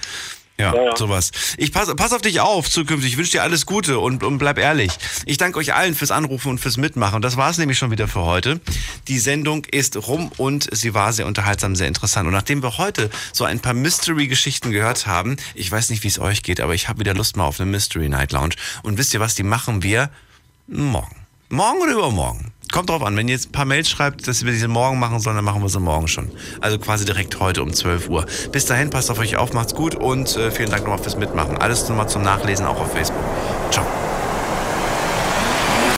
Ja, 0.59 0.97
sowas. 0.97 1.33
Ich 1.59 1.71
pass, 1.71 1.95
pass 1.97 2.13
auf 2.13 2.23
dich 2.23 2.41
auf 2.41 2.71
zukünftig. 2.71 3.13
Ich 3.13 3.19
wünsche 3.19 3.33
dir 3.33 3.43
alles 3.43 3.67
Gute 3.67 3.99
und, 3.99 4.23
und 4.25 4.39
bleib 4.39 4.59
ehrlich. 4.59 4.91
Ich 5.27 5.37
danke 5.37 5.59
euch 5.59 5.75
allen 5.75 5.95
fürs 5.95 6.11
Anrufen 6.11 6.49
und 6.49 6.59
fürs 6.59 6.79
Mitmachen. 6.79 7.21
Das 7.21 7.37
war 7.37 7.51
es 7.51 7.59
nämlich 7.59 7.77
schon 7.77 7.91
wieder 7.91 8.09
für 8.09 8.23
heute. 8.23 8.61
Die 9.07 9.19
Sendung 9.19 9.67
ist 9.67 9.97
rum 10.09 10.33
und 10.39 10.69
sie 10.75 10.95
war 10.95 11.13
sehr 11.13 11.27
unterhaltsam, 11.27 11.77
sehr 11.77 11.89
interessant. 11.89 12.27
Und 12.27 12.33
nachdem 12.33 12.63
wir 12.63 12.79
heute 12.79 13.11
so 13.33 13.45
ein 13.45 13.61
paar 13.61 13.75
Mystery-Geschichten 13.75 14.71
gehört 14.71 15.07
haben, 15.07 15.37
ich 15.55 15.71
weiß 15.71 15.91
nicht, 15.91 16.03
wie 16.05 16.09
es 16.09 16.19
euch 16.19 16.43
geht, 16.43 16.61
aber 16.61 16.75
ich 16.75 16.89
habe 16.89 17.01
wieder 17.01 17.13
Lust 17.13 17.37
mal 17.37 17.45
auf 17.45 17.61
eine 17.61 17.71
Mystery 17.71 18.09
Night 18.09 18.33
Lounge. 18.33 18.55
Und 18.83 18.97
wisst 18.97 19.13
ihr 19.13 19.21
was, 19.21 19.35
die 19.35 19.43
machen 19.43 19.83
wir 19.83 20.11
morgen. 20.69 21.26
Morgen 21.49 21.81
oder 21.81 21.93
übermorgen? 21.93 22.53
Kommt 22.73 22.91
drauf 22.91 23.05
an, 23.05 23.17
wenn 23.17 23.29
ihr 23.29 23.35
jetzt 23.35 23.51
ein 23.51 23.53
paar 23.53 23.65
Mails 23.65 23.89
schreibt, 23.89 24.27
dass 24.27 24.45
wir 24.45 24.51
diese 24.51 24.67
morgen 24.67 24.99
machen 24.99 25.21
sollen, 25.21 25.37
dann 25.37 25.45
machen 25.45 25.63
wir 25.63 25.69
sie 25.69 25.79
morgen 25.79 26.09
schon. 26.09 26.29
Also 26.61 26.77
quasi 26.79 27.05
direkt 27.05 27.39
heute 27.39 27.63
um 27.63 27.73
12 27.73 28.09
Uhr. 28.09 28.27
Bis 28.51 28.67
dahin, 28.67 28.91
passt 28.91 29.13
auf 29.13 29.21
euch 29.21 29.37
auf, 29.37 29.53
macht's 29.53 29.75
gut 29.75 29.95
und 29.95 30.37
äh, 30.37 30.51
vielen 30.51 30.71
Dank 30.71 30.83
nochmal 30.83 30.99
fürs 30.99 31.17
Mitmachen. 31.17 31.57
Alles 31.57 31.89
nochmal 31.89 32.09
zum 32.09 32.23
Nachlesen 32.23 32.67
auch 32.67 32.81
auf 32.81 32.91
Facebook. 32.93 33.23
Ciao. 33.71 33.87